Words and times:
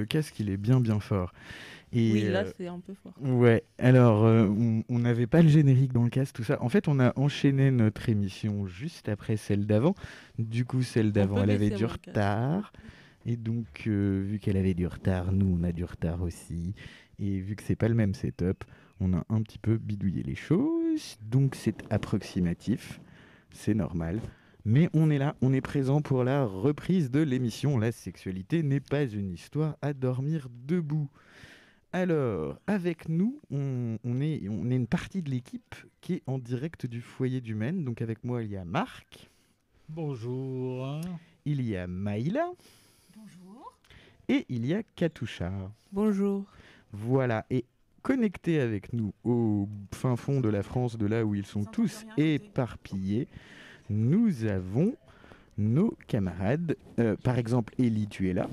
Le 0.00 0.06
casque, 0.06 0.40
il 0.40 0.48
est 0.48 0.56
bien 0.56 0.80
bien 0.80 0.98
fort. 0.98 1.34
Et 1.92 2.12
oui, 2.12 2.28
là, 2.30 2.44
c'est 2.56 2.68
un 2.68 2.78
peu 2.78 2.94
fort. 2.94 3.12
Ouais, 3.20 3.64
alors, 3.78 4.22
on 4.22 4.98
n'avait 4.98 5.26
pas 5.26 5.42
le 5.42 5.48
générique 5.48 5.92
dans 5.92 6.04
le 6.04 6.08
casque, 6.08 6.36
tout 6.36 6.44
ça. 6.44 6.56
En 6.62 6.70
fait, 6.70 6.88
on 6.88 7.00
a 7.00 7.12
enchaîné 7.18 7.70
notre 7.70 8.08
émission 8.08 8.66
juste 8.66 9.10
après 9.10 9.36
celle 9.36 9.66
d'avant. 9.66 9.94
Du 10.38 10.64
coup, 10.64 10.82
celle 10.82 11.12
d'avant, 11.12 11.42
elle 11.42 11.50
avait 11.50 11.68
du 11.68 11.84
retard. 11.84 12.72
Et 13.26 13.36
donc, 13.36 13.82
vu 13.86 14.38
qu'elle 14.40 14.56
avait 14.56 14.72
du 14.72 14.86
retard, 14.86 15.32
nous, 15.32 15.58
on 15.60 15.64
a 15.64 15.72
du 15.72 15.84
retard 15.84 16.22
aussi. 16.22 16.74
Et 17.18 17.40
vu 17.40 17.56
que 17.56 17.62
c'est 17.62 17.76
pas 17.76 17.88
le 17.88 17.94
même 17.94 18.14
setup, 18.14 18.64
on 19.00 19.12
a 19.12 19.22
un 19.28 19.42
petit 19.42 19.58
peu 19.58 19.76
bidouillé 19.76 20.22
les 20.22 20.34
choses. 20.34 21.18
Donc, 21.30 21.54
c'est 21.54 21.76
approximatif. 21.90 23.00
C'est 23.52 23.74
normal. 23.74 24.20
Mais 24.64 24.90
on 24.92 25.10
est 25.10 25.18
là, 25.18 25.36
on 25.40 25.52
est 25.52 25.60
présent 25.60 26.02
pour 26.02 26.24
la 26.24 26.44
reprise 26.44 27.10
de 27.10 27.20
l'émission. 27.20 27.78
La 27.78 27.92
sexualité 27.92 28.62
n'est 28.62 28.80
pas 28.80 29.04
une 29.04 29.32
histoire 29.32 29.76
à 29.80 29.92
dormir 29.92 30.48
debout. 30.50 31.08
Alors, 31.92 32.58
avec 32.66 33.08
nous, 33.08 33.40
on, 33.50 33.96
est, 34.20 34.48
on 34.48 34.70
est 34.70 34.76
une 34.76 34.86
partie 34.86 35.22
de 35.22 35.30
l'équipe 35.30 35.74
qui 36.00 36.14
est 36.14 36.22
en 36.26 36.38
direct 36.38 36.86
du 36.86 37.00
foyer 37.00 37.40
du 37.40 37.54
Maine. 37.54 37.84
Donc 37.84 38.02
avec 38.02 38.22
moi, 38.22 38.42
il 38.42 38.50
y 38.50 38.56
a 38.56 38.64
Marc. 38.64 39.30
Bonjour. 39.88 41.00
Il 41.44 41.62
y 41.62 41.76
a 41.76 41.86
Maïla. 41.86 42.50
Bonjour. 43.16 43.72
Et 44.28 44.46
il 44.48 44.66
y 44.66 44.74
a 44.74 44.82
Katusha. 44.82 45.50
Bonjour. 45.90 46.44
Voilà, 46.92 47.46
et 47.50 47.64
connectés 48.02 48.60
avec 48.60 48.92
nous 48.92 49.12
au 49.24 49.68
fin 49.92 50.16
fond 50.16 50.40
de 50.40 50.48
la 50.48 50.62
France, 50.62 50.96
de 50.96 51.06
là 51.06 51.24
où 51.24 51.34
ils 51.34 51.46
sont 51.46 51.64
tous 51.64 52.04
éparpillés, 52.16 53.28
nous 53.90 54.46
avons 54.46 54.96
nos 55.58 55.90
camarades. 56.06 56.76
Euh, 56.98 57.16
par 57.16 57.38
exemple, 57.38 57.74
Ellie, 57.78 58.08
tu 58.08 58.30
es 58.30 58.32
là. 58.32 58.48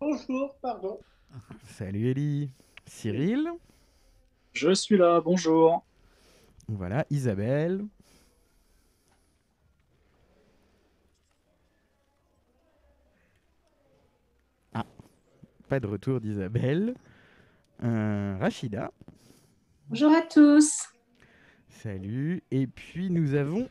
Bonjour, 0.00 0.54
pardon. 0.62 0.98
Salut 1.68 2.10
Ellie. 2.10 2.50
Cyril. 2.86 3.48
Je 4.52 4.74
suis 4.74 4.96
là, 4.96 5.20
bonjour. 5.20 5.84
Voilà, 6.66 7.04
Isabelle. 7.10 7.84
Ah, 14.72 14.86
pas 15.68 15.78
de 15.78 15.86
retour 15.86 16.20
d'Isabelle. 16.20 16.94
Euh, 17.84 18.36
Rachida. 18.40 18.90
Bonjour 19.88 20.12
à 20.12 20.22
tous. 20.22 20.88
Salut. 21.82 22.42
Et 22.50 22.66
puis 22.66 23.08
nous 23.08 23.32
avons 23.34 23.66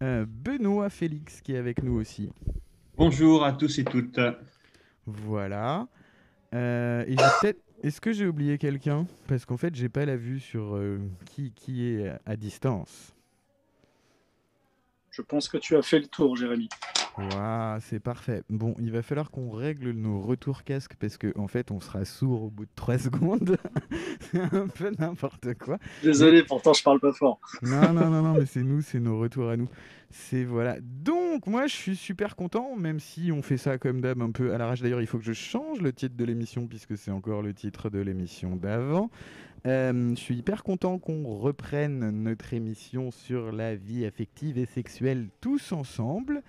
euh, 0.00 0.24
Benoît 0.28 0.90
Félix 0.90 1.40
qui 1.40 1.54
est 1.54 1.58
avec 1.58 1.82
nous 1.82 1.94
aussi. 1.94 2.30
Bonjour 2.96 3.44
à 3.44 3.52
tous 3.52 3.80
et 3.80 3.84
toutes. 3.84 4.20
Voilà. 5.06 5.88
Euh, 6.54 7.04
est-ce 7.82 8.00
que 8.00 8.12
j'ai 8.12 8.28
oublié 8.28 8.58
quelqu'un? 8.58 9.08
Parce 9.26 9.44
qu'en 9.44 9.56
fait, 9.56 9.74
j'ai 9.74 9.88
pas 9.88 10.04
la 10.04 10.16
vue 10.16 10.38
sur 10.38 10.76
euh, 10.76 11.00
qui, 11.26 11.50
qui 11.52 11.84
est 11.84 12.12
à 12.26 12.36
distance. 12.36 13.12
Je 15.10 15.22
pense 15.22 15.48
que 15.48 15.58
tu 15.58 15.74
as 15.76 15.82
fait 15.82 15.98
le 15.98 16.06
tour, 16.06 16.36
Jérémy. 16.36 16.68
Waouh, 17.18 17.78
c'est 17.80 18.00
parfait. 18.00 18.42
Bon, 18.48 18.74
il 18.78 18.90
va 18.90 19.02
falloir 19.02 19.30
qu'on 19.30 19.50
règle 19.50 19.90
nos 19.90 20.20
retours 20.20 20.64
casques 20.64 20.94
parce 20.98 21.18
qu'en 21.18 21.30
en 21.36 21.48
fait, 21.48 21.70
on 21.70 21.80
sera 21.80 22.04
sourd 22.04 22.44
au 22.44 22.50
bout 22.50 22.64
de 22.64 22.70
3 22.74 22.98
secondes. 22.98 23.56
c'est 24.20 24.40
un 24.40 24.68
peu 24.68 24.90
n'importe 24.98 25.54
quoi. 25.54 25.78
Désolé, 26.02 26.42
pourtant, 26.42 26.72
je 26.72 26.82
parle 26.82 27.00
pas 27.00 27.12
fort. 27.12 27.38
non, 27.62 27.92
non, 27.92 28.08
non, 28.08 28.22
non, 28.22 28.34
mais 28.34 28.46
c'est 28.46 28.62
nous, 28.62 28.80
c'est 28.80 29.00
nos 29.00 29.18
retours 29.18 29.50
à 29.50 29.56
nous. 29.56 29.68
C'est 30.10 30.44
voilà. 30.44 30.76
Donc, 30.80 31.46
moi, 31.46 31.66
je 31.66 31.74
suis 31.74 31.96
super 31.96 32.36
content, 32.36 32.76
même 32.76 33.00
si 33.00 33.30
on 33.32 33.42
fait 33.42 33.56
ça 33.56 33.78
comme 33.78 34.00
d'hab 34.00 34.20
un 34.22 34.30
peu 34.30 34.54
à 34.54 34.58
l'arrache. 34.58 34.80
D'ailleurs, 34.80 35.00
il 35.00 35.06
faut 35.06 35.18
que 35.18 35.24
je 35.24 35.32
change 35.32 35.80
le 35.80 35.92
titre 35.92 36.16
de 36.16 36.24
l'émission 36.24 36.66
puisque 36.66 36.96
c'est 36.96 37.10
encore 37.10 37.42
le 37.42 37.52
titre 37.52 37.90
de 37.90 37.98
l'émission 37.98 38.56
d'avant. 38.56 39.10
Euh, 39.66 40.14
je 40.16 40.20
suis 40.20 40.36
hyper 40.36 40.64
content 40.64 40.98
qu'on 40.98 41.24
reprenne 41.36 42.10
notre 42.10 42.52
émission 42.52 43.10
sur 43.10 43.52
la 43.52 43.76
vie 43.76 44.04
affective 44.04 44.58
et 44.58 44.66
sexuelle 44.66 45.28
tous 45.40 45.72
ensemble. 45.72 46.42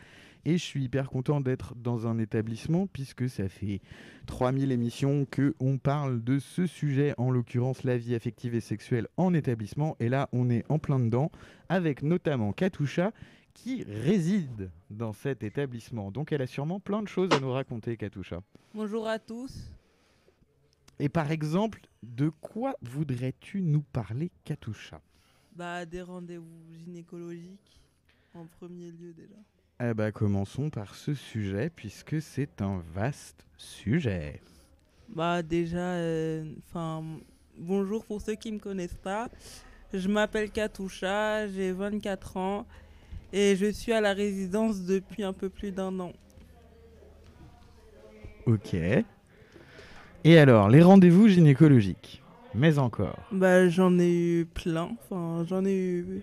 Et 0.46 0.58
je 0.58 0.64
suis 0.64 0.84
hyper 0.84 1.10
content 1.10 1.40
d'être 1.40 1.74
dans 1.76 2.06
un 2.06 2.18
établissement 2.18 2.88
puisque 2.88 3.30
ça 3.30 3.48
fait 3.48 3.80
3000 4.26 4.72
émissions 4.72 5.26
qu'on 5.26 5.78
parle 5.78 6.22
de 6.24 6.40
ce 6.40 6.68
sujet, 6.68 7.14
en 7.18 7.32
l'occurrence 7.32 7.84
la 7.84 7.98
vie 7.98 8.14
affective 8.14 8.54
et 8.54 8.60
sexuelle 8.60 9.08
en 9.16 9.34
établissement. 9.34 9.96
Et 10.00 10.10
là, 10.10 10.28
on 10.34 10.50
est 10.50 10.66
en 10.70 10.80
plein 10.80 11.00
dedans 11.00 11.32
avec 11.70 12.04
notamment 12.04 12.52
Katusha 12.52 13.14
qui 13.54 13.84
réside 13.84 14.70
dans 14.90 15.14
cet 15.14 15.44
établissement. 15.44 16.12
Donc 16.12 16.32
elle 16.32 16.42
a 16.42 16.48
sûrement 16.48 16.80
plein 16.80 17.02
de 17.02 17.08
choses 17.08 17.30
à 17.32 17.40
nous 17.40 17.52
raconter, 17.52 17.96
Katusha. 17.96 18.42
Bonjour 18.74 19.08
à 19.08 19.20
tous. 19.20 19.72
Et 21.00 21.10
par 21.10 21.32
exemple, 21.32 21.82
de 22.02 22.30
quoi 22.30 22.76
voudrais-tu 22.82 23.62
nous 23.62 23.82
parler, 23.82 24.32
Katusha? 24.44 25.02
Bah 25.56 25.86
des 25.86 26.02
rendez-vous 26.02 26.76
gynécologiques 26.84 27.82
en 28.34 28.46
premier 28.46 28.92
lieu 28.92 29.14
déjà. 29.14 29.38
Eh 29.82 29.94
ben, 29.94 30.12
commençons 30.12 30.70
par 30.70 30.96
ce 30.96 31.14
sujet, 31.14 31.72
puisque 31.76 32.22
c'est 32.22 32.62
un 32.62 32.82
vaste 32.94 33.46
sujet. 33.58 34.40
Bah 35.10 35.42
déjà, 35.42 35.96
euh, 35.96 36.44
bonjour 37.58 38.06
pour 38.06 38.22
ceux 38.22 38.36
qui 38.36 38.52
ne 38.52 38.58
me 38.58 38.62
connaissent 38.62 38.98
pas. 39.04 39.30
Je 39.94 40.08
m'appelle 40.08 40.50
Katusha, 40.52 41.48
j'ai 41.48 41.72
24 41.72 42.38
ans 42.38 42.66
et 43.32 43.56
je 43.56 43.72
suis 43.72 43.94
à 43.94 44.02
la 44.02 44.14
résidence 44.14 44.82
depuis 44.82 45.24
un 45.24 45.34
peu 45.34 45.50
plus 45.50 45.72
d'un 45.72 46.00
an. 46.00 46.14
Ok. 48.46 48.76
Et 50.24 50.38
alors, 50.38 50.70
les 50.70 50.82
rendez-vous 50.82 51.28
gynécologiques? 51.28 52.22
Mais 52.56 52.78
encore 52.78 53.18
Bah 53.32 53.68
j'en 53.68 53.98
ai 53.98 54.14
eu 54.14 54.46
plein, 54.46 54.92
enfin 55.10 55.44
j'en 55.50 55.66
ai 55.66 55.76
eu 55.76 56.22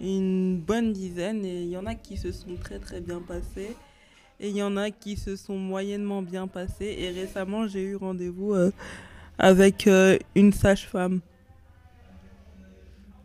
une 0.00 0.58
bonne 0.58 0.92
dizaine 0.92 1.44
et 1.44 1.62
il 1.62 1.68
y 1.68 1.76
en 1.76 1.86
a 1.86 1.94
qui 1.94 2.16
se 2.16 2.32
sont 2.32 2.56
très 2.60 2.78
très 2.78 3.00
bien 3.00 3.20
passés 3.20 3.76
et 4.40 4.48
il 4.48 4.56
y 4.56 4.62
en 4.62 4.76
a 4.76 4.90
qui 4.90 5.16
se 5.16 5.36
sont 5.36 5.56
moyennement 5.56 6.22
bien 6.22 6.46
passés 6.46 6.96
et 6.98 7.10
récemment 7.10 7.66
j'ai 7.66 7.82
eu 7.82 7.96
rendez-vous 7.96 8.54
euh, 8.54 8.70
avec 9.38 9.86
euh, 9.86 10.18
une 10.34 10.52
sage-femme. 10.52 11.20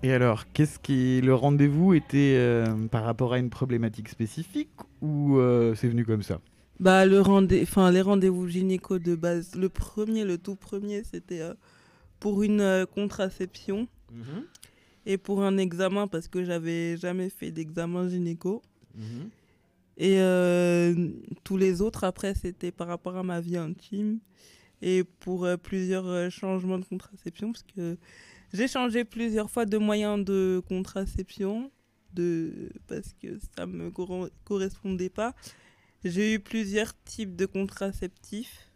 Et 0.05 0.11
alors, 0.11 0.51
qu'est-ce 0.51 0.79
qui 0.79 1.21
le 1.21 1.33
rendez-vous 1.33 1.93
était 1.93 2.35
euh, 2.35 2.65
par 2.91 3.05
rapport 3.05 3.31
à 3.31 3.37
une 3.37 3.49
problématique 3.49 4.09
spécifique 4.09 4.71
ou 5.01 5.39
c'est 5.75 5.87
venu 5.87 6.05
comme 6.05 6.23
ça? 6.23 6.39
Bah 6.79 7.05
le 7.05 7.21
rendez 7.21 7.61
enfin 7.61 7.91
les 7.91 8.01
rendez-vous 8.01 8.47
gynéco 8.47 8.99
de 8.99 9.15
base, 9.15 9.55
le 9.55 9.69
premier, 9.69 10.25
le 10.25 10.37
tout 10.37 10.55
premier, 10.55 11.03
c'était 11.03 11.41
pour 12.19 12.43
une 12.43 12.85
contraception. 12.93 13.87
Mhm 14.11 14.43
et 15.05 15.17
pour 15.17 15.43
un 15.43 15.57
examen 15.57 16.07
parce 16.07 16.27
que 16.27 16.43
j'avais 16.43 16.97
jamais 16.97 17.29
fait 17.29 17.51
d'examen 17.51 18.07
gynéco. 18.07 18.61
Mhm. 18.95 19.29
Et 19.97 20.19
euh, 20.19 21.09
tous 21.43 21.57
les 21.57 21.81
autres, 21.81 22.03
après, 22.03 22.33
c'était 22.33 22.71
par 22.71 22.87
rapport 22.87 23.15
à 23.15 23.23
ma 23.23 23.39
vie 23.41 23.57
intime 23.57 24.19
et 24.81 25.03
pour 25.03 25.45
euh, 25.45 25.55
plusieurs 25.55 26.07
euh, 26.07 26.29
changements 26.29 26.79
de 26.79 26.85
contraception 26.85 27.51
parce 27.51 27.63
que 27.63 27.97
j'ai 28.53 28.67
changé 28.67 29.03
plusieurs 29.03 29.49
fois 29.49 29.65
de 29.65 29.77
moyens 29.77 30.23
de 30.23 30.61
contraception 30.67 31.71
de, 32.13 32.69
parce 32.87 33.13
que 33.21 33.39
ça 33.55 33.65
me 33.65 33.91
correspondait 34.43 35.09
pas. 35.09 35.33
J'ai 36.03 36.33
eu 36.33 36.39
plusieurs 36.39 36.93
types 37.03 37.35
de 37.35 37.45
contraceptifs 37.45 38.71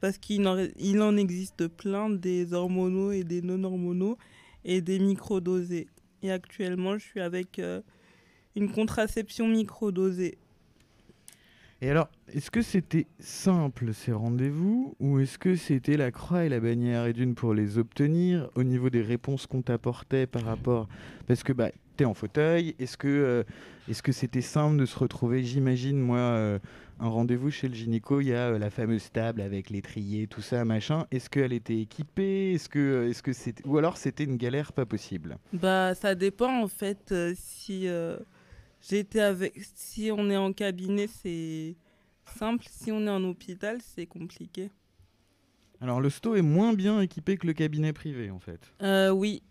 parce 0.00 0.18
qu'il 0.18 0.46
en, 0.46 0.56
en 0.56 1.16
existe 1.16 1.68
plein, 1.68 2.10
des 2.10 2.52
hormonaux 2.52 3.12
et 3.12 3.24
des 3.24 3.42
non 3.42 3.64
hormonaux 3.64 4.16
et 4.64 4.80
des 4.80 4.98
microdosés. 4.98 5.88
Et 6.22 6.30
actuellement, 6.30 6.98
je 6.98 7.04
suis 7.04 7.20
avec 7.20 7.58
euh, 7.58 7.80
une 8.56 8.70
contraception 8.70 9.48
microdosée. 9.48 10.38
Et 11.82 11.90
alors, 11.90 12.10
est-ce 12.34 12.50
que 12.50 12.60
c'était 12.60 13.06
simple 13.20 13.94
ces 13.94 14.12
rendez-vous 14.12 14.94
ou 15.00 15.18
est-ce 15.18 15.38
que 15.38 15.56
c'était 15.56 15.96
la 15.96 16.10
croix 16.10 16.44
et 16.44 16.50
la 16.50 16.60
bannière 16.60 17.06
et 17.06 17.14
d'une 17.14 17.34
pour 17.34 17.54
les 17.54 17.78
obtenir 17.78 18.50
au 18.54 18.64
niveau 18.64 18.90
des 18.90 19.00
réponses 19.00 19.46
qu'on 19.46 19.62
t'apportait 19.62 20.26
par 20.26 20.44
rapport 20.44 20.88
Parce 21.26 21.42
que 21.42 21.54
bah, 21.54 21.70
tu 21.96 22.02
es 22.02 22.06
en 22.06 22.12
fauteuil, 22.12 22.74
est-ce 22.78 22.98
que 22.98 23.08
euh, 23.08 23.44
est-ce 23.88 24.02
que 24.02 24.12
c'était 24.12 24.42
simple 24.42 24.76
de 24.76 24.84
se 24.84 24.98
retrouver 24.98 25.42
J'imagine, 25.42 25.98
moi, 25.98 26.18
euh, 26.18 26.58
un 27.00 27.08
rendez-vous 27.08 27.50
chez 27.50 27.66
le 27.66 27.74
gynéco, 27.74 28.20
il 28.20 28.28
y 28.28 28.34
a 28.34 28.50
euh, 28.50 28.58
la 28.58 28.68
fameuse 28.70 29.10
table 29.10 29.40
avec 29.40 29.70
l'étrier, 29.70 30.26
tout 30.26 30.42
ça, 30.42 30.64
machin. 30.66 31.06
Est-ce 31.10 31.30
qu'elle 31.30 31.52
était 31.52 31.78
équipée? 31.78 32.52
Est-ce 32.52 32.68
que, 32.68 32.78
euh, 32.78 33.08
est-ce 33.08 33.22
que 33.22 33.32
c'était, 33.32 33.66
ou 33.66 33.78
alors 33.78 33.96
c'était 33.96 34.24
une 34.24 34.36
galère 34.36 34.72
pas 34.72 34.84
possible? 34.84 35.38
Bah, 35.54 35.94
ça 35.94 36.14
dépend 36.14 36.62
en 36.62 36.68
fait. 36.68 37.10
Euh, 37.12 37.32
si 37.36 37.88
j'étais 38.82 39.20
avec, 39.20 39.54
si 39.74 40.10
on 40.12 40.30
est 40.30 40.36
en 40.36 40.52
cabinet, 40.52 41.06
c'est 41.06 41.74
simple. 42.38 42.66
Si 42.70 42.92
on 42.92 43.06
est 43.06 43.10
en 43.10 43.24
hôpital, 43.24 43.78
c'est 43.80 44.06
compliqué. 44.06 44.70
Alors 45.80 46.02
le 46.02 46.10
sto 46.10 46.34
est 46.34 46.42
moins 46.42 46.74
bien 46.74 47.00
équipé 47.00 47.38
que 47.38 47.46
le 47.46 47.54
cabinet 47.54 47.94
privé 47.94 48.30
en 48.30 48.38
fait. 48.38 48.74
oui, 49.14 49.42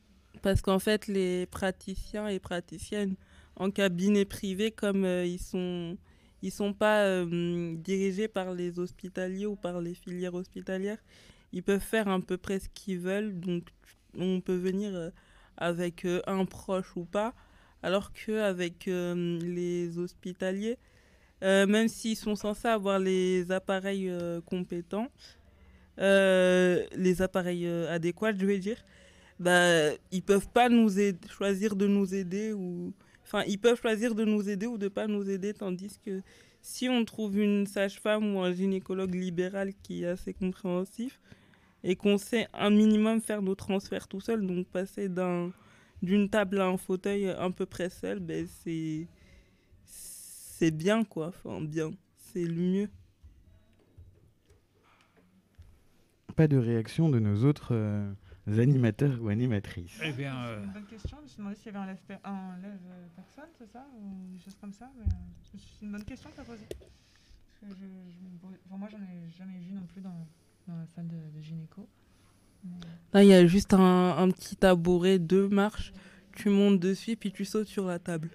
parce 0.43 0.61
qu'en 0.61 0.77
fait 0.77 1.07
les 1.07 1.47
praticiens 1.47 2.27
et 2.27 2.39
praticiennes 2.39 3.15
en 3.55 3.71
cabinet 3.71 4.25
privé, 4.25 4.69
comme 4.69 5.05
ils 5.05 5.39
sont 5.39 5.97
ils 6.41 6.51
sont 6.51 6.73
pas 6.73 7.25
dirigés 7.25 8.27
par 8.27 8.53
les 8.53 8.79
hospitaliers 8.79 9.45
ou 9.45 9.55
par 9.55 9.81
les 9.81 9.93
filières 9.93 10.35
hospitalières. 10.35 10.99
Ils 11.51 11.63
peuvent 11.63 11.79
faire 11.79 12.07
à 12.07 12.19
peu 12.19 12.37
près 12.37 12.59
ce 12.59 12.69
qu'ils 12.69 12.99
veulent, 12.99 13.39
donc 13.39 13.63
on 14.17 14.39
peut 14.41 14.55
venir 14.55 15.11
avec 15.57 16.05
un 16.27 16.45
proche 16.45 16.95
ou 16.95 17.05
pas, 17.05 17.33
alors 17.81 18.13
qu'avec 18.13 18.85
les 18.85 19.97
hospitaliers, 19.97 20.77
même 21.41 21.87
s'ils 21.87 22.17
sont 22.17 22.35
censés 22.35 22.67
avoir 22.67 22.99
les 22.99 23.51
appareils 23.51 24.11
compétents, 24.45 25.09
les 25.97 27.21
appareils 27.21 27.67
adéquats, 27.67 28.33
je 28.33 28.45
vais 28.45 28.59
dire, 28.59 28.77
bah, 29.39 29.91
ils 30.11 30.21
peuvent 30.21 30.49
pas 30.49 30.69
nous 30.69 30.89
choisir 31.29 31.75
de 31.75 31.87
nous 31.87 32.13
aider 32.13 32.53
ou 32.53 32.93
enfin 33.29 33.43
ils 33.47 33.59
peuvent 33.59 33.79
choisir 33.79 34.15
de 34.15 34.25
nous 34.25 34.49
aider 34.49 34.65
ou 34.65 34.77
de 34.77 34.87
pas 34.87 35.07
nous 35.07 35.29
aider 35.29 35.53
tandis 35.53 35.99
que 36.03 36.21
si 36.61 36.89
on 36.89 37.05
trouve 37.05 37.37
une 37.37 37.65
sage-femme 37.65 38.35
ou 38.35 38.41
un 38.41 38.51
gynécologue 38.51 39.15
libéral 39.15 39.71
qui 39.83 40.03
est 40.03 40.07
assez 40.07 40.33
compréhensif 40.33 41.21
et 41.83 41.95
qu'on 41.95 42.17
sait 42.17 42.47
un 42.53 42.69
minimum 42.69 43.21
faire 43.21 43.41
nos 43.41 43.55
transferts 43.55 44.07
tout 44.07 44.19
seul 44.19 44.45
donc 44.45 44.67
passer 44.67 45.07
d'un 45.07 45.51
d'une 46.01 46.29
table 46.29 46.59
à 46.59 46.67
un 46.67 46.77
fauteuil 46.77 47.29
un 47.29 47.51
peu 47.51 47.65
près 47.65 47.89
seul 47.89 48.19
ben 48.19 48.45
c'est 48.63 49.07
c'est 50.59 50.71
bien 50.71 51.05
quoi. 51.05 51.27
Enfin 51.27 51.61
bien. 51.61 51.91
C'est 52.17 52.43
le 52.43 52.53
mieux. 52.53 52.89
Pas 56.35 56.49
de 56.49 56.57
réaction 56.57 57.09
de 57.09 57.19
nos 57.19 57.45
autres 57.45 57.69
euh, 57.71 58.11
animateurs 58.57 59.21
ou 59.21 59.29
animatrices 59.29 59.99
Eh 60.03 60.11
bien. 60.11 60.33
C'est 60.47 60.63
une 60.63 60.71
bonne 60.71 60.85
question. 60.85 61.17
Je 61.17 61.23
me 61.23 61.27
suis 61.27 61.37
demandé 61.37 61.55
s'il 61.55 61.65
y 61.67 61.69
avait 61.75 61.79
un 61.79 61.85
lève, 61.85 61.97
un 62.23 62.57
lève 62.61 62.79
personne, 63.15 63.49
c'est 63.57 63.71
ça 63.71 63.85
Ou 63.95 64.33
des 64.35 64.43
choses 64.43 64.57
comme 64.59 64.73
ça. 64.73 64.89
Mais, 64.97 65.05
euh, 65.05 65.57
c'est 65.57 65.85
une 65.85 65.91
bonne 65.91 66.05
question 66.05 66.29
que 66.31 66.41
poser. 66.41 66.65
Parce 66.69 67.73
que 67.73 67.79
je, 67.79 67.85
je, 67.85 68.75
moi, 68.75 68.87
j'en 68.91 68.97
ai 68.97 69.29
jamais 69.37 69.59
vu 69.59 69.73
non 69.73 69.85
plus 69.93 70.01
dans, 70.01 70.25
dans 70.67 70.75
la 70.77 70.87
salle 70.87 71.07
de, 71.07 71.37
de 71.37 71.41
gynéco. 71.43 71.87
Là, 73.13 73.23
il 73.23 73.29
y 73.29 73.33
a 73.33 73.45
juste 73.45 73.73
un, 73.73 74.17
un, 74.17 74.29
petit 74.31 74.55
tabouret, 74.55 75.19
deux 75.19 75.47
marches. 75.47 75.93
Tu 76.35 76.49
montes 76.49 76.79
dessus, 76.79 77.15
puis 77.15 77.31
tu 77.31 77.45
sautes 77.45 77.67
sur 77.67 77.85
la 77.85 77.99
table. 77.99 78.29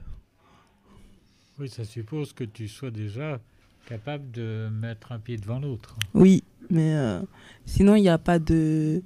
Oui, 1.58 1.68
ça 1.68 1.84
suppose 1.84 2.32
que 2.32 2.44
tu 2.44 2.68
sois 2.68 2.90
déjà 2.90 3.40
capable 3.86 4.30
de 4.30 4.68
mettre 4.72 5.12
un 5.12 5.18
pied 5.18 5.36
devant 5.36 5.60
l'autre. 5.60 5.96
Oui, 6.14 6.42
mais 6.70 6.94
euh, 6.94 7.22
sinon, 7.66 7.94
il 7.94 8.02
n'y 8.02 8.08
a 8.08 8.18
pas 8.18 8.38
de 8.38 9.02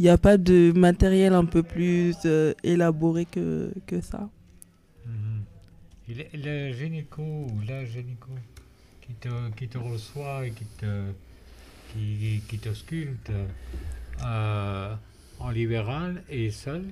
il 0.00 0.04
n'y 0.04 0.08
a 0.08 0.16
pas 0.16 0.38
de 0.38 0.72
matériel 0.74 1.34
un 1.34 1.44
peu 1.44 1.62
plus 1.62 2.16
euh, 2.24 2.54
élaboré 2.64 3.26
que, 3.26 3.70
que 3.86 4.00
ça. 4.00 4.30
Mmh. 5.04 5.10
Et 6.08 6.14
le, 6.14 6.24
le, 6.42 6.72
gynéco 6.72 7.20
ou 7.20 7.60
la 7.68 7.84
gynéco 7.84 8.30
qui 9.02 9.12
te, 9.12 9.28
qui 9.58 9.68
te 9.68 9.76
reçoit 9.76 10.46
et 10.46 10.52
qui 10.52 10.64
te 10.78 11.12
qui, 11.92 12.40
qui 12.48 12.58
t'ausculte 12.58 13.30
euh, 14.24 14.94
en 15.38 15.50
libéral 15.50 16.22
et 16.30 16.50
seul? 16.50 16.84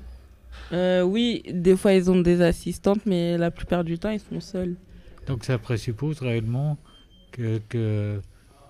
Euh, 0.73 1.01
Oui, 1.01 1.43
des 1.51 1.79
fois 1.79 1.95
ils 1.95 2.11
ont 2.11 2.21
des 2.21 2.43
assistantes, 2.43 3.07
mais 3.07 3.39
la 3.39 3.51
plupart 3.51 3.85
du 3.85 3.99
temps 3.99 4.11
ils 4.11 4.21
sont 4.21 4.41
seuls. 4.41 4.77
Donc 5.27 5.47
ça 5.47 5.57
présuppose 5.57 6.21
réellement 6.21 6.77
que, 7.33 7.59
que 7.71 8.21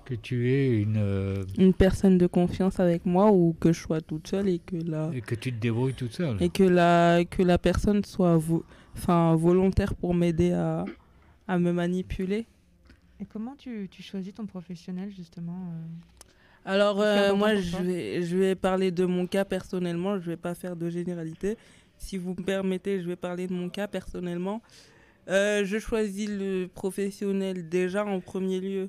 que 0.09 0.15
tu 0.15 0.51
es 0.51 0.81
une... 0.81 0.97
Euh, 0.97 1.45
une 1.59 1.75
personne 1.75 2.17
de 2.17 2.27
confiance 2.27 2.81
avec 2.81 3.05
moi 3.05 3.31
ou 3.31 3.55
que 3.61 3.75
je 3.75 3.81
sois 3.81 4.01
toute 4.01 4.27
seule 4.27 4.49
et 4.49 4.59
que 4.59 4.77
la... 4.77 5.11
Et 5.13 5.21
que 5.21 5.35
tu 5.35 5.53
te 5.53 5.61
débrouilles 5.61 5.93
toute 5.93 6.15
seule. 6.15 6.43
Et 6.43 6.49
que 6.49 6.63
la, 6.63 7.25
que 7.27 7.43
la 7.43 7.59
personne 7.59 8.03
soit 8.05 8.39
vo 8.39 8.65
enfin, 8.97 9.37
volontaire 9.37 9.95
pour 9.95 10.15
m'aider 10.15 10.53
à, 10.53 10.87
à 11.47 11.59
me 11.59 11.73
manipuler. 11.73 12.47
Et 13.21 13.27
comment 13.27 13.55
tu, 13.57 13.89
tu 13.91 14.03
choisis 14.03 14.33
ton 14.33 14.47
professionnel 14.47 15.11
justement 15.15 15.61
euh... 15.73 15.85
Alors 16.65 17.01
euh, 17.01 17.35
moi 17.35 17.55
je 17.55 17.77
vais, 17.77 18.23
je 18.23 18.37
vais 18.37 18.55
parler 18.55 18.91
de 18.91 19.05
mon 19.05 19.27
cas 19.27 19.45
personnellement, 19.45 20.19
je 20.19 20.31
vais 20.31 20.37
pas 20.37 20.55
faire 20.55 20.75
de 20.75 20.89
généralité. 20.89 21.57
Si 21.99 22.17
vous 22.17 22.31
me 22.31 22.43
permettez, 22.43 23.03
je 23.03 23.09
vais 23.09 23.17
parler 23.17 23.47
de 23.47 23.53
mon 23.53 23.69
cas 23.69 23.89
personnellement. 23.89 24.63
Euh, 25.29 25.65
je 25.65 25.79
choisis 25.79 26.29
le 26.29 26.67
professionnel 26.67 27.69
déjà 27.69 28.05
en 28.07 28.21
premier 28.21 28.61
lieu 28.61 28.89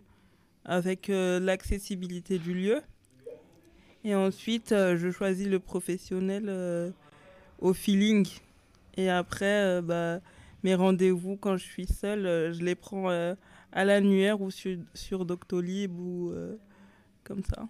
avec 0.65 1.09
euh, 1.09 1.39
l'accessibilité 1.39 2.39
du 2.39 2.53
lieu. 2.53 2.81
Et 4.03 4.15
ensuite, 4.15 4.71
euh, 4.71 4.97
je 4.97 5.11
choisis 5.11 5.47
le 5.47 5.59
professionnel 5.59 6.45
euh, 6.47 6.91
au 7.59 7.73
feeling. 7.73 8.27
Et 8.95 9.09
après, 9.09 9.81
bah, 9.81 10.19
mes 10.63 10.75
rendez-vous, 10.75 11.38
quand 11.38 11.57
je 11.57 11.63
suis 11.63 11.88
seule, 11.88 12.53
je 12.53 12.61
les 12.63 12.75
prends 12.75 13.09
à 13.09 13.85
l'annuaire 13.85 14.41
ou 14.41 14.51
sur, 14.51 14.77
sur 14.94 15.23
Doctolib 15.23 15.97
ou 15.97 16.33
comme 17.23 17.44
ça. 17.44 17.69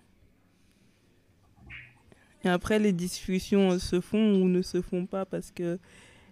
Et 2.43 2.49
après, 2.49 2.79
les 2.79 2.93
discussions 2.93 3.77
se 3.77 4.01
font 4.01 4.41
ou 4.41 4.47
ne 4.47 4.63
se 4.63 4.81
font 4.81 5.05
pas 5.05 5.25
parce 5.25 5.51
que 5.51 5.77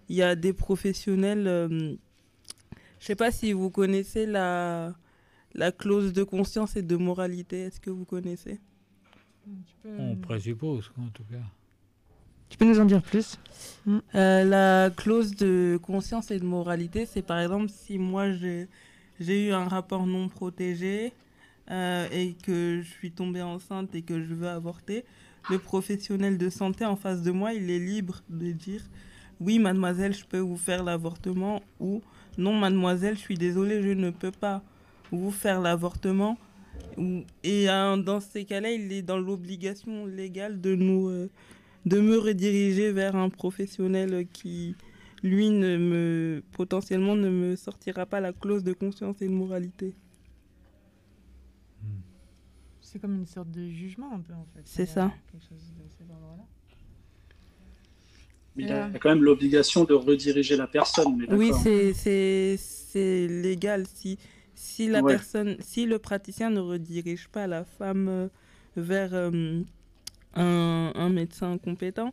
il 0.09 0.15
y 0.15 0.23
a 0.23 0.35
des 0.35 0.53
professionnels. 0.53 1.43
je 2.99 3.05
sais 3.05 3.15
pas 3.15 3.29
si 3.29 3.53
vous 3.53 3.69
connaissez 3.69 4.25
la 4.25 4.95
la 5.57 5.71
clause 5.71 6.13
de 6.13 6.23
conscience 6.23 6.75
et 6.77 6.83
de 6.83 6.95
moralité. 6.95 7.61
Est-ce 7.61 7.79
que 7.79 7.89
vous 7.89 8.05
connaissez? 8.05 8.59
On 9.85 10.15
présuppose, 10.15 10.91
en 10.99 11.09
tout 11.09 11.23
cas. 11.23 11.43
Tu 12.49 12.57
peux 12.57 12.65
nous 12.65 12.79
en 12.79 12.85
dire 12.85 13.01
plus? 13.01 13.37
Euh, 14.15 14.43
La 14.43 14.89
clause 14.89 15.35
de 15.35 15.77
conscience 15.81 16.31
et 16.31 16.39
de 16.39 16.45
moralité, 16.45 17.05
c'est 17.05 17.21
par 17.21 17.39
exemple 17.39 17.69
si 17.69 17.97
moi 17.97 18.31
j'ai 18.31 19.47
eu 19.47 19.51
un 19.51 19.67
rapport 19.67 20.05
non 20.07 20.29
protégé 20.29 21.11
euh, 21.71 22.07
et 22.11 22.35
que 22.43 22.81
je 22.81 22.89
suis 22.89 23.11
tombée 23.11 23.41
enceinte 23.41 23.95
et 23.95 24.01
que 24.01 24.23
je 24.23 24.33
veux 24.33 24.47
avorter, 24.47 25.03
le 25.49 25.59
professionnel 25.59 26.37
de 26.37 26.49
santé 26.49 26.85
en 26.85 26.95
face 26.95 27.21
de 27.21 27.31
moi, 27.31 27.53
il 27.53 27.69
est 27.69 27.79
libre 27.79 28.21
de 28.29 28.51
dire 28.51 28.83
oui, 29.39 29.59
mademoiselle, 29.59 30.13
je 30.13 30.25
peux 30.25 30.39
vous 30.39 30.57
faire 30.57 30.83
l'avortement 30.83 31.61
ou 31.79 32.01
non, 32.37 32.53
mademoiselle, 32.53 33.15
je 33.15 33.21
suis 33.21 33.37
désolée, 33.37 33.81
je 33.81 33.89
ne 33.89 34.09
peux 34.09 34.31
pas 34.31 34.63
vous 35.11 35.31
faire 35.31 35.61
l'avortement. 35.61 36.37
Et 37.43 37.69
euh, 37.69 37.97
dans 37.97 38.19
ces 38.19 38.45
cas-là, 38.45 38.71
il 38.71 38.91
est 38.91 39.01
dans 39.01 39.17
l'obligation 39.17 40.05
légale 40.05 40.61
de 40.61 40.75
nous 40.75 41.09
euh, 41.09 41.29
de 41.85 41.99
me 41.99 42.17
rediriger 42.17 42.91
vers 42.91 43.15
un 43.15 43.29
professionnel 43.29 44.27
qui, 44.33 44.75
lui, 45.23 45.49
ne 45.49 45.77
me 45.77 46.43
potentiellement 46.51 47.15
ne 47.15 47.29
me 47.29 47.55
sortira 47.55 48.05
pas 48.05 48.19
la 48.19 48.33
clause 48.33 48.63
de 48.63 48.73
conscience 48.73 49.21
et 49.21 49.27
de 49.27 49.33
moralité. 49.33 49.93
C'est 52.81 52.99
comme 52.99 53.15
une 53.15 53.27
sorte 53.27 53.51
de 53.51 53.67
jugement 53.69 54.13
un 54.13 54.19
peu 54.19 54.33
en 54.33 54.45
fait. 54.55 54.61
C'est 54.63 54.85
ça. 54.85 55.11
Mais 58.55 58.63
il 58.63 58.69
y 58.69 58.71
a 58.71 58.89
quand 58.99 59.09
même 59.09 59.23
l'obligation 59.23 59.83
de 59.83 59.93
rediriger 59.93 60.55
la 60.55 60.67
personne. 60.67 61.17
Mais 61.17 61.33
oui, 61.33 61.51
c'est 61.53 63.27
légal. 63.27 63.85
Si, 63.93 64.17
si 64.57 64.87
la 64.87 65.01
ouais. 65.01 65.13
personne, 65.13 65.55
si 65.59 65.85
le 65.85 65.99
praticien 65.99 66.49
ne 66.49 66.59
redirige 66.59 67.27
pas 67.27 67.45
la 67.45 67.63
femme 67.63 68.07
euh, 68.09 68.27
vers 68.75 69.13
euh, 69.13 69.61
un, 70.33 70.91
un, 70.95 71.09
médecin 71.09 71.59
compétent, 71.59 72.11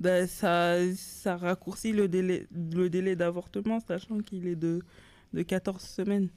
ben 0.00 0.26
ça, 0.26 0.76
ça 0.96 1.36
raccourcit 1.36 1.92
le 1.92 2.08
délai, 2.08 2.46
le 2.74 2.88
délai 2.88 3.14
d'avortement, 3.14 3.78
sachant 3.78 4.20
qu'il 4.20 4.46
est 4.46 4.56
de, 4.56 4.80
de 5.34 5.42
14 5.42 5.82
semaines. 5.82 6.28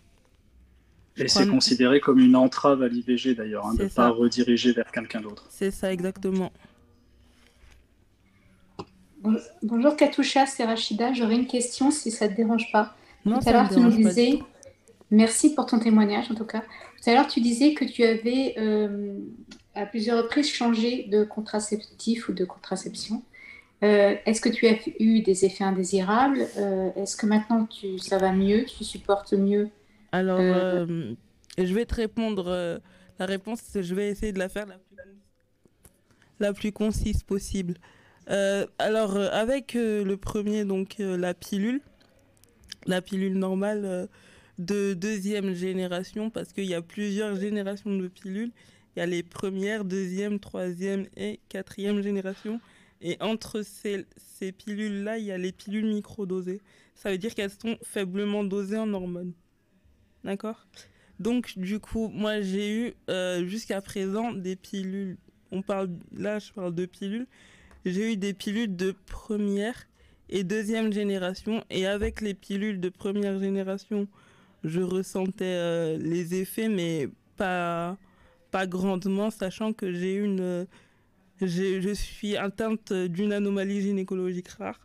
Et 1.16 1.30
c'est 1.30 1.48
considéré 1.48 2.02
comme 2.02 2.20
une 2.20 2.36
entrave 2.36 2.82
à 2.84 2.90
l'IVG 2.90 3.36
d'ailleurs, 3.36 3.66
hein, 3.66 3.76
de 3.76 3.84
ne 3.84 3.88
pas 3.88 4.10
rediriger 4.10 4.74
vers 4.74 4.92
quelqu'un 4.92 5.22
d'autre. 5.22 5.48
C'est 5.50 5.72
ça, 5.72 5.94
exactement. 5.94 6.52
Bonjour 9.64 9.96
Katoucha, 9.96 10.46
c'est 10.46 10.66
Rachida. 10.66 11.14
J'aurais 11.14 11.36
une 11.36 11.48
question 11.48 11.92
si 11.92 12.12
ça 12.12 12.28
ne 12.28 12.32
te 12.32 12.36
dérange 12.36 12.70
pas. 12.74 12.94
Non, 13.24 13.40
Tout 13.40 13.48
à 13.50 13.54
l'heure, 13.54 13.70
tu 13.70 13.80
nous 13.80 13.90
disais. 13.90 14.40
Merci 15.12 15.54
pour 15.54 15.66
ton 15.66 15.80
témoignage, 15.80 16.32
en 16.32 16.36
tout 16.36 16.46
cas. 16.46 16.62
Tout 16.62 17.10
à 17.10 17.14
l'heure, 17.14 17.28
tu 17.28 17.40
disais 17.40 17.74
que 17.74 17.86
tu 17.86 18.04
avais 18.04 18.56
euh, 18.58 19.20
à 19.76 19.86
plusieurs 19.86 20.24
reprises 20.24 20.50
changé 20.52 21.04
de 21.04 21.24
contraceptif 21.24 22.28
ou 22.30 22.34
de 22.34 22.46
contraception. 22.46 23.24
Euh, 23.84 24.16
Est-ce 24.26 24.42
que 24.42 24.50
tu 24.50 24.66
as 24.68 24.78
eu 25.00 25.22
des 25.22 25.46
effets 25.46 25.64
indésirables? 25.64 26.48
Euh, 26.58 26.90
Est-ce 26.96 27.16
que 27.16 27.28
maintenant 27.28 27.66
tu, 27.66 28.00
ça 28.00 28.18
va 28.18 28.32
mieux? 28.32 28.66
Tu 28.66 28.84
supportes 28.84 29.34
mieux? 29.34 29.70
Alors, 30.12 30.40
je 30.40 31.74
vais 31.74 31.86
te 31.86 31.96
répondre. 31.96 32.82
la 33.20 33.26
réponse, 33.26 33.62
je 33.76 33.94
vais 33.94 34.10
essayer 34.10 34.32
de 34.32 34.40
la 34.40 34.50
faire 34.50 34.66
la 34.66 34.78
plus, 34.78 34.98
la 36.40 36.54
plus 36.54 36.72
concise 36.72 37.22
possible. 37.22 37.76
alors, 38.80 39.18
avec 39.18 39.74
le 39.76 40.16
premier, 40.16 40.66
donc 40.66 40.96
la 40.98 41.36
pilule, 41.36 41.82
la 42.88 43.02
pilule 43.02 43.38
normale 43.38 44.08
de 44.58 44.94
deuxième 44.94 45.54
génération 45.54 46.30
parce 46.30 46.54
qu'il 46.54 46.66
y 46.66 46.74
a 46.74 46.82
plusieurs 46.82 47.36
générations 47.36 47.96
de 47.96 48.08
pilules. 48.08 48.52
Il 48.96 49.00
y 49.00 49.02
a 49.02 49.06
les 49.06 49.24
premières, 49.24 49.84
deuxième, 49.84 50.40
troisième 50.40 51.06
et 51.18 51.40
quatrième 51.50 52.02
génération. 52.02 52.62
Et 53.02 53.18
entre 53.20 53.62
ces, 53.62 54.06
ces 54.18 54.52
pilules-là, 54.52 55.18
il 55.18 55.26
y 55.26 55.32
a 55.32 55.38
les 55.38 55.52
pilules 55.52 55.86
microdosées. 55.86 56.62
Ça 56.96 57.12
veut 57.12 57.18
dire 57.18 57.36
qu'elles 57.36 57.52
sont 57.52 57.78
faiblement 57.84 58.44
dosées 58.44 58.78
en 58.78 58.94
hormones. 58.94 59.34
D'accord? 60.24 60.66
Donc, 61.20 61.58
du 61.58 61.80
coup, 61.80 62.10
moi, 62.10 62.42
j'ai 62.42 62.76
eu 62.76 62.94
euh, 63.10 63.46
jusqu'à 63.46 63.82
présent 63.82 64.34
des 64.34 64.56
pilules. 64.56 65.18
On 65.52 65.62
parle, 65.62 65.90
là, 66.14 66.40
je 66.40 66.52
parle 66.52 66.74
de 66.74 66.86
pilules. 66.86 67.28
J'ai 67.86 68.14
eu 68.14 68.18
des 68.18 68.34
pilules 68.34 68.76
de 68.76 68.96
première 69.06 69.88
et 70.30 70.44
deuxième 70.44 70.92
génération. 70.92 71.64
Et 71.70 71.86
avec 71.86 72.22
les 72.22 72.34
pilules 72.34 72.80
de 72.80 72.90
première 72.90 73.40
génération, 73.40 74.08
je 74.68 74.82
ressentais 74.82 75.46
euh, 75.46 75.98
les 75.98 76.36
effets, 76.36 76.70
mais 76.70 77.10
pas, 77.38 77.98
pas 78.52 78.68
grandement, 78.68 79.30
sachant 79.30 79.74
que 79.74 79.92
j'ai 79.92 80.16
une. 80.16 80.68
je 81.42 81.94
suis 81.94 82.36
atteinte 82.36 82.94
d'une 82.94 83.34
anomalie 83.34 83.82
gynécologique 83.82 84.50
rare. 84.50 84.80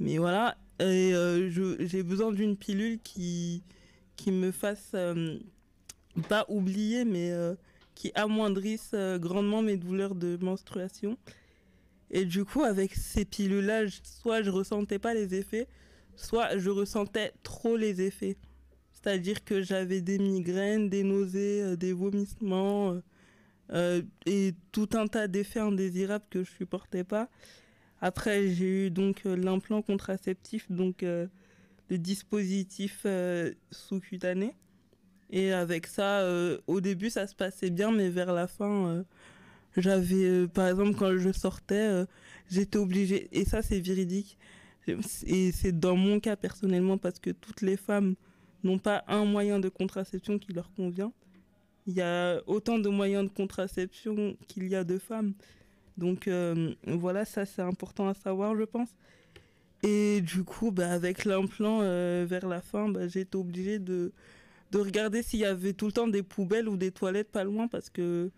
Mais 0.00 0.18
voilà, 0.18 0.56
et 0.80 1.12
euh, 1.14 1.50
j'ai 1.80 2.02
besoin 2.02 2.32
d'une 2.32 2.56
pilule 2.56 3.00
qui, 3.02 3.62
qui 4.16 4.30
me 4.30 4.52
fasse 4.52 4.92
euh, 4.94 5.38
pas 6.28 6.44
oublier, 6.48 7.04
mais 7.04 7.32
qui 7.94 8.12
amoindrisse 8.14 8.94
grandement 9.16 9.62
mes 9.62 9.76
douleurs 9.76 10.14
de 10.14 10.38
menstruation. 10.40 11.16
Et 12.10 12.24
du 12.24 12.44
coup, 12.44 12.62
avec 12.62 12.94
ces 12.94 13.24
pilules-là, 13.24 13.82
soit 14.02 14.42
je 14.42 14.50
ressentais 14.50 14.98
pas 14.98 15.14
les 15.14 15.34
effets, 15.34 15.66
soit 16.16 16.56
je 16.58 16.70
ressentais 16.70 17.32
trop 17.42 17.76
les 17.76 18.00
effets. 18.00 18.36
C'est-à-dire 19.02 19.44
que 19.44 19.62
j'avais 19.62 20.00
des 20.00 20.18
migraines, 20.18 20.88
des 20.88 21.04
nausées, 21.04 21.76
des 21.76 21.92
vomissements 21.92 22.96
et 24.26 24.54
tout 24.72 24.88
un 24.94 25.06
tas 25.06 25.28
d'effets 25.28 25.60
indésirables 25.60 26.24
que 26.30 26.42
je 26.42 26.50
supportais 26.50 27.04
pas. 27.04 27.28
Après, 28.00 28.48
j'ai 28.48 28.86
eu 28.86 28.90
donc 28.90 29.22
euh, 29.26 29.36
l'implant 29.36 29.82
contraceptif, 29.82 30.70
donc 30.70 31.02
euh, 31.02 31.26
le 31.90 31.98
dispositif 31.98 33.02
euh, 33.06 33.52
sous-cutané. 33.70 34.54
Et 35.30 35.52
avec 35.52 35.86
ça, 35.86 36.26
au 36.66 36.80
début, 36.80 37.10
ça 37.10 37.26
se 37.26 37.34
passait 37.34 37.68
bien, 37.68 37.92
mais 37.92 38.08
vers 38.08 38.32
la 38.32 38.46
fin, 38.46 39.04
j'avais, 39.76 40.48
par 40.48 40.66
exemple, 40.68 40.96
quand 40.96 41.18
je 41.18 41.30
sortais, 41.32 42.06
j'étais 42.50 42.78
obligée, 42.78 43.28
et 43.32 43.44
ça 43.44 43.60
c'est 43.60 43.78
véridique, 43.78 44.38
et 45.26 45.52
c'est 45.52 45.78
dans 45.78 45.96
mon 45.96 46.18
cas 46.18 46.36
personnellement, 46.36 46.96
parce 46.96 47.18
que 47.18 47.28
toutes 47.28 47.60
les 47.60 47.76
femmes 47.76 48.14
n'ont 48.64 48.78
pas 48.78 49.04
un 49.08 49.24
moyen 49.24 49.58
de 49.58 49.68
contraception 49.68 50.38
qui 50.38 50.52
leur 50.52 50.72
convient. 50.74 51.12
Il 51.86 51.94
y 51.94 52.02
a 52.02 52.40
autant 52.46 52.78
de 52.78 52.88
moyens 52.88 53.24
de 53.24 53.34
contraception 53.34 54.36
qu'il 54.46 54.68
y 54.68 54.74
a 54.74 54.84
de 54.84 54.98
femmes. 54.98 55.32
Donc 55.96 56.28
euh, 56.28 56.74
voilà, 56.86 57.24
ça 57.24 57.44
c'est 57.46 57.62
important 57.62 58.08
à 58.08 58.14
savoir, 58.14 58.56
je 58.56 58.64
pense. 58.64 58.90
Et 59.82 60.20
du 60.20 60.44
coup, 60.44 60.70
bah, 60.70 60.90
avec 60.90 61.24
l'implant 61.24 61.80
euh, 61.82 62.26
vers 62.28 62.46
la 62.46 62.60
fin, 62.60 62.88
bah, 62.88 63.08
j'ai 63.08 63.20
été 63.20 63.36
obligée 63.36 63.78
de, 63.78 64.12
de 64.72 64.78
regarder 64.78 65.22
s'il 65.22 65.40
y 65.40 65.44
avait 65.44 65.72
tout 65.72 65.86
le 65.86 65.92
temps 65.92 66.08
des 66.08 66.22
poubelles 66.22 66.68
ou 66.68 66.76
des 66.76 66.90
toilettes 66.90 67.30
pas 67.30 67.44
loin 67.44 67.68
parce 67.68 67.90
que 67.90 68.30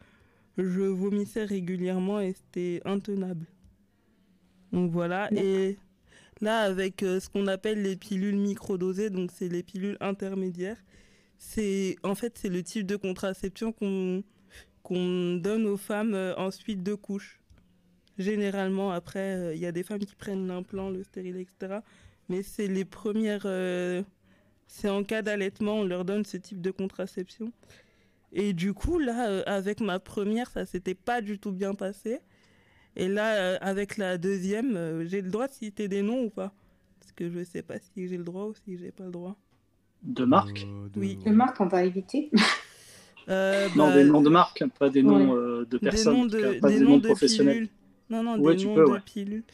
je 0.58 0.82
vomissais 0.82 1.44
régulièrement 1.44 2.20
et 2.20 2.34
c'était 2.34 2.82
intenable. 2.84 3.46
Donc 4.72 4.90
voilà. 4.90 5.32
Et 5.32 5.76
là, 6.40 6.60
avec 6.60 7.02
euh, 7.02 7.20
ce 7.20 7.28
qu'on 7.28 7.46
appelle 7.46 7.82
les 7.82 7.96
pilules 7.96 8.36
microdosées, 8.36 9.10
donc 9.10 9.30
c'est 9.32 9.48
les 9.48 9.62
pilules 9.62 9.96
intermédiaires, 10.00 10.82
c'est 11.38 11.96
en 12.02 12.14
fait 12.14 12.38
c'est 12.38 12.48
le 12.48 12.62
type 12.62 12.86
de 12.86 12.96
contraception 12.96 13.72
qu'on 13.72 14.22
qu'on 14.82 15.36
donne 15.36 15.66
aux 15.66 15.76
femmes 15.76 16.14
ensuite 16.36 16.82
de 16.82 16.94
couches. 16.94 17.40
Généralement, 18.20 18.90
après, 18.90 19.34
euh, 19.34 19.54
il 19.54 19.60
y 19.60 19.66
a 19.66 19.72
des 19.72 19.82
femmes 19.82 20.00
qui 20.00 20.14
prennent 20.14 20.46
l'implant, 20.46 20.90
le 20.90 21.02
stérile, 21.02 21.38
etc. 21.38 21.78
Mais 22.28 22.42
c'est 22.42 22.66
les 22.66 22.84
premières. 22.84 23.44
Euh, 23.46 24.02
c'est 24.66 24.90
en 24.90 25.02
cas 25.04 25.22
d'allaitement, 25.22 25.76
on 25.76 25.84
leur 25.84 26.04
donne 26.04 26.26
ce 26.26 26.36
type 26.36 26.60
de 26.60 26.70
contraception. 26.70 27.50
Et 28.32 28.52
du 28.52 28.74
coup, 28.74 28.98
là, 28.98 29.30
euh, 29.30 29.42
avec 29.46 29.80
ma 29.80 29.98
première, 30.00 30.50
ça 30.50 30.66
s'était 30.66 30.94
pas 30.94 31.22
du 31.22 31.38
tout 31.38 31.50
bien 31.50 31.74
passé. 31.74 32.20
Et 32.96 33.08
là, 33.08 33.56
avec 33.56 33.96
la 33.96 34.18
deuxième, 34.18 35.04
j'ai 35.06 35.22
le 35.22 35.30
droit 35.30 35.48
de 35.48 35.52
citer 35.52 35.88
des 35.88 36.02
noms 36.02 36.24
ou 36.24 36.30
pas? 36.30 36.52
Parce 36.98 37.12
que 37.12 37.30
je 37.30 37.44
sais 37.44 37.62
pas 37.62 37.78
si 37.78 38.08
j'ai 38.08 38.16
le 38.16 38.24
droit 38.24 38.44
ou 38.44 38.54
si 38.54 38.76
j'ai 38.76 38.90
pas 38.90 39.04
le 39.04 39.10
droit. 39.10 39.36
De 40.02 40.24
marque 40.24 40.66
Oui. 40.96 41.16
De 41.24 41.30
marque, 41.30 41.60
on 41.60 41.66
va 41.66 41.84
éviter. 41.84 42.30
non, 43.28 43.68
bah, 43.76 43.94
des 43.94 44.04
noms 44.04 44.22
de 44.22 44.30
marque, 44.30 44.64
pas 44.78 44.88
des 44.88 45.02
noms 45.02 45.62
de 45.62 45.78
personnes, 45.78 46.30
pas 46.60 46.68
des, 46.68 46.80
noms, 46.80 46.98
de 46.98 47.06
professionnels. 47.08 47.68
Non, 48.08 48.22
non, 48.22 48.38
des 48.38 48.64
noms 48.64 48.74
de 48.74 48.98
pilules. 48.98 49.44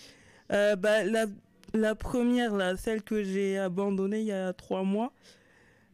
Euh, 0.52 0.76
bah, 0.76 1.04
la, 1.04 1.26
la, 1.74 1.94
première, 1.94 2.54
là, 2.54 2.76
celle 2.76 3.02
que 3.02 3.22
j'ai 3.22 3.58
abandonnée 3.58 4.20
il 4.20 4.26
y 4.26 4.32
a 4.32 4.52
trois 4.52 4.82
mois, 4.82 5.12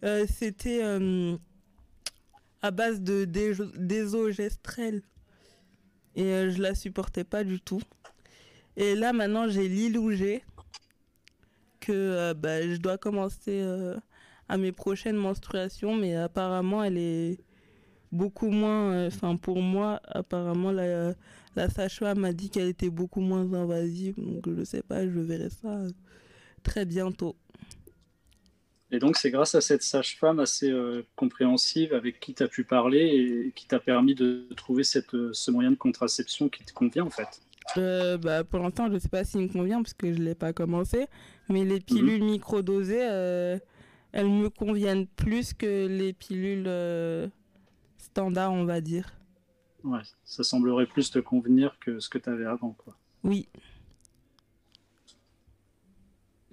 euh, 0.04 0.26
c'était 0.28 0.80
euh, 0.82 1.36
à 2.60 2.70
base 2.70 3.00
de 3.00 3.24
désogestrel. 3.24 5.02
Et 6.16 6.50
je 6.50 6.60
la 6.60 6.74
supportais 6.74 7.24
pas 7.24 7.44
du 7.44 7.60
tout. 7.60 7.82
Et 8.76 8.94
là, 8.94 9.12
maintenant, 9.12 9.48
j'ai 9.48 9.68
l'Ilougé 9.68 10.44
que 11.80 12.32
bah, 12.34 12.62
je 12.62 12.76
dois 12.76 12.98
commencer 12.98 13.62
à 14.48 14.56
mes 14.56 14.72
prochaines 14.72 15.16
menstruations, 15.16 15.96
mais 15.96 16.14
apparemment, 16.14 16.84
elle 16.84 16.98
est 16.98 17.38
beaucoup 18.12 18.50
moins. 18.50 19.06
Enfin, 19.06 19.36
pour 19.36 19.60
moi, 19.60 20.00
apparemment, 20.06 20.70
la 20.70 21.14
la 21.56 22.14
m'a 22.14 22.32
dit 22.32 22.50
qu'elle 22.50 22.68
était 22.68 22.90
beaucoup 22.90 23.20
moins 23.20 23.52
invasive, 23.52 24.14
donc 24.16 24.48
je 24.56 24.64
sais 24.64 24.82
pas, 24.82 25.04
je 25.06 25.20
verrai 25.20 25.50
ça 25.50 25.82
très 26.62 26.84
bientôt. 26.84 27.36
Et 28.92 28.98
donc 28.98 29.16
c'est 29.16 29.30
grâce 29.30 29.54
à 29.54 29.62
cette 29.62 29.82
sage-femme 29.82 30.38
assez 30.38 30.70
euh, 30.70 31.02
compréhensive 31.16 31.94
avec 31.94 32.20
qui 32.20 32.34
tu 32.34 32.42
as 32.42 32.48
pu 32.48 32.62
parler 32.62 33.00
et 33.46 33.52
qui 33.52 33.66
t'a 33.66 33.80
permis 33.80 34.14
de 34.14 34.46
trouver 34.54 34.84
cette, 34.84 35.14
euh, 35.14 35.30
ce 35.32 35.50
moyen 35.50 35.70
de 35.70 35.76
contraception 35.76 36.50
qui 36.50 36.62
te 36.62 36.74
convient 36.74 37.06
en 37.06 37.10
fait 37.10 37.40
euh, 37.78 38.18
bah, 38.18 38.44
Pour 38.44 38.60
l'instant 38.60 38.88
je 38.88 38.92
ne 38.92 38.98
sais 38.98 39.08
pas 39.08 39.24
s'il 39.24 39.40
me 39.40 39.48
convient 39.48 39.82
parce 39.82 39.94
que 39.94 40.12
je 40.12 40.18
ne 40.18 40.24
l'ai 40.24 40.34
pas 40.34 40.52
commencé, 40.52 41.06
mais 41.48 41.64
les 41.64 41.80
pilules 41.80 42.22
mhm. 42.22 42.32
microdosées, 42.32 43.00
elles 44.12 44.28
me 44.28 44.48
conviennent 44.50 45.06
plus 45.06 45.54
que 45.54 45.86
les 45.86 46.12
pilules 46.12 46.70
standards 47.96 48.52
on 48.52 48.64
va 48.64 48.82
dire. 48.82 49.10
Ouais, 49.84 50.02
ça 50.24 50.44
semblerait 50.44 50.86
plus 50.86 51.10
te 51.10 51.18
convenir 51.18 51.78
que 51.80 51.98
ce 51.98 52.08
que 52.08 52.18
tu 52.18 52.28
avais 52.28 52.44
avant, 52.44 52.70
quoi. 52.70 52.94
Oui. 53.24 53.48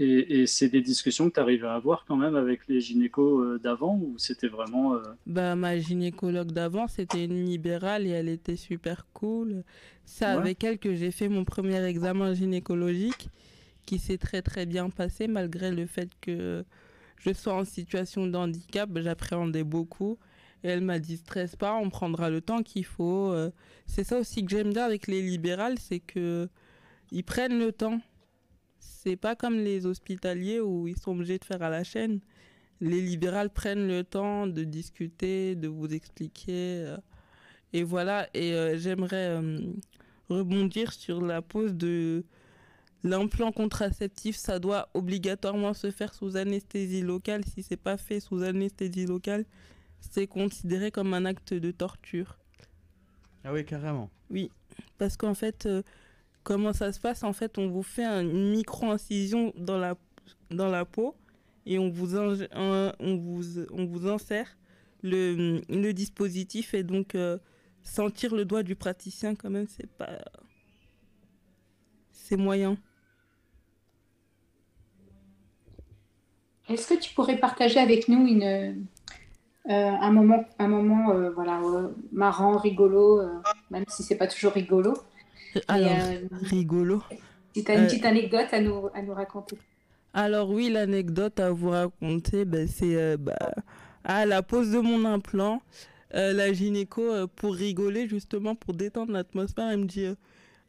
Et, 0.02 0.48
c'est 0.48 0.70
des 0.70 0.82
discussions 0.82 1.30
que 1.30 1.34
tu 1.34 1.40
arrives 1.42 1.66
à 1.66 1.76
avoir 1.76 2.06
quand 2.06 2.16
même 2.16 2.38
avec 2.38 2.68
les 2.70 2.80
gynécos 2.80 3.44
euh, 3.44 3.60
d'avant 3.60 3.98
ou 3.98 4.18
c'était 4.18 4.48
vraiment. 4.48 4.96
Euh, 4.96 5.02
bah, 5.26 5.58
ma 5.58 5.78
gynécologue 5.78 6.54
d'avant, 6.54 6.88
c'était 6.88 7.26
une 7.26 7.46
libérale 7.46 8.08
et 8.08 8.12
elle 8.12 8.30
était 8.30 8.56
super 8.56 9.08
cool. 9.12 9.64
C'est 10.06 10.24
avec 10.26 10.64
elle 10.64 10.80
que 10.80 10.96
j'ai 10.96 11.12
fait 11.12 11.28
mon 11.28 11.44
premier 11.44 11.84
examen 11.84 12.34
gynécologique 12.34 13.30
qui 13.86 14.00
s'est 14.00 14.18
très 14.18 14.42
très 14.42 14.66
bien 14.66 14.90
passé 14.90 15.28
malgré 15.28 15.70
le 15.72 15.86
fait 15.86 16.10
que 16.22 16.64
je 17.18 17.34
sois 17.34 17.54
en 17.54 17.66
situation 17.66 18.26
de 18.26 18.38
handicap. 18.38 18.90
J'appréhendais 18.96 19.66
beaucoup. 19.66 20.18
Et 20.64 20.70
elle 20.70 20.82
m'a 20.82 21.00
dit 21.00 21.18
stresse 21.18 21.56
pas, 21.56 21.76
on 21.76 21.90
prendra 21.90 22.30
le 22.30 22.42
temps 22.42 22.64
qu'il 22.64 22.86
faut. 22.86 23.32
Euh. 23.32 23.52
C'est 23.86 24.04
ça 24.04 24.20
aussi 24.20 24.46
que 24.46 24.52
j'aime 24.52 24.72
bien 24.72 24.86
avec 24.86 25.08
les 25.08 25.22
libérales, 25.22 25.78
c'est 25.78 26.00
que 26.00 26.50
ils 27.12 27.24
prennent 27.24 27.60
le 27.60 27.72
temps. 27.72 28.00
C'est 28.80 29.16
pas 29.16 29.36
comme 29.36 29.58
les 29.60 29.86
hospitaliers 29.86 30.60
où 30.60 30.88
ils 30.88 30.98
sont 30.98 31.12
obligés 31.12 31.38
de 31.38 31.46
faire 31.46 31.62
à 31.62 31.70
la 31.70 31.84
chaîne. 31.84 32.20
Les 32.82 33.02
libérales 33.02 33.50
prennent 33.50 33.88
le 33.88 34.04
temps 34.04 34.48
de 34.48 34.64
discuter, 34.64 35.56
de 35.56 35.68
vous 35.68 35.94
expliquer. 35.94 36.84
Euh. 36.86 36.98
Et 37.74 37.84
voilà, 37.84 38.28
et 38.34 38.54
euh, 38.54 38.78
j'aimerais 38.78 39.42
rebondir 40.30 40.94
sur 40.94 41.22
la 41.22 41.42
pose 41.42 41.76
de 41.76 42.24
l'implant 43.04 43.52
contraceptif. 43.52 44.36
Ça 44.36 44.60
doit 44.60 44.90
obligatoirement 44.94 45.74
se 45.74 45.92
faire 45.92 46.14
sous 46.14 46.38
anesthésie 46.38 47.02
locale. 47.02 47.44
Si 47.46 47.64
c'est 47.64 47.78
pas 47.78 47.98
fait 47.98 48.20
sous 48.20 48.44
anesthésie 48.44 49.06
locale, 49.06 49.46
c'est 50.00 50.28
considéré 50.28 50.92
comme 50.92 51.14
un 51.14 51.26
acte 51.26 51.54
de 51.54 51.72
torture. 51.72 52.38
Ah 53.44 53.54
oui, 53.54 53.66
carrément. 53.66 54.10
Oui, 54.30 54.52
parce 54.98 55.18
qu'en 55.18 55.34
fait, 55.34 55.66
euh, 55.66 55.82
comment 56.44 56.74
ça 56.74 56.92
se 56.92 57.00
passe 57.00 57.24
En 57.24 57.34
fait, 57.34 57.58
on 57.58 57.70
vous 57.70 57.84
fait 57.84 58.06
une 58.06 58.52
micro-incision 58.52 59.54
dans 59.56 59.78
la, 59.78 59.96
dans 60.52 60.70
la 60.70 60.86
peau 60.86 61.16
et 61.66 61.80
on 61.80 61.90
vous, 61.90 62.08
vous, 62.08 63.66
on 63.72 64.18
le, 65.02 65.92
dispositif 65.92 66.74
et 66.74 66.84
donc 66.84 67.16
euh, 67.16 67.38
sentir 67.84 68.36
le 68.36 68.46
doigt 68.46 68.64
du 68.64 68.76
praticien 68.76 69.36
quand 69.36 69.50
même, 69.50 69.68
c'est 69.68 69.90
pas... 69.90 70.20
C'est 72.12 72.38
moyen. 72.38 72.78
Est-ce 76.68 76.94
que 76.94 77.00
tu 77.00 77.14
pourrais 77.16 77.38
partager 77.40 77.80
avec 77.80 78.08
nous 78.08 78.28
une, 78.28 78.44
euh, 78.44 78.74
un 79.66 80.12
moment, 80.12 80.46
un 80.60 80.68
moment 80.68 81.10
euh, 81.12 81.32
voilà, 81.32 81.60
marrant, 82.12 82.58
rigolo, 82.58 83.22
même 83.72 83.86
si 83.88 84.04
c'est 84.04 84.18
pas 84.18 84.28
toujours 84.28 84.54
rigolo? 84.54 84.94
Alors, 85.68 85.98
rigolo. 86.44 87.04
Si 87.56 87.64
tu 87.64 87.72
as 87.72 87.76
une 87.76 87.86
petite 87.86 88.06
anecdote 88.06 88.48
à 88.52 88.62
nous, 88.62 88.90
à 88.94 89.02
nous 89.02 89.14
raconter. 89.14 89.58
Alors 90.14 90.50
oui, 90.50 90.70
l'anecdote 90.70 91.40
à 91.40 91.52
vous 91.52 91.70
raconter, 91.70 92.46
ben, 92.46 92.68
c'est 92.68 93.18
bah, 93.18 93.54
à 94.04 94.26
la 94.26 94.42
pose 94.42 94.72
de 94.72 94.80
mon 94.80 95.06
implant. 95.06 95.62
la 96.12 96.52
gynéco, 96.54 97.28
pour 97.36 97.56
rigoler, 97.56 98.08
justement, 98.08 98.56
pour 98.56 98.74
détendre 98.74 99.14
l'atmosphère, 99.14 99.70
elle 99.72 99.80
me 99.80 99.86
dit 99.86 100.08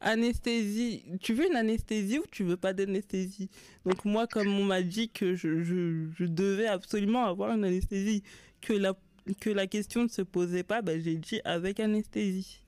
anesthésie, 0.00 1.04
tu 1.20 1.34
veux 1.34 1.46
une 1.46 1.56
anesthésie 1.56 2.18
ou 2.18 2.24
tu 2.30 2.44
veux 2.44 2.56
pas 2.56 2.72
d'anesthésie? 2.72 3.50
Donc 3.84 4.04
moi, 4.04 4.26
comme 4.26 4.48
on 4.48 4.64
m'a 4.64 4.82
dit 4.82 5.10
que 5.10 5.34
je, 5.34 5.62
je, 5.62 6.24
devais 6.24 6.66
absolument 6.66 7.26
avoir 7.26 7.52
une 7.52 7.64
anesthésie, 7.64 8.22
que 8.60 8.72
la, 8.72 8.94
que 9.40 9.50
la 9.50 9.66
question 9.66 10.02
ne 10.02 10.08
se 10.08 10.22
posait 10.22 10.62
pas, 10.62 10.82
ben, 10.82 11.00
j'ai 11.00 11.16
dit 11.16 11.40
avec 11.44 11.80
anesthésie. 11.80 12.62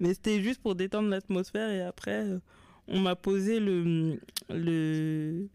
Mais 0.00 0.14
c'était 0.14 0.42
juste 0.42 0.60
pour 0.60 0.74
détendre 0.74 1.08
l'atmosphère 1.08 1.70
et 1.70 1.82
après, 1.82 2.24
euh, 2.24 2.38
on 2.88 3.00
m'a 3.00 3.16
posé 3.16 3.60
le, 3.60 4.18
le, 4.50 5.48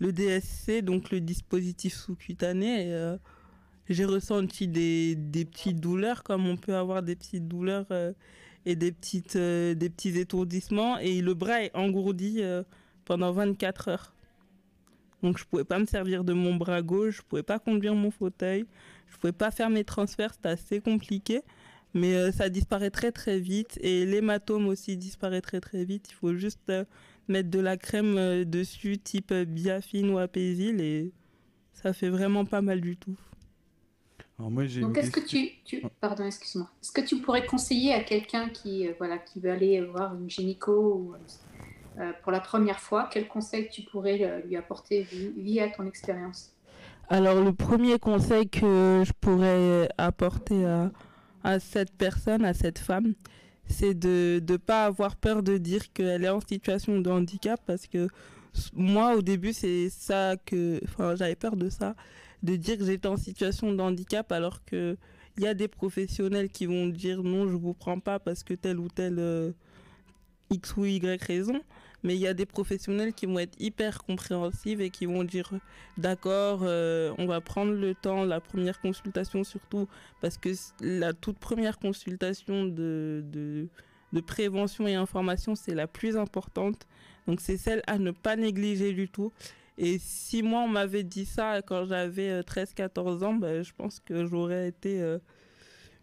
DSC, 0.00 0.82
donc 0.82 1.10
le 1.10 1.20
dispositif 1.20 1.94
sous-cutané. 1.94 2.92
Euh, 2.92 3.16
j'ai 3.88 4.04
ressenti 4.04 4.68
des, 4.68 5.14
des, 5.14 5.44
petites 5.44 5.80
douleurs, 5.80 6.22
comme 6.22 6.46
on 6.46 6.56
peut 6.56 6.74
avoir 6.74 7.02
des 7.02 7.16
petites 7.16 7.46
douleurs 7.46 7.86
euh, 7.90 8.12
et 8.66 8.76
des, 8.76 8.92
petites, 8.92 9.36
des 9.36 9.90
petits 9.90 10.18
étourdissements. 10.18 10.98
Et 10.98 11.20
le 11.20 11.34
bras 11.34 11.62
est 11.62 11.74
engourdi 11.74 12.42
pendant 13.04 13.32
24 13.32 13.88
heures. 13.88 14.12
Donc 15.22 15.38
je 15.38 15.44
pouvais 15.44 15.64
pas 15.64 15.78
me 15.78 15.86
servir 15.86 16.24
de 16.24 16.32
mon 16.32 16.54
bras 16.54 16.82
gauche, 16.82 17.18
je 17.18 17.22
pouvais 17.22 17.42
pas 17.42 17.58
conduire 17.58 17.94
mon 17.94 18.10
fauteuil, 18.10 18.66
je 19.08 19.16
pouvais 19.16 19.32
pas 19.32 19.50
faire 19.50 19.70
mes 19.70 19.84
transferts, 19.84 20.34
c'était 20.34 20.48
assez 20.48 20.80
compliqué. 20.80 21.42
Mais 21.98 22.14
euh, 22.14 22.32
ça 22.32 22.48
disparaît 22.48 22.90
très 22.90 23.12
très 23.12 23.38
vite 23.38 23.78
et 23.80 24.06
l'hématome 24.06 24.68
aussi 24.68 24.96
disparaît 24.96 25.40
très 25.40 25.60
très 25.60 25.84
vite. 25.84 26.08
Il 26.10 26.14
faut 26.14 26.34
juste 26.34 26.72
mettre 27.28 27.50
de 27.50 27.60
la 27.60 27.76
crème 27.76 28.44
dessus 28.44 28.98
type 28.98 29.34
biafine 29.34 30.10
ou 30.10 30.18
apésil 30.18 30.80
et 30.80 31.12
ça 31.72 31.92
fait 31.92 32.08
vraiment 32.08 32.44
pas 32.44 32.62
mal 32.62 32.80
du 32.80 32.96
tout. 32.96 33.16
Donc, 34.38 34.96
est-ce 34.96 35.10
que 35.10 35.18
tu, 35.18 35.50
oh. 35.82 35.88
pardon, 36.00 36.24
excuse-moi, 36.24 36.68
est-ce 36.80 36.92
que 36.92 37.00
tu 37.00 37.16
pourrais 37.16 37.44
conseiller 37.44 37.92
à 37.92 38.04
quelqu'un 38.04 38.48
qui, 38.48 38.86
euh, 38.86 38.92
voilà, 38.98 39.18
qui 39.18 39.40
veut 39.40 39.50
aller 39.50 39.80
voir 39.80 40.14
une 40.14 40.30
gynéco 40.30 40.72
ou, 40.72 41.14
euh, 41.98 42.12
pour 42.22 42.30
la 42.30 42.38
première 42.38 42.78
fois, 42.78 43.08
quel 43.12 43.26
conseil 43.26 43.68
tu 43.68 43.82
pourrais 43.82 44.22
euh, 44.22 44.40
lui 44.46 44.56
apporter 44.56 45.04
via 45.36 45.68
ton 45.70 45.86
expérience? 45.86 46.54
Alors, 47.08 47.42
le 47.42 47.52
premier 47.52 47.98
conseil 47.98 48.48
que 48.48 49.02
je 49.04 49.12
pourrais 49.20 49.88
apporter 49.98 50.64
à, 50.64 50.92
à 51.48 51.60
cette 51.60 51.92
personne, 51.96 52.44
à 52.44 52.52
cette 52.52 52.78
femme, 52.78 53.14
c'est 53.66 53.94
de 53.94 54.42
ne 54.46 54.56
pas 54.58 54.84
avoir 54.84 55.16
peur 55.16 55.42
de 55.42 55.56
dire 55.56 55.92
qu'elle 55.94 56.24
est 56.24 56.28
en 56.28 56.42
situation 56.42 57.00
de 57.00 57.10
handicap 57.10 57.58
parce 57.66 57.86
que 57.86 58.08
moi, 58.74 59.16
au 59.16 59.22
début, 59.22 59.54
c'est 59.54 59.88
ça 59.88 60.36
que, 60.44 60.78
enfin, 60.84 61.16
j'avais 61.16 61.36
peur 61.36 61.56
de 61.56 61.70
ça 61.70 61.94
de 62.42 62.54
dire 62.54 62.76
que 62.76 62.84
j'étais 62.84 63.08
en 63.08 63.16
situation 63.16 63.72
de 63.72 63.80
handicap 63.80 64.30
alors 64.30 64.62
que 64.64 64.96
il 65.38 65.44
y 65.44 65.46
a 65.46 65.54
des 65.54 65.68
professionnels 65.68 66.50
qui 66.50 66.66
vont 66.66 66.86
dire 66.88 67.22
non, 67.22 67.48
je 67.48 67.56
vous 67.56 67.72
prends 67.72 68.00
pas 68.00 68.18
parce 68.18 68.42
que 68.42 68.54
telle 68.54 68.78
ou 68.78 68.88
telle 68.88 69.18
euh, 69.18 69.52
X 70.50 70.76
ou 70.76 70.84
Y 70.84 71.22
raison. 71.22 71.60
Mais 72.04 72.14
il 72.14 72.20
y 72.20 72.28
a 72.28 72.34
des 72.34 72.46
professionnels 72.46 73.12
qui 73.12 73.26
vont 73.26 73.38
être 73.38 73.60
hyper 73.60 74.04
compréhensifs 74.04 74.78
et 74.80 74.90
qui 74.90 75.06
vont 75.06 75.24
dire 75.24 75.50
d'accord, 75.96 76.60
euh, 76.62 77.12
on 77.18 77.26
va 77.26 77.40
prendre 77.40 77.72
le 77.72 77.94
temps, 77.94 78.24
la 78.24 78.40
première 78.40 78.80
consultation 78.80 79.42
surtout, 79.42 79.88
parce 80.20 80.38
que 80.38 80.50
la 80.80 81.12
toute 81.12 81.38
première 81.38 81.78
consultation 81.78 82.66
de, 82.66 83.24
de, 83.32 84.20
prévention 84.20 84.86
et 84.86 84.94
information, 84.94 85.54
c'est 85.54 85.74
la 85.74 85.86
plus 85.86 86.16
importante. 86.16 86.86
Donc 87.26 87.40
c'est 87.40 87.56
celle 87.56 87.82
à 87.86 87.98
ne 87.98 88.12
pas 88.12 88.36
négliger 88.36 88.92
du 88.92 89.08
tout. 89.08 89.32
Et 89.76 89.98
si 89.98 90.42
moi, 90.42 90.62
on 90.62 90.68
m'avait 90.68 91.04
dit 91.04 91.24
ça 91.24 91.62
quand 91.62 91.84
j'avais 91.86 92.40
13-14 92.42 93.22
euh, 93.22 93.26
ans, 93.26 93.34
ben, 93.34 93.62
je 93.62 93.72
pense 93.76 94.00
que 94.00 94.26
j'aurais 94.26 94.68
été 94.68 95.00
euh, 95.00 95.18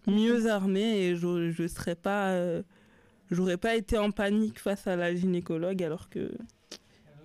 mieux 0.07 0.49
armée 0.49 1.07
et 1.07 1.15
je 1.15 1.61
ne 1.61 1.67
serais 1.67 1.95
pas... 1.95 2.37
j'aurais 3.31 3.57
pas 3.57 3.75
été 3.75 3.97
en 3.97 4.11
panique 4.11 4.59
face 4.59 4.87
à 4.87 4.95
la 4.95 5.15
gynécologue 5.15 5.81
alors 5.83 6.09
que 6.09 6.31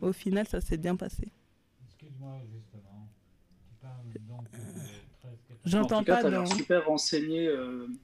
au 0.01 0.13
final 0.13 0.47
ça 0.47 0.61
s'est 0.61 0.79
bien 0.79 0.97
passé. 0.97 1.33
Excuse-moi 1.87 2.41
justement. 2.53 3.09
J'entends 5.65 6.03
pas. 6.03 6.21
Tu 6.21 6.27
as 6.27 6.31
l'air 6.31 6.49
super 6.49 6.87
renseigné 6.87 7.51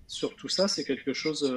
sur 0.06 0.36
tout 0.36 0.48
ça. 0.48 0.68
C'est 0.68 0.84
quelque 0.84 1.14
chose 1.14 1.50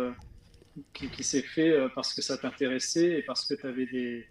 qui, 0.94 1.10
qui 1.10 1.24
s'est 1.24 1.42
fait 1.42 1.76
parce 1.94 2.14
que 2.14 2.22
ça 2.22 2.38
t'intéressait 2.38 3.20
et 3.20 3.22
parce 3.22 3.46
que 3.46 3.54
tu 3.54 3.68
avais 3.68 3.86
des, 3.86 4.26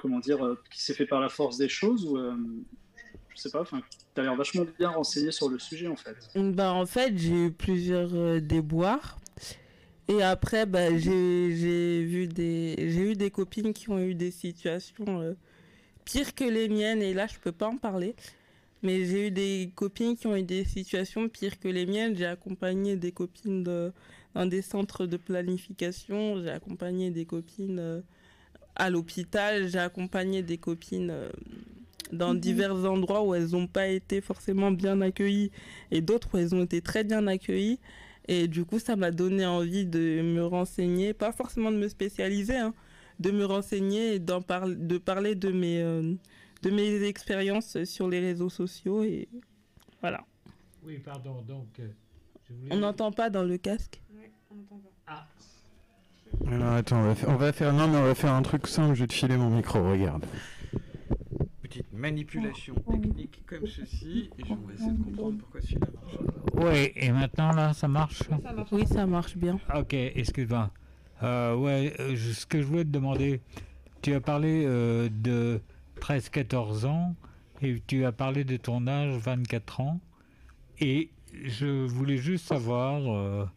comment 0.00 0.18
dire, 0.18 0.44
euh, 0.44 0.58
qui 0.70 0.82
s'est 0.82 0.94
fait 0.94 1.06
par 1.06 1.20
la 1.20 1.28
force 1.28 1.56
des 1.58 1.68
choses 1.68 2.06
ou 2.06 2.16
euh, 2.16 2.34
je 3.28 3.40
sais 3.40 3.50
pas, 3.50 3.60
enfin, 3.60 3.80
tu 4.14 4.20
as 4.20 4.24
l'air 4.24 4.34
vachement 4.34 4.66
bien 4.78 4.90
renseigné 4.90 5.30
sur 5.30 5.48
le 5.48 5.58
sujet 5.58 5.86
en 5.86 5.96
fait. 5.96 6.16
Bah, 6.34 6.72
en 6.72 6.86
fait, 6.86 7.16
j'ai 7.16 7.46
eu 7.46 7.52
plusieurs 7.52 8.14
euh, 8.14 8.40
déboires. 8.40 9.18
Et 10.10 10.22
après, 10.22 10.66
bah, 10.66 10.96
j'ai 10.98 12.04
vu 12.04 12.26
des, 12.26 12.74
j'ai 12.78 13.12
eu 13.12 13.14
des 13.14 13.30
copines 13.30 13.72
qui 13.72 13.88
ont 13.90 13.98
eu 13.98 14.14
des 14.14 14.32
situations 14.32 15.36
pires 16.04 16.34
que 16.34 16.44
les 16.44 16.68
miennes. 16.68 17.00
Et 17.00 17.14
là, 17.14 17.26
je 17.26 17.38
peux 17.38 17.52
pas 17.52 17.68
en 17.68 17.76
parler. 17.76 18.16
Mais 18.82 19.04
j'ai 19.04 19.28
eu 19.28 19.30
des 19.30 19.70
copines 19.74 20.16
qui 20.16 20.26
ont 20.26 20.36
eu 20.36 20.42
des 20.42 20.64
situations 20.64 21.28
pires 21.28 21.60
que 21.60 21.68
les 21.68 21.86
miennes. 21.86 22.16
J'ai 22.16 22.26
accompagné 22.26 22.96
des 22.96 23.12
copines 23.12 23.62
de, 23.62 23.92
dans 24.34 24.46
des 24.46 24.62
centres 24.62 25.06
de 25.06 25.16
planification. 25.16 26.42
J'ai 26.42 26.50
accompagné 26.50 27.10
des 27.10 27.24
copines 27.24 28.02
à 28.76 28.90
l'hôpital, 28.90 29.68
j'ai 29.68 29.78
accompagné 29.78 30.42
des 30.42 30.58
copines 30.58 31.10
euh, 31.10 31.30
dans 32.12 32.34
mhm. 32.34 32.40
divers 32.40 32.84
endroits 32.86 33.22
où 33.22 33.34
elles 33.34 33.50
n'ont 33.50 33.66
pas 33.66 33.88
été 33.88 34.20
forcément 34.20 34.70
bien 34.70 35.00
accueillies 35.00 35.50
et 35.90 36.00
d'autres 36.00 36.28
où 36.34 36.38
elles 36.38 36.54
ont 36.54 36.62
été 36.62 36.80
très 36.80 37.04
bien 37.04 37.26
accueillies. 37.26 37.78
Et 38.28 38.48
du 38.48 38.64
coup, 38.64 38.78
ça 38.78 38.96
m'a 38.96 39.10
donné 39.10 39.46
envie 39.46 39.86
de 39.86 40.22
me 40.22 40.44
renseigner, 40.44 41.14
pas 41.14 41.32
forcément 41.32 41.72
de 41.72 41.76
me 41.76 41.88
spécialiser, 41.88 42.56
hein, 42.56 42.74
de 43.18 43.30
me 43.30 43.44
renseigner 43.44 44.14
et 44.14 44.20
parler, 44.46 44.76
de 44.76 44.98
parler 44.98 45.34
de 45.34 45.50
mes, 45.50 45.82
euh, 45.82 46.14
de 46.62 46.70
mes 46.70 47.02
expériences 47.02 47.82
sur 47.84 48.08
les 48.08 48.20
réseaux 48.20 48.50
sociaux. 48.50 49.02
Et 49.02 49.28
voilà. 50.00 50.24
Oui, 50.84 50.98
pardon. 50.98 51.42
Donc, 51.42 51.80
euh, 51.80 51.88
On 52.70 52.76
n'entend 52.76 53.12
pas 53.12 53.30
dans 53.30 53.42
le 53.42 53.58
casque 53.58 54.00
Oui, 54.14 54.26
on 54.50 54.54
n'entend 54.56 54.76
pas. 54.76 54.90
Ah, 55.06 55.26
alors 56.46 56.72
attends, 56.74 57.14
on 57.26 57.36
va, 57.36 57.52
faire, 57.52 57.72
non 57.72 57.88
mais 57.88 57.98
on 57.98 58.04
va 58.04 58.14
faire 58.14 58.32
un 58.32 58.42
truc 58.42 58.66
simple, 58.66 58.94
je 58.94 59.00
vais 59.00 59.06
te 59.08 59.12
filer 59.12 59.36
mon 59.36 59.50
micro, 59.50 59.82
regarde. 59.90 60.24
Petite 61.70 61.92
manipulation 61.92 62.74
technique 62.74 63.44
comme 63.46 63.64
ceci, 63.64 64.28
et 64.36 64.42
je 64.44 64.54
vais 64.54 64.74
essayer 64.74 64.90
de 64.90 65.04
comprendre 65.04 65.38
pourquoi 65.38 65.60
celui-là 65.60 65.86
marche. 66.02 66.16
Oui, 66.54 66.92
et 66.96 67.12
maintenant 67.12 67.52
là, 67.52 67.72
ça 67.74 67.86
marche, 67.86 68.24
Oui, 68.72 68.84
ça 68.88 69.06
marche 69.06 69.36
bien. 69.36 69.60
Ok, 69.72 69.94
excuse-moi. 69.94 70.72
Euh, 71.22 71.54
ouais, 71.54 71.94
euh, 72.00 72.16
ce 72.16 72.44
que 72.44 72.60
je 72.60 72.66
voulais 72.66 72.82
te 72.82 72.88
demander, 72.88 73.40
tu 74.02 74.12
as 74.14 74.20
parlé 74.20 74.64
euh, 74.66 75.08
de 75.12 75.60
13-14 76.00 76.86
ans, 76.86 77.14
et 77.62 77.80
tu 77.86 78.04
as 78.04 78.10
parlé 78.10 78.42
de 78.42 78.56
ton 78.56 78.88
âge 78.88 79.14
24 79.18 79.80
ans, 79.80 80.00
et 80.80 81.10
je 81.44 81.86
voulais 81.86 82.16
juste 82.16 82.48
savoir, 82.48 83.48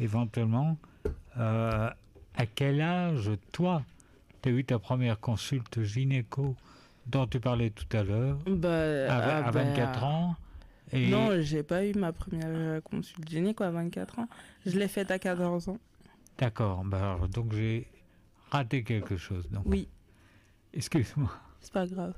éventuellement, 0.00 0.78
à 1.34 1.96
quel 2.54 2.80
âge, 2.80 3.28
toi, 3.50 3.82
tu 4.40 4.50
as 4.50 4.52
eu 4.52 4.64
ta 4.64 4.78
première 4.78 5.18
consulte 5.18 5.82
gynéco? 5.82 6.54
Dont 7.06 7.26
tu 7.26 7.40
parlais 7.40 7.70
tout 7.70 7.96
à 7.96 8.02
l'heure 8.02 8.38
bah, 8.46 9.46
à, 9.46 9.50
24 9.50 9.98
ah, 10.02 10.06
ans 10.06 10.36
et... 10.92 11.08
Non, 11.08 11.40
j'ai 11.40 11.62
pas 11.62 11.84
eu 11.84 11.94
ma 11.94 12.12
première 12.12 12.82
consulte 12.82 13.28
gynéco 13.28 13.64
à 13.64 13.70
24 13.70 14.20
ans. 14.20 14.28
Je 14.64 14.78
l'ai 14.78 14.88
faite 14.88 15.10
à 15.10 15.18
14 15.18 15.68
ans. 15.68 15.78
D'accord, 16.38 16.84
bah 16.84 17.18
donc 17.32 17.52
j'ai 17.52 17.88
raté 18.50 18.84
quelque 18.84 19.16
chose. 19.16 19.48
Donc. 19.50 19.64
Oui. 19.66 19.88
Excuse-moi. 20.72 21.32
C'est 21.60 21.72
pas 21.72 21.86
grave. 21.86 22.14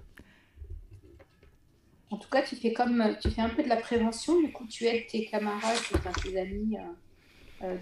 En 2.11 2.17
tout 2.17 2.29
cas, 2.29 2.43
tu 2.43 2.57
fais 2.57 2.73
comme 2.73 3.17
tu 3.21 3.31
fais 3.31 3.43
un 3.43 3.51
peu 3.51 3.63
de 3.63 3.69
la 3.69 3.77
prévention. 3.77 4.41
Du 4.43 4.51
coup, 4.51 4.67
tu 4.67 4.85
aides 4.85 5.07
tes 5.07 5.27
camarades, 5.27 5.79
tes 6.23 6.39
amis. 6.39 6.77
Euh, 7.63 7.65
euh, 7.65 7.77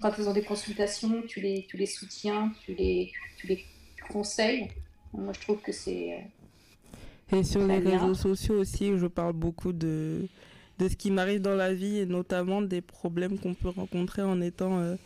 quand 0.00 0.12
ils 0.18 0.28
ont 0.28 0.32
des 0.32 0.42
consultations, 0.42 1.22
tu 1.22 1.40
les, 1.40 1.66
tu 1.68 1.76
les 1.76 1.86
soutiens, 1.86 2.52
tu 2.64 2.74
les, 2.74 3.12
tu 3.36 3.46
les 3.46 3.64
conseilles. 4.08 4.68
Moi, 5.16 5.32
je 5.32 5.40
trouve 5.40 5.60
que 5.60 5.72
c'est. 5.72 6.12
Euh, 7.32 7.38
et 7.38 7.42
sur 7.42 7.66
les 7.66 7.78
réseaux 7.78 8.14
sociaux 8.14 8.60
aussi, 8.60 8.96
je 8.96 9.06
parle 9.06 9.32
beaucoup 9.32 9.72
de, 9.72 10.26
de 10.78 10.88
ce 10.88 10.94
qui 10.94 11.10
m'arrive 11.10 11.40
dans 11.40 11.54
la 11.54 11.72
vie 11.72 11.98
et 11.98 12.06
notamment 12.06 12.62
des 12.62 12.80
problèmes 12.80 13.38
qu'on 13.38 13.54
peut 13.54 13.70
rencontrer 13.70 14.22
en 14.22 14.40
étant 14.40 14.78
euh, 14.78 14.96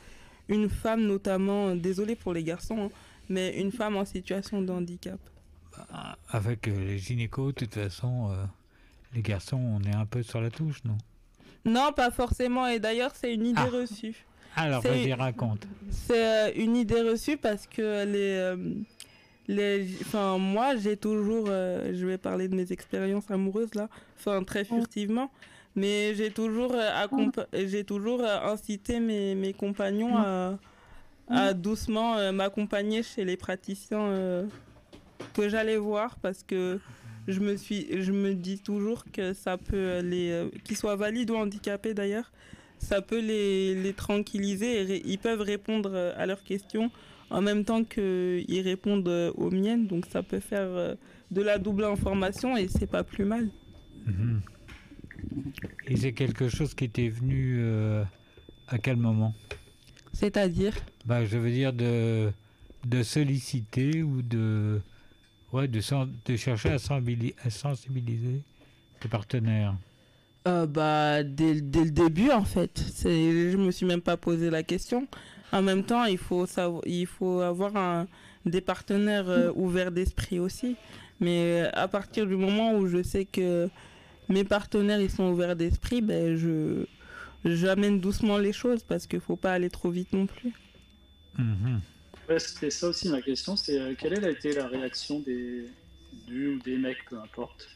une 0.48 0.68
femme, 0.68 1.06
notamment, 1.06 1.74
désolé 1.76 2.16
pour 2.16 2.32
les 2.32 2.42
garçons, 2.42 2.84
hein, 2.84 2.90
mais 3.28 3.60
une 3.60 3.70
femme 3.70 3.96
en 3.96 4.04
situation 4.04 4.60
de 4.62 4.72
handicap. 4.72 5.20
Bah, 5.76 6.18
avec 6.28 6.66
les 6.66 6.98
gynécos, 6.98 7.54
de 7.54 7.64
toute 7.64 7.74
façon, 7.74 8.36
les 9.14 9.22
garçons, 9.22 9.56
on 9.56 9.82
est 9.88 9.94
un 9.94 10.06
peu 10.06 10.22
sur 10.22 10.40
la 10.40 10.50
touche, 10.50 10.82
non? 10.84 10.98
Non, 11.64 11.92
pas 11.94 12.10
forcément. 12.10 12.66
Et 12.66 12.78
d'ailleurs, 12.78 13.12
c'est 13.14 13.32
une 13.34 13.46
idée 13.46 13.60
ah. 13.64 13.70
reçue. 13.70 14.26
Alors, 14.56 14.82
vas-y, 14.82 15.12
raconte. 15.12 15.66
C'est 15.90 16.26
euh, 16.26 16.52
une 16.56 16.76
idée 16.76 17.02
reçue 17.02 17.36
parce 17.36 17.66
que 17.66 18.04
les, 18.04 18.38
euh, 18.38 18.74
les, 19.48 19.88
enfin, 20.02 20.38
moi, 20.38 20.76
j'ai 20.76 20.96
toujours, 20.96 21.46
euh, 21.48 21.92
je 21.94 22.06
vais 22.06 22.18
parler 22.18 22.48
de 22.48 22.54
mes 22.54 22.70
expériences 22.72 23.30
amoureuses 23.30 23.74
là, 23.74 23.88
enfin 24.18 24.44
très 24.44 24.64
furtivement, 24.64 25.30
mais 25.74 26.14
j'ai 26.14 26.30
toujours, 26.30 26.74
j'ai 27.52 27.84
toujours 27.84 28.22
incité 28.22 29.00
mes, 29.00 29.34
mes 29.34 29.52
compagnons 29.54 30.16
à, 30.16 30.58
à 31.28 31.54
doucement 31.54 32.32
m'accompagner 32.32 33.02
chez 33.02 33.24
les 33.24 33.36
praticiens 33.36 34.46
que 35.34 35.48
j'allais 35.48 35.76
voir 35.76 36.16
parce 36.18 36.42
que 36.42 36.78
je 37.28 37.40
me 37.40 37.56
suis, 37.56 38.02
je 38.02 38.12
me 38.12 38.34
dis 38.34 38.58
toujours 38.58 39.04
que 39.12 39.32
ça 39.34 39.56
peut 39.58 40.00
les, 40.00 40.48
qu'ils 40.64 40.76
soient 40.76 40.96
valides 40.96 41.30
ou 41.30 41.36
handicapés 41.36 41.94
d'ailleurs, 41.94 42.32
ça 42.78 43.02
peut 43.02 43.20
les, 43.20 43.74
les 43.74 43.92
tranquilliser 43.92 44.82
et 44.82 45.02
ils 45.06 45.18
peuvent 45.18 45.40
répondre 45.40 45.94
à 46.16 46.26
leurs 46.26 46.42
questions 46.42 46.90
en 47.30 47.42
même 47.42 47.64
temps 47.64 47.84
qu'ils 47.84 48.60
répondent 48.62 49.08
aux 49.08 49.50
miennes. 49.50 49.86
Donc 49.86 50.06
ça 50.06 50.22
peut 50.22 50.40
faire 50.40 50.68
euh, 50.68 50.94
de 51.30 51.42
la 51.42 51.58
double 51.58 51.84
information 51.84 52.56
et 52.56 52.68
c'est 52.68 52.86
pas 52.90 53.04
plus 53.04 53.24
mal. 53.24 53.48
Mhm. 54.06 54.40
Et 55.86 55.96
c'est 55.96 56.12
quelque 56.12 56.48
chose 56.48 56.74
qui 56.74 56.84
était 56.84 57.08
venu 57.08 57.56
euh, 57.58 58.04
à 58.68 58.78
quel 58.78 58.96
moment? 58.96 59.34
C'est-à-dire? 60.12 60.74
Bah, 61.04 61.24
Je 61.24 61.38
veux 61.38 61.50
dire 61.50 61.72
de, 61.72 62.30
de 62.86 63.02
solliciter 63.02 64.02
ou 64.02 64.22
de, 64.22 64.80
ouais, 65.52 65.68
de, 65.68 65.80
de 66.24 66.36
chercher 66.36 66.70
à 66.70 66.78
sensibiliser, 66.78 67.34
à 67.44 67.50
sensibiliser 67.50 68.42
tes 69.00 69.08
partenaires. 69.08 69.76
Euh, 70.48 70.66
bah, 70.66 71.22
dès, 71.22 71.60
dès, 71.60 71.84
le 71.84 71.90
début, 71.90 72.30
en 72.30 72.44
fait. 72.44 72.82
Je 73.04 73.56
me 73.56 73.70
suis 73.70 73.86
même 73.86 74.00
pas 74.00 74.16
posé 74.16 74.50
la 74.50 74.62
question. 74.62 75.06
En 75.52 75.62
même 75.62 75.84
temps, 75.84 76.04
il 76.04 76.18
faut, 76.18 76.46
savoir, 76.46 76.82
il 76.86 77.06
faut 77.06 77.40
avoir 77.40 77.76
un, 77.76 78.06
des 78.46 78.60
partenaires 78.60 79.28
euh, 79.28 79.52
ouverts 79.54 79.92
d'esprit 79.92 80.38
aussi. 80.38 80.76
Mais 81.20 81.62
euh, 81.62 81.70
à 81.74 81.88
partir 81.88 82.26
du 82.26 82.36
moment 82.36 82.74
où 82.74 82.86
je 82.86 83.02
sais 83.02 83.24
que 83.24 83.68
mes 84.28 84.44
partenaires 84.44 85.00
ils 85.00 85.10
sont 85.10 85.30
ouverts 85.30 85.56
d'esprit, 85.56 86.00
ben 86.00 86.36
je 86.36 86.84
j'amène 87.44 87.98
doucement 87.98 88.36
les 88.36 88.52
choses 88.52 88.82
parce 88.82 89.06
qu'il 89.06 89.20
faut 89.20 89.36
pas 89.36 89.52
aller 89.52 89.70
trop 89.70 89.90
vite 89.90 90.12
non 90.12 90.26
plus. 90.26 90.52
Mhm. 91.38 91.80
C'était 92.36 92.70
ça 92.70 92.88
aussi 92.88 93.08
ma 93.08 93.22
question, 93.22 93.56
c'est 93.56 93.96
quelle 93.98 94.22
a 94.22 94.30
été 94.30 94.52
la 94.52 94.66
réaction 94.68 95.20
des 95.20 95.64
du 96.26 96.48
ou 96.48 96.58
des 96.58 96.76
mecs, 96.76 97.04
peu 97.08 97.18
importe? 97.18 97.68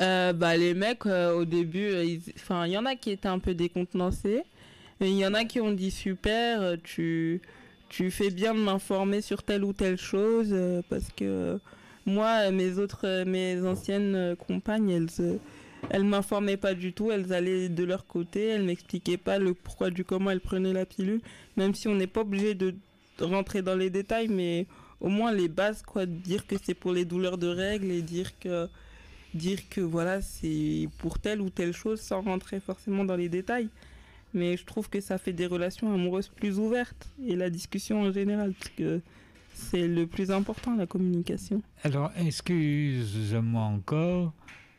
Euh, 0.00 0.32
bah, 0.32 0.56
les 0.56 0.74
mecs, 0.74 1.06
euh, 1.06 1.34
au 1.34 1.44
début, 1.44 1.86
euh, 1.86 2.16
enfin, 2.36 2.66
il 2.66 2.72
y 2.72 2.78
en 2.78 2.86
a 2.86 2.96
qui 2.96 3.10
étaient 3.10 3.28
un 3.28 3.38
peu 3.38 3.54
décontenancés. 3.54 4.42
Il 5.00 5.16
y 5.18 5.26
en 5.26 5.34
a 5.34 5.44
qui 5.44 5.60
ont 5.60 5.72
dit 5.72 5.90
super, 5.90 6.76
tu, 6.84 7.40
tu 7.88 8.10
fais 8.10 8.30
bien 8.30 8.54
de 8.54 8.60
m'informer 8.60 9.20
sur 9.20 9.42
telle 9.42 9.64
ou 9.64 9.72
telle 9.72 9.98
chose. 9.98 10.54
parce 10.88 11.08
que 11.16 11.58
moi, 12.06 12.50
mes 12.52 12.78
autres, 12.78 13.24
mes 13.24 13.64
anciennes 13.66 14.36
compagnes, 14.46 14.90
elles, 14.90 15.38
elles 15.90 16.04
m'informaient 16.04 16.56
pas 16.56 16.74
du 16.74 16.92
tout. 16.92 17.10
Elles 17.10 17.32
allaient 17.32 17.68
de 17.68 17.82
leur 17.84 18.06
côté. 18.06 18.46
Elles 18.46 18.62
m'expliquaient 18.62 19.16
pas 19.16 19.40
le 19.40 19.54
pourquoi 19.54 19.90
du 19.90 20.04
comment 20.04 20.30
elles 20.30 20.40
prenaient 20.40 20.72
la 20.72 20.86
pilule. 20.86 21.20
Même 21.56 21.74
si 21.74 21.88
on 21.88 21.96
n'est 21.96 22.06
pas 22.06 22.20
obligé 22.20 22.54
de 22.54 22.74
rentrer 23.20 23.60
dans 23.60 23.74
les 23.74 23.90
détails, 23.90 24.28
mais 24.28 24.66
au 25.00 25.08
moins 25.08 25.32
les 25.32 25.48
bases, 25.48 25.82
quoi. 25.82 26.06
Dire 26.06 26.46
que 26.46 26.54
c'est 26.62 26.74
pour 26.74 26.92
les 26.92 27.04
douleurs 27.04 27.38
de 27.38 27.48
règles 27.48 27.90
et 27.90 28.02
dire 28.02 28.38
que 28.38 28.68
dire 29.34 29.68
que 29.68 29.80
voilà, 29.80 30.20
c'est 30.22 30.88
pour 30.98 31.18
telle 31.18 31.40
ou 31.40 31.50
telle 31.50 31.72
chose 31.72 32.00
sans 32.00 32.20
rentrer 32.22 32.60
forcément 32.60 33.04
dans 33.04 33.16
les 33.16 33.28
détails. 33.28 33.68
Mais 34.34 34.56
je 34.56 34.64
trouve 34.64 34.88
que 34.88 35.00
ça 35.00 35.18
fait 35.18 35.32
des 35.32 35.46
relations 35.46 35.92
amoureuses 35.92 36.28
plus 36.28 36.58
ouvertes 36.58 37.08
et 37.26 37.36
la 37.36 37.50
discussion 37.50 38.02
en 38.02 38.12
général, 38.12 38.54
parce 38.54 38.70
que 38.70 39.00
c'est 39.52 39.86
le 39.86 40.06
plus 40.06 40.30
important, 40.30 40.74
la 40.74 40.86
communication. 40.86 41.60
Alors, 41.84 42.10
excuse-moi 42.16 43.62
encore, 43.62 44.32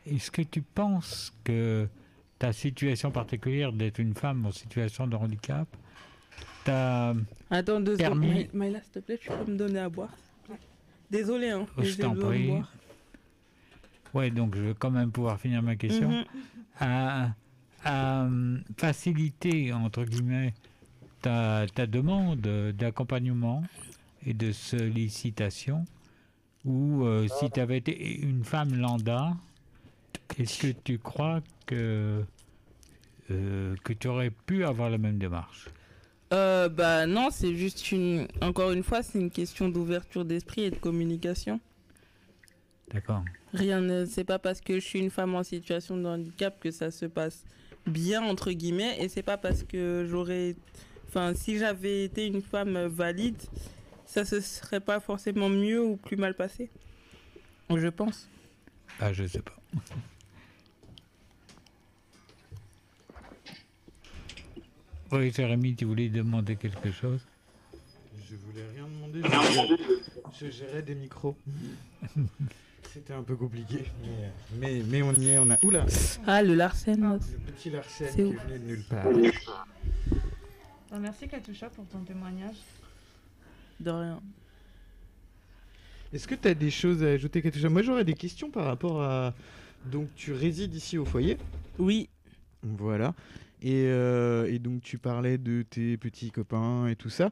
est-ce 0.06 0.30
que 0.30 0.42
tu 0.42 0.60
penses 0.60 1.32
que 1.44 1.86
ta 2.38 2.52
situation 2.52 3.12
particulière 3.12 3.72
d'être 3.72 4.00
une 4.00 4.14
femme 4.14 4.44
en 4.44 4.50
situation 4.50 5.06
de 5.06 5.14
handicap 5.14 5.68
t'a 6.64 7.14
Attends 7.50 7.80
deux 7.80 7.96
permis... 7.96 8.28
secondes. 8.28 8.54
Maïla, 8.54 8.82
s'il 8.82 8.92
te 8.92 8.98
plaît, 8.98 9.18
tu 9.18 9.28
peux 9.28 9.52
me 9.52 9.56
donner 9.56 9.78
à 9.78 9.88
boire 9.88 10.10
Désolé, 11.10 11.50
hein. 11.50 11.66
Oh, 11.76 11.82
je 11.82 11.96
t'en 11.96 12.16
prie. 12.16 12.50
Ouais, 14.14 14.30
donc 14.30 14.54
je 14.56 14.62
vais 14.62 14.74
quand 14.78 14.90
même 14.92 15.10
pouvoir 15.10 15.40
finir 15.40 15.62
ma 15.62 15.76
question. 15.76 16.08
Mhm. 16.10 16.24
à, 16.80 17.30
euh, 17.86 18.58
faciliter, 18.78 19.72
entre 19.72 20.04
guillemets, 20.04 20.54
ta, 21.20 21.66
ta 21.74 21.86
demande 21.86 22.40
d'accompagnement 22.76 23.62
et 24.26 24.32
de 24.32 24.52
sollicitation, 24.52 25.84
ou 26.64 27.04
euh, 27.04 27.28
si 27.28 27.50
tu 27.50 27.60
avais 27.60 27.76
été 27.78 28.20
une 28.20 28.42
femme 28.44 28.74
lambda, 28.74 29.36
est-ce 30.38 30.62
que 30.66 30.78
tu 30.82 30.98
crois 30.98 31.42
que, 31.66 32.24
euh, 33.30 33.76
que 33.84 33.92
tu 33.92 34.08
aurais 34.08 34.30
pu 34.30 34.64
avoir 34.64 34.88
la 34.90 34.98
même 34.98 35.18
démarche? 35.18 35.68
Bah 36.30 37.06
non, 37.06 37.28
c'est 37.30 37.54
juste 37.54 37.92
une. 37.92 38.26
Encore 38.40 38.72
une 38.72 38.82
fois, 38.82 39.04
c'est 39.04 39.20
une 39.20 39.30
question 39.30 39.68
d'ouverture 39.68 40.24
d'esprit 40.24 40.62
et 40.62 40.70
de 40.70 40.76
communication. 40.76 41.60
D'accord. 42.92 43.22
Rien 43.54 43.80
ne. 43.80 44.04
C'est 44.04 44.24
pas 44.24 44.40
parce 44.40 44.60
que 44.60 44.74
je 44.74 44.84
suis 44.84 44.98
une 44.98 45.10
femme 45.10 45.34
en 45.36 45.44
situation 45.44 45.96
de 45.96 46.04
handicap 46.06 46.58
que 46.58 46.72
ça 46.72 46.90
se 46.90 47.06
passe 47.06 47.44
bien, 47.86 48.22
entre 48.22 48.50
guillemets. 48.50 48.96
Et 48.98 49.08
c'est 49.08 49.22
pas 49.22 49.38
parce 49.38 49.62
que 49.62 50.04
j'aurais. 50.08 50.56
Enfin, 51.08 51.34
si 51.34 51.56
j'avais 51.58 52.04
été 52.04 52.26
une 52.26 52.42
femme 52.42 52.86
valide, 52.86 53.40
ça 54.06 54.24
se 54.24 54.40
serait 54.40 54.80
pas 54.80 54.98
forcément 54.98 55.48
mieux 55.48 55.80
ou 55.80 55.96
plus 55.96 56.16
mal 56.16 56.34
passé. 56.34 56.68
Je 57.70 57.88
pense. 57.88 58.28
Ah, 58.98 59.12
je 59.12 59.24
sais 59.24 59.42
pas. 59.42 59.56
oui, 65.12 65.30
Jérémy, 65.30 65.76
tu 65.76 65.84
voulais 65.84 66.08
demander 66.08 66.56
quelque 66.56 66.90
chose? 66.90 67.20
Je 68.28 68.34
voulais 68.34 68.66
rien 68.74 68.88
demander. 68.88 69.22
Je, 70.32 70.46
je 70.46 70.50
gérais 70.50 70.82
des 70.82 70.96
micros. 70.96 71.36
C'était 72.94 73.12
un 73.12 73.24
peu 73.24 73.34
compliqué, 73.34 73.86
mais, 74.60 74.80
mais, 74.86 75.02
on 75.02 75.12
y 75.14 75.30
est, 75.30 75.38
on 75.38 75.50
a... 75.50 75.56
Oula 75.64 75.84
Ah, 76.28 76.44
le 76.44 76.54
Larsen 76.54 77.18
Le 77.18 77.52
petit 77.52 77.68
Larsen 77.68 78.06
qui 78.14 78.20
est 78.20 78.24
venu 78.24 78.36
de 78.52 78.64
nulle 78.64 78.84
part. 78.84 79.06
merci 81.00 81.26
Katusha 81.26 81.70
pour 81.70 81.86
ton 81.86 82.04
témoignage. 82.04 82.54
De 83.80 83.90
rien. 83.90 84.20
Est-ce 86.12 86.28
que 86.28 86.36
tu 86.36 86.46
as 86.46 86.54
des 86.54 86.70
choses 86.70 87.02
à 87.02 87.08
ajouter, 87.08 87.42
Katusha? 87.42 87.68
Moi, 87.68 87.82
j'aurais 87.82 88.04
des 88.04 88.14
questions 88.14 88.48
par 88.48 88.66
rapport 88.66 89.02
à... 89.02 89.34
Donc, 89.86 90.06
tu 90.14 90.32
résides 90.32 90.76
ici 90.76 90.96
au 90.96 91.04
foyer? 91.04 91.36
Oui. 91.80 92.08
Voilà. 92.62 93.12
Et, 93.64 93.86
euh, 93.86 94.44
et, 94.52 94.58
donc 94.58 94.82
tu 94.82 94.98
parlais 94.98 95.38
de 95.38 95.62
tes 95.62 95.96
petits 95.96 96.30
copains 96.30 96.86
et 96.86 96.96
tout 96.96 97.08
ça. 97.08 97.30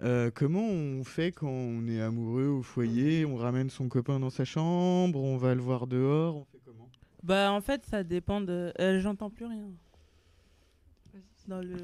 Euh, 0.00 0.30
comment 0.32 0.64
on 0.64 1.02
fait 1.02 1.32
quand 1.32 1.50
on 1.50 1.88
est 1.88 2.00
amoureux 2.00 2.46
au 2.46 2.62
foyer? 2.62 3.24
On 3.24 3.34
ramène 3.34 3.68
son 3.68 3.88
copain 3.88 4.20
dans 4.20 4.30
sa 4.30 4.44
chambre 4.44 5.20
On 5.20 5.36
va 5.36 5.56
le 5.56 5.60
voir 5.60 5.88
dehors 5.88 6.36
On 6.36 6.44
fait 6.44 6.60
comment? 6.64 6.88
Bah 7.24 7.50
en 7.50 7.60
fait 7.60 7.84
ça 7.84 8.04
dépend 8.04 8.40
de... 8.40 8.72
Euh, 8.78 9.00
j'entends 9.00 9.28
plus 9.28 9.46
rien. 9.46 9.70
Dans 11.48 11.60
le... 11.60 11.76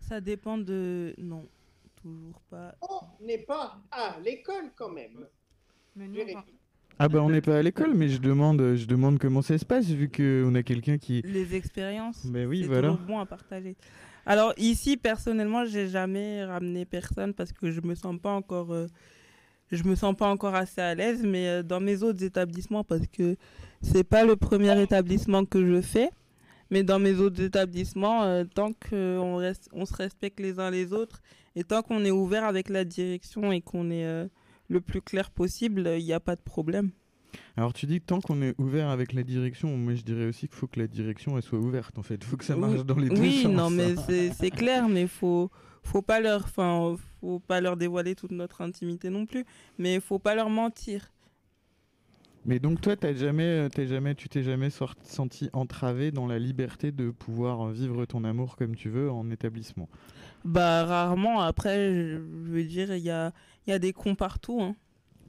Ça 0.00 0.20
dépend 0.20 0.58
de... 0.58 1.14
Non, 1.16 1.48
toujours 1.96 2.38
pas. 2.50 2.74
On 2.82 3.24
n'est 3.24 3.38
pas 3.38 3.80
à 3.90 4.20
l'école 4.20 4.70
quand 4.76 4.90
même. 4.90 5.26
Mais 5.96 6.08
ah 6.98 7.08
bah 7.08 7.20
on 7.22 7.30
n'est 7.30 7.40
pas 7.40 7.58
à 7.58 7.62
l'école, 7.62 7.94
mais 7.94 8.08
je 8.08 8.18
demande, 8.18 8.76
je 8.76 8.86
demande 8.86 9.18
comment 9.18 9.42
ça 9.42 9.58
se 9.58 9.64
passe 9.64 9.86
vu 9.86 10.08
qu'on 10.08 10.54
a 10.54 10.62
quelqu'un 10.62 10.96
qui... 10.98 11.22
Les 11.22 11.56
expériences. 11.56 12.24
Mais 12.24 12.46
oui, 12.46 12.60
c'est 12.62 12.68
voilà. 12.68 12.92
bon 13.06 13.18
à 13.18 13.26
partager. 13.26 13.76
Alors 14.26 14.54
ici, 14.56 14.96
personnellement, 14.96 15.66
j'ai 15.66 15.88
jamais 15.88 16.44
ramené 16.44 16.84
personne 16.84 17.34
parce 17.34 17.52
que 17.52 17.70
je 17.70 17.80
me 17.80 17.94
sens 17.94 18.16
pas 18.20 18.32
encore, 18.32 18.72
euh, 18.72 18.86
je 19.70 19.82
me 19.84 19.94
sens 19.94 20.16
pas 20.16 20.28
encore 20.28 20.54
assez 20.54 20.80
à 20.80 20.94
l'aise. 20.94 21.22
Mais 21.24 21.48
euh, 21.48 21.62
dans 21.62 21.80
mes 21.80 22.02
autres 22.02 22.22
établissements, 22.22 22.84
parce 22.84 23.06
que 23.06 23.36
c'est 23.82 24.04
pas 24.04 24.24
le 24.24 24.36
premier 24.36 24.80
établissement 24.80 25.44
que 25.44 25.66
je 25.66 25.80
fais, 25.82 26.10
mais 26.70 26.84
dans 26.84 26.98
mes 26.98 27.16
autres 27.16 27.42
établissements, 27.42 28.22
euh, 28.22 28.44
tant 28.44 28.70
qu'on 28.72 29.36
reste, 29.36 29.68
on 29.72 29.84
se 29.84 29.94
respecte 29.94 30.40
les 30.40 30.58
uns 30.58 30.70
les 30.70 30.92
autres 30.92 31.20
et 31.56 31.64
tant 31.64 31.82
qu'on 31.82 32.04
est 32.04 32.10
ouvert 32.10 32.44
avec 32.44 32.68
la 32.68 32.84
direction 32.84 33.52
et 33.52 33.60
qu'on 33.60 33.90
est 33.90 34.28
le 34.68 34.80
plus 34.80 35.02
clair 35.02 35.30
possible, 35.30 35.94
il 35.98 36.04
n'y 36.04 36.12
a 36.12 36.20
pas 36.20 36.36
de 36.36 36.40
problème. 36.40 36.90
Alors 37.56 37.72
tu 37.72 37.86
dis 37.86 38.00
que 38.00 38.06
tant 38.06 38.20
qu'on 38.20 38.42
est 38.42 38.54
ouvert 38.58 38.88
avec 38.88 39.12
la 39.12 39.22
direction, 39.22 39.76
moi 39.76 39.94
je 39.94 40.02
dirais 40.02 40.26
aussi 40.26 40.46
qu'il 40.46 40.56
faut 40.56 40.66
que 40.66 40.78
la 40.78 40.86
direction 40.86 41.36
elle 41.36 41.42
soit 41.42 41.58
ouverte 41.58 41.98
en 41.98 42.02
fait. 42.02 42.14
Il 42.14 42.24
faut 42.24 42.36
que 42.36 42.44
ça 42.44 42.56
marche 42.56 42.84
dans 42.84 42.96
les 42.96 43.08
deux 43.08 43.20
oui, 43.20 43.42
sens. 43.42 43.46
Oui, 43.46 43.54
non 43.54 43.70
mais 43.70 43.96
c'est 44.32 44.50
clair, 44.50 44.88
mais 44.88 45.06
faut 45.06 45.50
faut 45.82 46.02
pas 46.02 46.20
leur, 46.20 46.44
enfin 46.44 46.96
faut 47.20 47.40
pas 47.40 47.60
leur 47.60 47.76
dévoiler 47.76 48.14
toute 48.14 48.30
notre 48.30 48.60
intimité 48.60 49.10
non 49.10 49.26
plus, 49.26 49.44
mais 49.78 49.94
il 49.94 50.00
faut 50.00 50.18
pas 50.18 50.34
leur 50.34 50.48
mentir. 50.48 51.10
Mais 52.46 52.58
donc 52.58 52.80
toi, 52.82 52.94
t'as 52.94 53.14
jamais, 53.14 53.68
jamais, 53.86 54.14
tu 54.14 54.28
t'es 54.28 54.42
jamais 54.42 54.68
senti 54.70 55.48
entravé 55.54 56.10
dans 56.10 56.26
la 56.26 56.38
liberté 56.38 56.92
de 56.92 57.10
pouvoir 57.10 57.70
vivre 57.70 58.04
ton 58.04 58.22
amour 58.22 58.56
comme 58.56 58.76
tu 58.76 58.90
veux 58.90 59.10
en 59.10 59.30
établissement? 59.30 59.88
Bah 60.44 60.84
rarement. 60.84 61.40
Après, 61.40 61.94
je 61.94 62.18
veux 62.18 62.64
dire, 62.64 62.94
il 62.94 63.02
y 63.02 63.10
a, 63.10 63.32
y 63.70 63.72
a 63.72 63.78
des 63.78 63.92
cons 63.92 64.14
partout. 64.14 64.60
Hein. 64.60 64.76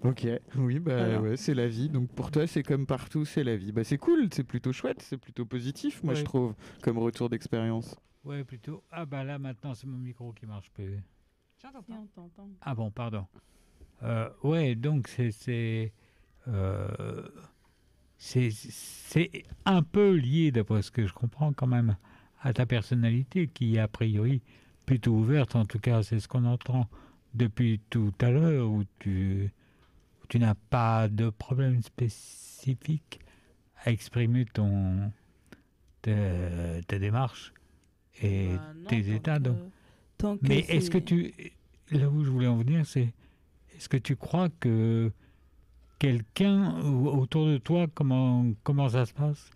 Ok, 0.04 0.28
oui, 0.58 0.80
bah 0.80 1.19
ouais, 1.19 1.38
c'est 1.38 1.54
la 1.54 1.67
vie. 1.67 1.89
Donc 1.89 2.10
pour 2.10 2.30
toi, 2.30 2.45
c'est 2.45 2.63
comme 2.63 2.86
partout, 2.86 3.26
c'est 3.26 3.43
la 3.43 3.56
vie. 3.56 3.71
Bah 3.71 3.84
c'est 3.84 3.98
cool, 3.98 4.30
c'est 4.32 4.43
plutôt 4.43 4.71
chouette, 4.71 5.02
c'est 5.02 5.17
plutôt 5.17 5.45
positif, 5.45 6.04
moi 6.04 6.13
je 6.13 6.24
trouve, 6.24 6.54
comme 6.82 6.98
retour 7.00 7.30
d'expérience. 7.30 7.95
Ouais, 8.24 8.43
plutôt. 8.43 8.84
Ah 8.91 9.06
bah 9.06 9.24
là 9.24 9.39
maintenant, 9.39 9.74
c'est 9.74 9.88
mon 9.88 9.98
micro 9.98 10.32
qui 10.34 10.45
marche 10.45 10.69
plus. 10.71 11.00
Ah 12.62 12.76
bon, 12.76 12.91
pardon. 12.91 13.26
Euh, 14.04 14.30
ouais, 14.43 14.76
donc 14.76 15.08
c'est 15.08 15.93
euh, 16.48 17.28
c'est 18.17 18.50
un 19.65 19.82
peu 19.82 20.15
lié, 20.15 20.52
d'après 20.52 20.82
ce 20.82 20.91
que 20.91 21.08
je 21.08 21.13
comprends 21.13 21.54
quand 21.54 21.67
même, 21.67 21.98
à 22.41 22.54
ta 22.54 22.65
personnalité 22.65 23.48
qui 23.48 23.76
est 23.76 23.80
a 23.80 23.88
priori 23.88 24.41
plutôt 24.86 25.13
ouverte. 25.13 25.56
En 25.56 25.65
tout 25.65 25.80
cas, 25.80 26.04
c'est 26.04 26.19
ce 26.19 26.28
qu'on 26.28 26.45
entend 26.45 26.88
depuis 27.36 27.82
tout 27.89 28.13
à 28.21 28.32
l'heure, 28.32 28.69
où 28.69 28.84
tu, 29.00 29.52
tu 30.30 30.39
n'as 30.39 30.56
pas 30.56 31.08
de 31.08 31.30
problème 31.30 31.82
spécifique 31.82 33.19
à 33.84 33.91
exprimer 33.91 34.45
ton 34.45 35.12
ta, 36.02 36.12
ta 36.88 37.00
démarche 37.00 37.54
et 38.21 38.50
bah 38.50 38.89
tes 38.89 39.13
états. 39.13 39.39
donc. 39.39 39.58
Mais 40.41 40.60
est-ce 40.60 40.89
que 40.89 40.98
tu 40.98 41.34
là 41.91 42.10
où 42.10 42.24
je 42.24 42.30
voulais 42.30 42.48
en 42.48 42.58
venir, 42.58 42.86
c'est 42.86 43.13
est-ce 43.76 43.89
que 43.89 43.98
tu 43.98 44.15
crois 44.15 44.50
que 44.60 45.12
quelqu'un 46.00 46.80
autour 46.82 47.48
de 47.48 47.58
toi, 47.58 47.88
comment, 47.93 48.45
comment 48.63 48.89
ça 48.89 49.06
se 49.06 49.13
passe 49.13 49.50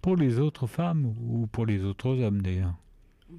Pour 0.00 0.16
les 0.16 0.38
autres 0.38 0.66
femmes 0.66 1.14
ou 1.28 1.46
pour 1.46 1.66
les 1.66 1.82
autres 1.82 2.20
hommes 2.20 2.42
d'ailleurs? 2.42 2.74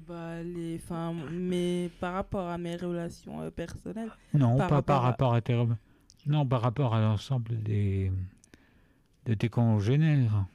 Bah, 0.06 0.42
les 0.42 0.78
femmes, 0.78 1.28
mais 1.30 1.90
par 2.00 2.14
rapport 2.14 2.48
à 2.48 2.58
mes 2.58 2.76
relations 2.76 3.40
euh, 3.40 3.50
personnelles. 3.50 4.10
Non, 4.34 4.56
pas 4.56 4.82
par 4.82 5.02
rapport 5.02 5.34
à 5.34 5.40
tes. 5.40 5.54
Non, 6.26 6.46
par 6.46 6.62
rapport 6.62 6.94
à 6.94 7.00
l'ensemble 7.00 7.62
des 7.62 8.12
de 9.24 9.34
tes 9.34 9.48
congénères. 9.48 10.46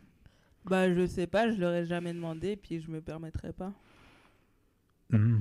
Bah, 0.65 0.93
je 0.93 1.05
sais 1.07 1.27
pas, 1.27 1.51
je 1.51 1.59
leur 1.59 1.73
ai 1.73 1.85
jamais 1.85 2.13
demandé, 2.13 2.55
puis 2.55 2.79
je 2.79 2.89
me 2.89 3.01
permettrai 3.01 3.51
pas. 3.51 3.73
Mmh 5.09 5.39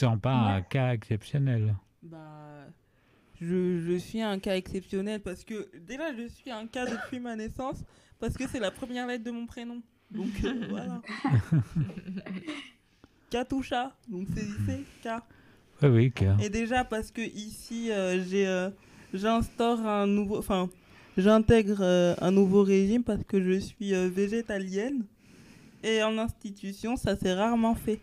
te 0.00 0.06
sens 0.06 0.20
pas 0.20 0.32
un 0.32 0.62
cas 0.62 0.92
exceptionnel 0.92 1.76
Bah, 2.02 2.66
je, 3.40 3.80
je, 3.80 3.98
suis 3.98 4.22
un 4.22 4.38
cas 4.38 4.56
exceptionnel 4.56 5.20
parce 5.20 5.44
que 5.44 5.70
déjà 5.78 6.14
je 6.14 6.26
suis 6.28 6.50
un 6.50 6.66
cas 6.66 6.86
depuis 6.86 7.20
ma 7.20 7.36
naissance 7.36 7.84
parce 8.18 8.36
que 8.36 8.48
c'est 8.48 8.60
la 8.60 8.70
première 8.70 9.06
lettre 9.06 9.24
de 9.24 9.30
mon 9.30 9.46
prénom. 9.46 9.82
Donc 10.10 10.28
euh, 10.44 10.52
voilà. 10.68 11.00
Katoucha, 13.30 13.92
donc 14.08 14.26
c'est 14.34 14.84
K. 15.02 15.22
Oui, 15.82 15.88
oui, 15.88 16.12
K. 16.12 16.24
Et 16.42 16.50
déjà 16.50 16.84
parce 16.84 17.10
que 17.10 17.20
ici 17.20 17.90
euh, 17.90 18.22
j'ai 18.24 18.46
euh, 18.46 18.70
j'instaure 19.14 19.80
un 19.86 20.06
nouveau, 20.06 20.38
enfin 20.38 20.68
j'intègre 21.16 21.82
un 22.20 22.30
nouveau 22.30 22.62
régime 22.62 23.04
parce 23.04 23.22
que 23.24 23.42
je 23.42 23.58
suis 23.60 23.92
végétalienne 24.08 25.04
et 25.82 26.02
en 26.02 26.18
institution 26.18 26.96
ça 26.96 27.16
s'est 27.16 27.34
rarement 27.34 27.74
fait. 27.74 28.00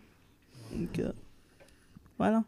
Donc 0.72 1.02
voilà. 2.16 2.44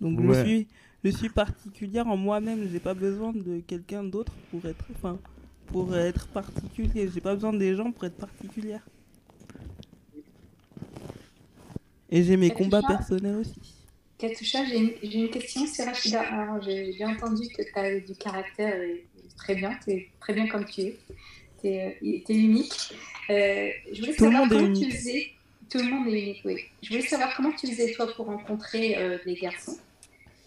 Donc 0.00 0.20
je 0.22 0.44
suis 0.44 0.68
je 1.02 1.10
suis 1.10 1.30
particulière 1.30 2.06
en 2.06 2.16
moi-même, 2.16 2.68
j'ai 2.70 2.80
pas 2.80 2.94
besoin 2.94 3.32
de 3.32 3.60
quelqu'un 3.60 4.04
d'autre 4.04 4.32
pour 4.50 4.64
être 4.66 4.84
enfin 4.94 5.18
pour 5.72 5.96
être 5.96 6.26
particulier, 6.28 7.08
j'ai 7.12 7.20
pas 7.20 7.34
besoin 7.34 7.52
des 7.52 7.74
gens 7.76 7.90
pour 7.92 8.04
être 8.04 8.16
particulière. 8.16 8.82
Et 12.10 12.24
j'ai 12.24 12.36
mes 12.36 12.50
combats 12.50 12.82
personnels 12.82 13.36
aussi. 13.36 13.76
Katusha, 14.18 14.64
j'ai 14.66 14.78
une, 14.78 14.92
une, 15.02 15.30
question, 15.30 15.66
c'est 15.66 15.84
Rachida. 15.84 16.24
J'ai 16.60 16.92
bien 16.92 17.10
entendu 17.10 17.48
que 17.48 17.62
tu 17.62 17.78
as 17.78 18.00
du 18.00 18.14
caractère 18.14 18.74
très 19.36 19.54
bien, 19.54 19.78
tu 19.82 19.92
es 19.92 20.08
très 20.20 20.34
bien 20.34 20.46
comme 20.48 20.64
tu 20.64 20.80
es. 20.82 20.98
Tu 21.60 21.68
es, 21.68 21.98
es, 22.02 22.34
unique. 22.34 22.92
Euh, 23.30 23.70
je 23.92 24.00
voulais 24.00 24.12
savoir 24.12 24.48
comment 24.48 24.72
tu 24.72 24.90
faisais 24.90 25.32
tout 25.70 25.78
le 25.78 25.84
monde 25.84 26.08
est 26.08 26.20
unique, 26.20 26.42
oui. 26.44 26.64
Je 26.82 26.88
voulais 26.88 27.06
savoir 27.06 27.34
comment 27.36 27.52
tu 27.52 27.68
faisais 27.68 27.92
toi 27.92 28.12
pour 28.14 28.26
rencontrer 28.26 28.98
euh, 28.98 29.18
des 29.24 29.34
garçons. 29.34 29.78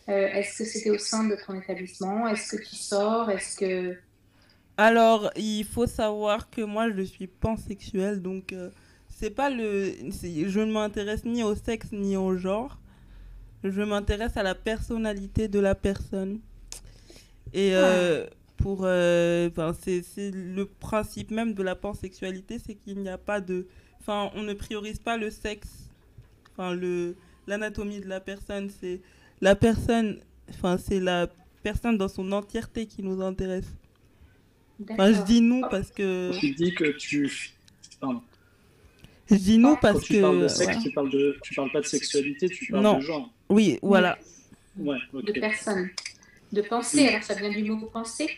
Euh, 0.09 0.27
est-ce 0.27 0.57
que 0.57 0.65
c'était 0.65 0.89
au 0.89 0.97
sein 0.97 1.23
de 1.23 1.37
ton 1.45 1.55
établissement? 1.59 2.27
Est-ce 2.27 2.57
que 2.57 2.61
tu 2.61 2.75
sors? 2.75 3.29
Est-ce 3.29 3.55
que 3.57 3.97
alors, 4.77 5.29
il 5.35 5.65
faut 5.65 5.87
savoir 5.87 6.49
que 6.49 6.61
moi, 6.61 6.91
je 6.91 7.01
suis 7.01 7.27
pansexuelle, 7.27 8.21
donc 8.21 8.53
euh, 8.53 8.69
c'est 9.09 9.29
pas 9.29 9.49
le, 9.49 9.93
je 10.09 10.59
ne 10.59 10.71
m'intéresse 10.71 11.25
ni 11.25 11.43
au 11.43 11.55
sexe 11.55 11.91
ni 11.91 12.17
au 12.17 12.35
genre. 12.35 12.79
Je 13.63 13.81
m'intéresse 13.81 14.35
à 14.35 14.43
la 14.43 14.55
personnalité 14.55 15.47
de 15.47 15.59
la 15.59 15.75
personne. 15.75 16.39
Et 17.53 17.75
ah. 17.75 18.25
pour, 18.57 18.79
enfin, 18.79 19.73
c'est 19.79 20.31
le 20.31 20.63
principe 20.65 21.31
même 21.31 21.53
de 21.53 21.63
la 21.63 21.75
pansexualité, 21.75 22.59
c'est 22.59 22.75
qu'il 22.75 22.99
n'y 22.99 23.09
a 23.09 23.17
pas 23.17 23.39
de 23.39 23.67
Enfin, 24.03 24.31
on 24.35 24.43
ne 24.43 24.53
priorise 24.53 24.99
pas 24.99 25.15
le 25.15 25.29
sexe, 25.29 25.89
enfin, 26.51 26.75
le, 26.75 27.15
l'anatomie 27.47 28.01
de 28.01 28.09
la 28.09 28.19
personne. 28.19 28.69
C'est 28.69 28.99
la 29.39 29.55
personne, 29.55 30.19
enfin, 30.49 30.77
c'est 30.77 30.99
la 30.99 31.27
personne 31.61 31.97
dans 31.97 32.09
son 32.09 32.29
entièreté 32.33 32.85
qui 32.85 33.01
nous 33.01 33.21
intéresse. 33.21 33.73
Enfin, 34.91 35.13
je 35.13 35.21
dis 35.21 35.41
nous 35.41 35.61
parce 35.69 35.91
que. 35.91 36.37
Tu 36.39 36.51
dis 36.51 36.73
que 36.73 36.85
tu. 36.97 37.31
Pardon. 37.99 38.21
Je 39.29 39.35
dis 39.35 39.57
nous 39.57 39.77
parce 39.77 39.99
Quand 39.99 40.05
tu 40.05 40.21
Parles 40.21 40.41
de 40.41 40.47
sexe, 40.47 40.83
tu, 40.83 40.91
parles 40.91 41.09
de... 41.09 41.37
tu 41.41 41.53
parles 41.53 41.71
pas 41.71 41.81
de 41.81 41.85
sexualité, 41.85 42.49
tu 42.49 42.71
parles 42.71 42.97
de 42.97 43.01
genre. 43.01 43.31
Oui, 43.49 43.79
voilà. 43.81 44.17
Ouais, 44.77 44.97
De 45.13 45.39
personne. 45.39 45.89
De 46.51 46.61
pensée, 46.61 47.07
alors 47.07 47.23
ça 47.23 47.33
vient 47.35 47.49
du 47.49 47.63
mot 47.63 47.87
penser 47.87 48.29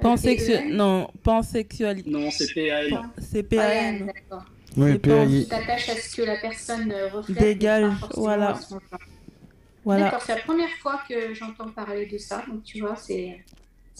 Pansexualité. 0.00 0.72
Non, 0.72 1.10
pansexualité. 1.22 2.10
Non, 2.10 2.30
c'est 2.30 2.52
PAN. 2.54 3.02
C'est 3.18 3.42
PAN. 3.42 4.06
D'accord. 4.06 4.44
Oui, 4.76 5.00
Tu 5.00 5.48
t'attaches 5.48 5.88
à 5.88 5.96
ce 5.96 6.16
que 6.16 6.22
la 6.22 6.36
personne 6.36 6.92
euh, 6.92 7.08
reflète. 7.08 7.38
Dégage, 7.38 7.94
voilà. 8.14 8.58
voilà. 9.84 10.04
D'accord, 10.04 10.22
c'est 10.22 10.34
la 10.34 10.42
première 10.42 10.70
fois 10.82 11.00
que 11.08 11.32
j'entends 11.32 11.70
parler 11.70 12.06
de 12.06 12.18
ça, 12.18 12.44
donc 12.46 12.62
tu 12.62 12.80
vois, 12.80 12.96
c'est. 12.96 13.42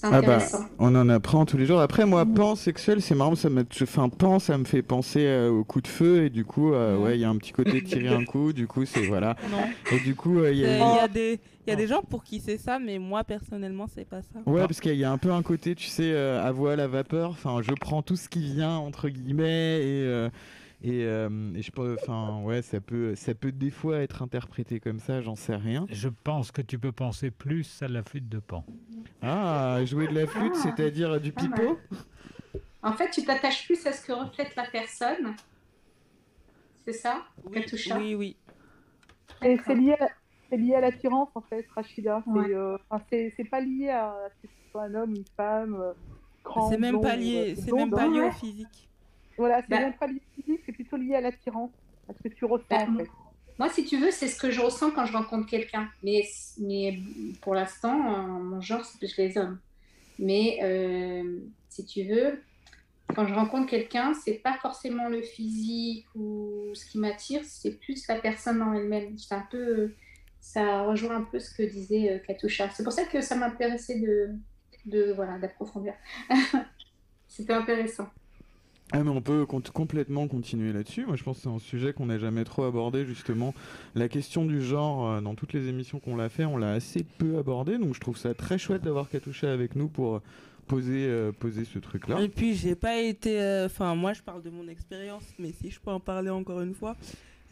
Ah 0.02 0.20
bah, 0.20 0.38
on 0.78 0.94
en 0.94 1.08
apprend 1.08 1.46
tous 1.46 1.56
les 1.56 1.66
jours. 1.66 1.80
Après, 1.80 2.04
moi, 2.04 2.26
pan 2.26 2.54
sexuel, 2.54 3.00
c'est 3.00 3.14
marrant, 3.14 3.34
ça 3.34 3.48
me, 3.48 3.64
enfin, 3.82 4.08
pan, 4.08 4.38
ça 4.38 4.58
me 4.58 4.64
fait 4.64 4.82
penser 4.82 5.24
euh, 5.24 5.50
au 5.50 5.64
coup 5.64 5.80
de 5.80 5.88
feu 5.88 6.24
et 6.24 6.30
du 6.30 6.44
coup, 6.44 6.74
euh, 6.74 6.98
ouais, 6.98 7.16
il 7.16 7.20
y 7.20 7.24
a 7.24 7.30
un 7.30 7.36
petit 7.36 7.52
côté 7.52 7.82
tirer 7.82 8.08
un 8.08 8.24
coup. 8.24 8.52
Du 8.52 8.66
coup, 8.66 8.84
c'est 8.84 9.06
voilà. 9.06 9.36
Et 9.92 10.00
du 10.00 10.14
coup, 10.14 10.44
il 10.44 10.58
y, 10.58 10.66
a 10.66 11.08
des, 11.08 11.40
il 11.66 11.70
y 11.70 11.72
a 11.72 11.76
des 11.76 11.86
gens 11.86 12.02
pour 12.02 12.24
qui 12.24 12.40
c'est 12.40 12.58
ça, 12.58 12.78
mais 12.78 12.98
moi 12.98 13.24
personnellement, 13.24 13.86
c'est 13.92 14.04
pas 14.04 14.20
ça. 14.20 14.40
Ouais, 14.44 14.60
parce 14.60 14.80
qu'il 14.80 14.96
y 14.96 15.04
a 15.04 15.10
un 15.10 15.18
peu 15.18 15.32
un 15.32 15.42
côté, 15.42 15.74
tu 15.74 15.86
sais, 15.86 16.14
à 16.14 16.50
voile 16.52 16.80
à 16.80 16.88
vapeur. 16.88 17.30
Enfin, 17.30 17.60
je 17.62 17.72
prends 17.72 18.02
tout 18.02 18.16
ce 18.16 18.28
qui 18.28 18.40
vient 18.40 18.76
entre 18.76 19.08
guillemets 19.08 19.80
et 19.82 20.28
et, 20.82 21.04
euh, 21.04 21.54
et, 21.54 21.62
je 21.62 21.70
peux, 21.70 21.96
enfin, 22.00 22.40
ouais, 22.42 22.62
ça 22.62 22.80
peut, 22.80 23.14
ça 23.14 23.34
peut 23.34 23.52
des 23.52 23.70
fois 23.70 23.98
être 24.00 24.22
interprété 24.22 24.78
comme 24.78 25.00
ça, 25.00 25.22
j'en 25.22 25.34
sais 25.34 25.56
rien. 25.56 25.86
Je 25.90 26.08
pense 26.08 26.52
que 26.52 26.60
tu 26.60 26.78
peux 26.78 26.92
penser 26.92 27.30
plus 27.30 27.82
à 27.82 27.88
la 27.88 28.02
flûte 28.02 28.28
de 28.28 28.38
pan. 28.38 28.64
Ah, 29.22 29.80
jouer 29.84 30.06
de 30.06 30.14
la 30.14 30.26
flûte, 30.26 30.52
ah. 30.56 30.60
c'est-à-dire 30.62 31.20
du 31.20 31.32
pipeau 31.32 31.78
En 32.82 32.92
fait, 32.92 33.10
tu 33.10 33.24
t'attaches 33.24 33.64
plus 33.64 33.86
à 33.86 33.92
ce 33.92 34.06
que 34.06 34.12
reflète 34.12 34.54
la 34.54 34.64
personne. 34.64 35.34
C'est 36.84 36.92
ça? 36.92 37.24
Oui, 37.44 37.64
oui. 37.96 38.14
oui. 38.14 38.36
C'est 39.66 39.74
lié, 39.74 39.96
à, 39.98 40.56
lié 40.56 40.74
à 40.74 40.80
l'attirance, 40.82 41.30
en 41.34 41.40
fait, 41.40 41.66
Rachida. 41.74 42.22
Euh, 42.36 42.78
c'est 43.10 43.50
pas 43.50 43.60
lié 43.60 43.88
à 43.88 44.14
ce 44.36 44.46
que 44.46 44.52
ce 44.52 44.70
soit 44.70 44.82
un 44.84 44.94
homme, 44.94 45.14
une 45.14 45.24
femme. 45.36 45.74
Euh, 45.74 45.92
c'est 46.68 46.78
même 46.78 47.00
pas 47.00 47.16
lié, 47.16 47.56
c'est 47.56 47.72
même 47.72 47.90
pas 47.90 48.06
lié 48.06 48.20
au 48.20 48.30
physique. 48.30 48.85
Voilà, 49.38 49.62
c'est 49.62 49.68
bah, 49.68 49.92
pas 49.98 50.08
physique, 50.34 50.60
c'est 50.64 50.72
plutôt 50.72 50.96
lié 50.96 51.14
à 51.14 51.20
l'attirance, 51.20 51.70
à 52.08 52.14
ce 52.14 52.28
que 52.28 52.34
tu 52.34 52.44
ressens 52.44 52.66
bah, 52.70 52.86
en 52.88 52.96
fait. 52.98 53.08
Moi, 53.58 53.70
si 53.70 53.84
tu 53.84 53.98
veux, 53.98 54.10
c'est 54.10 54.28
ce 54.28 54.38
que 54.38 54.50
je 54.50 54.60
ressens 54.60 54.90
quand 54.90 55.06
je 55.06 55.12
rencontre 55.12 55.46
quelqu'un. 55.46 55.88
Mais, 56.02 56.24
mais 56.58 56.98
pour 57.40 57.54
l'instant, 57.54 57.94
mon 57.94 58.60
genre, 58.60 58.84
c'est 58.84 58.98
plus 58.98 59.16
les 59.16 59.38
hommes. 59.38 59.58
Mais 60.18 60.58
euh, 60.62 61.40
si 61.70 61.84
tu 61.86 62.04
veux, 62.04 62.42
quand 63.14 63.26
je 63.26 63.34
rencontre 63.34 63.70
quelqu'un, 63.70 64.12
c'est 64.14 64.34
pas 64.34 64.58
forcément 64.60 65.08
le 65.08 65.22
physique 65.22 66.06
ou 66.14 66.70
ce 66.74 66.86
qui 66.86 66.98
m'attire, 66.98 67.42
c'est 67.44 67.78
plus 67.78 68.06
la 68.08 68.16
personne 68.16 68.60
en 68.60 68.74
elle-même. 68.74 69.16
C'est 69.16 69.34
un 69.34 69.46
peu, 69.50 69.94
ça 70.40 70.82
rejoint 70.82 71.16
un 71.16 71.22
peu 71.22 71.38
ce 71.38 71.54
que 71.54 71.62
disait 71.62 72.12
euh, 72.12 72.18
Katusha. 72.18 72.70
C'est 72.70 72.82
pour 72.82 72.92
ça 72.92 73.04
que 73.04 73.22
ça 73.22 73.36
m'intéressait 73.36 74.00
de, 74.00 74.30
de 74.84 75.12
voilà, 75.12 75.38
d'approfondir. 75.38 75.94
C'était 77.28 77.54
intéressant. 77.54 78.08
Ah 78.92 79.02
mais 79.02 79.10
on 79.10 79.20
peut 79.20 79.46
complètement 79.46 80.28
continuer 80.28 80.72
là-dessus. 80.72 81.06
Moi 81.06 81.16
je 81.16 81.24
pense 81.24 81.38
que 81.38 81.42
c'est 81.42 81.48
un 81.48 81.58
sujet 81.58 81.92
qu'on 81.92 82.06
n'a 82.06 82.18
jamais 82.18 82.44
trop 82.44 82.64
abordé 82.64 83.04
justement. 83.04 83.52
La 83.96 84.08
question 84.08 84.44
du 84.44 84.62
genre 84.62 85.08
euh, 85.08 85.20
dans 85.20 85.34
toutes 85.34 85.52
les 85.52 85.66
émissions 85.68 85.98
qu'on 85.98 86.14
l'a 86.14 86.28
fait, 86.28 86.44
on 86.44 86.56
l'a 86.56 86.72
assez 86.72 87.04
peu 87.18 87.36
abordé. 87.38 87.78
Donc 87.78 87.94
je 87.94 88.00
trouve 88.00 88.16
ça 88.16 88.32
très 88.34 88.58
chouette 88.58 88.82
d'avoir 88.82 89.08
Katoucha 89.08 89.52
avec 89.52 89.74
nous 89.74 89.88
pour 89.88 90.22
poser, 90.68 91.06
euh, 91.06 91.32
poser 91.32 91.64
ce 91.64 91.80
truc-là. 91.80 92.20
Et 92.20 92.28
puis 92.28 92.54
j'ai 92.54 92.76
pas 92.76 93.00
été... 93.00 93.40
Euh, 93.40 93.66
enfin 93.66 93.96
moi 93.96 94.12
je 94.12 94.22
parle 94.22 94.42
de 94.42 94.50
mon 94.50 94.68
expérience, 94.68 95.24
mais 95.40 95.52
si 95.60 95.70
je 95.70 95.80
peux 95.80 95.90
en 95.90 96.00
parler 96.00 96.30
encore 96.30 96.60
une 96.60 96.74
fois. 96.74 96.96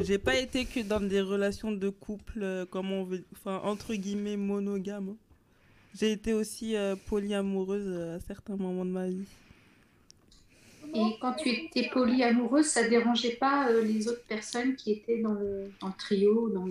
J'ai 0.01 0.19
pas 0.19 0.37
été 0.37 0.65
que 0.65 0.81
dans 0.81 1.01
des 1.01 1.21
relations 1.21 1.71
de 1.71 1.89
couple, 1.89 2.67
comme 2.71 2.91
on 2.91 3.05
veut, 3.05 3.25
entre 3.47 3.95
guillemets 3.95 4.37
monogames. 4.37 5.15
J'ai 5.97 6.11
été 6.11 6.33
aussi 6.33 6.75
polyamoureuse 7.07 8.17
à 8.17 8.19
certains 8.19 8.57
moments 8.57 8.85
de 8.85 8.91
ma 8.91 9.07
vie. 9.07 9.29
Et 10.95 11.19
quand 11.21 11.35
tu 11.35 11.49
étais 11.49 11.89
polyamoureuse, 11.93 12.67
ça 12.67 12.89
dérangeait 12.89 13.37
pas 13.37 13.69
euh, 13.69 13.83
les 13.83 14.09
autres 14.09 14.25
personnes 14.29 14.77
qui 14.77 14.93
étaient 14.93 15.21
dans 15.21 15.33
le, 15.33 15.71
dans 15.81 15.89
le 15.89 15.93
trio 15.99 16.51
dans, 16.51 16.67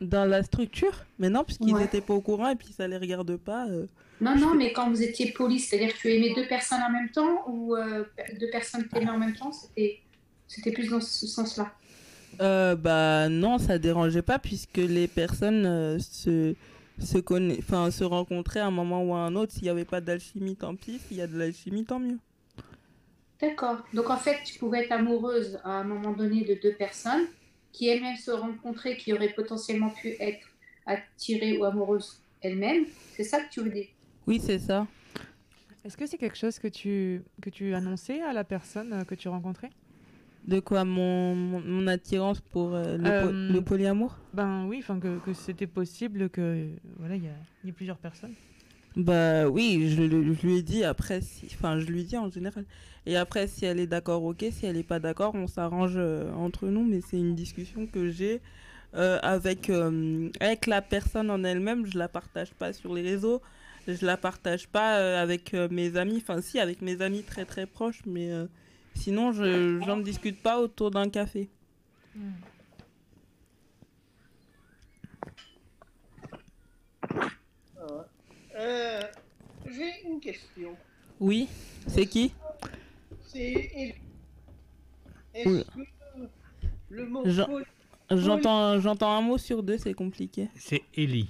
dans 0.00 0.24
la 0.24 0.42
structure? 0.42 1.04
Mais 1.18 1.30
non, 1.30 1.44
puisqu'ils 1.44 1.74
n'étaient 1.74 2.00
pas 2.00 2.14
au 2.14 2.20
courant 2.20 2.50
et 2.50 2.56
puis 2.56 2.68
ça 2.76 2.86
les 2.86 2.98
regarde 2.98 3.36
pas. 3.36 3.66
Euh. 3.68 3.86
non, 4.20 4.36
non, 4.36 4.54
mais 4.54 4.72
quand 4.72 4.90
vous 4.90 5.02
étiez 5.02 5.32
poly, 5.32 5.58
c'est-à-dire 5.58 5.94
que 5.94 5.98
tu 5.98 6.12
aimais 6.12 6.34
deux 6.34 6.46
personnes 6.46 6.82
en 6.86 6.90
même 6.90 7.10
temps 7.10 7.44
ou 7.48 7.74
euh, 7.74 8.04
deux 8.38 8.50
personnes 8.50 8.86
t'aimaient 8.88 9.10
en 9.10 9.18
même 9.18 9.34
temps 9.34 9.52
C'était 10.46 10.72
plus 10.72 10.88
dans 10.88 11.00
ce 11.00 11.26
sens-là? 11.26 11.72
Bah 12.38 13.28
non, 13.28 13.58
ça 13.58 13.78
dérangeait 13.78 14.22
pas 14.22 14.38
puisque 14.38 14.78
les 14.78 15.06
personnes 15.06 15.98
se 16.00 16.54
se, 16.98 17.18
enfin, 17.58 17.90
se 17.90 18.04
rencontraient 18.04 18.60
à 18.60 18.66
un 18.66 18.70
moment 18.70 19.02
ou 19.02 19.14
à 19.14 19.18
un 19.18 19.34
autre. 19.34 19.52
S'il 19.52 19.64
n'y 19.64 19.68
avait 19.68 19.84
pas 19.84 20.00
d'alchimie, 20.00 20.56
tant 20.56 20.74
pis. 20.74 20.98
S'il 20.98 21.16
y 21.16 21.22
a 21.22 21.26
de 21.26 21.36
l'alchimie, 21.36 21.84
tant 21.84 21.98
mieux. 21.98 22.18
D'accord. 23.42 23.78
Donc 23.92 24.08
en 24.08 24.16
fait, 24.16 24.38
tu 24.44 24.56
pouvais 24.60 24.84
être 24.84 24.92
amoureuse 24.92 25.58
à 25.64 25.72
un 25.80 25.84
moment 25.84 26.12
donné 26.12 26.44
de 26.44 26.54
deux 26.62 26.74
personnes 26.74 27.26
qui 27.72 27.88
elles-mêmes 27.88 28.16
se 28.16 28.30
rencontraient, 28.30 28.96
qui 28.96 29.12
auraient 29.12 29.32
potentiellement 29.32 29.90
pu 29.90 30.14
être 30.20 30.46
attirées 30.86 31.58
ou 31.58 31.64
amoureuses 31.64 32.20
elles-mêmes. 32.40 32.84
C'est 33.16 33.24
ça 33.24 33.40
que 33.40 33.50
tu 33.50 33.60
veux 33.60 33.70
dire? 33.70 33.88
Oui, 34.28 34.40
c'est 34.40 34.60
ça. 34.60 34.86
Est-ce 35.84 35.96
que 35.96 36.06
c'est 36.06 36.18
quelque 36.18 36.38
chose 36.38 36.60
que 36.60 36.68
tu, 36.68 37.22
que 37.40 37.50
tu 37.50 37.74
annonçais 37.74 38.22
à 38.22 38.32
la 38.32 38.44
personne 38.44 38.92
euh, 38.92 39.04
que 39.04 39.16
tu 39.16 39.28
rencontrais? 39.28 39.70
De 40.46 40.60
quoi? 40.60 40.84
Mon, 40.84 41.34
mon, 41.34 41.86
attirance 41.88 42.40
pour 42.40 42.74
euh, 42.74 42.96
le, 42.96 43.56
euh, 43.56 43.60
polyamour? 43.60 44.16
Ben 44.32 44.66
oui, 44.66 44.78
enfin 44.80 45.00
que, 45.00 45.18
que 45.18 45.32
c'était 45.32 45.66
possible 45.66 46.30
que 46.30 46.68
voilà, 46.98 47.16
il 47.16 47.24
y, 47.24 47.66
y 47.66 47.68
ait 47.68 47.72
plusieurs 47.72 47.98
personnes. 47.98 48.34
Bah 48.96 49.48
oui, 49.48 49.88
je, 49.88 50.02
lui 50.02 50.80
ai 50.80 50.84
après, 50.84 51.20
enfin 51.54 51.80
je 51.80 51.86
lui 51.86 52.04
dis 52.04 52.18
en 52.18 52.30
général. 52.30 52.64
Et 53.06 53.16
après, 53.16 53.46
si 53.46 53.64
elle 53.64 53.80
est 53.80 53.86
d'accord, 53.86 54.22
ok. 54.22 54.44
Si 54.52 54.66
elle 54.66 54.76
n'est 54.76 54.82
pas 54.82 55.00
d'accord, 55.00 55.34
on 55.34 55.46
s'arrange 55.46 55.94
euh, 55.96 56.32
entre 56.34 56.68
nous. 56.68 56.84
Mais 56.84 57.00
c'est 57.00 57.16
une 57.16 57.34
discussion 57.34 57.86
que 57.86 58.10
j'ai 58.10 58.40
euh, 58.94 59.18
avec, 59.22 59.70
euh, 59.70 60.28
avec 60.40 60.66
la 60.66 60.82
personne 60.82 61.30
en 61.30 61.42
elle-même. 61.42 61.86
Je 61.86 61.98
la 61.98 62.08
partage 62.08 62.52
pas 62.52 62.72
sur 62.72 62.94
les 62.94 63.02
réseaux. 63.02 63.42
Je 63.88 64.06
la 64.06 64.16
partage 64.16 64.68
pas 64.68 65.20
avec 65.20 65.54
mes 65.54 65.96
amis. 65.96 66.18
Enfin, 66.18 66.40
si, 66.40 66.60
avec 66.60 66.82
mes 66.82 67.00
amis 67.02 67.22
très 67.22 67.44
très 67.44 67.66
proches. 67.66 68.02
Mais 68.06 68.30
sinon, 68.94 69.32
je 69.32 69.80
j'en 69.84 69.96
discute 69.96 70.40
pas 70.40 70.60
autour 70.60 70.92
d'un 70.92 71.08
café. 71.08 71.48
Hmm. 72.14 72.30
Euh, 78.62 79.00
j'ai 79.66 80.08
une 80.08 80.20
question. 80.20 80.76
Oui, 81.18 81.48
c'est 81.88 82.06
qui? 82.06 82.32
C'est. 83.26 83.96
Est-ce 85.34 85.64
que 85.64 85.80
le 86.90 87.06
mot. 87.06 87.24
J'entends, 88.10 88.78
j'entends 88.80 89.16
un 89.16 89.22
mot 89.22 89.38
sur 89.38 89.62
deux, 89.62 89.78
c'est 89.78 89.94
compliqué. 89.94 90.48
C'est 90.54 90.82
Ellie. 90.96 91.28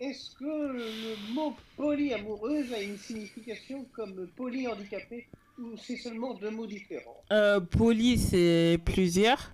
Est-ce 0.00 0.34
que 0.36 0.44
le 0.44 1.34
mot 1.34 1.54
polyamoureuse 1.76 2.72
a 2.72 2.80
une 2.80 2.98
signification 2.98 3.84
comme 3.92 4.28
polyhandicapé 4.36 5.26
ou 5.58 5.76
c'est 5.76 5.96
seulement 5.96 6.34
deux 6.34 6.50
mots 6.50 6.66
différents? 6.66 7.22
Euh, 7.32 7.58
Poly, 7.60 8.18
c'est 8.18 8.78
plusieurs. 8.84 9.52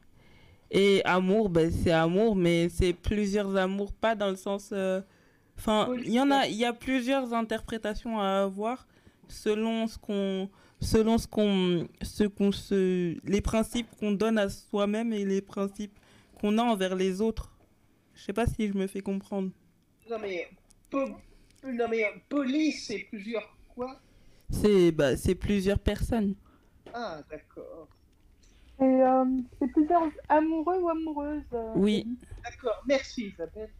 Et 0.70 1.02
amour, 1.04 1.48
ben, 1.48 1.70
c'est 1.70 1.92
amour, 1.92 2.36
mais 2.36 2.68
c'est 2.68 2.92
plusieurs 2.92 3.56
amours, 3.56 3.92
pas 3.92 4.14
dans 4.14 4.28
le 4.30 4.36
sens. 4.36 4.70
Euh, 4.72 5.00
Enfin, 5.56 5.88
il 5.98 6.12
y 6.12 6.20
en 6.20 6.30
a, 6.30 6.46
il 6.46 6.56
y 6.56 6.64
a 6.64 6.72
plusieurs 6.72 7.32
interprétations 7.32 8.18
à 8.20 8.42
avoir 8.42 8.86
selon 9.28 9.86
ce 9.86 9.98
qu'on, 9.98 10.50
selon 10.80 11.18
ce 11.18 11.26
qu'on, 11.26 11.88
ce 12.02 12.24
qu'on 12.24 12.52
se, 12.52 13.16
les 13.24 13.40
principes 13.40 13.88
qu'on 13.98 14.12
donne 14.12 14.38
à 14.38 14.48
soi-même 14.48 15.12
et 15.12 15.24
les 15.24 15.40
principes 15.40 15.98
qu'on 16.40 16.58
a 16.58 16.62
envers 16.62 16.94
les 16.94 17.20
autres. 17.20 17.50
Je 18.14 18.22
sais 18.22 18.32
pas 18.32 18.46
si 18.46 18.68
je 18.68 18.74
me 18.74 18.86
fais 18.86 19.00
comprendre. 19.00 19.50
Non 20.10 20.18
mais, 20.20 20.48
non 20.92 21.86
mais, 21.88 22.04
police, 22.28 22.86
c'est 22.86 23.06
plusieurs 23.10 23.56
quoi? 23.74 23.98
C'est, 24.50 24.92
bah, 24.92 25.16
c'est 25.16 25.34
plusieurs 25.34 25.78
personnes. 25.78 26.34
Ah, 26.92 27.22
d'accord. 27.30 27.88
Et 28.80 28.84
euh, 28.84 29.24
c'est 29.58 29.68
plusieurs 29.68 30.10
amoureux 30.28 30.78
ou 30.80 30.88
amoureuses 30.88 31.42
euh, 31.54 31.72
Oui. 31.76 32.06
D'accord, 32.42 32.82
merci 32.86 33.28
Isabelle. 33.28 33.70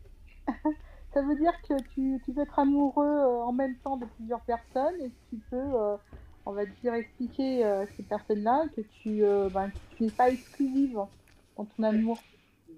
Ça 1.14 1.22
veut 1.22 1.36
dire 1.36 1.52
que 1.68 1.80
tu, 1.94 2.20
tu 2.24 2.32
peux 2.32 2.42
être 2.42 2.58
amoureux 2.58 3.06
euh, 3.06 3.44
en 3.44 3.52
même 3.52 3.76
temps 3.76 3.96
de 3.96 4.04
plusieurs 4.16 4.40
personnes 4.40 5.00
et 5.00 5.12
tu 5.30 5.36
peux, 5.48 5.56
euh, 5.56 5.96
on 6.44 6.50
va 6.50 6.66
dire, 6.66 6.92
expliquer 6.92 7.62
à 7.62 7.66
euh, 7.68 7.86
ces 7.96 8.02
personnes-là 8.02 8.64
que 8.74 8.80
tu, 9.00 9.22
ben, 9.52 9.70
n'es 10.00 10.10
pas 10.10 10.30
exclusive 10.30 10.98
dans 11.56 11.64
ton 11.64 11.82
amour. 11.84 12.18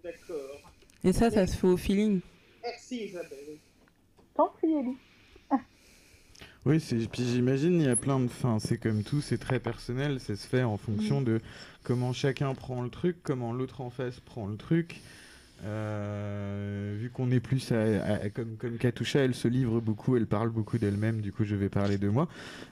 D'accord. 0.04 0.70
Et 1.02 1.14
ça, 1.14 1.30
ça 1.30 1.46
se 1.46 1.56
fait 1.56 1.66
au 1.66 1.78
feeling. 1.78 2.20
Merci 2.62 3.06
Isabelle. 3.06 3.56
Tant 4.34 4.52
pis, 4.60 4.66
Ellie. 4.66 4.98
Oui, 6.66 6.78
puis 7.12 7.24
j'imagine 7.24 7.80
il 7.80 7.86
y 7.86 7.88
a 7.88 7.96
plein 7.96 8.18
de 8.18 8.26
fins. 8.26 8.58
C'est 8.58 8.76
comme 8.76 9.04
tout, 9.04 9.20
c'est 9.20 9.38
très 9.38 9.60
personnel. 9.60 10.18
Ça 10.20 10.34
se 10.34 10.46
fait 10.46 10.64
en 10.64 10.76
fonction 10.76 11.20
mm. 11.20 11.24
de 11.24 11.40
comment 11.84 12.12
chacun 12.12 12.52
prend 12.54 12.82
le 12.82 12.90
truc, 12.90 13.18
comment 13.22 13.52
l'autre 13.52 13.80
en 13.80 13.88
face 13.88 14.20
prend 14.20 14.46
le 14.46 14.56
truc. 14.56 15.00
Euh, 15.64 16.94
vu 16.98 17.10
qu'on 17.10 17.30
est 17.30 17.40
plus 17.40 17.72
à, 17.72 18.28
comme, 18.30 18.56
comme 18.56 18.76
Katusha, 18.76 19.20
elle 19.20 19.34
se 19.34 19.48
livre 19.48 19.80
beaucoup, 19.80 20.16
elle 20.16 20.26
parle 20.26 20.50
beaucoup 20.50 20.78
d'elle-même, 20.78 21.20
du 21.20 21.32
coup 21.32 21.44
je 21.44 21.56
vais 21.56 21.68
parler 21.68 21.98
de 21.98 22.08
moi. 22.08 22.28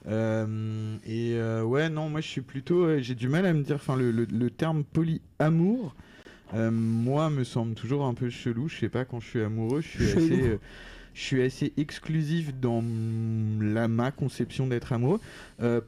Euh, 0.07 0.95
et 1.05 1.33
euh, 1.33 1.63
ouais, 1.63 1.89
non, 1.89 2.09
moi 2.09 2.21
je 2.21 2.27
suis 2.27 2.41
plutôt, 2.41 2.99
j'ai 2.99 3.15
du 3.15 3.27
mal 3.27 3.45
à 3.45 3.53
me 3.53 3.63
dire, 3.63 3.75
enfin 3.75 3.95
le, 3.95 4.11
le, 4.11 4.49
terme 4.49 4.83
polyamour, 4.83 5.95
moi 6.53 7.29
me 7.29 7.43
semble 7.43 7.73
toujours 7.73 8.05
un 8.05 8.13
peu 8.13 8.29
chelou. 8.29 8.69
Je 8.69 8.77
sais 8.77 8.89
pas 8.89 9.03
quand 9.03 9.19
je 9.19 9.27
suis 9.27 9.41
amoureux, 9.41 9.81
je 9.81 9.87
suis 9.87 10.11
assez 10.11 10.59
je 11.15 11.21
suis 11.21 11.41
assez 11.43 11.71
exclusif 11.77 12.53
dans 12.59 12.83
la, 13.61 13.87
ma 13.87 14.11
conception 14.11 14.67
d'être 14.67 14.93
amoureux. 14.93 15.21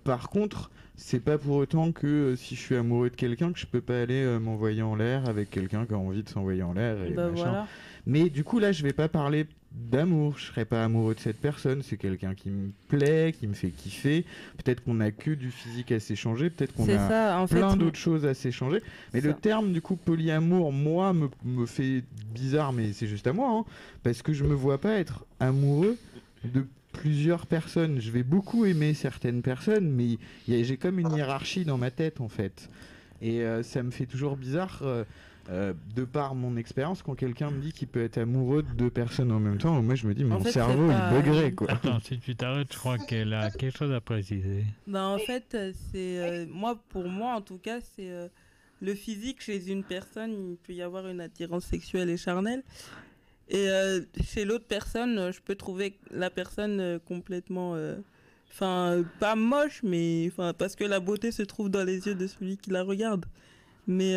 par 0.03 0.29
contre, 0.29 0.71
c'est 0.97 1.19
pas 1.23 1.38
pour 1.38 1.55
autant 1.55 1.91
que 1.91 2.07
euh, 2.07 2.36
si 2.36 2.55
je 2.55 2.60
suis 2.60 2.75
amoureux 2.75 3.10
de 3.10 3.15
quelqu'un 3.15 3.53
que 3.53 3.60
je 3.60 3.67
peux 3.67 3.81
pas 3.81 4.01
aller 4.01 4.21
euh, 4.21 4.39
m'envoyer 4.39 4.81
en 4.81 4.95
l'air 4.95 5.29
avec 5.29 5.51
quelqu'un 5.51 5.86
qui 5.86 5.93
a 5.93 5.97
envie 5.97 6.23
de 6.23 6.29
s'envoyer 6.29 6.63
en 6.63 6.73
l'air 6.73 7.01
et 7.03 7.12
bah, 7.12 7.29
machin. 7.29 7.65
Mais 8.05 8.29
du 8.29 8.43
coup 8.43 8.60
là 8.60 8.71
je 8.71 8.83
vais 8.83 8.93
pas 8.93 9.07
parler 9.07 9.45
d'amour, 9.71 10.38
je 10.38 10.45
serais 10.45 10.65
pas 10.65 10.83
amoureux 10.83 11.13
de 11.13 11.19
cette 11.19 11.39
personne, 11.39 11.83
c'est 11.83 11.97
quelqu'un 11.97 12.33
qui 12.33 12.49
me 12.49 12.71
plaît, 12.88 13.33
qui 13.38 13.47
me 13.47 13.53
fait 13.53 13.69
kiffer. 13.69 14.25
Peut-être 14.57 14.83
qu'on 14.83 14.99
a 14.99 15.12
que 15.12 15.31
du 15.31 15.51
physique 15.51 15.91
à 15.91 15.99
s'échanger, 15.99 16.49
peut-être 16.49 16.73
qu'on 16.73 16.89
a 16.89 17.45
plein 17.47 17.75
d'autres 17.75 17.99
choses 17.99 18.25
à 18.25 18.33
s'échanger. 18.33 18.81
Mais 19.13 19.21
le 19.21 19.33
terme 19.33 19.73
du 19.73 19.81
coup 19.81 19.95
polyamour, 19.95 20.71
moi, 20.71 21.13
me, 21.13 21.29
me 21.43 21.65
fait 21.65 22.03
bizarre, 22.33 22.73
mais 22.73 22.91
c'est 22.93 23.07
juste 23.07 23.27
à 23.27 23.33
moi, 23.33 23.49
hein, 23.51 23.65
parce 24.03 24.21
que 24.21 24.33
je 24.33 24.43
me 24.43 24.53
vois 24.53 24.79
pas 24.79 24.97
être 24.97 25.25
amoureux 25.39 25.97
de 26.43 26.65
plusieurs 26.93 27.45
personnes. 27.45 28.00
Je 28.00 28.12
vais 28.12 28.23
beaucoup 28.23 28.65
aimer 28.65 28.93
certaines 28.93 29.41
personnes, 29.41 29.89
mais 29.91 30.17
j'ai 30.47 30.78
comme 30.78 31.00
une 31.00 31.12
hiérarchie 31.12 31.65
dans 31.65 31.78
ma 31.78 31.91
tête 31.91 32.21
en 32.21 32.30
fait. 32.30 32.69
Et 33.21 33.41
euh, 33.41 33.63
ça 33.63 33.84
me 33.84 33.91
fait 33.91 34.06
toujours 34.06 34.38
bizarre, 34.38 34.80
euh, 34.84 35.04
euh, 35.50 35.73
de 35.95 36.04
par 36.04 36.36
mon 36.36 36.56
expérience, 36.58 37.02
quand 37.02 37.15
quelqu'un 37.15 37.52
me 37.52 37.60
dit 37.60 37.71
qu'il 37.71 37.88
peut 37.88 38.04
être 38.04 38.17
amoureux 38.17 38.63
de 38.63 38.71
deux 38.73 38.89
personnes 38.89 39.32
en 39.32 39.39
même 39.39 39.58
temps, 39.58 39.82
moi 39.82 39.95
je 39.95 40.08
me 40.08 40.13
dis, 40.13 40.23
mon 40.23 40.43
cerveau 40.43 40.91
il 40.91 41.15
buggerait 41.15 41.54
quoi. 41.54 41.71
Attends, 41.71 42.00
si 42.00 42.19
tu 42.19 42.36
t'arrêtes, 42.36 42.73
je 42.73 42.78
crois 42.78 42.97
qu'elle 42.97 43.34
a 43.34 43.50
quelque 43.50 43.78
chose 43.78 43.91
à 43.91 44.02
préciser. 44.02 44.65
Bah, 44.86 45.06
en 45.06 45.17
fait, 45.17 45.58
c'est. 45.91 46.45
moi, 46.47 46.80
pour 46.89 47.08
moi 47.08 47.34
en 47.36 47.41
tout 47.41 47.58
cas, 47.58 47.80
c'est. 47.82 48.30
le 48.82 48.93
physique 48.93 49.41
chez 49.41 49.71
une 49.71 49.84
personne, 49.84 50.52
il 50.52 50.58
peut 50.58 50.73
y 50.73 50.82
avoir 50.82 51.08
une 51.08 51.21
attirance 51.21 51.65
sexuelle 51.65 52.10
et 52.10 52.17
charnelle. 52.17 52.63
Et 53.49 53.69
euh, 53.69 54.01
chez 54.24 54.43
l'autre 54.43 54.65
personne, 54.67 55.17
euh, 55.17 55.32
je 55.32 55.39
peux 55.41 55.55
trouver 55.55 55.97
la 56.11 56.30
personne 56.30 56.80
euh, 56.80 56.99
complètement. 56.99 57.78
Enfin, 58.51 59.03
pas 59.19 59.36
moche, 59.36 59.82
mais. 59.84 60.30
Enfin, 60.32 60.53
parce 60.53 60.76
que 60.76 60.84
la 60.84 60.99
beauté 60.99 61.32
se 61.32 61.43
trouve 61.43 61.69
dans 61.69 61.84
les 61.84 62.07
yeux 62.07 62.15
de 62.15 62.28
celui 62.28 62.57
qui 62.57 62.72
la 62.72 62.84
regarde. 62.84 63.26
Mais. 63.88 64.15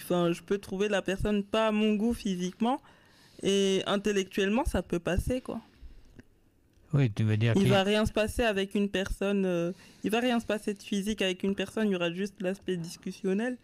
Enfin, 0.00 0.32
je 0.32 0.42
peux 0.42 0.58
trouver 0.58 0.88
la 0.88 1.02
personne 1.02 1.44
pas 1.44 1.68
à 1.68 1.72
mon 1.72 1.94
goût 1.94 2.14
physiquement. 2.14 2.80
Et 3.42 3.82
intellectuellement, 3.86 4.64
ça 4.64 4.82
peut 4.82 4.98
passer, 4.98 5.40
quoi. 5.40 5.60
Oui, 6.92 7.12
tu 7.12 7.22
veux 7.22 7.36
dire. 7.36 7.52
Il 7.56 7.68
va 7.68 7.84
rien 7.84 8.06
se 8.06 8.12
passer 8.12 8.42
avec 8.42 8.74
une 8.74 8.88
personne. 8.88 9.72
Il 10.02 10.10
va 10.10 10.20
rien 10.20 10.40
se 10.40 10.46
passer 10.46 10.74
de 10.74 10.82
physique 10.82 11.22
avec 11.22 11.44
une 11.44 11.54
personne. 11.54 11.88
Il 11.88 11.92
y 11.92 11.96
aura 11.96 12.10
juste 12.10 12.40
l'aspect 12.40 12.76
discussionnel. 12.76 13.56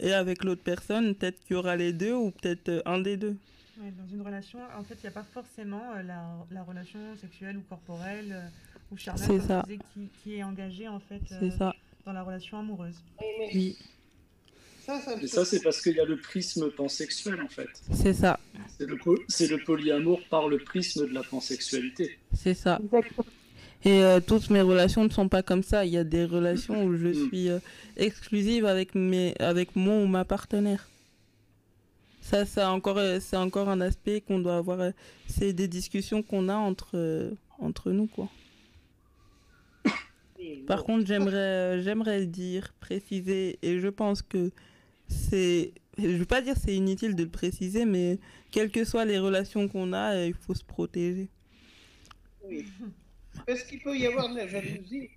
Et 0.00 0.12
avec 0.12 0.44
l'autre 0.44 0.62
personne, 0.62 1.14
peut-être 1.16 1.40
qu'il 1.44 1.56
y 1.56 1.58
aura 1.58 1.74
les 1.74 1.92
deux 1.92 2.14
ou 2.14 2.30
peut-être 2.30 2.82
un 2.86 3.00
des 3.00 3.16
deux. 3.16 3.36
Dans 3.78 4.06
une 4.12 4.22
relation, 4.22 4.58
en 4.76 4.82
fait, 4.82 4.94
il 4.94 5.02
n'y 5.02 5.08
a 5.08 5.12
pas 5.12 5.26
forcément 5.32 5.82
euh, 5.96 6.02
la, 6.50 6.62
relation 6.62 6.98
sexuelle 7.20 7.56
ou 7.56 7.62
corporelle 7.62 8.50
ou 8.90 8.96
charnelle 8.96 9.40
ça. 9.42 9.64
qui, 9.94 10.08
qui, 10.22 10.36
est 10.36 10.42
engagée 10.42 10.88
en 10.88 11.00
fait 11.00 11.20
ça. 11.56 11.74
dans 12.04 12.12
la 12.12 12.22
relation 12.22 12.58
amoureuse. 12.58 12.96
Oui. 13.54 13.76
Et 15.22 15.26
ça, 15.26 15.44
c'est 15.44 15.60
parce 15.60 15.82
qu'il 15.82 15.96
y 15.96 16.00
a 16.00 16.04
le 16.04 16.16
prisme 16.16 16.70
pansexuel, 16.70 17.40
en 17.42 17.48
fait. 17.48 17.68
C'est 17.92 18.14
ça. 18.14 18.40
C'est 18.78 18.86
le, 18.86 18.96
le, 18.96 19.64
polyamour 19.64 20.20
par 20.30 20.48
le 20.48 20.58
prisme 20.58 21.06
de 21.06 21.12
la 21.12 21.22
pansexualité. 21.22 22.18
C'est 22.32 22.54
ça. 22.54 22.80
Et 23.84 24.02
euh, 24.02 24.20
toutes 24.20 24.48
mes 24.50 24.62
relations 24.62 25.04
ne 25.04 25.10
sont 25.10 25.28
pas 25.28 25.42
comme 25.42 25.62
ça. 25.62 25.84
Il 25.84 25.92
y 25.92 25.98
a 25.98 26.04
des 26.04 26.24
relations 26.24 26.84
où 26.84 26.96
je 26.96 27.08
mm. 27.08 27.28
suis 27.28 27.50
euh, 27.50 27.58
exclusive 27.96 28.64
avec, 28.64 28.94
mes, 28.94 29.34
avec 29.38 29.76
mon 29.76 30.04
ou 30.04 30.06
ma 30.06 30.24
partenaire. 30.24 30.88
Ça, 32.28 32.44
c'est 32.44 32.62
encore, 32.62 32.98
euh, 32.98 33.20
c'est 33.20 33.36
encore 33.36 33.68
un 33.68 33.80
aspect 33.80 34.20
qu'on 34.20 34.38
doit 34.38 34.56
avoir. 34.56 34.92
C'est 35.26 35.52
des 35.52 35.68
discussions 35.68 36.22
qu'on 36.22 36.48
a 36.48 36.56
entre, 36.56 37.32
entre 37.58 37.90
nous, 37.90 38.06
quoi. 38.06 38.28
Par 40.66 40.84
contre, 40.84 41.06
j'aimerais, 41.06 41.80
j'aimerais 41.82 42.26
dire, 42.26 42.74
préciser, 42.80 43.58
et 43.62 43.78
je 43.80 43.88
pense 43.88 44.22
que 44.22 44.50
c'est 45.08 45.72
je 45.98 46.06
ne 46.06 46.16
veux 46.16 46.26
pas 46.26 46.40
dire 46.40 46.54
c'est 46.56 46.74
inutile 46.74 47.16
de 47.16 47.24
le 47.24 47.28
préciser, 47.28 47.84
mais 47.84 48.18
quelles 48.50 48.70
que 48.70 48.84
soient 48.84 49.04
les 49.04 49.18
relations 49.18 49.68
qu'on 49.68 49.92
a, 49.92 50.14
euh, 50.14 50.26
il 50.28 50.34
faut 50.34 50.54
se 50.54 50.64
protéger. 50.64 51.28
Oui. 52.44 52.64
Est-ce 53.46 53.64
qu'il 53.64 53.80
peut 53.80 53.96
y 53.96 54.06
avoir 54.06 54.28
de 54.30 54.36
la 54.36 54.46
jalousie 54.46 55.10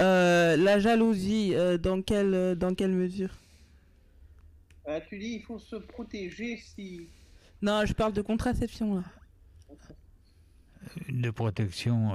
euh, 0.00 0.56
La 0.56 0.78
jalousie, 0.78 1.54
euh, 1.54 1.76
dans, 1.76 2.02
quelle, 2.02 2.54
dans 2.56 2.74
quelle 2.74 2.92
mesure? 2.92 3.30
Ah, 4.86 5.00
Tu 5.00 5.18
dis 5.18 5.34
il 5.36 5.42
faut 5.42 5.58
se 5.58 5.76
protéger 5.76 6.56
si... 6.56 7.08
Non, 7.62 7.84
je 7.84 7.92
parle 7.92 8.12
de 8.12 8.22
contraception 8.22 8.96
là. 8.96 9.04
De 11.08 11.30
protection 11.30 12.12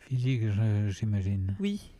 physique, 0.00 0.42
j'imagine. 0.88 1.56
Oui 1.60 1.92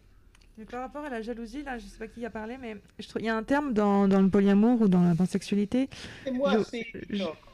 par 0.71 0.81
rapport 0.81 1.05
à 1.05 1.09
la 1.09 1.23
jalousie, 1.23 1.63
là, 1.63 1.79
je 1.79 1.87
sais 1.87 1.99
pas 1.99 2.07
qui 2.07 2.25
a 2.25 2.31
parlé, 2.31 2.57
mais 2.61 2.77
je 2.99 3.09
trouve 3.09 3.23
il 3.23 3.27
y 3.27 3.29
a 3.29 3.37
un 3.37 3.43
terme 3.43 3.73
dans, 3.73 4.07
dans 4.07 4.21
le 4.21 4.29
polyamour 4.29 4.83
ou 4.83 4.89
dans 4.89 5.03
la 5.03 5.15
pansexualité. 5.15 5.89
C'est 6.25 6.31
moi, 6.31 6.63
c'est. 6.65 6.87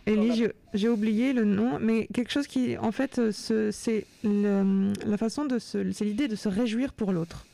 Ellie, 0.06 0.48
j'ai 0.74 0.88
oublié 0.88 1.32
le 1.32 1.44
nom, 1.44 1.78
mais 1.78 2.06
quelque 2.06 2.30
chose 2.30 2.46
qui, 2.46 2.76
en 2.78 2.92
fait, 2.92 3.20
c'est 3.30 4.06
la 4.22 5.16
façon 5.16 5.44
de 5.44 5.58
se, 5.58 5.90
c'est 5.92 6.04
l'idée 6.04 6.28
de 6.28 6.36
se 6.36 6.48
réjouir 6.48 6.92
pour 6.92 7.12
l'autre. 7.12 7.46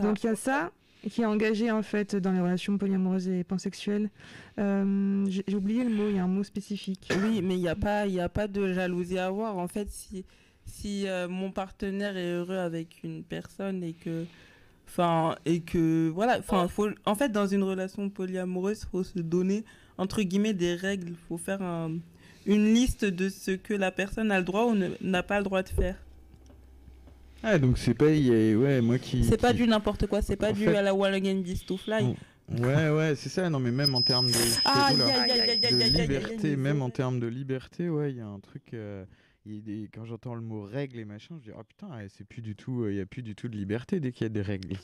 Donc 0.00 0.22
il 0.22 0.26
y 0.26 0.30
a 0.30 0.36
ça 0.36 0.70
qui 1.08 1.22
est 1.22 1.26
engagé 1.26 1.70
en 1.70 1.82
fait 1.82 2.16
dans 2.16 2.32
les 2.32 2.40
relations 2.40 2.78
polyamoureuses 2.78 3.28
et 3.28 3.44
pansexuelles. 3.44 4.10
Euh, 4.58 5.26
j'ai 5.28 5.54
oublié 5.54 5.84
le 5.84 5.90
mot, 5.90 6.08
il 6.08 6.16
y 6.16 6.18
a 6.18 6.24
un 6.24 6.28
mot 6.28 6.44
spécifique. 6.44 7.10
Oui, 7.22 7.40
mais 7.42 7.54
il 7.54 7.60
n'y 7.60 7.68
a 7.68 7.76
pas, 7.76 8.06
il 8.06 8.18
a 8.20 8.28
pas 8.28 8.48
de 8.48 8.72
jalousie 8.72 9.18
à 9.18 9.26
avoir. 9.26 9.56
En 9.56 9.68
fait, 9.68 9.90
si 9.90 10.24
si 10.64 11.08
euh, 11.08 11.28
mon 11.28 11.50
partenaire 11.50 12.16
est 12.16 12.32
heureux 12.32 12.58
avec 12.58 13.02
une 13.02 13.22
personne 13.22 13.82
et 13.82 13.94
que 13.94 14.26
Enfin, 14.88 15.36
et 15.44 15.60
que, 15.60 16.08
voilà, 16.08 16.40
en 17.04 17.14
fait, 17.14 17.28
dans 17.28 17.46
une 17.46 17.62
relation 17.62 18.08
polyamoureuse, 18.08 18.86
faut 18.90 19.04
se 19.04 19.18
donner, 19.18 19.64
entre 19.98 20.22
guillemets, 20.22 20.54
des 20.54 20.74
règles. 20.74 21.12
Faut 21.28 21.36
faire 21.36 21.60
une 22.46 22.74
liste 22.74 23.04
de 23.04 23.28
ce 23.28 23.50
que 23.50 23.74
la 23.74 23.90
personne 23.90 24.32
a 24.32 24.38
le 24.38 24.44
droit 24.44 24.64
ou 24.64 24.74
n'a 25.02 25.22
pas 25.22 25.38
le 25.38 25.44
droit 25.44 25.62
de 25.62 25.68
faire. 25.68 25.96
Ah, 27.42 27.58
donc 27.58 27.78
c'est 27.78 27.94
pas, 27.94 28.06
ouais, 28.06 28.80
moi 28.80 28.98
qui. 28.98 29.24
C'est 29.24 29.40
pas 29.40 29.52
du 29.52 29.66
n'importe 29.66 30.06
quoi, 30.06 30.22
c'est 30.22 30.36
pas 30.36 30.52
du 30.52 30.68
à 30.68 30.82
la 30.82 30.94
Wall 30.94 31.14
Again 31.14 31.42
to 31.66 31.76
Fly. 31.76 32.14
Ouais, 32.50 32.90
ouais, 32.90 33.14
c'est 33.14 33.28
ça, 33.28 33.50
non, 33.50 33.60
mais 33.60 33.70
même 33.70 33.94
en 33.94 34.00
termes 34.00 34.28
de, 34.28 34.32
ah, 34.64 34.90
de 34.94 35.98
liberté, 35.98 36.56
même 36.56 36.80
en 36.80 36.88
termes 36.88 37.20
de 37.20 37.26
liberté, 37.26 37.90
ouais, 37.90 38.10
il 38.10 38.16
y 38.16 38.20
a 38.20 38.26
un 38.26 38.40
truc. 38.40 38.72
Euh, 38.72 39.04
quand 39.94 40.04
j'entends 40.04 40.34
le 40.34 40.40
mot 40.40 40.62
règle 40.62 40.98
et 40.98 41.04
machin, 41.04 41.36
je 41.38 41.50
dis 41.50 41.56
oh 41.58 41.62
putain, 41.62 41.88
c'est 42.08 42.26
plus 42.26 42.42
du 42.42 42.54
tout, 42.54 42.86
il 42.88 42.96
y 42.96 43.00
a 43.00 43.06
plus 43.06 43.22
du 43.22 43.34
tout 43.34 43.48
de 43.48 43.56
liberté 43.56 44.00
dès 44.00 44.12
qu'il 44.12 44.24
y 44.24 44.26
a 44.26 44.30
des 44.30 44.42
règles. 44.42 44.76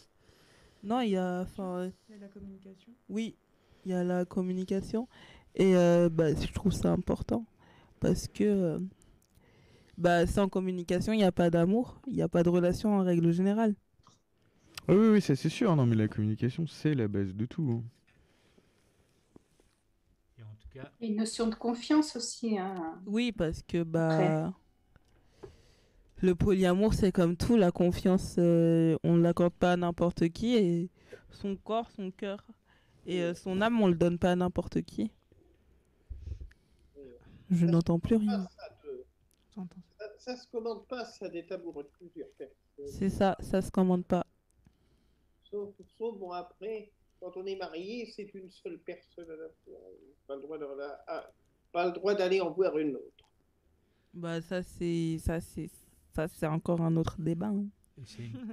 Non, 0.83 1.01
il 1.01 1.11
y 1.11 1.17
a, 1.17 1.47
il 1.59 2.15
y 2.15 2.15
a 2.15 2.21
la 2.21 2.29
communication. 2.29 2.93
Oui, 3.09 3.37
il 3.85 3.93
y 3.93 3.95
a 3.95 4.05
la 4.05 4.25
communication 4.25 5.09
et 5.55 5.77
euh, 5.77 6.09
bah, 6.09 6.35
je 6.35 6.53
trouve 6.53 6.73
ça 6.73 6.91
important 6.93 7.45
parce 8.01 8.29
que 8.29 8.45
euh, 8.45 8.79
bah, 9.99 10.27
sans 10.27 10.49
communication, 10.49 11.13
il 11.13 11.19
n'y 11.19 11.25
a 11.25 11.33
pas 11.33 11.51
d'amour, 11.51 12.01
il 12.07 12.15
n'y 12.15 12.23
a 12.23 12.29
pas 12.29 12.43
de 12.43 12.49
relation 12.49 12.97
en 12.97 13.05
règle 13.05 13.33
générale. 13.33 13.75
oui, 14.89 15.09
oui, 15.13 15.21
ça 15.21 15.37
c'est 15.37 15.49
sûr. 15.49 15.75
Non, 15.77 15.87
mais 15.87 15.97
la 15.97 16.09
communication, 16.09 16.67
c'est 16.67 16.95
la 16.95 17.09
base 17.09 17.35
de 17.35 17.47
tout. 17.47 17.83
Hein. 17.83 17.85
Une 21.01 21.17
notion 21.17 21.47
de 21.47 21.55
confiance 21.55 22.17
aussi. 22.17 22.59
Hein. 22.59 23.01
Oui, 23.07 23.31
parce 23.31 23.63
que 23.63 23.85
bah 23.85 24.53
le 26.25 26.35
polyamour, 26.35 26.95
c'est 26.95 27.13
comme 27.13 27.37
tout, 27.37 27.57
la 27.57 27.71
confiance, 27.71 28.37
euh, 28.39 28.97
on 29.05 29.15
ne 29.15 29.23
l'accorde 29.23 29.53
pas 29.53 29.73
à 29.73 29.77
n'importe 29.77 30.29
qui. 30.31 30.55
Et 30.55 30.91
son 31.31 31.55
corps, 31.57 31.91
son 31.91 32.11
cœur 32.11 32.45
et 33.07 33.21
euh, 33.23 33.35
son 33.35 33.61
âme, 33.61 33.81
on 33.81 33.89
le 33.89 33.95
donne 33.95 34.19
pas 34.19 34.33
à 34.33 34.37
n'importe 34.37 34.81
qui. 34.83 35.11
Je 37.51 37.67
n'entends 37.67 37.99
plus 37.99 38.17
rien. 38.17 38.49
Ça, 40.19 40.37
se 40.37 40.47
commande 40.49 40.87
pas, 40.87 41.05
ça 41.05 41.29
des 41.29 41.51
amoureux 41.53 41.85
de 41.85 41.89
plusieurs 41.89 42.29
C'est 42.87 43.11
ça, 43.11 43.37
ça 43.41 43.63
se 43.63 43.71
commande 43.71 44.05
pas. 44.05 44.27
Sauf, 45.51 45.75
sauf 45.97 46.19
bon 46.19 46.33
après, 46.33 46.91
quand 47.21 47.37
on 47.37 47.47
est 47.47 47.57
marié, 47.57 48.07
c'est 48.07 48.33
une 48.35 48.51
seule 48.51 48.79
personne 48.81 49.27
Pas 50.27 50.37
le 50.37 50.43
droit 50.43 50.59
pas 51.73 51.87
le 51.87 51.93
droit 51.93 52.15
d'aller 52.15 52.41
en 52.41 52.51
voir 52.51 52.79
une 52.79 52.97
autre. 52.97 53.29
Bah 54.13 54.41
ça 54.41 54.63
c'est 54.63 55.19
ça 55.19 55.41
c'est 55.41 55.69
ça 56.15 56.29
c'est 56.29 56.47
encore 56.47 56.81
un 56.81 56.97
autre 56.97 57.17
débat. 57.21 57.49
Hein. 57.49 57.67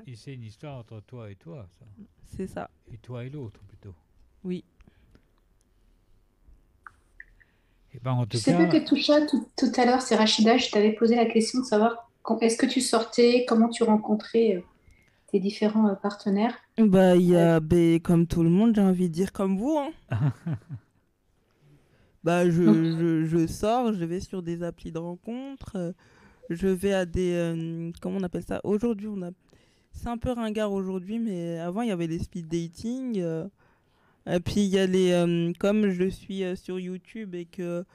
Et 0.08 0.16
c'est 0.16 0.34
une, 0.34 0.44
histoire 0.44 0.78
entre 0.78 1.02
toi 1.02 1.30
et 1.32 1.36
toi, 1.36 1.68
ça. 1.80 1.86
C'est 2.26 2.48
ça. 2.48 2.70
Et 2.92 2.98
toi 2.98 3.26
et 3.26 3.30
l'autre 3.30 3.60
plutôt. 3.68 3.96
Oui. 4.44 4.64
Et 7.94 8.00
ben, 8.02 8.12
en 8.12 8.26
tout 8.26 8.38
je 8.38 8.44
sais 8.44 8.54
pas 8.54 8.68
que 8.68 8.78
tout, 8.78 8.96
tout, 9.30 9.48
tout 9.58 9.82
à 9.82 9.86
l'heure, 9.86 10.02
c'est 10.02 10.16
Rachida, 10.16 10.58
je 10.58 10.70
t'avais 10.70 10.94
posé 10.94 11.16
la 11.16 11.26
question 11.26 11.60
de 11.60 11.66
savoir 11.66 12.12
est-ce 12.42 12.58
que 12.58 12.66
tu 12.66 12.82
sortais, 12.82 13.46
comment 13.48 13.70
tu 13.70 13.84
rencontrais 13.84 14.56
euh, 14.56 14.62
tes 15.32 15.40
différents 15.40 15.88
euh, 15.88 15.96
partenaires 15.96 16.56
Bah, 16.78 17.16
il 17.16 17.28
y 17.28 17.36
a, 17.36 17.60
ben, 17.60 18.00
comme 18.00 18.28
tout 18.28 18.44
le 18.44 18.50
monde, 18.50 18.76
j'ai 18.76 18.82
envie 18.82 19.10
de 19.10 19.14
dire 19.14 19.32
comme 19.34 19.58
vous. 19.58 19.78
Hein. 19.78 19.92
bah, 22.24 22.46
je, 22.46 22.52
je, 22.52 23.26
je, 23.26 23.48
sors, 23.48 23.94
je 23.94 24.06
vais 24.06 24.20
sur 24.20 24.42
des 24.42 24.64
applis 24.64 24.92
de 24.92 25.00
rencontres, 25.00 25.76
euh, 25.76 25.92
je 26.50 26.68
vais 26.68 26.94
à 26.94 27.06
des. 27.06 27.34
Euh, 27.34 27.92
comment 28.02 28.18
on 28.18 28.24
appelle 28.24 28.44
ça? 28.44 28.62
Aujourd'hui, 28.64 29.08
on 29.08 29.22
a. 29.22 29.32
C'est 29.94 30.08
un 30.08 30.18
peu 30.18 30.32
ringard 30.32 30.72
aujourd'hui, 30.72 31.20
mais 31.20 31.60
avant, 31.60 31.82
il 31.82 31.90
y 31.90 31.92
avait 31.92 32.08
les 32.08 32.20
speed 32.20 32.48
dating. 32.48 33.22
Et 34.28 34.40
puis, 34.40 34.62
il 34.62 34.70
y 34.70 34.80
a 34.80 34.86
les. 34.86 35.54
comme 35.60 35.90
je 35.90 36.10
suis 36.10 36.44
sur 36.56 36.80
YouTube 36.80 37.36
et 37.36 37.46
que. 37.46 37.86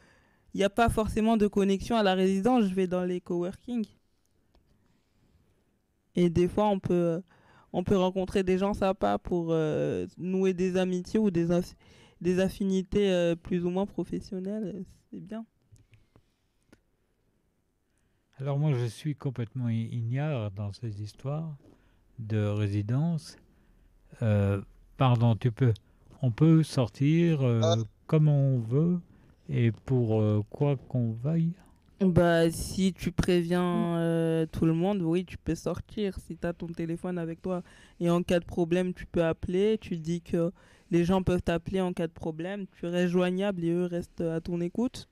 Il 0.54 0.58
n'y 0.60 0.64
a 0.64 0.70
pas 0.70 0.88
forcément 0.88 1.36
de 1.36 1.46
connexion 1.48 1.96
à 1.96 2.02
la 2.02 2.14
résidence, 2.14 2.64
je 2.64 2.74
vais 2.74 2.86
dans 2.86 3.04
les 3.04 3.20
coworking. 3.20 3.84
Et 6.14 6.30
des 6.30 6.48
fois, 6.48 6.68
on 6.68 6.78
peut, 6.78 7.22
on 7.74 7.84
peut 7.84 7.96
rencontrer 7.96 8.42
des 8.42 8.56
gens 8.56 8.72
sympas 8.72 9.18
pour 9.18 9.48
euh, 9.50 10.06
nouer 10.16 10.54
des 10.54 10.78
amitiés 10.78 11.20
ou 11.20 11.30
des, 11.30 11.48
des 12.22 12.40
affinités 12.40 13.12
euh, 13.12 13.36
plus 13.36 13.66
ou 13.66 13.70
moins 13.70 13.84
professionnelles. 13.84 14.82
C'est 15.10 15.20
bien. 15.20 15.44
Alors 18.38 18.58
moi, 18.58 18.72
je 18.72 18.86
suis 18.86 19.14
complètement 19.14 19.68
ignare 19.68 20.50
dans 20.52 20.72
ces 20.72 21.02
histoires 21.02 21.54
de 22.18 22.46
résidence. 22.46 23.36
Euh, 24.22 24.62
pardon, 24.96 25.36
tu 25.36 25.52
peux, 25.52 25.74
on 26.22 26.30
peut 26.30 26.62
sortir 26.62 27.42
ah. 27.42 27.76
comme 28.06 28.28
on 28.28 28.58
veut 28.58 28.98
et 29.48 29.72
pour 29.72 30.44
quoi 30.50 30.76
qu'on 30.88 31.12
veuille. 31.12 31.52
Bah, 32.00 32.50
si 32.50 32.92
tu 32.92 33.10
préviens 33.10 33.96
euh, 33.98 34.44
tout 34.46 34.66
le 34.66 34.74
monde, 34.74 35.00
oui, 35.00 35.24
tu 35.24 35.38
peux 35.38 35.54
sortir. 35.54 36.18
Si 36.18 36.36
tu 36.36 36.46
as 36.46 36.52
ton 36.52 36.66
téléphone 36.66 37.16
avec 37.16 37.40
toi 37.40 37.62
et 38.00 38.10
en 38.10 38.22
cas 38.22 38.38
de 38.38 38.44
problème, 38.44 38.92
tu 38.92 39.06
peux 39.06 39.24
appeler. 39.24 39.78
Tu 39.78 39.96
dis 39.96 40.20
que 40.20 40.52
les 40.90 41.04
gens 41.04 41.22
peuvent 41.22 41.42
t'appeler 41.42 41.80
en 41.80 41.94
cas 41.94 42.06
de 42.06 42.12
problème. 42.12 42.66
Tu 42.72 42.86
restes 42.86 43.12
joignable 43.12 43.64
et 43.64 43.70
eux 43.70 43.86
restent 43.86 44.20
à 44.20 44.42
ton 44.42 44.60
écoute. 44.60 45.08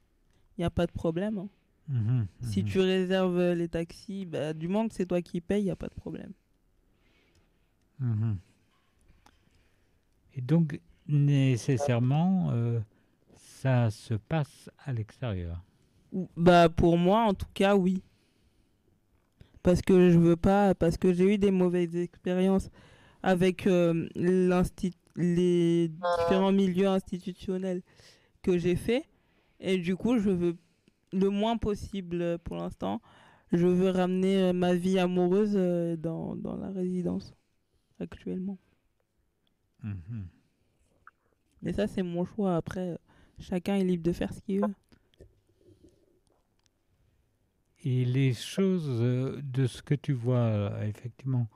Il 0.56 0.60
n'y 0.60 0.64
a 0.66 0.70
pas 0.70 0.86
de 0.86 0.92
problème. 0.92 1.38
Hein. 1.38 1.48
Mhm, 1.88 2.26
si 2.40 2.62
mhm. 2.62 2.68
tu 2.68 2.80
réserves 2.80 3.52
les 3.52 3.68
taxis, 3.68 4.26
bah, 4.26 4.52
du 4.52 4.68
moment 4.68 4.88
que 4.88 4.94
c'est 4.94 5.06
toi 5.06 5.20
qui 5.22 5.40
payes, 5.40 5.62
il 5.62 5.66
n'y 5.66 5.70
a 5.70 5.76
pas 5.76 5.88
de 5.88 5.94
problème. 5.94 6.32
Mhm. 7.98 8.36
Et 10.34 10.42
donc, 10.42 10.80
nécessairement, 11.08 12.50
euh, 12.52 12.80
ça 13.36 13.90
se 13.90 14.14
passe 14.14 14.70
à 14.84 14.92
l'extérieur. 14.92 15.62
Bah 16.36 16.68
pour 16.68 16.96
moi 16.96 17.22
en 17.24 17.34
tout 17.34 17.48
cas 17.54 17.74
oui. 17.76 18.02
parce 19.62 19.80
que 19.82 20.10
je 20.10 20.18
veux 20.18 20.36
pas, 20.36 20.74
parce 20.74 20.96
que 20.98 21.12
j'ai 21.12 21.34
eu 21.34 21.38
des 21.38 21.50
mauvaises 21.50 21.96
expériences 21.96 22.70
avec 23.22 23.66
euh, 23.66 24.08
les 25.16 25.88
différents 25.88 26.52
milieux 26.52 26.88
institutionnels 26.88 27.82
que 28.42 28.58
j'ai 28.58 28.76
fait. 28.76 29.04
Et 29.60 29.78
du 29.78 29.96
coup, 29.96 30.18
je 30.18 30.30
veux 30.30 30.56
le 31.12 31.30
moins 31.30 31.56
possible 31.56 32.38
pour 32.40 32.56
l'instant. 32.56 33.00
Je 33.52 33.66
veux 33.66 33.90
ramener 33.90 34.52
ma 34.52 34.74
vie 34.74 34.98
amoureuse 34.98 35.54
dans, 35.98 36.36
dans 36.36 36.56
la 36.56 36.70
résidence 36.70 37.34
actuellement. 38.00 38.58
Mhm. 39.82 40.28
Mais 41.64 41.72
ça, 41.72 41.86
c'est 41.86 42.02
mon 42.02 42.24
choix. 42.24 42.56
Après, 42.56 42.98
chacun 43.40 43.76
est 43.76 43.84
libre 43.84 44.04
de 44.04 44.12
faire 44.12 44.32
ce 44.32 44.40
qu'il 44.42 44.60
veut. 44.60 44.74
Et 47.84 48.04
les 48.04 48.32
choses 48.32 48.88
euh, 48.88 49.40
de 49.42 49.66
ce 49.66 49.82
que 49.82 49.94
tu 49.94 50.12
vois, 50.12 50.36
euh, 50.36 50.88
effectivement, 50.88 51.48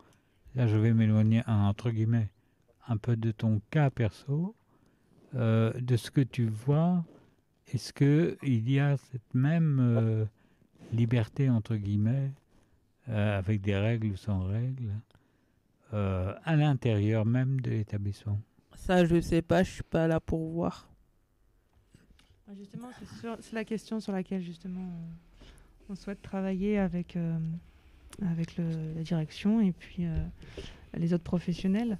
là 0.54 0.66
je 0.66 0.76
vais 0.76 0.92
m'éloigner 0.92 1.42
entre 1.46 1.90
guillemets 1.90 2.28
un 2.86 2.98
peu 2.98 3.16
de 3.16 3.30
ton 3.30 3.62
cas 3.70 3.88
perso, 3.88 4.54
euh, 5.34 5.72
de 5.72 5.96
ce 5.96 6.10
que 6.10 6.20
tu 6.20 6.46
vois, 6.46 7.02
est-ce 7.72 7.94
qu'il 7.94 8.70
y 8.70 8.78
a 8.78 8.98
cette 8.98 9.34
même 9.34 10.28
liberté 10.92 11.48
entre 11.48 11.76
guillemets, 11.76 12.30
avec 13.06 13.62
des 13.62 13.76
règles 13.76 14.08
ou 14.08 14.16
sans 14.16 14.40
règles, 14.40 14.94
à 15.92 16.56
l'intérieur 16.56 17.26
même 17.26 17.60
de 17.60 17.70
l'établissement? 17.70 18.40
Ça 18.88 19.04
je 19.04 19.20
sais 19.20 19.42
pas, 19.42 19.62
je 19.64 19.70
suis 19.70 19.82
pas 19.82 20.08
là 20.08 20.18
pour 20.18 20.48
voir. 20.48 20.88
Justement, 22.56 22.88
c'est 23.38 23.52
la 23.52 23.64
question 23.66 24.00
sur 24.00 24.12
laquelle 24.12 24.40
justement 24.40 24.90
on 25.90 25.94
souhaite 25.94 26.22
travailler 26.22 26.78
avec, 26.78 27.14
euh, 27.14 27.36
avec 28.26 28.56
la 28.56 29.02
direction 29.02 29.60
et 29.60 29.72
puis 29.72 30.06
euh, 30.06 30.16
les 30.96 31.12
autres 31.12 31.24
professionnels. 31.24 31.98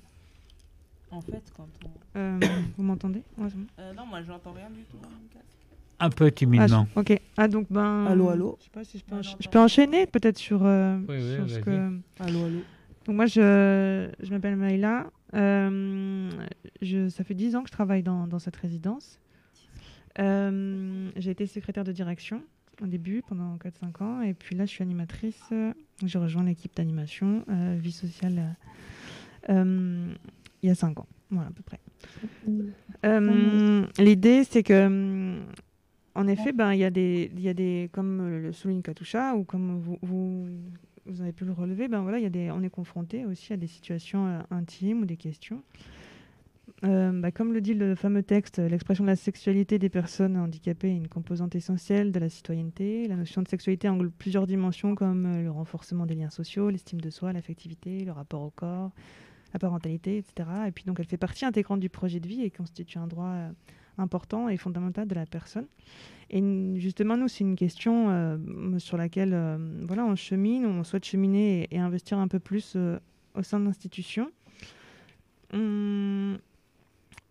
En 1.11 1.21
fait, 1.21 1.43
quand 1.55 1.69
on... 1.85 1.91
Euh, 2.19 2.41
vous 2.79 2.83
m'entendez? 2.83 3.23
Non, 3.37 4.07
moi 4.07 4.23
je 4.23 4.29
n'entends 4.29 4.53
rien 4.53 4.71
du 4.71 4.85
tout. 4.85 4.97
Un 6.01 6.09
peu 6.09 6.31
timidement. 6.31 6.87
Ah, 6.97 7.01
ok. 7.01 7.21
Ah 7.37 7.49
donc 7.49 7.67
ben. 7.69 8.07
Allô, 8.07 8.31
allô? 8.31 8.57
Je 8.61 8.65
sais 8.65 8.71
pas 8.71 8.85
si 8.85 8.99
je 8.99 9.05
peux, 9.05 9.21
je 9.23 9.49
peux 9.49 9.59
enchaîner 9.61 10.07
peut-être 10.07 10.39
sur, 10.39 10.63
oui, 10.63 11.35
sur 11.35 11.51
ce 11.51 11.59
que. 11.59 12.01
Allô, 12.19 12.45
allô? 12.47 12.61
Donc 13.05 13.15
moi 13.15 13.27
je, 13.27 14.11
je 14.21 14.31
m'appelle 14.31 14.57
Maïla. 14.57 15.11
Je, 15.33 17.09
ça 17.09 17.25
fait 17.25 17.35
10 17.35 17.57
ans 17.57 17.63
que 17.63 17.69
je 17.69 17.73
travaille 17.73 18.03
dans, 18.03 18.39
cette 18.39 18.57
résidence. 18.57 19.21
J'ai 20.17 21.31
été 21.31 21.47
secrétaire 21.47 21.85
de 21.85 21.93
direction 21.93 22.43
au 22.83 22.87
début 22.87 23.23
pendant 23.23 23.57
4-5 23.57 24.03
ans. 24.03 24.21
Et 24.23 24.35
puis 24.35 24.57
là, 24.57 24.67
je 24.67 24.71
suis 24.71 24.83
animatrice. 24.83 25.53
J'ai 26.05 26.19
rejoint 26.19 26.45
l'équipe 26.45 26.75
d'animation 26.77 27.45
euh, 27.49 27.77
vie 27.79 27.93
sociale 27.93 28.57
euh, 29.49 30.15
il 30.63 30.69
y 30.69 30.71
a 30.71 30.75
5 30.75 31.01
ans. 31.01 31.07
Voilà, 31.31 31.49
à 31.49 31.53
peu 31.53 31.63
près. 31.63 31.81
Euh, 33.05 33.87
l'idée, 33.99 34.45
c'est 34.45 34.63
que, 34.63 35.41
en 36.15 36.27
effet, 36.27 36.53
ben, 36.53 36.73
il 36.73 36.79
y, 36.79 36.85
a 36.85 36.91
des, 36.91 37.31
y 37.37 37.49
a 37.49 37.55
des, 37.55 37.91
comme 37.93 38.29
le 38.29 38.53
souligne 38.53 38.83
Katusha, 38.83 39.35
ou 39.35 39.45
comme 39.45 39.79
vous, 40.03 40.49
vous, 41.09 41.21
avez 41.23 41.33
pu 41.33 41.45
le 41.45 41.53
relever, 41.53 41.89
ben, 41.89 42.03
voilà, 42.03 42.19
y 42.19 42.27
a 42.27 42.31
des, 42.31 42.51
on 42.51 42.63
est 42.63 42.71
confronté 42.71 43.25
aussi 43.25 43.53
à 43.53 43.57
des 43.57 43.67
situations 43.67 44.43
intimes 44.51 45.03
ou 45.03 45.05
des 45.07 45.17
questions. 45.17 45.63
Euh, 46.85 47.11
bah, 47.13 47.33
comme 47.33 47.53
le 47.53 47.61
dit 47.61 47.75
le 47.75 47.95
fameux 47.95 48.23
texte, 48.23 48.59
l'expression 48.59 49.03
de 49.03 49.09
la 49.09 49.17
sexualité 49.17 49.79
des 49.79 49.89
personnes 49.89 50.37
handicapées 50.37 50.91
est 50.91 50.97
une 50.97 51.09
composante 51.09 51.55
essentielle 51.57 52.13
de 52.13 52.21
la 52.21 52.29
citoyenneté. 52.29 53.09
La 53.09 53.17
notion 53.17 53.43
de 53.43 53.49
sexualité 53.49 53.89
englobe 53.89 54.13
plusieurs 54.17 54.47
dimensions 54.47 54.95
comme 54.95 55.27
euh, 55.27 55.43
le 55.43 55.51
renforcement 55.51 56.07
des 56.07 56.15
liens 56.15 56.31
sociaux, 56.31 56.71
l'estime 56.71 57.01
de 57.01 57.11
soi, 57.11 57.33
l'affectivité, 57.33 58.05
le 58.05 58.13
rapport 58.13 58.43
au 58.43 58.51
corps, 58.51 58.93
la 59.53 59.59
parentalité, 59.59 60.19
etc. 60.19 60.49
Et 60.69 60.71
puis 60.71 60.85
donc 60.85 61.01
elle 61.01 61.07
fait 61.07 61.17
partie 61.17 61.45
intégrante 61.45 61.81
du 61.81 61.89
projet 61.89 62.21
de 62.21 62.29
vie 62.29 62.43
et 62.43 62.51
constitue 62.51 62.99
un 62.99 63.09
droit 63.09 63.31
euh, 63.31 63.51
important 63.99 64.49
et 64.49 64.57
fondamental 64.57 65.07
de 65.07 65.15
la 65.15 65.27
personne. 65.27 65.67
Et 66.31 66.43
justement, 66.77 67.17
nous, 67.17 67.29
c'est 67.29 67.45
une 67.45 67.57
question 67.57 68.39
sur 68.79 68.99
laquelle 68.99 69.31
voilà, 69.87 70.05
on 70.05 70.15
chemine, 70.15 70.67
on 70.67 70.85
souhaite 70.85 71.07
cheminer 71.07 71.67
et, 71.71 71.79
investir 71.79 72.19
un 72.19 72.29
peu 72.29 72.39
plus 72.39 72.77
au 73.35 73.43
sein 73.43 73.61
de 73.61 73.65
l'institution. 73.65 74.31
Hum, 75.55 76.37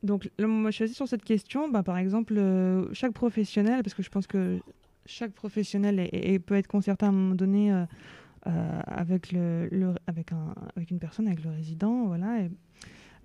donc, 0.04 0.30
moi, 0.40 0.72
je 0.72 0.86
suis 0.86 0.94
sur 0.94 1.08
cette 1.08 1.24
question. 1.24 1.70
Bah, 1.70 1.84
par 1.84 1.98
exemple, 1.98 2.36
euh, 2.38 2.94
chaque 2.94 3.14
professionnel, 3.14 3.84
parce 3.84 3.94
que 3.94 4.04
je 4.04 4.10
pense 4.10 4.28
que 4.28 4.60
chaque 5.06 5.32
professionnel 5.32 6.10
peut 6.46 6.56
être 6.56 6.68
concerté 6.68 7.06
à 7.06 7.10
un 7.10 7.12
moment 7.12 7.36
donné 7.36 7.74
euh, 7.74 7.86
euh, 8.48 8.80
avec, 8.86 9.32
le, 9.32 9.70
avec, 10.06 10.32
un, 10.32 10.54
avec 10.76 10.92
une 10.92 11.00
personne, 11.00 11.28
avec 11.28 11.44
le 11.44 11.52
résident. 11.52 12.06
Voilà. 12.06 12.48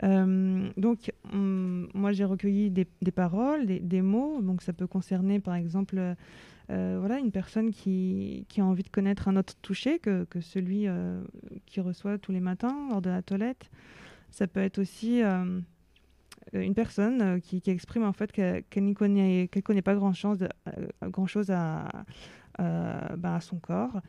Donc, 0.01 1.13
hum, 1.33 1.89
moi, 1.95 2.13
j'ai 2.13 2.25
recueilli 2.25 2.71
des, 2.71 2.87
paroles, 3.15 3.67
des, 3.67 4.03
mots. 4.03 4.41
Donc, 4.43 4.63
ça 4.63 4.73
peut 4.73 4.87
concerner, 4.87 5.41
par 5.41 5.55
exemple, 5.55 6.15
voilà, 6.69 7.19
une 7.19 7.33
personne 7.33 7.71
qui, 7.71 8.47
a 8.59 8.63
envie 8.63 8.83
de 8.83 8.89
connaître 8.89 9.29
un 9.29 9.37
autre 9.37 9.55
toucher 9.63 9.99
que, 9.99 10.27
celui 10.41 10.87
qui 11.67 11.81
reçoit 11.81 12.19
tous 12.19 12.33
les 12.33 12.41
matins 12.41 12.89
lors 12.91 13.03
de 13.03 13.11
la 13.11 13.23
toilette. 13.23 13.71
Ça 14.31 14.47
peut 14.47 14.61
être 14.61 14.79
aussi 14.79 15.23
euh, 16.55 16.63
une 16.63 16.75
personne 16.75 17.23
euh, 17.23 17.39
qui, 17.39 17.63
exprime 17.67 18.05
en 18.05 18.13
fait 18.13 18.33
qu'elle 18.33 18.65
ne 18.77 18.93
connaît, 18.93 19.83
pas 19.83 19.95
grand-chose 19.95 20.47
euh, 21.51 21.89
bah, 23.17 23.35
à 23.37 23.41
son 23.41 23.59
corps, 23.59 24.01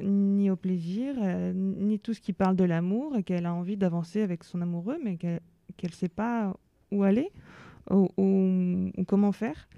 ni 0.00 0.50
au 0.50 0.56
plaisir, 0.56 1.14
ni 1.54 1.98
tout 1.98 2.14
ce 2.14 2.20
qui 2.20 2.32
parle 2.32 2.56
de 2.56 2.64
l'amour, 2.64 3.16
et 3.16 3.22
qu'elle 3.22 3.46
a 3.46 3.54
envie 3.54 3.76
d'avancer 3.76 4.22
avec 4.22 4.44
son 4.44 4.62
amoureux, 4.62 4.98
mais 5.02 5.16
qu'elle 5.16 5.40
ne 5.82 5.88
sait 5.88 6.08
pas 6.08 6.56
où 6.92 7.02
aller 7.02 7.30
ou, 7.90 8.92
comment 9.06 9.32
faire. 9.32 9.68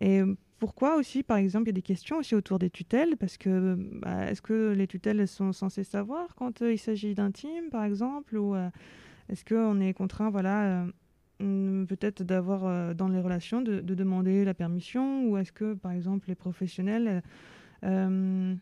Et 0.00 0.22
pourquoi 0.58 0.96
aussi, 0.96 1.22
par 1.22 1.36
exemple, 1.36 1.64
il 1.64 1.68
y 1.68 1.70
a 1.70 1.74
des 1.74 1.82
questions 1.82 2.18
aussi 2.18 2.34
autour 2.34 2.58
des 2.58 2.70
tutelles, 2.70 3.16
parce 3.16 3.36
que 3.36 3.76
bah, 4.00 4.30
est-ce 4.30 4.42
que 4.42 4.72
les 4.72 4.86
tutelles 4.86 5.26
sont 5.28 5.52
censées 5.52 5.84
savoir 5.84 6.34
quand 6.34 6.60
il 6.60 6.78
s'agit 6.78 7.14
d'intime, 7.14 7.70
par 7.70 7.84
exemple, 7.84 8.36
ou 8.36 8.54
est-ce 9.28 9.44
qu'on 9.44 9.80
est 9.80 9.94
contraint, 9.94 10.30
voilà, 10.30 10.86
euh, 11.40 11.86
peut-être 11.86 12.22
d'avoir 12.22 12.66
euh, 12.66 12.94
dans 12.94 13.08
les 13.08 13.20
relations 13.20 13.62
de, 13.62 13.80
demander 13.80 14.44
la 14.44 14.54
permission 14.54 15.24
ou 15.24 15.38
est-ce 15.38 15.52
que, 15.52 15.74
par 15.74 15.92
exemple, 15.92 16.28
les 16.28 16.34
professionnels, 16.34 17.22
euh, 17.84 18.54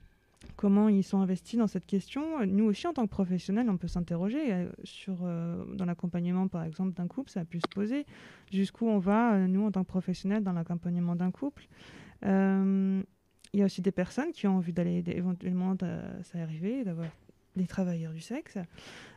comment 0.56 0.88
ils 0.88 1.04
sont 1.04 1.20
investis 1.20 1.58
dans 1.58 1.66
cette 1.66 1.86
question 1.86 2.44
Nous 2.46 2.64
aussi, 2.64 2.86
en 2.86 2.92
tant 2.92 3.04
que 3.04 3.10
professionnels, 3.10 3.68
on 3.70 3.76
peut 3.76 3.88
s'interroger 3.88 4.66
sur, 4.84 5.18
dans 5.18 5.84
l'accompagnement, 5.84 6.48
par 6.48 6.64
exemple, 6.64 6.94
d'un 6.94 7.06
couple, 7.06 7.30
ça 7.30 7.40
a 7.40 7.44
pu 7.44 7.60
se 7.60 7.68
poser. 7.68 8.06
Jusqu'où 8.52 8.86
on 8.86 8.98
va, 8.98 9.46
nous, 9.46 9.64
en 9.64 9.70
tant 9.70 9.82
que 9.82 9.88
professionnels, 9.88 10.42
dans 10.42 10.52
l'accompagnement 10.52 11.16
d'un 11.16 11.30
couple 11.30 11.68
il 13.52 13.60
y 13.60 13.62
a 13.62 13.64
aussi 13.64 13.80
des 13.80 13.92
personnes 13.92 14.32
qui 14.32 14.46
ont 14.46 14.56
envie 14.56 14.72
d'aller 14.72 15.02
éventuellement, 15.06 15.76
ça 16.22 16.38
arriver, 16.38 16.84
d'avoir 16.84 17.06
des 17.56 17.66
travailleurs 17.66 18.12
du 18.12 18.20
sexe. 18.20 18.56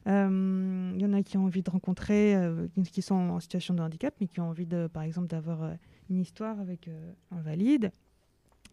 Il 0.05 0.11
euh, 0.11 0.93
y 0.97 1.05
en 1.05 1.13
a 1.13 1.21
qui 1.21 1.37
ont 1.37 1.45
envie 1.45 1.61
de 1.61 1.69
rencontrer, 1.69 2.35
euh, 2.35 2.67
qui 2.91 3.01
sont 3.01 3.15
en 3.15 3.39
situation 3.39 3.73
de 3.73 3.81
handicap, 3.81 4.13
mais 4.19 4.27
qui 4.27 4.39
ont 4.39 4.49
envie, 4.49 4.67
par 4.91 5.03
exemple, 5.03 5.27
d'avoir 5.27 5.63
euh, 5.63 5.73
une 6.09 6.19
histoire 6.19 6.59
avec 6.59 6.89
un 7.31 7.41
valide. 7.41 7.91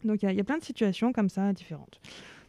Donc 0.03 0.23
il 0.23 0.31
y, 0.31 0.39
a 0.39 0.43
plein 0.43 0.57
de 0.57 0.63
situations 0.63 1.11
comme 1.11 1.29
ça 1.29 1.51
différentes. 1.51 1.99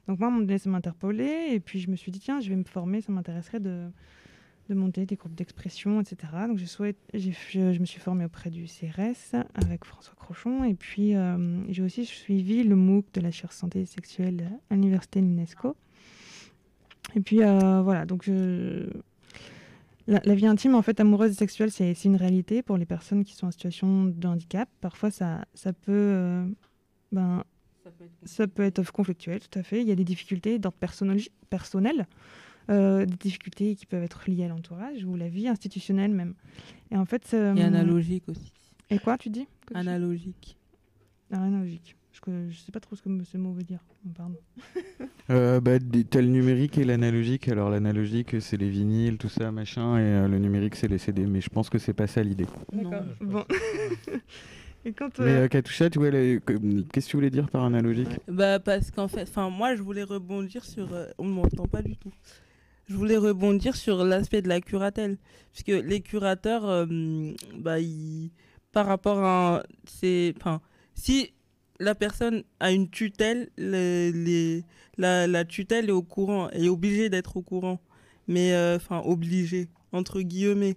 Donc 0.09 0.18
moi, 0.18 0.30
mon 0.30 0.46
ça 0.59 0.70
m'interpellait, 0.70 1.55
et 1.55 1.61
puis 1.61 1.80
je 1.80 1.90
me 1.90 1.96
suis 1.96 2.11
dit, 2.11 2.20
tiens, 2.20 2.40
je 2.40 2.48
vais 2.48 2.57
me 2.57 2.64
former, 2.64 3.01
ça 3.01 3.12
m'intéresserait 3.12 3.61
de, 3.61 3.88
de 4.68 4.74
monter 4.74 5.07
des 5.07 5.16
groupes 5.16 5.34
d'expression, 5.34 6.01
etc. 6.01 6.32
Donc 6.48 6.59
je, 6.59 6.64
souhaite, 6.64 6.96
je, 7.14 7.30
je, 7.51 7.78
me 7.78 7.84
suis 7.84 8.01
formée 8.01 8.24
auprès 8.24 8.51
du 8.51 8.64
CRS 8.64 9.36
avec 9.55 9.84
François 9.84 10.14
Crochon, 10.16 10.64
et 10.64 10.74
puis 10.74 11.14
j'ai 11.68 11.82
aussi 11.82 12.05
suivi 12.07 12.64
le 12.64 12.76
MOOC 12.76 13.07
de 13.14 13.20
la 13.20 13.30
chaire 13.30 13.53
santé 13.53 13.84
sexuelle 13.84 14.51
à 14.70 14.74
l'université 14.74 15.20
de 15.20 15.26
l'UNESCO. 15.26 15.76
Et 17.14 17.20
puis 17.20 17.42
euh, 17.42 17.82
voilà, 17.82 18.07
donc 18.07 18.28
la, 20.07 20.34
vie 20.34 20.46
intime, 20.46 20.74
en 20.74 20.82
fait, 20.82 20.98
amoureuse 21.01 21.32
et 21.32 21.34
sexuelle, 21.34 21.70
c'est 21.70 22.05
une 22.05 22.16
réalité 22.16 22.62
pour 22.62 22.76
les 22.76 22.86
personnes 22.86 23.24
qui 23.24 23.34
sont 23.34 23.46
en 23.46 23.51
situation 23.51 24.07
de 24.07 24.26
handicap. 24.26 24.68
Parfois, 24.80 25.11
ça, 25.11 25.44
ça 25.55 25.72
peut. 25.72 25.92
Euh, 25.92 26.46
ben, 27.12 27.44
ça 28.24 28.47
peut, 28.47 28.62
être... 28.62 28.93
conflictuel, 28.93 29.41
tout 29.41 29.59
à 29.59 29.62
fait. 29.62 29.80
Il 29.82 29.88
y 29.88 29.93
a 29.93 29.95
des 29.95 30.05
difficultés 30.05 30.59
d'ordre 30.59 30.78
personnel, 31.49 32.07
euh, 32.70 33.07
des 33.07 33.16
difficultés 33.16 33.74
qui 33.74 33.86
peuvent 33.86 34.03
être 34.03 34.22
liées 34.28 34.45
à 34.45 34.49
l'entourage 34.49 35.05
ou 35.05 35.16
la 35.16 35.28
vie 35.28 35.49
institutionnelle 35.49 36.12
même. 36.12 36.34
Et 36.91 36.97
en 36.97 37.05
fait. 37.05 37.32
Et 37.32 37.62
analogique 37.62 38.28
aussi. 38.28 38.53
Et 38.91 38.99
quoi, 38.99 39.16
tu 39.18 39.30
dis? 39.30 39.47
Analogique. 39.74 40.57
Analogique. 41.30 41.97
Je 42.26 42.30
ne 42.30 42.53
sais 42.53 42.72
pas 42.72 42.80
trop 42.80 42.97
ce 42.97 43.03
que 43.03 43.24
ce 43.24 43.38
mot 43.38 43.53
veut 43.53 43.62
dire. 43.62 43.78
Pardon. 44.16 44.36
euh, 45.30 45.61
bah, 45.61 45.78
le 45.78 46.26
numérique 46.26 46.76
et 46.78 46.84
l'analogique. 46.84 47.49
Alors 47.49 47.70
l'analogique, 47.70 48.41
c'est 48.41 48.57
les 48.57 48.68
vinyles, 48.68 49.16
tout 49.16 49.28
ça, 49.28 49.53
machin, 49.53 49.97
et 49.99 50.03
euh, 50.03 50.28
le 50.28 50.38
numérique, 50.38 50.74
c'est 50.74 50.88
les 50.88 50.99
CD. 50.99 51.26
Mais 51.26 51.41
je 51.41 51.49
pense 51.49 51.70
que 51.70 51.78
c'est 51.78 51.95
pas 51.95 52.07
ça 52.07 52.22
l'idée. 52.22 52.47
D'accord. 52.72 53.05
Bon. 53.20 53.45
Et 54.85 54.93
quand, 54.93 55.18
Mais 55.18 55.33
euh, 55.33 55.49
Katusha, 55.49 55.91
tu 55.91 55.99
vois, 55.99 56.11
qu'est-ce 56.11 57.07
que 57.07 57.11
tu 57.11 57.16
voulais 57.16 57.31
dire 57.31 57.51
par 57.51 57.64
analogique? 57.64 58.09
Bah 58.28 58.59
parce 58.59 58.91
qu'en 58.91 59.09
fait, 59.09 59.22
enfin 59.22 59.51
moi 59.51 59.76
je 59.76 59.83
voulais 59.83 60.03
rebondir 60.03 60.64
sur, 60.64 60.89
on 61.18 61.24
ne 61.24 61.33
m'entend 61.33 61.66
pas 61.66 61.83
du 61.83 61.97
tout. 61.97 62.12
Je 62.87 62.97
voulais 62.97 63.18
rebondir 63.18 63.76
sur 63.76 64.05
l'aspect 64.05 64.43
de 64.43 64.49
la 64.49 64.61
curatelle, 64.61 65.18
puisque 65.53 65.68
les 65.68 66.01
curateurs, 66.01 66.87
bah 67.59 67.78
ils, 67.78 68.31
par 68.72 68.87
rapport 68.87 69.18
à, 69.18 69.62
c'est, 69.85 70.35
enfin, 70.37 70.61
si 70.95 71.33
la 71.78 71.95
personne 71.95 72.45
a 72.61 72.72
une 72.72 72.89
tutelle, 72.89 73.49
les, 73.57 74.64
la, 74.99 75.26
la, 75.26 75.45
tutelle 75.45 75.89
est 75.89 75.93
au 75.93 76.03
courant, 76.03 76.49
elle 76.51 76.66
est 76.66 76.68
obligée 76.68 77.09
d'être 77.09 77.37
au 77.37 77.43
courant. 77.43 77.81
Mais, 78.28 78.53
euh, 78.53 78.76
enfin, 78.76 79.03
obligée, 79.05 79.68
entre 79.93 80.20
guillemets. 80.20 80.76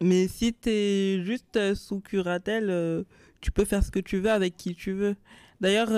Mais 0.00 0.28
si 0.28 0.52
tu 0.52 0.68
es 0.68 1.22
juste 1.24 1.56
euh, 1.56 1.74
sous 1.74 2.00
curatelle, 2.00 2.68
euh, 2.70 3.04
tu 3.40 3.50
peux 3.50 3.64
faire 3.64 3.82
ce 3.82 3.90
que 3.90 4.00
tu 4.00 4.18
veux 4.18 4.30
avec 4.30 4.56
qui 4.56 4.74
tu 4.74 4.92
veux. 4.92 5.16
D'ailleurs, 5.60 5.88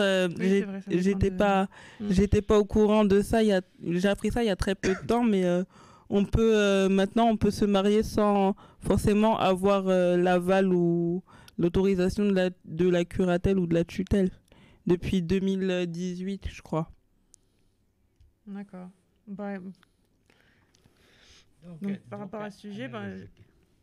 j'étais 0.88 1.32
pas, 1.32 1.68
mm. 2.00 2.06
j'étais 2.10 2.42
pas 2.42 2.58
au 2.58 2.64
courant 2.64 3.04
de 3.04 3.20
ça. 3.22 3.40
J'ai 3.42 4.08
appris 4.08 4.30
ça 4.30 4.44
il 4.44 4.46
y 4.46 4.50
a 4.50 4.56
très 4.56 4.76
peu 4.76 4.94
de 4.94 5.06
temps, 5.06 5.24
mais 5.24 5.44
on 6.10 6.24
peut 6.24 6.88
maintenant 6.88 7.26
on 7.26 7.36
peut 7.36 7.50
se 7.50 7.64
marier 7.64 8.04
sans 8.04 8.54
forcément 8.78 9.36
avoir 9.36 9.82
l'aval 9.82 10.72
ou 10.72 11.24
l'autorisation 11.58 12.24
de 12.24 12.34
la, 12.34 12.50
de 12.66 12.88
la 12.88 13.04
curatelle 13.04 13.58
ou 13.58 13.66
de 13.66 13.74
la 13.74 13.82
tutelle 13.82 14.30
depuis 14.86 15.22
2018, 15.22 16.48
je 16.48 16.62
crois. 16.62 16.90
D'accord. 18.46 18.88
Bah, 19.26 19.58
donc, 21.64 21.98
par 22.08 22.20
rapport 22.20 22.40
à 22.40 22.50
ce 22.50 22.60
sujet, 22.60 22.88
bah, 22.88 23.02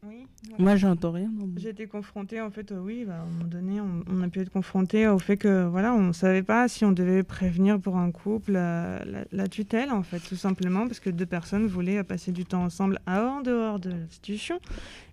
oui. 0.08 0.28
Moi, 0.60 0.76
j'entends 0.76 1.12
rien. 1.12 1.32
J'ai 1.58 1.70
été 1.70 1.88
confrontée, 1.88 2.42
en 2.42 2.52
fait, 2.52 2.72
euh, 2.72 2.80
oui, 2.80 3.06
bah, 3.06 3.16
à 3.16 3.22
un 3.22 3.26
moment 3.26 3.46
donné, 3.46 3.82
on, 3.82 4.22
a 4.22 4.28
pu 4.28 4.40
être 4.42 4.52
confronté 4.52 5.08
au 5.08 5.20
fait 5.20 5.38
que, 5.38 5.66
voilà, 5.66 5.94
on 5.94 6.02
ne 6.02 6.14
savait 6.14 6.44
pas 6.44 6.68
si 6.68 6.86
on 6.86 6.92
devait 6.92 7.24
prévenir 7.24 7.80
pour 7.80 7.98
un 7.98 8.12
couple 8.12 8.54
euh, 8.56 9.24
la, 9.32 9.48
tutelle, 9.48 9.92
en 9.92 10.04
fait, 10.04 10.20
tout 10.20 10.36
simplement, 10.36 10.88
parce 10.88 11.00
que 11.00 11.10
deux 11.10 11.26
personnes 11.26 11.68
voulaient 11.68 12.04
passer 12.04 12.32
du 12.32 12.46
temps 12.46 12.64
ensemble 12.64 13.00
en 13.08 13.42
dehors 13.42 13.80
de 13.80 13.90
l'institution. 13.90 14.60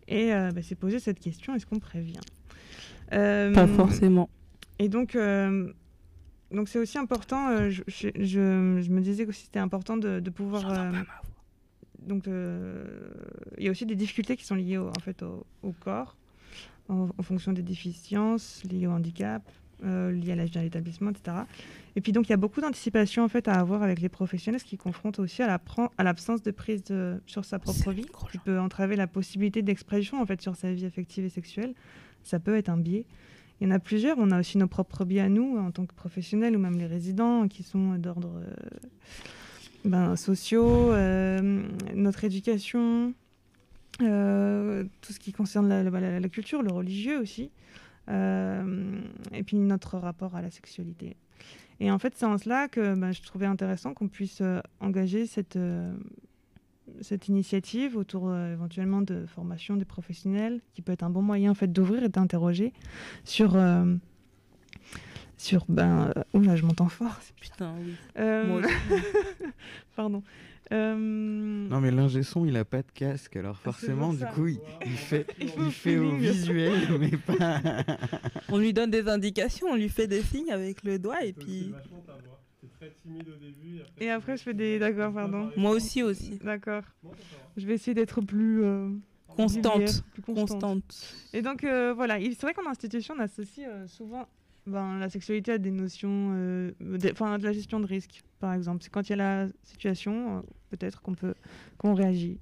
Et 0.09 0.35
euh, 0.35 0.51
bah, 0.53 0.61
c'est 0.63 0.75
posé 0.75 0.99
cette 0.99 1.21
question, 1.21 1.55
est-ce 1.55 1.67
qu'on 1.67 1.79
prévient? 1.79 2.21
Euh, 3.13 3.53
Pas 3.53 3.67
forcément. 3.67 4.29
Et 4.79 4.89
donc, 4.89 5.15
euh, 5.15 5.73
donc 6.51 6.69
c'est 6.69 6.79
aussi 6.79 6.99
important. 6.99 7.49
Euh, 7.51 7.71
je, 7.71 7.83
je, 7.87 8.41
me 8.41 9.01
disais 9.01 9.27
que 9.27 9.33
c'était 9.33 9.59
important 9.59 9.97
de, 9.97 10.21
de 10.21 10.31
pouvoir. 10.31 10.65
Donc, 12.07 12.25
il 12.27 13.65
y 13.65 13.69
a 13.69 13.71
aussi 13.71 13.87
des 13.87 13.97
difficultés 13.97 14.37
qui 14.37 14.45
sont 14.45 14.55
liées 14.55 14.79
au, 14.79 14.89
en 14.89 15.01
fait 15.01 15.23
au, 15.23 15.73
corps, 15.81 16.17
en, 16.89 17.09
fonction 17.23 17.53
des 17.53 17.63
déficiences 17.63 18.63
liées 18.71 18.87
au 18.87 18.91
handicap, 18.91 19.43
liées 19.83 20.33
à 20.33 20.37
l'âge 20.37 20.51
de 20.51 20.61
l'établissement, 20.61 21.11
etc. 21.11 21.39
Et 21.97 22.01
puis 22.01 22.13
donc 22.13 22.29
il 22.29 22.31
y 22.31 22.33
a 22.33 22.37
beaucoup 22.37 22.61
d'anticipation 22.61 23.25
en 23.25 23.29
fait 23.29 23.49
à 23.49 23.55
avoir 23.55 23.83
avec 23.83 24.01
les 24.01 24.09
professionnels, 24.09 24.61
ce 24.61 24.65
qui 24.65 24.77
confronte 24.77 25.19
aussi 25.19 25.43
à 25.43 25.59
l'absence 25.99 26.43
de 26.43 26.51
prise 26.53 26.85
de, 26.85 27.21
sur 27.27 27.45
sa 27.45 27.59
propre 27.59 27.91
vie, 27.91 28.07
qui 28.31 28.39
peut 28.39 28.61
entraver 28.61 28.95
la 28.97 29.07
possibilité 29.07 29.63
d'expression 29.63 30.21
en 30.21 30.27
fait 30.27 30.41
sur 30.41 30.55
sa 30.55 30.73
vie 30.73 30.87
affective 30.87 31.25
et 31.25 31.31
sexuelle 31.31 31.75
ça 32.23 32.39
peut 32.39 32.57
être 32.57 32.69
un 32.69 32.77
biais. 32.77 33.05
Il 33.61 33.69
y 33.69 33.71
en 33.71 33.75
a 33.75 33.79
plusieurs. 33.79 34.19
On 34.19 34.31
a 34.31 34.41
aussi 34.41 34.59
nos 34.59 34.67
propres 34.67 35.05
biais 35.05 35.21
à 35.21 35.29
nous, 35.29 35.59
en 35.59 35.71
tant 35.71 35.87
que 35.87 35.95
professionnels, 35.95 36.57
ou 36.57 36.59
même 36.59 36.79
les 36.79 36.87
résidents, 36.87 37.47
qui 37.49 37.63
sont 37.63 37.95
d'ordre 37.95 38.41
euh, 38.43 38.55
ben, 39.85 40.17
sociaux, 40.17 40.93
euh, 40.93 41.63
notre 41.95 42.25
éducation, 42.25 43.15
euh, 44.01 44.85
tout 45.01 45.13
ce 45.13 45.19
qui 45.19 45.33
concerne 45.33 45.69
la, 45.69 46.29
culture, 46.29 46.63
le 46.63 46.73
religieux 46.73 47.21
aussi, 47.21 47.51
et 48.09 49.43
puis 49.45 49.57
notre 49.57 49.99
rapport 49.99 50.35
à 50.35 50.43
la 50.43 50.51
sexualité. 50.51 51.17
Et 51.81 51.91
en 51.91 51.99
fait, 51.99 52.15
c'est 52.17 52.27
en 52.27 52.39
cela 52.39 52.69
que 52.69 52.95
ben, 52.95 53.13
je 53.13 53.23
trouvais 53.23 53.47
intéressant 53.47 53.95
qu'on 53.95 54.09
puisse 54.09 54.43
engager 54.81 55.27
cette 55.27 55.59
cette 57.01 57.29
initiative 57.29 57.97
autour 57.97 58.29
euh, 58.29 58.53
éventuellement 58.53 59.03
de 59.03 59.27
formation 59.27 59.77
des 59.77 59.85
professionnels, 59.85 60.61
qui 60.75 60.83
peut 60.83 60.93
être 60.93 61.03
un 61.03 61.11
bon 61.11 61.23
moyen 61.23 61.51
en 61.51 61.55
fait 61.55 61.73
d'ouvrir 61.73 62.03
et 62.03 62.09
d'interroger 62.09 62.73
sur 63.25 63.57
euh, 63.57 63.95
sur 65.43 65.65
ben 65.69 66.13
euh, 66.17 66.43
là 66.43 66.57
je 66.57 66.65
m'entends 66.65 66.89
fort. 66.89 67.19
Putain 67.41 67.75
oui. 67.81 67.95
Moi 68.17 68.63
Pardon. 69.97 70.23
Non 70.71 71.81
mais 71.81 71.91
l'ingé 71.91 72.23
son 72.23 72.47
il 72.47 72.57
a 72.57 72.65
pas 72.65 72.83
de 72.83 72.91
casque 72.95 73.37
alors 73.37 73.59
forcément 73.59 74.15
du 74.15 74.25
coup 74.25 74.47
il, 74.49 74.59
fait 74.91 75.27
il 75.39 75.71
fait 75.71 75.99
au 75.99 76.17
visuel 76.17 76.73
mais 76.99 77.11
pas. 77.11 77.61
on 78.49 78.57
lui 78.57 78.73
donne 78.73 78.91
des 78.91 79.07
indications, 79.07 79.67
on 79.71 79.77
lui 79.77 79.91
fait 79.91 80.07
des 80.07 80.23
signes 80.23 80.51
avec 80.51 80.83
le 80.83 80.99
doigt 80.99 81.25
et 81.25 81.35
puis 81.35 81.75
timide 83.03 83.29
au 83.29 83.37
début. 83.37 83.81
Et 83.99 84.11
après, 84.11 84.37
je 84.37 84.43
fais 84.43 84.55
des. 84.55 84.79
D'accord, 84.79 85.13
pardon. 85.13 85.51
Moi 85.57 85.71
aussi, 85.71 86.03
aussi. 86.03 86.39
D'accord. 86.43 86.83
Je 87.57 87.67
vais 87.67 87.75
essayer 87.75 87.95
d'être 87.95 88.21
plus. 88.21 88.65
Euh, 88.65 88.89
constante. 89.29 90.05
plus 90.13 90.23
constante. 90.23 91.17
Et 91.33 91.43
donc, 91.43 91.65
euh, 91.65 91.93
voilà. 91.95 92.19
C'est 92.21 92.43
vrai 92.43 92.55
qu'en 92.55 92.69
institution, 92.69 93.15
on 93.17 93.21
associe 93.21 93.67
euh, 93.69 93.87
souvent 93.87 94.27
ben, 94.67 94.99
la 94.99 95.09
sexualité 95.09 95.53
à 95.53 95.59
des 95.59 95.71
notions. 95.71 96.29
Enfin, 97.11 97.39
de 97.39 97.45
la 97.45 97.53
gestion 97.53 97.81
de 97.81 97.87
risque, 97.87 98.23
par 98.39 98.53
exemple. 98.55 98.83
C'est 98.83 98.91
quand 98.91 99.09
il 99.09 99.11
y 99.11 99.13
a 99.15 99.17
la 99.17 99.49
situation, 99.63 100.45
peut-être 100.71 101.03
qu'on 101.03 101.15
peut. 101.15 101.35
qu'on 101.79 101.95
réagit. 101.95 102.39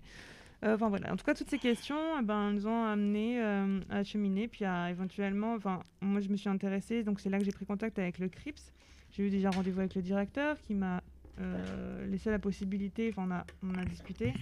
Enfin 0.62 0.90
voilà, 0.90 1.10
en 1.10 1.16
tout 1.16 1.24
cas, 1.24 1.32
toutes 1.32 1.48
ces 1.48 1.58
questions 1.58 2.18
eh 2.20 2.22
ben, 2.22 2.52
nous 2.52 2.66
ont 2.66 2.84
amené 2.84 3.40
à 3.88 4.04
cheminer, 4.04 4.46
puis 4.46 4.66
à 4.66 4.90
éventuellement. 4.90 5.54
Enfin, 5.54 5.80
moi, 6.02 6.20
je 6.20 6.28
me 6.28 6.36
suis 6.36 6.50
intéressée, 6.50 7.02
donc 7.02 7.20
c'est 7.20 7.30
là 7.30 7.38
que 7.38 7.44
j'ai 7.44 7.52
pris 7.52 7.64
contact 7.64 7.98
avec 7.98 8.18
le 8.18 8.28
CRIPS, 8.28 8.72
j'ai 9.12 9.26
eu 9.26 9.30
déjà 9.30 9.50
rendez-vous 9.50 9.80
avec 9.80 9.94
le 9.94 10.02
directeur 10.02 10.60
qui 10.60 10.74
m'a 10.74 11.02
euh, 11.40 12.06
laissé 12.06 12.30
la 12.30 12.38
possibilité, 12.38 13.10
enfin 13.10 13.26
on 13.26 13.30
a, 13.32 13.46
on 13.62 13.78
a 13.78 13.84
discuté. 13.84 14.34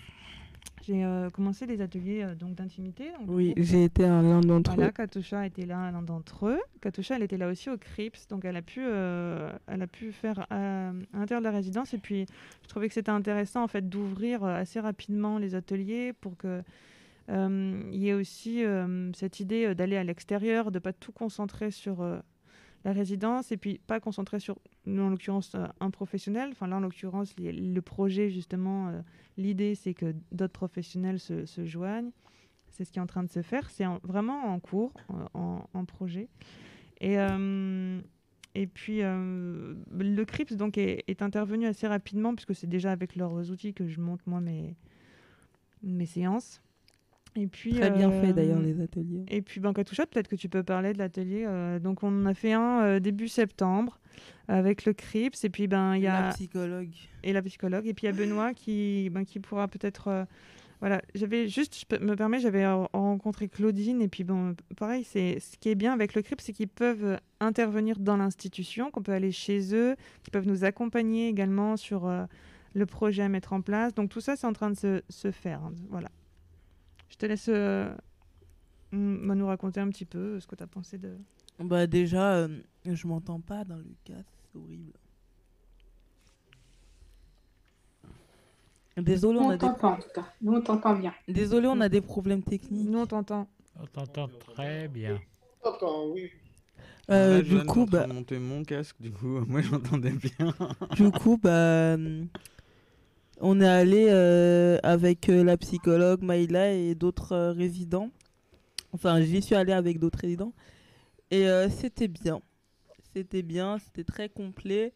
J'ai 0.82 1.04
euh, 1.04 1.28
commencé 1.30 1.66
des 1.66 1.80
ateliers 1.80 2.22
euh, 2.22 2.34
donc 2.34 2.54
d'intimité. 2.54 3.10
Oui, 3.26 3.52
j'ai 3.56 3.84
été 3.84 4.02
l'un 4.02 4.40
d'entre 4.40 4.80
eux. 4.80 4.90
Katusha 4.90 5.46
était 5.46 5.66
là 5.66 5.90
l'un 5.90 6.02
d'entre 6.02 6.46
eux. 6.46 6.60
Katusha, 6.80 7.16
elle 7.16 7.22
était 7.22 7.36
là 7.36 7.48
aussi 7.48 7.68
au 7.68 7.76
CRIPS, 7.76 8.28
donc 8.28 8.44
elle 8.44 8.56
a 8.56 8.62
pu, 8.62 8.80
elle 8.80 9.82
a 9.82 9.86
pu 9.86 10.12
faire 10.12 10.46
à, 10.50 10.92
l'intérieur 11.12 11.40
de 11.40 11.44
la 11.44 11.50
résidence. 11.50 11.92
Et 11.94 11.98
puis, 11.98 12.26
je 12.62 12.68
trouvais 12.68 12.88
que 12.88 12.94
c'était 12.94 13.10
intéressant 13.10 13.62
en 13.64 13.68
fait 13.68 13.88
d'ouvrir 13.88 14.44
assez 14.44 14.80
rapidement 14.80 15.38
les 15.38 15.54
ateliers 15.54 16.12
pour 16.12 16.36
que 16.36 16.62
il 17.28 17.98
y 17.98 18.08
ait 18.08 18.14
aussi 18.14 18.62
cette 19.14 19.40
idée 19.40 19.74
d'aller 19.74 19.96
à 19.96 20.04
l'extérieur, 20.04 20.70
de 20.70 20.78
pas 20.78 20.94
tout 20.94 21.12
concentrer 21.12 21.70
sur 21.70 22.02
la 22.88 22.94
résidence 22.94 23.52
et 23.52 23.58
puis 23.58 23.80
pas 23.86 24.00
concentrer 24.00 24.40
sur, 24.40 24.56
en 24.86 25.10
l'occurrence, 25.10 25.54
euh, 25.54 25.66
un 25.80 25.90
professionnel. 25.90 26.48
Enfin, 26.52 26.66
là, 26.66 26.76
en 26.76 26.80
l'occurrence, 26.80 27.34
le 27.38 27.80
projet, 27.80 28.30
justement, 28.30 28.88
euh, 28.88 29.00
l'idée, 29.36 29.74
c'est 29.74 29.92
que 29.92 30.14
d'autres 30.32 30.54
professionnels 30.54 31.20
se, 31.20 31.44
joignent. 31.66 32.10
C'est 32.70 32.84
ce 32.84 32.92
qui 32.92 32.98
est 32.98 33.02
en 33.02 33.06
train 33.06 33.22
de 33.22 33.30
se 33.30 33.42
faire. 33.42 33.68
C'est 33.70 33.84
vraiment 34.02 34.44
en 34.46 34.58
cours, 34.58 34.94
en, 35.34 35.64
en 35.72 35.84
projet. 35.84 36.28
Et, 37.00 37.18
euh, 37.18 38.00
et 38.54 38.66
puis, 38.66 39.00
le 39.00 40.24
CRIPS 40.24 40.54
donc, 40.54 40.78
est, 40.78 41.04
est, 41.08 41.22
intervenu 41.22 41.66
assez 41.66 41.86
rapidement, 41.86 42.34
puisque 42.34 42.54
c'est 42.54 42.66
déjà 42.66 42.90
avec 42.92 43.16
leurs 43.16 43.50
outils 43.50 43.74
que 43.74 43.86
je 43.86 44.00
monte, 44.00 44.26
moi, 44.26 44.40
mes, 44.40 44.76
mes 45.82 46.06
séances. 46.06 46.62
Et 47.36 47.46
puis, 47.46 47.74
Très 47.74 47.90
bien 47.90 48.10
fait 48.10 48.32
d'ailleurs 48.32 48.58
euh, 48.58 48.62
les 48.62 48.80
ateliers. 48.80 49.24
Et 49.28 49.42
puis 49.42 49.60
Bancatoucha, 49.60 50.06
peut-être 50.06 50.28
que 50.28 50.36
tu 50.36 50.48
peux 50.48 50.62
parler 50.62 50.92
de 50.92 50.98
l'atelier. 50.98 51.44
Euh, 51.46 51.78
donc 51.78 52.02
on 52.02 52.08
en 52.08 52.26
a 52.26 52.34
fait 52.34 52.52
un 52.52 52.82
euh, 52.82 53.00
début 53.00 53.28
septembre 53.28 54.00
avec 54.48 54.86
le 54.86 54.94
CRIPS 54.94 55.44
et 55.44 55.50
puis 55.50 55.68
ben 55.68 55.94
il 55.94 56.02
y 56.02 56.06
a 56.06 56.22
la 56.22 56.28
psychologue 56.30 56.94
et 57.22 57.34
la 57.34 57.42
psychologue 57.42 57.86
et 57.86 57.92
puis 57.92 58.06
il 58.06 58.10
y 58.10 58.12
a 58.12 58.16
Benoît 58.16 58.54
qui 58.54 59.10
ben, 59.10 59.24
qui 59.24 59.40
pourra 59.40 59.68
peut-être 59.68 60.26
voilà 60.80 61.02
j'avais 61.14 61.48
juste 61.48 61.76
je 61.78 62.04
me 62.04 62.16
permets 62.16 62.40
j'avais 62.40 62.66
rencontré 62.66 63.48
Claudine 63.48 64.00
et 64.00 64.08
puis 64.08 64.24
bon 64.24 64.56
pareil 64.78 65.04
c'est 65.04 65.38
ce 65.38 65.58
qui 65.58 65.68
est 65.68 65.74
bien 65.74 65.92
avec 65.92 66.14
le 66.14 66.22
CRIPS 66.22 66.42
c'est 66.42 66.54
qu'ils 66.54 66.68
peuvent 66.68 67.20
intervenir 67.40 67.98
dans 67.98 68.16
l'institution 68.16 68.90
qu'on 68.90 69.02
peut 69.02 69.12
aller 69.12 69.32
chez 69.32 69.74
eux 69.74 69.94
qu'ils 70.22 70.32
peuvent 70.32 70.48
nous 70.48 70.64
accompagner 70.64 71.28
également 71.28 71.76
sur 71.76 72.10
le 72.74 72.86
projet 72.86 73.22
à 73.22 73.28
mettre 73.28 73.52
en 73.52 73.60
place 73.60 73.94
donc 73.94 74.08
tout 74.08 74.22
ça 74.22 74.34
c'est 74.34 74.46
en 74.46 74.54
train 74.54 74.70
de 74.70 74.76
se, 74.76 75.02
se 75.10 75.30
faire 75.30 75.60
hein, 75.62 75.72
voilà 75.90 76.08
je 77.08 77.16
te 77.16 77.26
laisse 77.26 77.48
euh, 77.48 77.92
nous 78.92 79.46
raconter 79.46 79.80
un 79.80 79.88
petit 79.88 80.04
peu 80.04 80.40
ce 80.40 80.46
que 80.46 80.56
tu 80.56 80.62
as 80.62 80.66
pensé 80.66 80.98
de. 80.98 81.16
Bah, 81.58 81.86
déjà, 81.86 82.34
euh, 82.34 82.48
je 82.84 83.06
m'entends 83.06 83.40
pas 83.40 83.64
dans 83.64 83.76
le 83.76 83.94
cas, 84.04 84.22
c'est 84.52 84.58
horrible. 84.58 84.92
Désolé, 88.96 89.38
on, 89.38 89.50
a 89.50 89.58
t'entend 89.58 89.92
en 89.92 89.96
tout 89.96 90.08
cas. 90.12 90.24
Nous, 90.42 90.52
on 90.52 90.60
t'entend 90.60 90.94
bien. 90.94 91.14
Désolé, 91.28 91.68
on 91.68 91.80
a 91.80 91.88
des 91.88 92.00
problèmes 92.00 92.42
techniques. 92.42 92.88
Nous, 92.88 92.98
on 92.98 93.06
t'entend. 93.06 93.48
On 93.80 93.86
t'entend 93.86 94.28
très 94.28 94.88
bien. 94.88 95.20
oui. 96.14 96.30
Euh, 97.10 97.40
du 97.40 97.64
coup, 97.64 97.86
bah. 97.86 98.06
monter 98.06 98.38
mon 98.38 98.64
casque, 98.64 98.96
du 99.00 99.10
coup, 99.10 99.40
moi 99.48 99.62
j'entendais 99.62 100.10
bien. 100.10 100.54
du 100.96 101.10
coup, 101.10 101.38
bah. 101.38 101.96
On 103.40 103.60
est 103.60 103.68
allé 103.68 104.08
euh, 104.10 104.78
avec 104.82 105.28
euh, 105.28 105.44
la 105.44 105.56
psychologue 105.56 106.22
Maïla 106.22 106.72
et 106.72 106.96
d'autres 106.96 107.32
euh, 107.32 107.52
résidents 107.52 108.10
Enfin, 108.92 109.20
j'y 109.20 109.42
suis 109.42 109.54
allée 109.54 109.72
avec 109.72 109.98
d'autres 110.00 110.18
résidents. 110.18 110.52
Et 111.30 111.46
c'était 111.68 112.08
bien. 112.08 112.40
C'était 113.14 113.42
bien, 113.42 113.78
c'était 113.78 114.02
très 114.02 114.30
complet. 114.30 114.94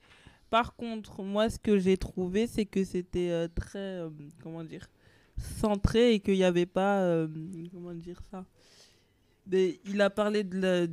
Par 0.48 0.74
contre, 0.76 1.22
moi, 1.22 1.50
ce 1.50 1.58
que 1.58 1.78
j'ai 1.78 1.98
trouvé, 1.98 2.46
c'est 2.46 2.64
que 2.64 2.84
c'était 2.84 3.48
très, 3.54 4.00
comment 4.42 4.64
dire, 4.64 4.88
centré 5.36 6.14
et 6.14 6.20
qu'il 6.20 6.36
n'y 6.36 6.44
avait 6.44 6.64
pas, 6.64 7.26
comment 7.70 7.92
dire 7.92 8.22
ça, 8.30 8.46
il 9.52 10.00
a 10.00 10.08
parlé 10.08 10.42
de 10.42 10.86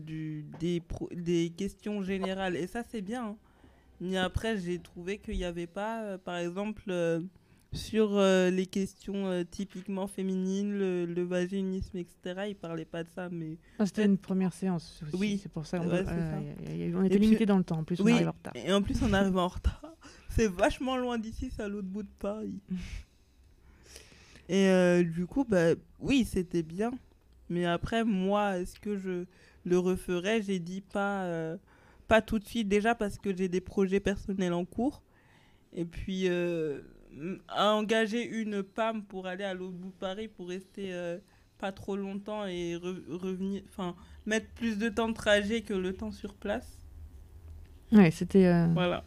des, 0.60 0.84
des 1.14 1.54
questions 1.58 2.04
générales 2.04 2.58
et 2.58 2.68
ça 2.68 2.84
c'est 2.84 3.02
bien. 3.02 3.28
Hein. 3.28 3.38
Mais 4.02 4.18
après 4.18 4.58
j'ai 4.58 4.80
trouvé 4.80 5.18
qu'il 5.18 5.36
n'y 5.36 5.44
avait 5.44 5.68
pas, 5.68 6.04
euh, 6.04 6.18
par 6.18 6.38
exemple, 6.38 6.84
euh, 6.90 7.20
sur 7.74 8.18
euh, 8.18 8.50
les 8.50 8.66
questions 8.66 9.46
typiquement 9.52 10.08
féminines, 10.08 10.78
le, 10.78 11.24
vaginisme, 11.24 11.98
etc. 11.98 12.46
Il 12.50 12.56
parlait 12.56 12.86
pas 12.86 13.04
de 13.04 13.10
ça, 13.10 13.30
mais 13.30 13.58
ah, 13.78 13.86
c'était 13.86 14.06
une 14.06 14.18
première 14.18 14.54
séance. 14.54 15.02
Oui, 15.14 15.40
c'est 15.42 15.52
pour 15.52 15.66
ça. 15.66 15.80
On, 15.82 17.04
était 17.04 17.20
limité 17.20 17.46
dans 17.46 17.58
le 17.58 17.64
temps. 17.64 17.80
En 17.80 17.84
plus, 17.84 18.02
on 18.02 18.08
arrive 18.08 18.28
en 18.28 18.32
retard. 18.32 18.54
Et 18.56 18.74
en 18.74 18.82
plus, 18.82 19.02
on 19.04 19.14
arrive 19.14 19.38
en 19.38 19.48
retard. 19.48 19.82
C'est 20.30 20.48
vachement 20.48 20.96
loin 20.96 21.18
d'ici, 21.18 21.52
c'est 21.54 21.64
à 21.64 21.68
l'autre 21.68 21.88
bout 21.88 22.04
de 22.04 22.10
Paris. 22.20 22.62
et 24.50 25.04
du 25.04 25.26
coup, 25.26 25.44
bah 25.44 25.74
oui, 26.00 26.24
c'était 26.24 26.64
bien. 26.64 26.92
Mais 27.50 27.66
après, 27.66 28.06
moi, 28.06 28.58
est-ce 28.60 28.80
que 28.80 28.96
je 28.96 29.26
le 29.66 29.80
referais? 29.80 30.42
J'ai 30.44 30.60
dit 30.60 30.82
pas, 30.82 31.58
pas 32.10 32.22
tout 32.22 32.40
de 32.40 32.46
suite, 32.46 32.68
déjà 32.68 32.96
parce 32.96 33.18
que 33.18 33.34
j'ai 33.34 33.48
des 33.48 33.62
projets 33.62 34.02
personnels 34.02 34.52
en 34.52 34.66
cours. 34.66 35.02
Et 35.74 35.86
puis, 35.86 36.28
euh, 36.28 36.82
à 37.48 37.74
engager 37.76 38.28
une 38.28 38.64
PAM 38.64 39.04
pour 39.04 39.28
aller 39.28 39.44
à 39.44 39.54
l'autre 39.54 39.78
bout 39.78 39.90
de 39.90 40.00
Paris, 40.00 40.28
pour 40.28 40.50
rester 40.50 40.92
euh, 40.92 41.20
pas 41.60 41.72
trop 41.72 41.96
longtemps 41.96 42.46
et 42.48 42.76
revenir, 42.76 43.62
enfin, 43.70 43.96
mettre 44.26 44.48
plus 44.56 44.78
de 44.80 44.90
temps 44.90 45.08
de 45.08 45.14
trajet 45.14 45.62
que 45.62 45.76
le 45.76 45.94
temps 45.94 46.12
sur 46.12 46.34
place. 46.34 46.68
Ouais, 47.92 48.12
c'était. 48.12 48.52
Voilà. 48.74 49.04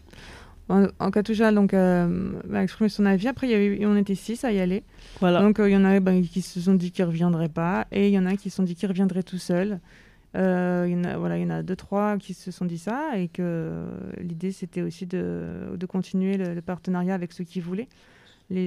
En, 0.68 0.86
en 1.00 1.11
Katouja, 1.11 1.50
donc, 1.50 1.74
euh, 1.74 2.40
a 2.55 2.62
exprimé 2.62 2.88
son 2.88 3.05
avis. 3.05 3.26
Après, 3.26 3.48
y 3.48 3.55
avait, 3.55 3.84
on 3.84 3.96
était 3.96 4.14
six 4.14 4.44
à 4.44 4.53
y 4.53 4.61
aller. 4.61 4.84
Voilà. 5.18 5.40
Donc, 5.40 5.57
il 5.59 5.70
y 5.70 5.76
en 5.76 5.84
a 5.84 5.98
ben, 5.98 6.22
qui 6.22 6.40
se 6.40 6.61
sont 6.61 6.74
dit 6.74 6.92
qu'ils 6.92 7.05
ne 7.05 7.11
reviendraient 7.11 7.48
pas. 7.48 7.86
Et 7.90 8.09
il 8.09 8.14
y 8.14 8.18
en 8.18 8.26
a 8.26 8.36
qui 8.36 8.48
se 8.48 8.57
sont 8.57 8.62
dit 8.62 8.76
qu'ils 8.76 8.88
reviendraient 8.88 9.24
tout 9.24 9.38
seuls. 9.38 9.80
Il 10.35 10.41
y, 10.41 10.97
en 10.97 11.05
a, 11.05 11.18
voilà, 11.18 11.39
y 11.39 11.45
en 11.45 11.51
a 11.51 11.62
deux, 11.62 11.76
trois 11.76 12.16
qui 12.16 12.35
se 12.35 12.51
sont 12.51 12.64
dit 12.64 12.78
ça. 12.78 13.18
Et 13.18 13.28
que 13.28 13.87
l'idée, 14.18 14.53
c'était 14.53 14.83
aussi 14.83 15.07
de, 15.07 15.76
de 15.76 15.87
continuer 15.87 16.37
le, 16.37 16.61
partenariat 16.62 17.14
avec 17.14 17.33
ceux 17.33 17.45
qui 17.45 17.61
voulaient. 17.61 17.89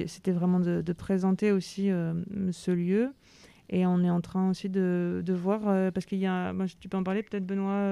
C'était 0.06 0.32
vraiment 0.32 0.60
de, 0.60 0.92
présenter 0.92 1.52
aussi 1.52 1.90
ce 2.52 2.70
lieu. 2.70 3.12
Et 3.68 3.84
on 3.84 4.04
est 4.04 4.10
en 4.10 4.20
train 4.20 4.48
aussi 4.50 4.68
de, 4.68 5.22
de 5.26 5.32
voir, 5.32 5.60
parce 5.92 6.06
qu'il 6.06 6.18
y 6.18 6.26
a, 6.26 6.54
tu 6.80 6.88
peux 6.88 6.96
en 6.96 7.02
parler 7.02 7.24
peut-être 7.24 7.44
Benoît, 7.44 7.82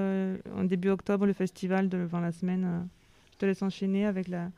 en 0.55 0.63
début 0.63 0.89
octobre, 0.89 1.25
le 1.25 1.33
festival 1.33 1.89
de 1.89 2.07
la 2.13 2.31
semaine 2.31 2.87
je 3.35 3.39
te 3.39 3.45
laisse 3.45 3.61
enchaîner 3.61 4.05
avec 4.05 4.29
la. 4.29 4.49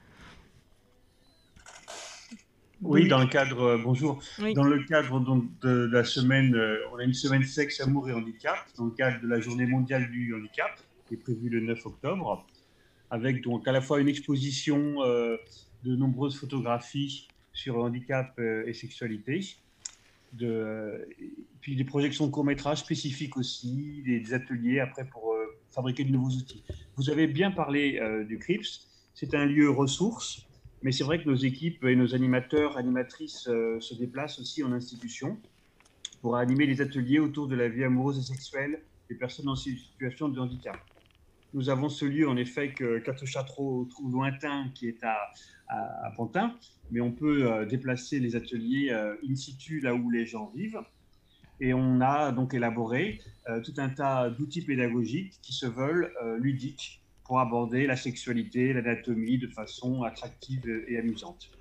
Oui, 2.82 3.08
dans 3.08 3.20
le 3.20 3.28
cadre, 3.28 3.62
euh, 3.62 3.78
bonjour. 3.84 4.22
Dans 4.54 4.64
le 4.64 4.84
cadre 4.84 5.20
donc, 5.20 5.46
de, 5.62 5.90
la 5.92 6.04
semaine, 6.04 6.54
euh, 6.56 6.78
on 6.94 6.98
a 6.98 7.04
une 7.04 7.14
semaine 7.14 7.44
sexe, 7.44 7.82
amour 7.82 8.08
et 8.08 8.14
handicap, 8.14 8.56
dans 8.78 8.86
le 8.86 8.92
cadre 8.92 9.20
de 9.22 9.28
la 9.28 9.40
journée 9.40 9.66
mondiale 9.66 10.12
du 10.12 10.36
handicap, 10.36 10.80
qui 11.08 11.16
est 11.16 11.18
prévue 11.18 11.50
le 11.50 11.62
9 11.62 11.86
octobre, 11.88 12.46
avec 13.10 13.42
donc 13.42 13.68
à 13.68 13.72
la 13.72 13.82
fois 13.82 14.00
une 14.00 14.08
exposition 14.08 15.04
euh, 15.04 15.38
de 15.84 15.96
nombreuses 15.96 16.38
photographies 16.38 17.28
sur 17.52 17.78
handicap 17.78 18.40
et 18.40 18.74
sexualité, 18.74 19.56
de, 20.34 21.08
puis 21.60 21.76
des 21.76 21.84
projections 21.84 22.28
de 22.28 22.32
courts-métrages 22.32 22.80
spécifiques 22.80 23.38
aussi, 23.38 24.04
des, 24.06 24.34
ateliers 24.36 24.80
après 24.80 25.06
pour 25.06 25.36
fabriquer 25.72 26.04
de 26.04 26.12
nouveaux 26.12 26.36
outils. 26.36 26.64
Vous 26.96 27.10
avez 27.10 27.26
bien 27.26 27.50
parlé 27.50 28.00
du 28.28 28.38
CRIPS. 28.38 28.88
C'est 29.16 29.34
un 29.34 29.46
lieu 29.46 29.72
ressource, 29.72 30.47
mais 30.84 30.92
c'est 30.92 31.04
vrai 31.04 31.22
que 31.22 31.30
nos 31.30 31.36
équipes 31.36 31.84
et 31.86 31.96
nos 31.96 32.14
animateurs, 32.14 32.78
animatrices 32.78 33.48
euh, 33.48 33.80
se 33.80 33.96
déplacent 33.96 34.40
aussi 34.40 34.64
en 34.64 34.72
institution 34.72 35.38
pour 36.22 36.36
animer 36.36 36.66
les 36.66 36.82
ateliers 36.82 37.20
autour 37.20 37.48
de 37.48 37.56
la 37.56 37.68
vie 37.68 37.84
amoureuse 37.84 38.20
et 38.20 38.24
sexuelle 38.24 38.82
des 39.10 39.16
personnes 39.16 39.50
en 39.50 39.56
situation 39.56 40.30
de 40.30 40.40
handicap. 40.40 40.78
Nous 41.54 41.70
avons 41.70 41.90
ce 41.90 42.06
lieu, 42.06 42.28
en 42.28 42.36
effet, 42.36 42.74
que 42.74 43.00
Catochatro 43.00 43.86
trouve 43.86 44.12
lointain, 44.12 44.70
qui 44.76 44.88
est 44.88 45.04
à, 45.04 46.12
Pantin, 46.16 46.56
mais 46.92 47.02
on 47.02 47.12
peut 47.12 47.52
euh, 47.52 47.66
déplacer 47.66 48.20
les 48.20 48.36
ateliers 48.36 48.92
in 48.92 49.36
situ 49.36 49.80
là 49.80 49.94
où 49.94 50.10
les 50.10 50.26
gens 50.26 50.52
vivent. 50.56 50.82
Et 51.60 51.74
on 51.74 52.02
a 52.02 52.32
donc 52.32 52.54
élaboré 52.54 53.20
euh, 53.50 53.62
tout 53.62 53.74
un 53.78 53.90
tas 53.90 54.30
d'outils 54.30 54.62
pédagogiques 54.62 55.40
qui 55.42 55.54
se 55.54 55.66
veulent 55.66 56.14
euh, 56.24 56.38
ludiques 56.38 57.02
pour 57.28 57.40
aborder 57.40 57.86
la 57.86 57.96
sexualité, 57.96 58.74
l'anatomie 58.74 59.38
de 59.38 59.48
façon 59.48 60.04
attractive 60.04 60.68
et 60.88 60.98
amusante. 60.98 61.52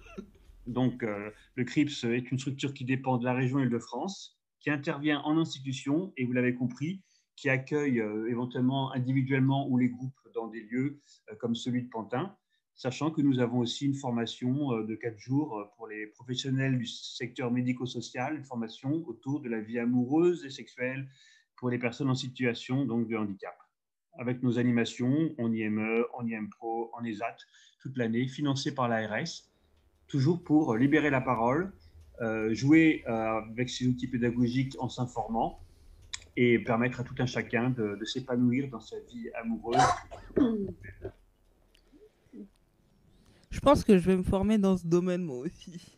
Donc, 0.67 1.03
euh, 1.03 1.31
le 1.57 1.65
CRIPS 1.65 2.05
est 2.05 2.31
une 2.31 2.39
structure 2.39 2.73
qui 2.73 2.85
dépend 2.85 3.19
de 3.19 3.25
la 3.25 3.35
région 3.35 3.59
Île-de-France, 3.59 4.39
qui 4.61 4.71
intervient 4.71 5.21
en 5.21 5.37
institution 5.39 6.13
et 6.17 6.25
vous 6.25 6.33
l'avez 6.33 6.55
compris, 6.55 7.03
qui 7.37 7.51
accueille 7.51 8.03
éventuellement 8.29 8.93
individuellement 8.93 9.69
ou 9.69 9.77
les 9.77 9.91
groupes 9.91 10.19
dans 10.35 10.47
des 10.47 10.63
lieux 10.63 11.03
comme 11.39 11.55
celui 11.55 11.83
de 11.83 11.89
Pantin, 11.89 12.35
sachant 12.77 13.11
que 13.11 13.23
nous 13.23 13.41
avons 13.41 13.59
aussi 13.61 13.87
une 13.87 13.95
formation 13.95 14.73
euh, 14.73 14.85
de 14.85 14.95
quatre 14.95 15.19
jours 15.19 15.59
euh, 15.59 15.65
pour 15.77 15.89
les 15.89 16.07
professionnels 16.07 16.79
du 16.79 16.87
secteur 16.87 17.51
médico-social, 17.51 18.37
une 18.37 18.45
formation 18.45 19.03
autour 19.07 19.41
de 19.41 19.49
la 19.49 19.61
vie 19.61 19.79
amoureuse 19.79 20.45
et 20.45 20.51
sexuelle 20.51 21.09
pour 21.57 21.71
les 21.71 21.79
personnes 21.79 22.11
en 22.11 22.15
situation 22.15 22.85
donc, 22.85 23.09
de 23.09 23.17
handicap. 23.17 23.57
Avec 24.19 24.43
nos 24.43 24.59
animations 24.59 25.35
en 25.39 25.53
IME, 25.53 26.05
en 26.15 26.27
IMPRO, 26.27 26.91
en 26.95 27.05
ESAT, 27.05 27.37
toute 27.81 27.97
l'année, 27.97 28.29
financées 28.29 28.75
par 28.75 28.89
l'ARS, 28.89 29.45
toujours 30.09 30.43
pour 30.43 30.77
libérer 30.77 31.11
la 31.11 31.21
parole, 31.21 31.73
euh, 32.21 32.55
jouer 32.55 33.05
avec 33.07 33.69
ces 33.69 33.87
outils 33.87 34.09
pédagogiques 34.09 34.77
en 34.79 34.89
s'informant 34.89 35.61
et 36.37 36.59
permettre 36.59 37.01
à 37.01 37.05
tout 37.05 37.15
un 37.19 37.27
chacun 37.27 37.71
de 37.71 38.05
s'épanouir 38.05 38.69
dans 38.71 38.81
sa 38.81 38.97
vie 39.01 39.31
amoureuse. 39.35 39.81
Je 43.57 43.61
pense 43.61 43.85
que 43.85 43.97
je 43.97 44.05
vais 44.05 44.17
me 44.19 44.23
former 44.23 44.59
dans 44.59 44.77
ce 44.77 44.87
domaine 44.87 45.25
moi 45.25 45.39
aussi. 45.39 45.97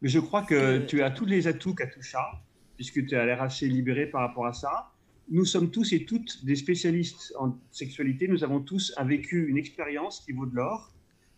Mais 0.00 0.08
je 0.08 0.18
crois 0.18 0.42
que 0.42 0.78
tu 0.86 1.02
as 1.02 1.10
tous 1.10 1.26
les 1.26 1.46
atouts 1.46 1.74
Katusha, 1.74 2.42
puisque 2.76 3.04
tu 3.06 3.14
as 3.16 3.26
l'air 3.26 3.42
assez 3.42 3.68
libéré 3.68 4.06
par 4.06 4.22
rapport 4.22 4.46
à 4.46 4.54
ça. 4.54 4.90
Nous 5.30 5.46
sommes 5.46 5.70
tous 5.70 5.92
et 5.94 6.04
toutes 6.04 6.44
des 6.44 6.54
spécialistes 6.54 7.32
en 7.38 7.58
sexualité. 7.70 8.28
Nous 8.28 8.44
avons 8.44 8.60
tous 8.60 8.94
vécu 9.06 9.48
une 9.48 9.56
expérience 9.56 10.20
qui 10.20 10.32
vaut 10.32 10.44
de 10.44 10.54
l'or. 10.54 10.92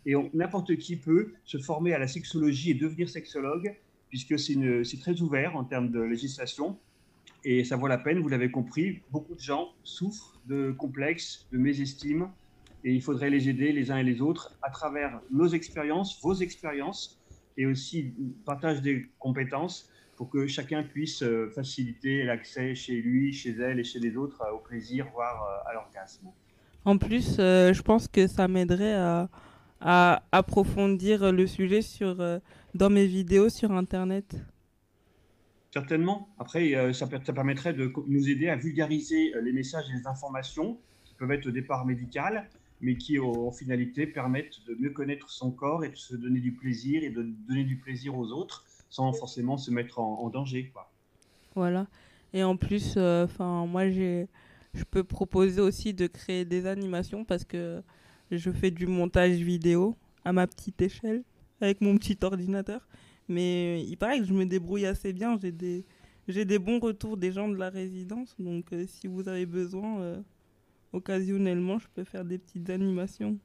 Et 0.05 0.13
n'importe 0.33 0.75
qui 0.77 0.97
peut 0.97 1.33
se 1.45 1.57
former 1.57 1.93
à 1.93 1.99
la 1.99 2.07
sexologie 2.07 2.71
et 2.71 2.73
devenir 2.73 3.09
sexologue, 3.09 3.75
puisque 4.09 4.37
c'est 4.39 4.99
très 4.99 5.21
ouvert 5.21 5.55
en 5.55 5.63
termes 5.63 5.89
de 5.89 6.01
législation. 6.01 6.77
Et 7.45 7.63
ça 7.63 7.77
vaut 7.77 7.87
la 7.87 7.97
peine, 7.97 8.19
vous 8.19 8.27
l'avez 8.27 8.51
compris. 8.51 9.01
Beaucoup 9.11 9.35
de 9.35 9.39
gens 9.39 9.69
souffrent 9.83 10.41
de 10.47 10.71
complexes, 10.71 11.47
de 11.53 11.57
mésestime, 11.57 12.29
et 12.83 12.93
il 12.93 13.01
faudrait 13.01 13.29
les 13.29 13.47
aider 13.47 13.71
les 13.71 13.89
uns 13.89 13.97
et 13.97 14.03
les 14.03 14.21
autres 14.21 14.57
à 14.61 14.69
travers 14.69 15.21
nos 15.31 15.47
expériences, 15.47 16.19
vos 16.21 16.33
expériences 16.33 17.21
et 17.57 17.65
aussi 17.65 18.13
partage 18.45 18.81
des 18.81 19.07
compétences 19.17 19.89
pour 20.17 20.29
que 20.29 20.47
chacun 20.47 20.83
puisse 20.83 21.21
euh, 21.21 21.49
faciliter 21.53 22.23
l'accès 22.23 22.73
chez 22.73 22.99
lui, 23.01 23.31
chez 23.31 23.51
elle 23.51 23.79
et 23.79 23.83
chez 23.83 23.99
les 23.99 24.17
autres 24.17 24.41
euh, 24.41 24.55
au 24.55 24.57
plaisir, 24.57 25.07
voire 25.13 25.43
euh, 25.43 25.69
à 25.69 25.73
l'orgasme. 25.73 26.27
En 26.83 26.97
plus, 26.97 27.35
je 27.37 27.81
pense 27.81 28.07
que 28.07 28.27
ça 28.27 28.47
m'aiderait 28.47 28.93
à, 28.93 29.29
à, 29.81 30.23
approfondir 30.31 31.33
le 31.33 31.45
sujet 31.45 31.81
sur, 31.81 32.15
dans 32.73 32.89
mes 32.89 33.05
vidéos 33.05 33.49
sur 33.49 33.73
Internet. 33.73 34.37
Certainement. 35.73 36.29
Après, 36.39 36.93
ça, 36.93 37.09
ça, 37.25 37.33
permettrait 37.33 37.73
de 37.73 37.91
nous 38.07 38.29
aider 38.29 38.47
à 38.47 38.55
vulgariser 38.55 39.33
les 39.41 39.51
messages 39.51 39.83
et 39.89 39.97
les 39.97 40.07
informations 40.07 40.79
qui 41.03 41.13
peuvent 41.15 41.33
être 41.33 41.47
au 41.47 41.51
départ 41.51 41.85
médicales, 41.85 42.49
mais 42.79 42.95
qui, 42.95 43.19
en 43.19 43.51
finalité, 43.51 44.07
permettent 44.07 44.65
de 44.65 44.75
mieux 44.75 44.91
connaître 44.91 45.29
son 45.29 45.51
corps 45.51 45.83
et 45.83 45.89
de 45.89 45.97
se 45.97 46.15
donner 46.15 46.39
du 46.39 46.53
plaisir 46.53 47.03
et 47.03 47.09
de 47.09 47.23
donner 47.49 47.65
du 47.65 47.75
plaisir 47.75 48.17
aux 48.17 48.31
autres 48.31 48.63
sans 48.89 49.13
forcément 49.13 49.57
se 49.57 49.71
mettre 49.71 49.99
en, 49.99 50.29
danger. 50.29 50.69
Quoi. 50.73 50.91
Voilà. 51.55 51.87
Et 52.33 52.43
en 52.43 52.57
plus, 52.57 52.95
euh, 52.97 53.25
enfin 53.25 53.65
moi, 53.65 53.89
je 53.89 54.25
peux 54.91 55.03
proposer 55.03 55.61
aussi 55.61 55.93
de 55.93 56.07
créer 56.07 56.45
des 56.45 56.65
animations 56.65 57.25
parce 57.25 57.43
que 57.43 57.81
je 58.31 58.51
fais 58.51 58.71
du 58.71 58.87
montage 58.87 59.37
vidéo 59.37 59.95
à 60.25 60.33
ma 60.33 60.47
petite 60.47 60.81
échelle 60.81 61.23
avec 61.61 61.81
mon 61.81 61.97
petit 61.97 62.17
ordinateur. 62.21 62.87
Mais 63.29 63.83
il 63.83 63.97
paraît 63.97 64.19
que 64.19 64.25
je 64.25 64.33
me 64.33 64.45
débrouille 64.45 64.85
assez 64.85 65.13
bien. 65.13 65.37
J'ai 65.37 65.51
des, 65.51 65.85
j'ai 66.27 66.45
des 66.45 66.59
bons 66.59 66.79
retours 66.79 67.17
des 67.17 67.31
gens 67.31 67.49
de 67.49 67.55
la 67.55 67.69
résidence. 67.69 68.35
Donc, 68.39 68.71
euh, 68.73 68.85
si 68.87 69.07
vous 69.07 69.27
avez 69.27 69.45
besoin, 69.45 69.99
euh, 69.99 70.21
occasionnellement, 70.93 71.79
je 71.79 71.87
peux 71.93 72.03
faire 72.03 72.23
des 72.23 72.37
petites 72.37 72.69
animations 72.69 73.37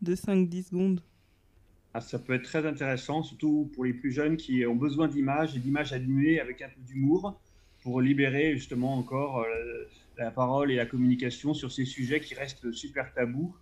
de 0.00 0.14
5-10 0.14 0.68
secondes. 0.68 1.00
Ah, 1.98 2.00
ça 2.00 2.20
peut 2.20 2.34
être 2.34 2.44
très 2.44 2.64
intéressant, 2.64 3.24
surtout 3.24 3.68
pour 3.74 3.84
les 3.84 3.92
plus 3.92 4.12
jeunes 4.12 4.36
qui 4.36 4.64
ont 4.64 4.76
besoin 4.76 5.08
d'images 5.08 5.56
et 5.56 5.58
d'images 5.58 5.92
animées 5.92 6.38
avec 6.38 6.62
un 6.62 6.68
peu 6.68 6.80
d'humour. 6.82 7.40
pour 7.82 8.00
libérer 8.00 8.54
justement 8.54 8.94
encore 8.96 9.44
la 10.16 10.30
parole 10.30 10.70
et 10.70 10.76
la 10.76 10.86
communication 10.86 11.54
sur 11.54 11.72
ces 11.72 11.84
sujets 11.84 12.20
qui 12.20 12.34
restent 12.34 12.70
super 12.70 13.12
tabous, 13.14 13.52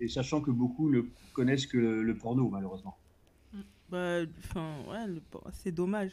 et 0.00 0.08
sachant 0.08 0.42
que 0.42 0.50
beaucoup 0.50 0.90
ne 0.90 1.02
connaissent 1.32 1.66
que 1.66 1.78
le, 1.78 2.14
porno, 2.14 2.50
malheureusement. 2.50 2.98
Bah, 3.88 4.20
enfin, 4.40 4.76
ouais, 4.90 5.40
c'est 5.52 5.72
dommage. 5.72 6.12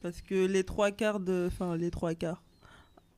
Parce 0.00 0.22
que 0.22 0.46
les 0.46 0.64
trois 0.64 0.92
quarts. 0.92 1.20
Enfin, 1.46 1.76
les 1.76 1.90
trois 1.90 2.14
quarts. 2.14 2.42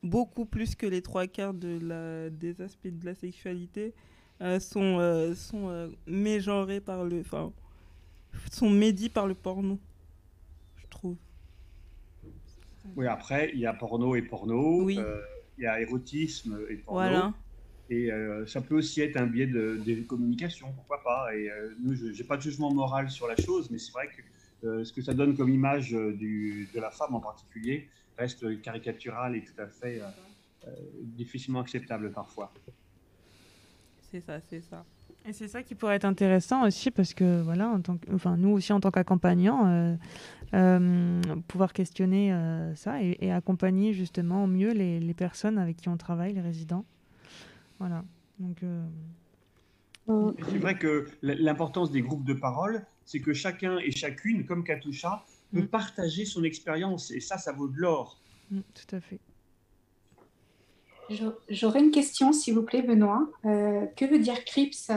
Beaucoup 0.03 0.45
plus 0.45 0.75
que 0.75 0.85
les 0.85 1.01
trois 1.01 1.27
quarts 1.27 1.53
de 1.53 2.29
des 2.29 2.61
aspects 2.61 2.87
de 2.87 3.05
la 3.05 3.15
sexualité 3.15 3.93
euh, 4.41 4.59
sont, 4.59 4.97
euh, 4.99 5.35
sont 5.35 5.69
euh, 5.69 5.87
mégenrés 6.07 6.81
par 6.81 7.05
le. 7.05 7.19
Enfin, 7.19 7.53
sont 8.51 8.69
médits 8.69 9.09
par 9.09 9.27
le 9.27 9.33
porno. 9.33 9.79
Je 10.77 10.87
trouve. 10.87 11.15
Oui, 12.95 13.07
après, 13.07 13.51
il 13.53 13.59
y 13.59 13.65
a 13.65 13.73
porno 13.73 14.15
et 14.15 14.21
porno. 14.21 14.83
Oui 14.83 14.99
il 15.61 15.65
y 15.65 15.67
a 15.67 15.79
érotisme 15.79 16.59
et 16.69 16.77
porno. 16.77 17.33
Et 17.89 18.11
euh, 18.11 18.45
ça 18.47 18.61
peut 18.61 18.75
aussi 18.75 19.01
être 19.01 19.17
un 19.17 19.27
biais 19.27 19.47
de, 19.47 20.01
communication, 20.07 20.71
pourquoi 20.73 21.03
pas. 21.03 21.35
Et 21.35 21.49
euh, 21.49 21.75
nous, 21.81 21.93
je 21.93 22.07
n'ai 22.07 22.23
pas 22.23 22.37
de 22.37 22.41
jugement 22.41 22.73
moral 22.73 23.09
sur 23.09 23.27
la 23.27 23.35
chose, 23.35 23.69
mais 23.69 23.77
c'est 23.77 23.91
vrai 23.91 24.07
que 24.07 24.67
euh, 24.67 24.83
ce 24.85 24.93
que 24.93 25.01
ça 25.01 25.13
donne 25.13 25.35
comme 25.35 25.49
image 25.49 25.91
du, 25.91 26.69
de 26.73 26.79
la 26.79 26.89
femme 26.89 27.15
en 27.15 27.19
particulier 27.19 27.89
reste 28.17 28.61
caricatural 28.61 29.35
et 29.35 29.43
tout 29.43 29.59
à 29.59 29.67
fait 29.67 30.01
difficilement 31.01 31.59
acceptable 31.59 32.11
parfois. 32.11 32.53
C'est 34.11 34.21
ça, 34.21 34.39
c'est 34.41 34.61
ça. 34.61 34.85
Et 35.25 35.33
c'est 35.33 35.47
ça 35.47 35.61
qui 35.61 35.75
pourrait 35.75 35.95
être 35.95 36.05
intéressant 36.05 36.65
aussi 36.65 36.89
parce 36.89 37.13
que 37.13 37.41
voilà, 37.41 37.69
en 37.69 37.79
tant 37.79 37.97
que, 37.97 38.11
enfin 38.13 38.37
nous 38.37 38.49
aussi 38.49 38.73
en 38.73 38.79
tant 38.79 38.89
qu'accompagnants, 38.89 39.67
euh, 39.67 39.95
euh, 40.55 41.21
pouvoir 41.47 41.73
questionner 41.73 42.33
euh, 42.33 42.73
ça 42.75 43.01
et, 43.03 43.31
accompagner 43.31 43.93
justement 43.93 44.43
au 44.43 44.47
mieux 44.47 44.71
les, 44.71 44.99
les, 44.99 45.13
personnes 45.13 45.59
avec 45.59 45.77
qui 45.77 45.89
on 45.89 45.97
travaille, 45.97 46.33
les 46.33 46.41
résidents. 46.41 46.85
Voilà. 47.79 48.03
Donc. 48.39 48.63
C'est 50.07 50.57
vrai 50.57 50.77
que 50.77 51.07
l'importance 51.21 51.91
des 51.91 52.01
groupes 52.01 52.25
de 52.25 52.33
parole, 52.33 52.85
c'est 53.05 53.21
que 53.21 53.33
chacun 53.33 53.77
et 53.77 53.91
chacune, 53.91 54.45
comme 54.45 54.63
Katusha, 54.63 55.23
peut 55.53 55.61
mm. 55.61 55.67
partager 55.67 56.25
son 56.25 56.43
expérience 56.43 57.11
et 57.11 57.21
ça, 57.21 57.37
ça 57.37 57.53
vaut 57.53 57.67
de 57.67 57.77
l'or. 57.77 58.19
Mm, 58.49 58.59
tout 58.73 58.95
à 58.95 58.99
fait. 58.99 59.19
J'aurais 61.49 61.79
une 61.79 61.91
question, 61.91 62.33
s'il 62.33 62.53
vous 62.53 62.63
plaît, 62.63 62.81
Benoît. 62.81 63.29
Euh, 63.45 63.85
que 63.95 64.05
veut 64.05 64.19
dire 64.19 64.43
CRIPS? 64.45 64.91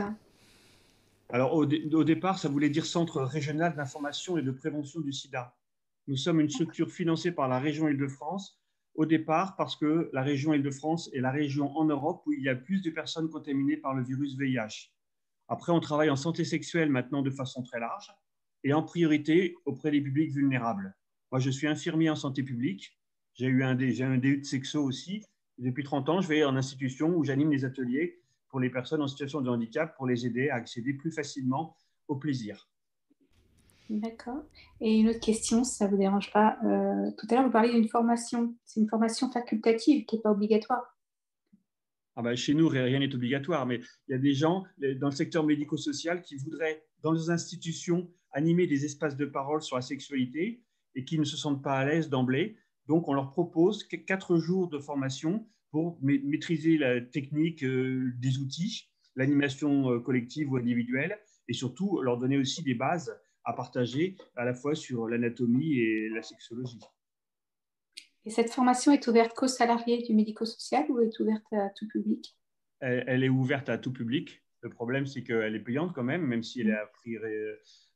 Alors, 1.31 1.55
au, 1.55 1.65
départ, 1.67 2.39
ça 2.39 2.49
voulait 2.49 2.69
dire 2.69 2.87
Centre 2.87 3.23
régional 3.23 3.75
d'information 3.75 4.39
et 4.39 4.43
de 4.43 4.51
prévention 4.51 5.01
du 5.01 5.13
sida. 5.13 5.57
Nous 6.07 6.17
sommes 6.17 6.41
une 6.41 6.51
structure 6.51 6.91
financée 6.91 7.33
par 7.33 7.49
la 7.49 7.59
région 7.59 7.89
Île-de-France, 7.89 8.61
au 8.95 9.07
départ 9.07 9.57
parce 9.57 9.75
que 9.75 10.11
la 10.13 10.23
région 10.23 10.55
Île-de-France 10.55 11.11
est 11.13 11.21
la 11.21 11.31
région 11.31 11.77
en 11.77 11.87
Europe 11.87 12.23
où 12.27 12.33
il 12.33 12.43
y 12.43 12.49
a 12.49 12.55
plus 12.55 12.83
de 12.83 12.91
personnes 12.91 13.31
contaminées 13.31 13.79
par 13.79 13.95
le 13.95 14.05
virus 14.05 14.37
VIH. 14.37 14.93
Après, 15.49 15.73
on 15.73 15.81
travaille 15.81 16.11
en 16.11 16.17
santé 16.17 16.45
sexuelle 16.45 16.91
maintenant 16.91 17.23
de 17.23 17.31
façon 17.31 17.63
très 17.63 17.81
large 17.81 18.13
et 18.63 18.73
en 18.73 18.83
priorité 18.83 19.57
auprès 19.65 19.91
des 19.91 20.01
publics 20.01 20.31
vulnérables. 20.31 20.95
Moi, 21.33 21.41
je 21.41 21.51
suis 21.51 21.67
infirmier 21.67 22.11
en 22.11 22.17
santé 22.17 22.43
publique. 22.43 22.99
J'ai 23.35 23.47
eu 23.47 23.65
un, 23.65 23.77
un 23.77 24.19
DU 24.19 24.39
de 24.39 24.45
sexo 24.45 24.83
aussi 24.83 25.25
depuis 25.59 25.85
30 25.85 26.09
ans, 26.09 26.21
je 26.21 26.29
vais 26.29 26.45
en 26.45 26.57
institution 26.57 27.15
où 27.15 27.25
j'anime 27.25 27.51
des 27.51 27.65
ateliers 27.65 28.21
pour 28.49 28.61
les 28.61 28.71
personnes 28.71 29.03
en 29.03 29.09
situation 29.09 29.41
de 29.41 29.51
handicap 29.51 29.97
pour 29.97 30.07
les 30.07 30.27
aider 30.27 30.49
à 30.49 30.57
accéder 30.57 30.95
plus 30.95 31.11
facilement 31.11 31.77
au 32.09 32.17
plaisir. 32.17 32.69
D'accord. 33.91 34.43
Et 34.81 34.99
une 34.99 35.09
autre 35.11 35.21
question, 35.21 35.63
si 35.63 35.77
ça 35.77 35.87
ne 35.87 35.91
vous 35.91 35.99
dérange 35.99 36.33
pas. 36.33 36.57
Euh, 36.65 37.11
tout 37.19 37.27
à 37.31 37.35
l'heure, 37.35 37.45
vous 37.45 37.51
parliez 37.51 37.73
d'une 37.73 37.89
formation. 37.89 38.55
C'est 38.65 38.81
une 38.81 38.89
formation 38.89 39.31
facultative 39.31 40.07
qui 40.07 40.17
n'est 40.17 40.23
pas 40.23 40.31
obligatoire. 40.31 40.97
Ah 42.17 42.23
ben, 42.23 42.37
chez 42.37 42.55
nous, 42.55 42.69
rien 42.69 42.99
n'est 43.01 43.15
obligatoire, 43.15 43.67
mais 43.67 43.81
il 44.09 44.13
y 44.13 44.15
a 44.15 44.19
des 44.19 44.35
gens 44.35 44.65
dans 45.01 45.09
le 45.09 45.15
secteur 45.15 45.45
médico-social 45.45 46.23
qui 46.23 46.37
voudraient, 46.37 46.85
dans 47.03 47.13
les 47.13 47.29
institutions, 47.29 48.09
animer 48.33 48.67
des 48.67 48.85
espaces 48.85 49.17
de 49.17 49.27
parole 49.27 49.63
sur 49.63 49.77
la 49.77 49.83
sexualité 49.83 50.63
et 50.95 51.05
qui 51.05 51.19
ne 51.19 51.25
se 51.25 51.37
sentent 51.37 51.63
pas 51.63 51.77
à 51.77 51.85
l'aise 51.85 52.09
d'emblée. 52.09 52.57
Donc, 52.87 53.09
on 53.09 53.15
leur 53.15 53.31
propose 53.31 53.85
quatre 53.85 54.37
jours 54.37 54.69
de 54.69 54.79
formation 54.79 55.47
pour 55.71 55.99
maîtriser 56.03 56.79
la 56.79 57.01
technique 57.01 57.65
euh, 57.65 58.13
des 58.19 58.39
outils, 58.39 58.91
l'animation 59.17 59.91
euh, 59.91 60.01
collective 60.01 60.53
ou 60.53 60.57
individuelle, 60.57 61.19
et 61.49 61.53
surtout 61.53 62.01
leur 62.01 62.19
donner 62.19 62.39
aussi 62.39 62.63
des 62.63 62.75
bases 62.75 63.13
à 63.45 63.53
partager 63.55 64.17
à 64.37 64.45
la 64.45 64.55
fois 64.55 64.75
sur 64.75 65.09
l'anatomie 65.09 65.79
et 65.79 66.09
la 66.11 66.23
sexologie. 66.23 66.81
Et 68.25 68.31
cette 68.31 68.51
formation 68.51 68.93
est 68.93 69.07
ouverte 69.07 69.35
qu'aux 69.35 69.49
salariés 69.49 70.03
du 70.03 70.15
médico-social 70.15 70.87
ou 70.91 71.01
est 71.01 71.19
ouverte 71.21 71.53
à 71.53 71.69
tout 71.71 71.89
public? 71.89 72.39
Elle, 72.81 73.25
est 73.25 73.29
ouverte 73.29 73.69
à 73.69 73.77
tout 73.77 73.93
public. 73.93 74.43
Le 74.61 74.71
problème, 74.71 75.07
c'est 75.07 75.23
qu'elle 75.23 75.55
est 75.55 75.61
payante 75.61 75.93
quand 75.95 76.05
même, 76.05 76.23
même 76.23 76.43
si 76.43 76.61
elle 76.61 76.69
est 76.69 76.79
à 76.79 76.87
prix 76.87 77.17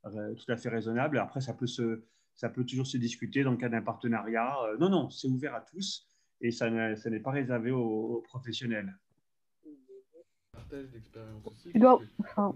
tout 0.02 0.52
à 0.52 0.56
fait 0.56 0.68
raisonnable. 0.68 1.18
Après, 1.18 1.40
ça 1.40 1.54
peut 1.54 1.66
se, 1.66 2.02
ça 2.38 2.48
peut 2.48 2.64
toujours 2.64 2.86
se 2.86 2.96
discuter 2.96 3.42
dans 3.42 3.50
le 3.50 3.56
cas 3.56 3.68
d'un 3.68 3.82
partenariat. 3.82 4.56
Euh, 4.62 4.76
non, 4.78 4.88
non, 4.88 5.10
c'est 5.10 5.26
ouvert 5.26 5.56
à 5.56 5.60
tous 5.60 6.06
et 6.40 6.52
ça 6.52 6.70
n'est 6.70 7.18
pas 7.18 7.32
réservé 7.32 7.72
aux, 7.72 8.22
professionnels. 8.28 8.96
Partage 10.52 10.88
d'expérience 10.90 11.44
aussi. 11.44 11.72
Tu 11.72 11.80
dois, 11.80 12.00
enfin, 12.20 12.54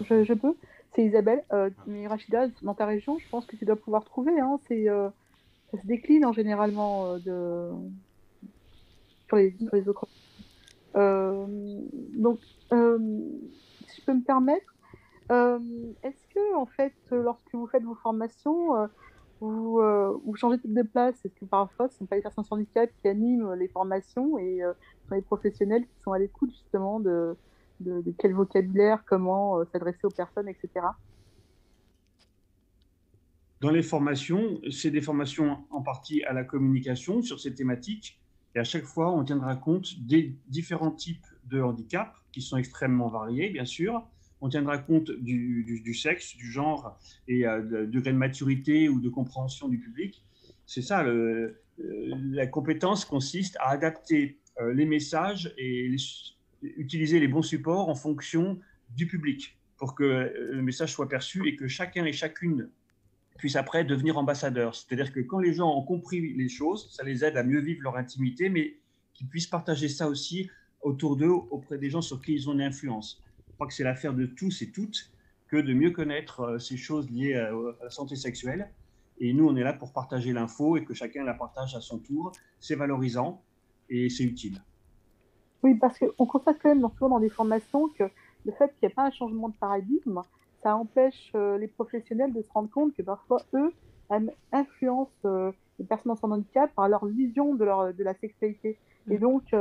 je, 0.00 0.34
peux. 0.34 0.56
C'est 0.92 1.04
Isabelle. 1.04 1.44
Euh, 1.52 1.70
ah. 1.72 1.82
mais 1.86 2.08
Rachida, 2.08 2.48
dans 2.62 2.74
ta 2.74 2.86
région, 2.86 3.20
je 3.20 3.28
pense 3.28 3.46
que 3.46 3.54
tu 3.54 3.64
dois 3.64 3.76
pouvoir 3.76 4.04
trouver. 4.04 4.38
Hein, 4.40 4.58
c'est, 4.66 4.88
euh, 4.88 5.08
ça 5.70 5.80
se 5.80 5.86
décline 5.86 6.26
en 6.26 6.32
généralement 6.32 7.16
de... 7.18 7.70
sur, 9.28 9.36
les, 9.36 9.54
les 9.72 9.88
autres. 9.88 10.08
donc, 10.92 12.40
si 12.42 14.00
je 14.00 14.04
peux 14.04 14.14
me 14.14 14.24
permettre, 14.24 14.74
est-ce 16.02 16.34
que, 16.34 16.56
en 16.56 16.66
fait, 16.66 16.94
lorsque 17.12 17.54
vous 17.54 17.68
faites 17.68 17.84
vos 17.84 17.94
formations, 17.94 18.88
ou, 19.40 19.80
euh, 19.80 20.18
changer 20.34 20.58
de 20.64 20.82
place 20.82 21.14
Est-ce 21.24 21.34
que 21.34 21.44
parfois 21.44 21.88
ce 21.88 21.94
ne 21.94 21.98
sont 21.98 22.06
pas 22.06 22.16
les 22.16 22.22
personnes 22.22 22.44
sans 22.44 22.56
handicap 22.56 22.90
qui 23.00 23.08
animent 23.08 23.54
les 23.54 23.68
formations 23.68 24.38
et 24.38 24.62
euh, 24.62 24.72
ce 25.02 25.08
sont 25.08 25.14
les 25.14 25.22
professionnels 25.22 25.82
qui 25.82 26.02
sont 26.02 26.12
à 26.12 26.18
l'écoute 26.18 26.50
justement 26.50 27.00
de, 27.00 27.36
de, 27.80 28.14
quel 28.18 28.34
vocabulaire, 28.34 29.02
comment 29.06 29.58
euh, 29.58 29.64
s'adresser 29.72 30.04
aux 30.04 30.10
personnes, 30.10 30.48
etc. 30.48 30.86
Dans 33.60 33.70
les 33.70 33.82
formations, 33.82 34.60
c'est 34.70 34.90
des 34.90 35.02
formations 35.02 35.58
en 35.70 35.82
partie 35.82 36.22
à 36.24 36.32
la 36.32 36.44
communication 36.44 37.22
sur 37.22 37.40
ces 37.40 37.54
thématiques 37.54 38.18
et 38.54 38.58
à 38.58 38.64
chaque 38.64 38.84
fois 38.84 39.12
on 39.12 39.24
tiendra 39.24 39.56
compte 39.56 40.00
des 40.00 40.34
différents 40.48 40.90
types 40.90 41.26
de 41.44 41.60
handicap 41.60 42.14
qui 42.32 42.42
sont 42.42 42.56
extrêmement 42.56 43.08
variés 43.08 43.50
bien 43.50 43.64
sûr, 43.64 44.06
on 44.40 44.48
tiendra 44.48 44.78
compte 44.78 45.10
du, 45.10 45.94
sexe, 45.94 46.36
du 46.36 46.50
genre 46.50 46.98
et 47.28 47.46
euh, 47.46 47.86
degré 47.86 48.12
de 48.12 48.16
maturité 48.16 48.88
ou 48.88 49.00
de 49.00 49.08
compréhension 49.08 49.68
du 49.68 49.78
public. 49.78 50.24
C'est 50.66 50.82
ça, 50.82 51.04
euh, 51.04 51.54
la 51.78 52.46
compétence 52.46 53.04
consiste 53.04 53.56
à 53.60 53.70
adapter 53.70 54.38
euh, 54.60 54.72
les 54.72 54.86
messages 54.86 55.52
et 55.58 55.94
utiliser 56.62 57.20
les 57.20 57.28
bons 57.28 57.42
supports 57.42 57.88
en 57.88 57.94
fonction 57.94 58.58
du 58.96 59.06
public 59.06 59.58
pour 59.76 59.94
que 59.94 60.32
le 60.52 60.62
message 60.62 60.92
soit 60.92 61.08
perçu 61.08 61.46
et 61.48 61.56
que 61.56 61.66
chacun 61.66 62.04
et 62.04 62.12
chacune 62.12 62.68
puisse 63.38 63.56
après 63.56 63.84
devenir 63.84 64.18
ambassadeur. 64.18 64.74
C'est-à-dire 64.74 65.12
que 65.12 65.20
quand 65.20 65.38
les 65.38 65.54
gens 65.54 65.74
ont 65.74 65.82
compris 65.82 66.34
les 66.34 66.48
choses, 66.50 66.92
ça 66.92 67.02
les 67.02 67.24
aide 67.24 67.38
à 67.38 67.42
mieux 67.42 67.60
vivre 67.60 67.82
leur 67.82 67.96
intimité, 67.96 68.50
mais 68.50 68.76
qu'ils 69.14 69.26
puissent 69.28 69.46
partager 69.46 69.88
ça 69.88 70.08
aussi 70.08 70.50
autour 70.82 71.16
d'eux, 71.16 71.30
auprès 71.30 71.78
des 71.78 71.88
gens 71.88 72.02
sur 72.02 72.20
qui 72.20 72.34
ils 72.34 72.50
ont 72.50 72.52
une 72.52 72.60
influence 72.60 73.22
crois 73.60 73.68
que 73.68 73.74
c'est 73.74 73.84
l'affaire 73.84 74.14
de 74.14 74.24
tous 74.24 74.62
et 74.62 74.70
toutes 74.70 75.10
que 75.48 75.58
de 75.58 75.74
mieux 75.74 75.90
connaître 75.90 76.40
euh, 76.40 76.58
ces 76.58 76.78
choses 76.78 77.10
liées 77.10 77.34
à, 77.34 77.50
la 77.82 77.90
santé 77.90 78.16
sexuelle. 78.16 78.70
Et 79.18 79.34
nous, 79.34 79.46
on 79.46 79.54
est 79.54 79.62
là 79.62 79.74
pour 79.74 79.92
partager 79.92 80.32
l'info 80.32 80.78
et 80.78 80.84
que 80.84 80.94
chacun 80.94 81.24
la 81.24 81.34
partage 81.34 81.74
à 81.74 81.82
son 81.82 81.98
tour. 81.98 82.32
C'est 82.58 82.74
valorisant 82.74 83.42
et 83.90 84.08
c'est 84.08 84.24
utile. 84.24 84.62
Oui, 85.62 85.74
parce 85.74 85.98
qu'on 85.98 86.24
constate 86.24 86.56
quand 86.62 86.74
même 86.74 86.88
souvent 86.94 87.10
dans 87.10 87.20
des 87.20 87.28
formations 87.28 87.90
que 87.90 88.04
le 88.46 88.52
fait 88.52 88.68
qu'il 88.78 88.86
n'y 88.86 88.92
ait 88.92 88.94
pas 88.94 89.04
un 89.04 89.10
changement 89.10 89.50
de 89.50 89.56
paradigme, 89.56 90.22
ça 90.62 90.74
empêche 90.74 91.30
euh, 91.34 91.58
les 91.58 91.68
professionnels 91.68 92.32
de 92.32 92.40
se 92.40 92.50
rendre 92.52 92.70
compte 92.70 92.94
que 92.94 93.02
parfois, 93.02 93.42
eux, 93.52 93.74
influencent 94.52 95.10
euh, 95.26 95.52
les 95.78 95.84
personnes 95.84 96.16
sans 96.16 96.30
handicap 96.30 96.74
par 96.74 96.88
leur 96.88 97.04
vision 97.04 97.54
de, 97.54 97.64
leur, 97.66 97.92
de 97.92 98.04
la 98.04 98.14
sexualité. 98.14 98.78
Et 99.10 99.18
mmh. 99.18 99.20
donc, 99.20 99.54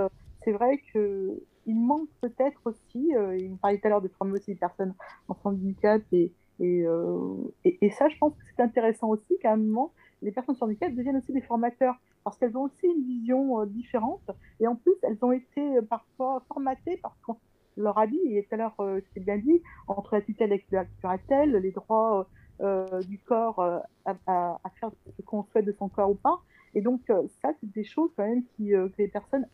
c'est 0.46 0.54
vrai 0.54 0.82
que 0.94 1.44
il 1.70 1.80
manque 1.80 2.10
peut-être 2.20 2.60
aussi, 2.66 3.16
euh, 3.16 3.38
il 3.38 3.52
me 3.52 3.58
parlait 3.58 3.78
tout 3.78 3.86
à 3.86 3.90
l'heure 3.92 4.02
de 4.02 4.08
former 4.08 4.34
aussi 4.34 4.52
les 4.52 4.58
personnes 4.58 4.96
en 5.28 5.36
handicap 5.44 6.02
et, 6.12 6.32
euh, 6.62 7.36
et, 7.64 7.78
et, 7.86 7.92
ça, 7.92 8.10
je 8.10 8.18
pense 8.18 8.34
que 8.34 8.44
c'est 8.56 8.64
intéressant 8.64 9.10
aussi 9.10 9.38
qu'à 9.40 9.54
un 9.54 9.58
moment, 9.58 9.94
les 10.24 10.32
personnes 10.32 10.56
sans 10.56 10.66
handicap 10.66 10.92
deviennent 10.94 11.18
aussi 11.18 11.32
des 11.32 11.42
formateurs 11.42 11.96
parce 12.24 12.38
qu'elles 12.38 12.58
ont 12.58 12.64
aussi 12.64 12.88
une 12.88 13.04
vision 13.06 13.62
euh, 13.62 13.66
différente 13.68 14.32
et 14.60 14.68
en 14.68 14.76
plus, 14.76 14.96
elles 15.04 15.20
ont 15.22 15.32
été 15.32 15.80
parfois 15.88 16.44
formatées 16.48 16.98
parce 17.04 17.18
qu'on 17.22 17.38
leur 17.78 18.00
a 18.00 18.08
dit, 18.08 18.20
et 18.26 18.44
tout 18.44 18.56
à 18.56 18.58
l'heure, 18.58 18.76
c'est 19.14 19.20
bien 19.20 19.38
dit, 19.38 19.62
entre 19.88 20.16
la 20.16 20.22
tutelle 20.22 20.52
et 20.52 20.66
la 20.72 20.86
curatelle, 20.86 21.52
les 21.52 21.72
droits 21.72 22.28
du 23.08 23.20
corps 23.20 23.62
à, 23.62 24.18
à, 24.26 24.70
faire 24.80 24.90
ce 25.16 25.22
qu'on 25.22 25.44
souhaite 25.44 25.64
de 25.64 25.72
son 25.72 25.88
corps 25.88 26.10
ou 26.10 26.16
pas, 26.16 26.42
Et 26.74 26.82
donc, 26.82 27.00
ça, 27.42 27.54
c'est 27.62 27.72
des 27.72 27.86
choses 27.86 28.12
quand 28.18 28.28
même 28.28 28.44
qui, 28.58 28.72
que 28.72 28.92
les 28.98 29.08
personnes 29.08 29.46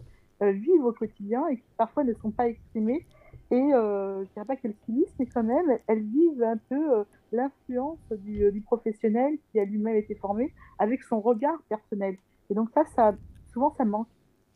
vivent 0.41 0.86
au 0.86 0.93
quotidien 0.93 1.47
et 1.47 1.57
qui 1.57 1.63
parfois 1.77 2.03
ne 2.03 2.13
sont 2.13 2.31
pas 2.31 2.47
exprimées. 2.47 3.05
Et 3.51 3.55
je 3.55 4.19
ne 4.19 4.25
dirais 4.33 4.45
pas 4.45 4.55
qu'elles 4.55 4.75
subissent, 4.86 5.13
mais 5.19 5.27
quand 5.27 5.43
même, 5.43 5.77
elles 5.88 6.03
vivent 6.03 6.43
un 6.43 6.57
peu 6.57 7.03
l'influence 7.31 7.99
du, 8.11 8.51
du, 8.51 8.61
professionnel 8.61 9.38
qui 9.51 9.59
a 9.59 9.65
lui-même 9.65 9.95
été 9.95 10.15
formé 10.15 10.53
avec 10.79 11.03
son 11.03 11.21
regard 11.21 11.61
personnel. 11.69 12.17
Et 12.49 12.53
donc 12.53 12.69
ça, 12.73 12.83
ça 12.95 13.15
souvent, 13.53 13.73
ça 13.77 13.86
manque. 13.86 14.07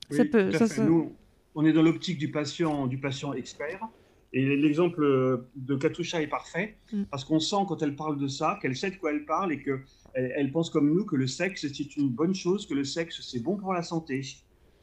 ça 0.10 0.26
peut, 0.26 0.52
ça, 0.52 0.84
Nous, 0.84 1.14
on 1.56 1.66
est 1.66 1.74
dans 1.74 1.82
l'optique 1.82 2.18
du 2.18 2.32
patient, 2.32 2.88
du 2.88 3.00
patient 3.00 3.34
expert. 3.34 3.88
Et 4.32 4.46
l'exemple 4.46 5.48
de 5.56 5.76
Katusha 5.76 6.22
est 6.22 6.28
parfait 6.28 6.78
mm. 6.94 7.04
parce 7.10 7.26
qu'on 7.26 7.40
sent 7.40 7.64
quand 7.68 7.82
elle 7.82 7.96
parle 7.96 8.20
de 8.20 8.28
ça 8.28 8.60
qu'elle 8.62 8.76
sait 8.76 8.92
de 8.92 8.98
quoi 8.98 9.12
elle 9.12 9.26
parle 9.26 9.52
et 9.54 9.64
qu'elle 9.64 9.84
elle 10.14 10.52
pense 10.52 10.70
comme 10.70 10.94
nous 10.94 11.04
que 11.04 11.16
le 11.16 11.26
sexe 11.26 11.66
c'est 11.74 11.98
une 11.98 12.10
bonne 12.10 12.36
chose, 12.36 12.68
que 12.68 12.76
le 12.76 12.84
sexe 12.84 13.22
c'est 13.22 13.40
bon 13.40 13.58
pour 13.58 13.74
la 13.74 13.82
santé. 13.82 14.22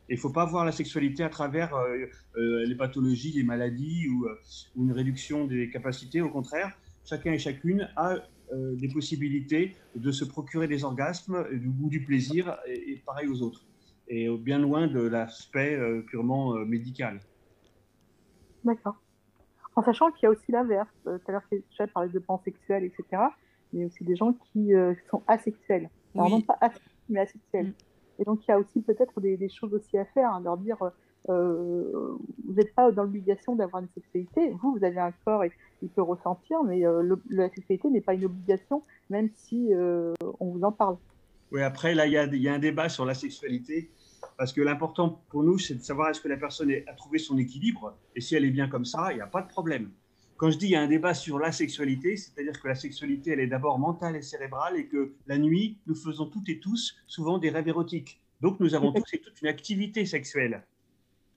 Il 0.08 0.14
ne 0.14 0.20
faut 0.20 0.30
pas 0.30 0.44
voir 0.44 0.64
la 0.64 0.72
sexualité 0.72 1.24
à 1.24 1.28
travers 1.28 1.74
euh, 1.74 2.06
euh, 2.36 2.64
les 2.64 2.76
pathologies, 2.76 3.32
les 3.32 3.42
maladies 3.42 4.08
ou, 4.08 4.26
euh, 4.26 4.40
ou, 4.76 4.84
une 4.84 4.92
réduction 4.92 5.46
des 5.46 5.68
capacités. 5.68 6.20
Au 6.20 6.30
contraire, 6.30 6.78
chacun 7.04 7.32
et 7.32 7.38
chacune 7.38 7.88
a 7.96 8.16
des 8.52 8.86
possibilités 8.86 9.74
de 9.96 10.12
se 10.12 10.24
procurer 10.24 10.68
des 10.68 10.84
orgasmes, 10.84 11.48
du 11.50 11.68
goût 11.68 11.88
du 11.88 12.04
plaisir 12.04 12.56
et, 12.68 13.02
pareil 13.04 13.26
aux 13.26 13.42
autres. 13.42 13.66
Et 14.06 14.28
bien 14.38 14.60
loin 14.60 14.86
de 14.86 15.00
l'aspect 15.00 15.76
purement 16.06 16.54
médical. 16.64 17.18
D'accord. 18.62 19.02
En 19.74 19.82
sachant 19.82 20.12
qu'il 20.12 20.22
y 20.22 20.26
a 20.26 20.30
aussi 20.30 20.52
l'inverse. 20.52 20.88
Tout 21.02 21.20
à 21.26 21.32
l'heure, 21.32 21.42
j'ai 21.50 21.86
parlé 21.88 22.08
de 22.12 22.20
pansexuels, 22.20 22.84
etc. 22.84 23.04
Mais 23.10 23.20
il 23.72 23.80
y 23.80 23.82
a 23.82 23.86
aussi 23.86 24.04
des 24.04 24.14
gens 24.14 24.32
qui 24.32 24.70
sont 25.10 25.24
asexuels. 25.26 25.90
Alors, 26.14 26.30
non 26.30 26.40
pas 26.40 26.56
asexuels, 26.60 26.92
mais 27.08 27.18
asexuels. 27.18 27.72
Et 28.18 28.24
donc, 28.24 28.40
il 28.46 28.50
y 28.50 28.54
a 28.54 28.58
aussi 28.58 28.80
peut-être 28.80 29.20
des, 29.20 29.48
choses 29.48 29.74
aussi 29.74 29.98
à 29.98 30.04
faire, 30.04 30.32
hein, 30.32 30.40
leur 30.40 30.56
dire 30.56 30.78
euh, 31.28 32.16
vous 32.44 32.54
n'êtes 32.54 32.74
pas 32.74 32.90
dans 32.92 33.02
l'obligation 33.02 33.56
d'avoir 33.56 33.82
une 33.82 33.88
sexualité. 33.94 34.50
Vous, 34.62 34.76
vous 34.76 34.84
avez 34.84 35.00
un 35.00 35.12
corps 35.24 35.44
et 35.44 35.52
il 35.82 35.88
peut 35.88 36.02
ressentir, 36.02 36.62
mais 36.62 36.86
euh, 36.86 37.16
la 37.30 37.48
sexualité 37.50 37.90
n'est 37.90 38.00
pas 38.00 38.14
une 38.14 38.26
obligation, 38.26 38.82
même 39.10 39.30
si 39.34 39.72
euh, 39.72 40.14
on 40.40 40.50
vous 40.50 40.62
en 40.62 40.72
parle. 40.72 40.96
Oui, 41.52 41.62
après, 41.62 41.94
là, 41.94 42.06
il 42.06 42.12
y, 42.12 42.48
a 42.48 42.54
un 42.54 42.58
débat 42.58 42.88
sur 42.88 43.04
la 43.04 43.14
sexualité, 43.14 43.90
parce 44.36 44.52
que 44.52 44.60
l'important 44.60 45.20
pour 45.28 45.42
nous, 45.42 45.58
c'est 45.58 45.74
de 45.74 45.82
savoir 45.82 46.10
est-ce 46.10 46.20
que 46.20 46.28
la 46.28 46.36
personne 46.36 46.72
a 46.86 46.92
trouvé 46.94 47.18
son 47.18 47.38
équilibre, 47.38 47.96
et 48.14 48.20
si 48.20 48.34
elle 48.34 48.44
est 48.44 48.50
bien 48.50 48.68
comme 48.68 48.84
ça, 48.84 49.12
il 49.12 49.16
n'y 49.16 49.20
a 49.20 49.26
pas 49.26 49.42
de 49.42 49.48
problème. 49.48 49.90
Quand 50.36 50.50
je 50.50 50.58
dis 50.58 50.66
il 50.66 50.70
y 50.72 50.76
a 50.76 50.82
un 50.82 50.88
débat 50.88 51.14
sur 51.14 51.38
la 51.38 51.50
sexualité, 51.50 52.16
c'est-à-dire 52.16 52.60
que 52.60 52.68
la 52.68 52.74
sexualité, 52.74 53.30
elle 53.30 53.40
est 53.40 53.46
d'abord 53.46 53.78
mentale 53.78 54.16
et 54.16 54.22
cérébrale, 54.22 54.76
et 54.76 54.86
que 54.86 55.14
la 55.26 55.38
nuit, 55.38 55.78
nous 55.86 55.94
faisons 55.94 56.26
toutes 56.26 56.48
et 56.48 56.58
tous 56.58 56.96
souvent 57.06 57.38
des 57.38 57.50
rêves 57.50 57.68
érotiques. 57.68 58.20
Donc 58.40 58.60
nous 58.60 58.74
avons 58.74 58.92
tous 58.92 59.14
et 59.14 59.18
toutes 59.18 59.40
une 59.40 59.48
activité 59.48 60.04
sexuelle. 60.04 60.62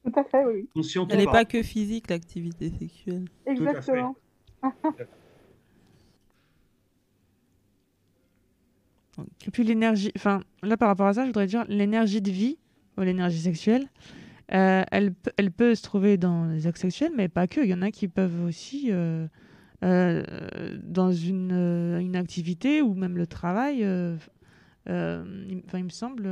Tout 0.03 0.11
à 0.19 0.23
fait, 0.23 0.45
oui. 0.45 0.67
Elle 1.09 1.17
n'est 1.17 1.25
pas 1.25 1.45
que 1.45 1.63
physique, 1.63 2.09
l'activité 2.09 2.71
sexuelle. 2.77 3.25
Exactement. 3.45 4.15
Et 9.45 9.51
puis 9.51 9.63
l'énergie, 9.63 10.11
enfin 10.15 10.41
là 10.63 10.77
par 10.77 10.87
rapport 10.87 11.07
à 11.07 11.13
ça, 11.13 11.23
je 11.23 11.27
voudrais 11.27 11.47
dire 11.47 11.65
l'énergie 11.67 12.21
de 12.21 12.31
vie 12.31 12.57
ou 12.97 13.01
l'énergie 13.01 13.39
sexuelle, 13.39 13.89
euh, 14.53 14.83
elle, 14.91 15.13
elle, 15.37 15.51
peut 15.51 15.75
se 15.75 15.83
trouver 15.83 16.17
dans 16.17 16.45
les 16.45 16.65
actes 16.65 16.79
sexuels, 16.79 17.11
mais 17.15 17.27
pas 17.27 17.47
que. 17.47 17.61
Il 17.61 17.67
y 17.67 17.73
en 17.73 17.81
a 17.81 17.91
qui 17.91 18.07
peuvent 18.07 18.43
aussi, 18.43 18.87
euh, 18.89 19.27
euh, 19.83 20.23
dans 20.81 21.11
une, 21.11 21.97
une, 21.99 22.15
activité 22.15 22.81
ou 22.81 22.95
même 22.95 23.15
le 23.17 23.27
travail, 23.27 23.83
enfin, 24.87 25.77
il 25.77 25.83
me 25.83 25.89
semble. 25.89 26.27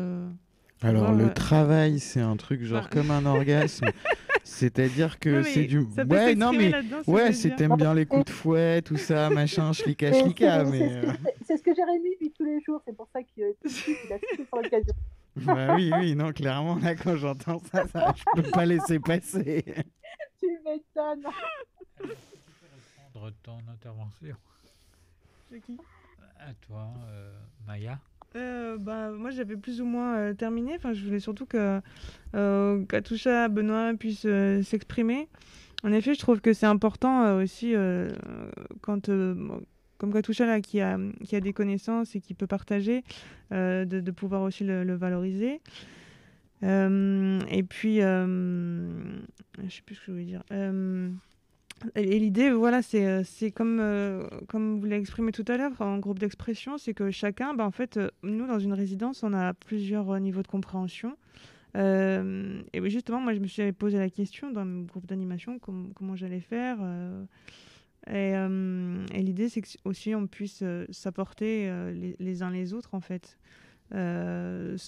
Alors, 0.81 1.11
le 1.11 1.31
travail, 1.33 1.99
c'est 1.99 2.21
un 2.21 2.37
truc 2.37 2.63
genre 2.63 2.89
comme 2.89 3.11
un 3.11 3.25
orgasme. 3.25 3.87
C'est-à-dire 4.43 5.19
que 5.19 5.43
c'est 5.43 5.65
du. 5.65 5.79
Ouais, 5.79 6.33
non, 6.33 6.53
mais. 6.53 6.71
Ouais, 7.05 7.33
c'est 7.33 7.55
t'aimes 7.55 7.75
bien 7.75 7.93
les 7.93 8.05
coups 8.05 8.25
de 8.25 8.29
fouet, 8.31 8.81
tout 8.81 8.97
ça, 8.97 9.29
machin, 9.29 9.73
schlika. 9.73 10.63
Mais... 10.63 11.01
C'est 11.45 11.57
ce 11.57 11.63
que 11.63 11.75
Jérémy 11.75 12.15
vit 12.19 12.31
tous 12.31 12.45
les 12.45 12.61
jours, 12.61 12.81
c'est 12.85 12.95
pour 12.95 13.07
ça 13.13 13.21
qu'il 13.21 13.43
a 13.43 13.47
tout 13.61 13.69
sur 13.69 14.57
l'occasion. 14.57 14.93
Bah 15.45 15.75
oui, 15.75 15.91
oui, 15.99 16.15
non, 16.15 16.31
clairement, 16.33 16.75
là, 16.75 16.95
quand 16.95 17.15
j'entends 17.15 17.59
ça, 17.59 17.87
ça, 17.87 18.13
je 18.15 18.41
peux 18.41 18.49
pas 18.49 18.65
laisser 18.65 18.99
passer. 18.99 19.63
tu 20.39 20.47
m'étonnes. 20.65 21.25
Prendre 23.13 23.33
ton 23.43 23.57
intervention. 23.71 24.35
C'est 25.49 25.61
qui? 25.61 25.77
À 26.39 26.53
toi, 26.53 26.93
euh, 27.09 27.33
Maya. 27.65 27.99
Euh, 28.35 28.77
bah, 28.77 29.11
moi, 29.11 29.31
j'avais 29.31 29.57
plus 29.57 29.81
ou 29.81 29.85
moins 29.85 30.17
euh, 30.17 30.33
terminé. 30.33 30.75
Enfin, 30.75 30.93
je 30.93 31.03
voulais 31.03 31.19
surtout 31.19 31.45
que 31.45 31.81
euh, 32.35 32.85
Katusha, 32.85 33.47
Benoît 33.47 33.93
puissent 33.93 34.27
s'exprimer. 34.63 35.27
En 35.83 35.91
effet, 35.91 36.13
je 36.13 36.19
trouve 36.19 36.41
que 36.41 36.53
c'est 36.53 36.65
important 36.65 37.37
aussi 37.37 37.75
quand 38.81 39.09
comme 39.97 40.13
Katusha 40.13 40.45
là, 40.45 40.61
qui, 40.61 40.79
a, 40.79 40.97
qui 41.23 41.35
a 41.35 41.39
des 41.39 41.53
connaissances 41.53 42.15
et 42.15 42.21
qui 42.21 42.33
peut 42.33 42.47
partager, 42.47 43.03
euh, 43.51 43.85
de, 43.85 44.11
pouvoir 44.11 44.41
aussi 44.43 44.63
le, 44.63 44.95
valoriser. 44.95 45.61
Euh, 46.63 47.39
et 47.49 47.63
puis, 47.63 48.01
euh, 48.01 48.87
je 49.63 49.69
sais 49.69 49.81
plus 49.81 49.95
ce 49.95 49.99
que 50.01 50.05
je 50.07 50.11
voulais 50.11 50.25
dire. 50.25 50.43
et 51.95 52.19
l'idée, 52.19 52.49
voilà, 52.51 52.81
c'est, 52.81 53.51
comme, 53.51 54.27
comme 54.47 54.79
vous 54.79 54.85
l'avez 54.85 55.01
exprimé 55.01 55.31
tout 55.31 55.45
à 55.47 55.57
l'heure 55.57 55.79
en 55.81 55.97
groupe 55.97 56.19
d'expression, 56.19 56.77
c'est 56.77 56.93
que 56.93 57.11
chacun, 57.11 57.53
bah, 57.53 57.65
en 57.65 57.71
fait, 57.71 57.99
nous, 58.23 58.47
dans 58.47 58.59
une 58.59 58.73
résidence, 58.73 59.23
on 59.23 59.33
a 59.33 59.53
plusieurs 59.53 60.19
niveaux 60.19 60.43
de 60.43 60.47
compréhension. 60.47 61.17
et 61.75 62.89
justement, 62.89 63.19
moi, 63.19 63.33
je 63.33 63.39
me 63.39 63.47
suis 63.47 63.71
posé 63.71 63.97
la 63.97 64.09
question 64.09 64.51
dans 64.51 64.65
mon 64.65 64.83
groupe 64.83 65.07
d'animation, 65.07 65.59
comment 65.59 66.15
j'allais 66.15 66.41
faire. 66.41 66.77
Et, 68.05 68.35
euh, 68.35 69.05
et 69.13 69.21
l'idée, 69.21 69.49
c'est 69.49 69.61
que 69.61 69.67
aussi 69.83 70.15
on 70.15 70.27
puisse 70.27 70.59
euh, 70.61 70.85
s'apporter 70.91 71.69
euh, 71.69 71.91
les, 71.91 72.15
les, 72.19 72.41
uns 72.41 72.51
les 72.51 72.73
autres, 72.73 72.93
en 72.93 73.01
fait, 73.01 73.37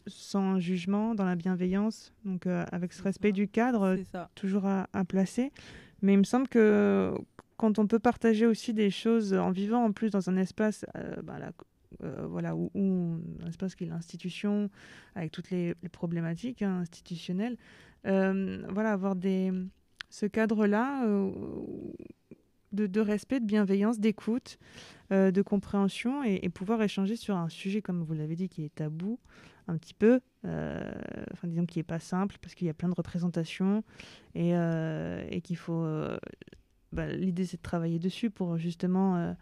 sans 0.07 0.60
jugement, 0.60 1.16
dans 1.16 1.26
la 1.26 1.36
bienveillance, 1.36 2.14
donc 2.26 2.47
avec 2.47 2.91
ce 2.91 3.01
respect 3.01 3.32
du 3.32 3.47
cadre, 3.47 3.97
toujours 4.36 4.66
à, 4.66 4.89
à, 4.91 5.05
placer. 5.05 5.53
Mais 6.01 6.14
il 6.14 6.18
me 6.18 6.26
semble 6.26 6.49
que 6.49 7.14
quand 7.55 7.80
on 7.80 7.88
peut 7.88 7.99
partager 7.99 8.45
aussi 8.45 8.74
des 8.74 8.89
choses 8.89 9.34
en 9.34 9.51
vivant 9.51 9.86
en 9.86 9.93
plus 9.93 10.10
dans 10.10 10.30
un 10.30 10.36
espace, 10.36 10.86
bah, 11.24 11.39
voilà, 12.28 12.57
où, 12.57 12.70
un 13.41 13.47
espace 13.47 13.74
qui 13.76 13.86
est 13.86 13.88
l'institution, 13.88 14.70
avec 15.16 15.32
toutes 15.32 15.49
les, 15.49 15.76
les 15.82 15.89
problématiques 15.89 16.62
hein, 16.62 16.80
institutionnelles, 16.82 17.55
voilà, 18.03 18.91
avoir 18.91 19.16
des, 19.16 19.53
ce 20.10 20.26
cadre-là 20.26 21.05
de, 22.72 22.99
respect, 22.99 23.39
de 23.39 23.45
bienveillance, 23.45 23.99
d'écoute, 23.99 24.57
euh, 25.11 25.32
de 25.32 25.41
compréhension 25.41 26.24
et, 26.24 26.47
pouvoir 26.49 26.82
échanger 26.82 27.15
sur 27.15 27.36
un 27.36 27.49
sujet, 27.49 27.82
comme 27.82 28.03
vous 28.03 28.13
l'avez 28.13 28.36
dit, 28.36 28.49
qui 28.49 28.63
est 28.63 28.74
tabou, 28.74 29.20
un 29.67 29.78
petit 29.78 29.93
peu, 29.93 30.20
euh, 30.45 30.91
disons 31.43 31.65
qui 31.65 31.80
n'est 31.80 31.84
pas 31.84 31.99
simple 31.99 32.38
parce 32.41 32.55
qu'il 32.55 32.67
y 32.67 32.70
a 32.70 32.74
plein 32.74 32.89
de 32.89 32.95
représentations 32.95 33.84
et, 34.36 34.55
euh, 34.55 35.28
qu'il 35.41 35.57
faut... 35.57 35.86
Bah, 36.91 37.05
l'idée 37.05 37.45
c'est 37.45 37.57
de 37.57 37.61
travailler 37.61 37.99
dessus 37.99 38.32
pour 38.32 38.57
justement 38.57 39.36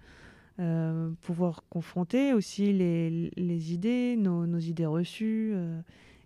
pouvoir 1.22 1.64
confronter 1.70 2.34
aussi 2.34 2.74
les, 2.74 3.74
idées, 3.74 4.16
nos, 4.18 4.46
nos, 4.46 4.60
idées 4.60 4.86
reçues. 4.86 5.54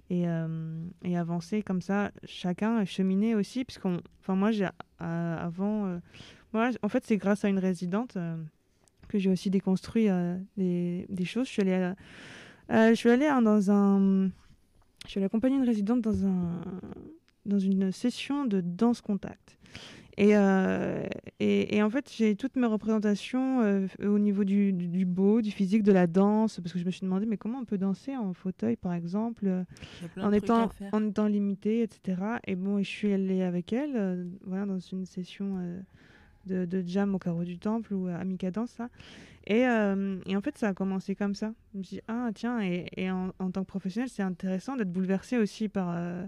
Et, 0.10 0.26
et, 1.04 1.18
avancer 1.18 1.62
comme 1.62 1.82
ça, 1.82 2.12
chacun 2.26 2.84
cheminer 2.86 3.36
aussi, 3.36 3.66
puisqu'on, 3.66 4.02
enfin 4.20 4.36
moi 4.36 4.52
j'ai 4.52 4.68
avant, 5.00 6.00
en 6.54 6.90
fait, 6.90 7.06
c'est 7.06 7.18
grâce 7.18 7.46
à 7.46 7.50
une 7.50 7.60
résidente 7.60 8.18
euh, 8.18 8.36
que 9.08 9.20
j'ai 9.20 9.30
aussi 9.30 9.50
déconstruit 9.50 10.10
euh, 10.10 10.38
des, 10.58 11.06
des, 11.10 11.26
choses. 11.26 11.48
Je 11.48 11.52
suis 11.52 11.62
allée, 11.62 11.94
euh, 12.72 12.90
je 12.90 12.96
suis 12.96 13.10
allée 13.10 13.28
hein, 13.28 13.42
dans 13.42 13.72
un. 13.72 14.30
Je 15.06 15.10
suis 15.10 15.18
allée 15.18 15.26
accompagner 15.26 15.58
une 15.58 15.66
résidente 15.66 16.02
dans, 16.02 16.26
un, 16.26 16.62
dans 17.46 17.60
une 17.60 17.92
session 17.92 18.46
de 18.46 18.62
danse 18.62 19.02
contact. 19.02 19.58
Et, 20.18 20.34
et, 21.40 21.76
et, 21.76 21.82
en 21.82 21.90
fait, 21.90 22.12
j'ai 22.16 22.36
toutes 22.36 22.56
mes 22.56 22.68
représentations 22.68 23.88
au 24.04 24.20
niveau 24.20 24.44
du, 24.44 24.72
du, 24.74 25.06
beau, 25.06 25.42
du 25.42 25.50
physique, 25.50 25.82
de 25.82 25.92
la 25.92 26.06
danse, 26.06 26.60
parce 26.60 26.74
que 26.74 26.78
je 26.78 26.86
me 26.86 26.92
suis 26.92 27.02
demandé, 27.02 27.26
mais 27.26 27.38
comment 27.38 27.58
on 27.60 27.66
peut 27.66 27.80
danser 27.80 28.16
en 28.16 28.34
fauteuil, 28.34 28.76
par 28.76 28.94
exemple, 28.94 29.50
en 30.18 30.32
étant, 30.32 30.70
en 30.92 31.08
étant 31.08 31.26
limité, 31.26 31.82
etc. 31.82 32.22
Et 32.46 32.56
bon, 32.56 32.78
je 32.78 32.88
suis 32.88 33.12
allée 33.12 33.42
avec 33.42 33.74
elle, 33.74 34.28
voilà, 34.46 34.68
dans 34.68 34.80
une 34.80 35.06
session 35.06 35.58
de, 36.46 36.84
jam 36.86 37.16
au 37.16 37.20
carreau 37.20 37.44
du 37.44 37.58
temple 37.58 37.94
ou 37.94 38.08
à 38.08 38.24
Mikadance, 38.24 38.72
ça. 38.72 38.90
Et, 39.48 39.66
euh, 39.66 40.20
et, 40.26 40.36
en 40.36 40.42
fait, 40.42 40.58
ça 40.58 40.70
a 40.70 40.74
commencé 40.74 41.16
comme 41.16 41.34
ça. 41.34 41.54
Je 41.74 41.80
me 41.80 41.84
suis 41.84 41.96
dit, 41.98 42.02
ah 42.08 42.30
tiens, 42.34 42.62
et, 42.62 42.88
et 42.96 43.10
en, 43.10 43.34
en, 43.40 43.52
tant 43.52 43.62
que 43.62 43.68
professionnel, 43.68 44.10
c'est 44.10 44.22
intéressant 44.22 44.76
d'être 44.76 44.92
bouleversé 44.92 45.38
aussi 45.38 45.68
par, 45.68 45.90
euh, 45.96 46.26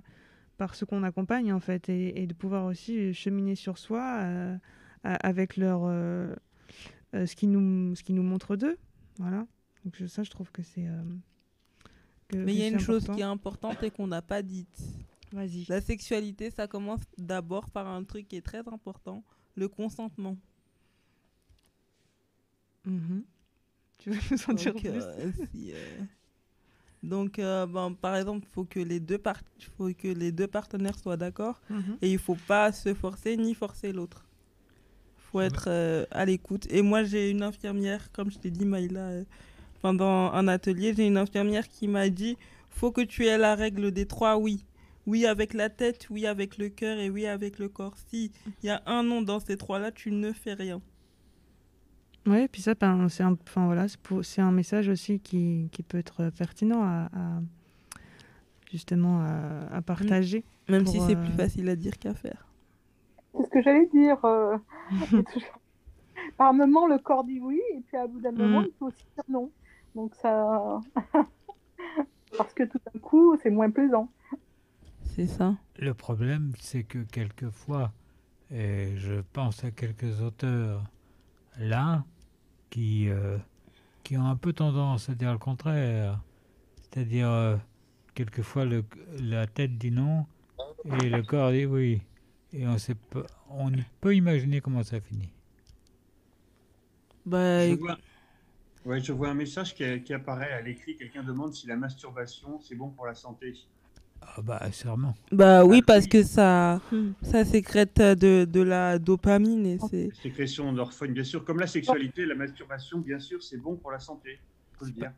par 0.57 0.76
ce 0.76 0.86
qu'on 0.86 1.03
accompagne, 1.03 1.53
en 1.53 1.59
fait, 1.59 1.89
et, 1.89 2.26
de 2.26 2.34
pouvoir 2.34 2.66
aussi 2.66 3.14
cheminer 3.14 3.55
sur 3.55 3.78
soi 3.78 4.20
euh, 4.22 4.57
avec 5.03 5.57
leur, 5.57 5.82
ce, 7.14 7.36
qui 7.36 7.47
nous, 7.47 7.95
ce 7.95 8.03
qui 8.03 8.14
nous 8.14 8.24
montre 8.24 8.55
d'eux. 8.55 8.78
Voilà. 9.20 9.45
Donc 9.86 10.01
ça, 10.07 10.24
je 10.24 10.32
trouve 10.32 10.51
que 10.51 10.64
c'est 10.64 10.88
Mais 12.34 12.53
il 12.53 12.59
y 12.59 12.64
a 12.64 12.70
une 12.70 12.80
chose 12.80 13.07
qui 13.14 13.20
est 13.20 13.24
importante 13.24 13.84
et 13.84 13.91
qu'on 13.91 14.07
n'a 14.07 14.22
pas 14.22 14.41
dite. 14.41 14.82
Vas-y. 15.34 15.66
La 15.68 15.82
sexualité, 15.82 16.51
ça 16.51 16.68
commence 16.68 17.01
d'abord 17.18 17.70
par 17.70 17.88
un 17.88 18.03
truc 18.03 18.28
qui 18.28 18.38
est 18.38 18.45
très 18.45 18.68
important, 18.68 19.24
le 19.56 19.68
consentement. 19.68 20.38
Mhm. 22.86 23.24
Tu 23.99 24.10
veux 24.10 24.20
nous 24.32 24.49
en 24.49 24.54
dire 24.54 24.74
plus? 24.74 24.89
euh, 24.89 25.32
euh, 25.56 26.01
Donc, 27.01 27.39
euh, 27.39 27.66
ben, 27.66 27.93
par 27.93 28.16
exemple, 28.16 28.47
faut 28.51 28.66
que 28.66 28.80
les 28.80 28.99
deux 28.99 29.22
faut 29.78 29.89
que 29.93 30.08
les 30.08 30.32
deux 30.32 30.47
partenaires 30.47 30.97
soient 30.97 31.18
d'accord 31.18 31.62
mhm. 31.70 31.97
et 32.01 32.12
il 32.12 32.20
faut 32.20 32.38
pas 32.47 32.72
se 32.72 32.93
forcer 32.93 33.38
ni 33.38 33.54
forcer 33.54 33.91
l'autre. 33.93 34.26
Faut 35.18 35.41
être 35.41 35.68
à 36.12 36.26
l'écoute. 36.26 36.68
Et 36.70 36.84
moi, 36.84 37.04
j'ai 37.04 37.32
une 37.32 37.41
infirmière, 37.41 38.12
comme 38.12 38.30
je 38.30 38.38
t'ai 38.38 38.51
dit, 38.51 38.66
Maïla, 38.66 39.24
pendant 39.82 40.32
un 40.32 40.47
atelier, 40.47 40.93
j'ai 40.95 41.08
une 41.08 41.18
infirmière 41.18 41.68
qui 41.68 41.88
m'a 41.88 42.08
dit, 42.10 42.38
faut 42.70 42.91
que 42.91 43.01
tu 43.01 43.26
aies 43.26 43.39
la 43.39 43.56
règle 43.56 43.91
des 43.91 44.06
trois 44.06 44.38
oui. 44.38 44.64
Oui 45.06 45.26
avec 45.26 45.54
la 45.54 45.70
tête, 45.70 46.08
oui 46.10 46.26
avec 46.26 46.58
le 46.58 46.70
cœur 46.70 46.97
et 46.97 47.10
oui 47.10 47.26
avec 47.26 47.60
le 47.60 47.68
corps. 47.68 47.97
Si 48.10 48.32
il 48.62 48.68
y 48.68 48.70
a 48.70 48.82
un 48.86 49.04
nom 49.04 49.22
dans 49.22 49.39
ces 49.39 49.58
trois-là, 49.58 49.91
tu 49.91 50.12
ne 50.12 50.32
fais 50.32 50.54
rien. 50.54 50.82
Oui, 52.26 52.47
puis 52.47 52.62
ça, 52.62 52.74
ben, 52.74 53.10
c'est 53.10 53.24
un, 53.24 53.34
enfin, 53.34 53.66
voilà, 53.66 53.86
c'est 54.22 54.41
un 54.41 54.51
message 54.51 54.88
aussi 54.88 55.20
qui, 55.20 55.68
qui, 55.74 55.84
peut 55.84 55.97
être 55.97 56.30
pertinent 56.30 56.82
à, 56.82 57.10
justement 58.72 59.22
à, 59.70 59.82
partager. 59.82 60.45
Même 60.70 60.86
si 60.86 61.01
c'est 61.01 61.18
plus 61.18 61.34
euh, 61.34 61.38
facile 61.38 61.68
à 61.68 61.76
dire 61.76 61.99
qu'à 61.99 62.14
faire. 62.14 62.47
C'est 63.36 63.43
ce 63.43 63.49
que 63.49 63.62
j'allais 63.62 63.88
dire. 63.88 64.24
Euh, 64.24 64.58
par 66.38 66.49
un 66.49 66.54
moment, 66.54 66.88
le 66.88 66.97
corps 66.97 67.26
dit 67.26 67.41
oui, 67.41 67.60
et 67.76 67.82
puis 67.82 67.97
à 67.97 68.08
bout 68.08 68.22
d'un 68.22 68.32
moment, 68.32 68.62
mm. 68.62 68.68
il 68.68 68.74
faut 68.80 68.88
aussi 68.88 69.06
dire 69.16 69.26
non. 69.28 69.51
Donc 69.93 70.16
ça. 70.16 70.80
Parce 72.38 72.54
que 72.54 72.64
tout 72.64 72.80
d'un 72.86 72.99
coup, 72.99 73.36
c'est 73.43 73.49
moins 73.49 73.70
plaisant. 73.70 74.10
C'est 75.16 75.28
ça. 75.28 75.55
Le 75.78 75.93
problème, 75.93 76.53
c'est 76.59 76.84
que 76.84 77.03
quelquefois, 77.03 77.93
et 78.49 78.97
je 78.97 79.22
pense 79.34 79.64
à 79.64 79.70
quelques 79.70 80.22
auteurs 80.22 80.84
là, 81.59 82.03
qui, 82.72 83.09
euh, 83.09 83.38
qui 84.03 84.18
ont 84.18 84.26
un 84.26 84.36
peu 84.36 84.53
tendance 84.53 85.09
à 85.09 85.14
dire 85.14 85.32
le 85.32 85.38
contraire. 85.38 86.20
C'est-à-dire, 86.82 87.30
euh, 87.30 87.57
quelquefois, 88.16 88.66
le, 88.66 88.84
la 89.20 89.45
tête 89.45 89.78
dit 89.78 89.91
non 89.91 90.26
et 90.86 91.09
le 91.09 91.22
corps 91.22 91.51
dit 91.51 91.66
oui. 91.66 92.01
Et 92.51 92.68
on, 92.68 92.78
sait 92.80 92.95
pas, 92.95 93.26
on 93.49 93.72
peut 94.01 94.16
imaginer 94.16 94.61
comment 94.61 94.84
ça 94.84 94.99
finit. 94.99 95.30
Bah, 97.26 97.68
je, 97.68 97.76
vois, 97.76 97.97
ouais, 98.86 98.99
je 98.99 99.14
vois 99.14 99.30
un 99.30 99.34
message 99.36 99.76
qui, 99.76 100.01
qui 100.01 100.14
apparaît 100.14 100.53
à 100.53 100.61
l'écrit. 100.61 100.95
Quelqu'un 100.95 101.24
demande 101.24 101.53
si 101.53 101.68
la 101.68 101.76
masturbation, 101.76 102.59
c'est 102.59 102.76
bon 102.76 102.89
pour 102.89 103.05
la 103.05 103.16
santé. 103.16 103.53
Ah 104.26 104.41
bah 104.41 104.71
sûrement. 104.71 105.15
Bah 105.32 105.65
oui, 105.65 105.82
parce 105.82 106.07
que 106.07 106.24
ça, 106.24 106.82
ça 107.21 107.45
sécrète 107.45 107.99
de, 107.99 108.45
de 108.45 108.61
la 108.61 108.99
dopamine 108.99 109.65
et 109.65 109.78
c'est. 109.89 110.09
Sécrétion 110.21 110.71
d'orphone, 110.74 111.13
bien 111.13 111.24
sûr. 111.24 111.43
Comme 111.43 111.59
la 111.59 111.67
sexualité, 111.67 112.26
la 112.26 112.36
masturbation, 112.36 112.99
bien 112.99 113.19
sûr, 113.19 113.43
c'est 113.43 113.57
bon 113.57 113.76
pour 113.76 113.91
la 113.91 113.99
santé. 113.99 114.39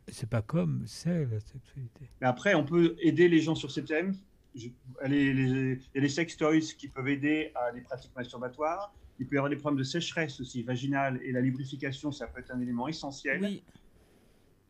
C'est 0.07 0.29
pas, 0.29 0.41
comme 0.41 0.83
c'est 0.85 1.25
la 1.25 1.39
sexualité. 1.39 2.09
Mais 2.21 2.27
après, 2.27 2.53
on 2.55 2.63
peut 2.63 2.95
aider 2.99 3.27
les 3.27 3.39
gens 3.39 3.55
sur 3.55 3.71
ces 3.71 3.83
thèmes. 3.83 4.15
il 4.53 4.63
y 4.63 4.71
a 5.03 5.07
les 5.07 6.09
sex 6.09 6.37
toys 6.37 6.59
qui 6.77 6.87
peuvent 6.87 7.07
aider 7.07 7.51
à 7.55 7.71
des 7.71 7.81
pratiques 7.81 8.15
masturbatoires. 8.15 8.93
Il 9.19 9.27
peut 9.27 9.35
y 9.35 9.37
avoir 9.37 9.49
des 9.49 9.55
problèmes 9.55 9.79
de 9.79 9.83
sécheresse 9.83 10.39
aussi 10.41 10.61
vaginale 10.61 11.19
et 11.23 11.31
la 11.31 11.39
lubrification, 11.39 12.11
ça 12.11 12.27
peut 12.27 12.41
être 12.41 12.51
un 12.51 12.59
élément 12.59 12.87
essentiel. 12.87 13.39
Oui 13.41 13.63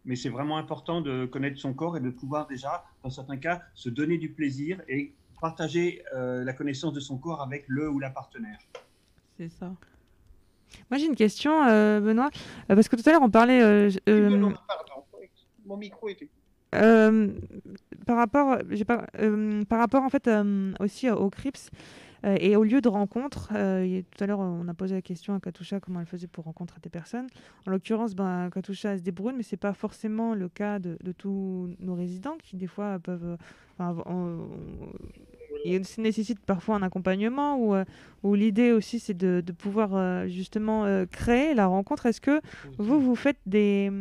mais 0.06 0.16
c'est 0.16 0.30
vraiment 0.30 0.58
important 0.58 1.02
de 1.02 1.26
connaître 1.26 1.60
son 1.60 1.74
corps 1.74 1.98
et 1.98 2.00
de 2.00 2.10
pouvoir 2.10 2.48
déjà, 2.48 2.86
dans 3.04 3.10
certains 3.10 3.38
cas, 3.38 3.62
se 3.74 3.90
donner 3.90 4.18
du 4.18 4.30
plaisir 4.30 4.82
et 4.88 5.14
partager 5.42 6.04
euh, 6.14 6.44
la 6.44 6.54
connaissance 6.54 6.94
de 6.94 7.00
son 7.00 7.18
corps 7.18 7.42
avec 7.42 7.66
le 7.68 7.90
ou 7.90 8.00
la 8.00 8.10
partenaire. 8.10 8.60
C'est 9.38 9.50
ça. 9.50 9.74
Moi 10.90 10.98
j'ai 10.98 11.06
une 11.06 11.16
question, 11.16 11.64
euh, 11.68 12.00
Benoît, 12.00 12.30
euh, 12.70 12.76
parce 12.76 12.88
que 12.88 12.96
tout 12.96 13.08
à 13.08 13.12
l'heure 13.12 13.22
on 13.22 13.30
parlait. 13.30 13.60
pardon, 14.68 15.04
mon 15.66 15.78
micro 15.78 16.10
était. 16.10 16.30
par 16.72 18.18
rapport, 18.18 18.58
pas, 18.88 19.06
par 19.68 19.80
rapport 19.80 20.04
en 20.04 20.10
fait 20.10 20.30
aussi 20.80 21.10
au 21.10 21.30
CRIPS, 21.30 21.70
euh, 22.26 22.38
et 22.40 22.56
au 22.56 22.64
lieu 22.64 22.82
de 22.82 22.90
rencontre, 22.90 23.50
euh, 23.56 24.02
tout 24.12 24.24
à 24.24 24.28
l'heure, 24.28 24.40
on 24.40 24.68
a 24.68 24.74
posé 24.74 24.96
la 24.96 25.02
question 25.02 25.36
à 25.36 25.40
Katusha 25.40 25.80
comment 25.80 26.00
elle 26.00 26.06
faisait 26.08 26.28
pour 26.28 26.46
rencontrer 26.46 26.80
des 26.82 26.90
personnes. 26.90 27.28
En 27.68 27.72
l'occurrence, 27.72 28.16
ben, 28.16 28.50
Katusha 28.50 28.98
se 28.98 29.04
débrouille, 29.04 29.34
mais 29.36 29.44
ce 29.44 29.54
n'est 29.54 29.60
pas 29.60 29.74
forcément 29.74 30.34
le 30.34 30.50
cas 30.50 30.80
de, 30.80 30.98
tous 31.18 31.70
nos 31.80 31.94
résidents 31.94 32.38
qui, 32.42 32.56
des 32.56 32.68
fois, 32.68 33.00
peuvent. 33.00 33.38
Enfin, 33.78 34.04
il 35.64 35.82
nécessite 35.98 36.40
parfois 36.40 36.76
un 36.76 36.84
accompagnement 36.84 37.58
ou, 37.58 37.76
euh, 37.76 37.86
l'idée 38.24 38.72
aussi 38.72 39.00
c'est 39.00 39.16
de, 39.16 39.42
pouvoir 39.52 40.28
justement 40.28 41.06
créer 41.12 41.54
la 41.54 41.68
rencontre. 41.68 42.06
Est-ce 42.08 42.22
que 42.22 42.42
vous, 42.78 43.00
vous 43.00 43.16
faites 43.16 43.40
des. 43.46 43.92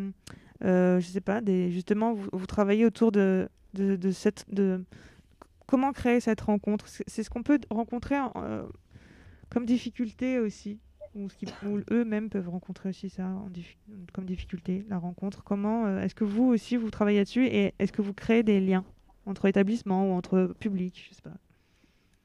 je 0.62 1.00
sais 1.00 1.20
pas, 1.20 1.40
des, 1.40 1.70
justement, 1.70 2.14
vous, 2.14 2.46
travaillez 2.46 2.86
autour 2.86 3.12
de, 3.12 3.48
de, 3.74 3.96
de 3.96 4.10
cette. 4.12 4.46
De, 4.50 4.82
comment 5.66 5.92
créer 5.92 6.20
cette 6.20 6.40
rencontre? 6.40 6.86
C'est 6.88 7.22
ce 7.22 7.30
qu'on 7.30 7.42
peut 7.42 7.60
rencontrer 7.70 8.16
euh, 8.36 8.66
comme 9.50 9.66
difficulté 9.66 10.38
aussi, 10.38 10.78
ou, 11.14 11.28
eux-mêmes 11.90 12.28
peuvent 12.28 12.48
rencontrer 12.48 12.88
aussi 12.88 13.08
ça 13.08 13.30
comme 14.12 14.26
difficulté, 14.26 14.84
la 14.88 14.98
rencontre. 14.98 15.44
Comment 15.44 15.86
euh, 15.86 16.00
est-ce 16.00 16.14
que 16.14 16.24
vous 16.24 16.44
aussi 16.44 16.76
vous 16.76 16.90
travaillez 16.90 17.18
là-dessus 17.18 17.46
et 17.46 17.74
est-ce 17.78 17.92
que 17.92 18.02
vous 18.02 18.14
créez 18.14 18.42
des 18.42 18.60
liens 18.60 18.84
entre 19.26 19.46
établissements 19.46 20.10
ou 20.10 20.14
entre 20.14 20.54
publics? 20.58 21.06
Je 21.08 21.14
sais 21.14 21.22
pas. 21.22 21.36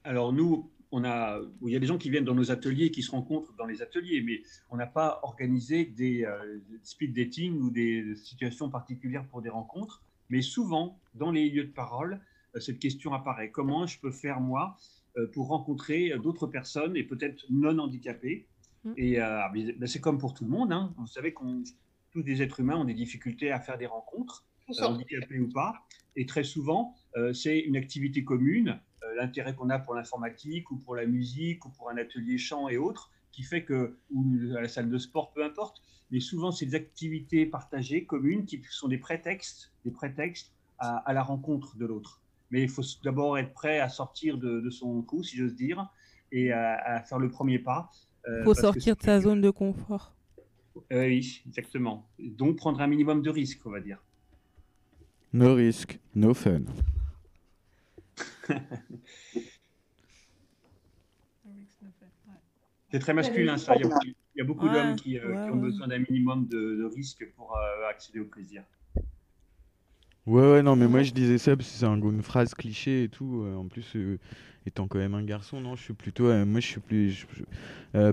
Alors 0.04 0.34
nous, 0.34 0.70
on 0.92 1.04
a, 1.04 1.40
il 1.62 1.72
y 1.72 1.76
a 1.76 1.80
des 1.80 1.86
gens 1.86 1.98
qui 1.98 2.10
viennent 2.10 2.26
dans 2.26 2.34
nos 2.34 2.52
ateliers, 2.52 2.90
qui 2.90 3.04
se 3.04 3.12
rencontrent 3.12 3.54
dans 3.58 3.66
les 3.66 3.82
ateliers, 3.82 4.22
mais 4.22 4.42
on 4.72 4.78
n'a 4.78 4.88
pas 4.88 5.20
organisé 5.24 5.86
des 5.86 6.26
euh, 6.26 6.60
speed 6.82 7.16
dating 7.16 7.60
ou 7.62 7.70
des 7.70 8.16
situations 8.16 8.70
particulières 8.70 9.26
pour 9.28 9.42
des 9.42 9.50
rencontres. 9.50 10.02
Mais 10.30 10.42
souvent, 10.42 10.98
dans 11.16 11.32
les 11.32 11.50
lieux 11.50 11.66
de 11.66 11.72
parole, 11.72 12.20
cette 12.60 12.80
question 12.80 13.14
apparaît. 13.14 13.52
Comment 13.52 13.86
je 13.86 14.00
peux 14.00 14.12
faire, 14.12 14.39
moi, 14.39 14.78
euh, 15.18 15.28
pour 15.28 15.47
rencontrer 15.47 16.14
d'autres 16.22 16.47
personnes 16.47 16.95
et 16.95 17.04
peut-être 17.04 17.45
non 17.50 17.78
handicapées 17.80 18.47
mm. 18.84 18.93
Et 18.97 19.22
euh, 19.22 19.41
ben, 19.54 19.88
c'est 19.88 20.02
comme 20.02 20.18
pour 20.18 20.34
tout 20.34 20.45
le 20.45 20.52
monde. 20.52 20.72
Hein. 20.72 20.93
Vous 20.97 21.08
savez 21.08 21.34
qu'on 21.34 21.64
tous 22.12 22.24
les 22.24 22.41
êtres 22.41 22.60
humains 22.60 22.76
ont 22.76 22.86
des 22.86 22.95
difficultés 22.95 23.52
à 23.52 23.60
faire 23.60 23.78
des 23.78 23.86
rencontres, 23.86 24.45
handicapés 24.82 25.39
ou 25.39 25.47
pas. 25.47 25.86
Et 26.16 26.26
très 26.26 26.43
souvent, 26.43 26.95
c'est 27.34 27.60
une 27.60 27.78
activité 27.78 28.24
commune, 28.24 28.80
l'intérêt 29.16 29.54
qu'on 29.54 29.70
a 29.70 29.78
pour 29.78 29.93
l'informatique 29.93 30.72
ou 30.72 30.78
pour 30.78 30.95
la 30.95 31.06
musique 31.06 31.64
ou 31.68 31.70
pour 31.70 31.91
un 31.91 31.97
atelier 31.97 32.39
chant 32.39 32.68
et 32.68 32.78
autres, 32.78 33.12
qui 33.32 33.43
fait 33.43 33.64
que, 33.64 33.95
ou 34.10 34.26
à 34.58 34.62
la 34.62 34.68
salle 34.68 34.89
de 34.89 34.97
sport, 34.97 35.32
peu 35.34 35.45
importe, 35.45 35.84
mais 36.10 36.20
souvent, 36.20 36.52
c'est 36.52 36.66
des 36.66 36.74
activités 36.74 37.45
partagées, 37.45 38.06
communes, 38.06 38.45
qui 38.45 38.60
sont 38.72 38.88
des 38.88 38.97
prétextes, 38.97 39.72
des 39.86 39.91
prétextes 39.91 40.52
à 40.80 41.14
la 41.14 41.22
rencontre 41.22 41.78
de 41.78 41.86
l'autre 41.86 42.24
mais 42.52 42.62
il 42.64 42.70
faut 42.70 42.82
d'abord 43.04 43.38
être 43.38 43.54
prêt 43.54 43.80
à 43.80 43.89
sortir 43.89 44.38
de, 44.38 44.70
son 44.70 45.02
coup, 45.02 45.24
si 45.24 45.38
j'ose 45.38 45.56
dire, 45.56 45.88
et 46.32 46.52
à, 46.52 47.02
faire 47.04 47.20
le 47.20 47.30
premier 47.30 47.60
pas. 47.60 47.89
Il 48.28 48.32
euh, 48.32 48.43
faut 48.43 48.54
sortir 48.54 48.95
de 48.95 49.02
sa 49.02 49.20
zone 49.22 49.41
de 49.41 49.50
confort. 49.50 50.14
Euh, 50.91 51.08
oui, 51.08 51.41
exactement. 51.47 52.10
Donc 52.20 52.58
prendre 52.58 52.82
un 52.82 52.88
minimum 52.88 53.22
de 53.22 53.30
risques, 53.30 53.62
on 53.66 53.72
va 53.72 53.80
dire. 53.80 54.04
No 55.34 55.54
risk, 55.56 56.00
no 56.16 56.34
fun. 56.34 56.64
C'est 62.91 62.98
très 62.99 63.14
masculin, 63.14 63.57
ça. 63.57 63.76
Il 63.76 63.86
y 64.36 64.41
a, 64.41 64.44
beaucoup 64.44 64.68
d'hommes 64.68 64.95
qui, 64.95 65.19
euh, 65.19 65.52
ont 65.52 65.57
besoin 65.57 65.88
d'un 65.88 65.99
minimum 65.99 66.48
de, 66.48 66.57
de 66.57 66.86
risques 66.86 67.32
pour 67.36 67.56
accéder 67.88 68.19
au 68.19 68.26
plaisir. 68.26 68.64
Ouais, 70.30 70.51
ouais, 70.51 70.61
non, 70.61 70.76
mais 70.76 70.88
moi 70.88 71.01
je 71.01 71.11
disais 71.11 71.39
ça 71.39 71.57
parce 71.57 71.68
que 71.68 71.76
c'est 71.76 71.88
une 71.88 72.22
phrase 72.22 72.53
cliché 72.53 73.06
et 73.06 73.10
tout. 73.10 73.41
Euh, 73.41 73.56
en 73.56 73.65
plus, 73.65 73.95
euh, 73.95 74.19
étant 74.68 74.88
quand 74.88 74.99
même 74.99 75.15
un 75.15 75.23
garçon, 75.23 75.60
non, 75.60 75.76
je 75.76 75.81
suis 75.81 75.95
plutôt. 75.95 76.27
Euh, 76.27 76.45
moi 76.45 76.60
je 76.60 76.68
suis 76.68 76.80
plus. 76.80 77.26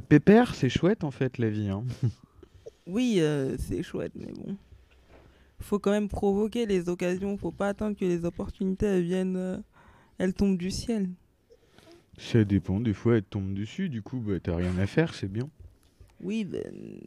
pépère, 0.09 0.55
c'est 0.55 0.71
chouette 0.71 1.05
en 1.05 1.11
fait 1.11 1.37
la 1.37 1.51
vie. 1.51 1.69
Hein. 1.69 1.85
Oui, 2.89 3.21
c'est 3.59 3.83
chouette, 3.83 4.13
mais 4.15 4.33
bon. 4.33 4.57
Faut 5.59 5.81
quand 5.81 5.91
même 5.91 6.09
provoquer 6.09 6.67
les 6.67 6.89
occasions. 6.89 7.37
Faut 7.37 7.51
pas 7.51 7.67
attendre 7.67 7.97
que 7.97 8.05
les 8.05 8.25
opportunités 8.25 9.03
viennent. 9.03 9.61
elles 10.19 10.33
tombent 10.33 10.57
du 10.57 10.71
ciel. 10.71 11.09
Ça 12.17 12.45
dépend, 12.45 12.79
des 12.79 12.95
fois 12.95 13.17
elles 13.17 13.25
tombent 13.25 13.55
dessus, 13.55 13.89
du 13.89 14.03
coup, 14.03 14.21
bah, 14.21 14.39
t'as 14.41 14.55
rien 14.55 14.79
à 14.79 14.87
faire, 14.87 15.15
c'est 15.15 15.31
bien. 15.31 15.51
Oui, 16.23 16.45
ben, 16.45 16.63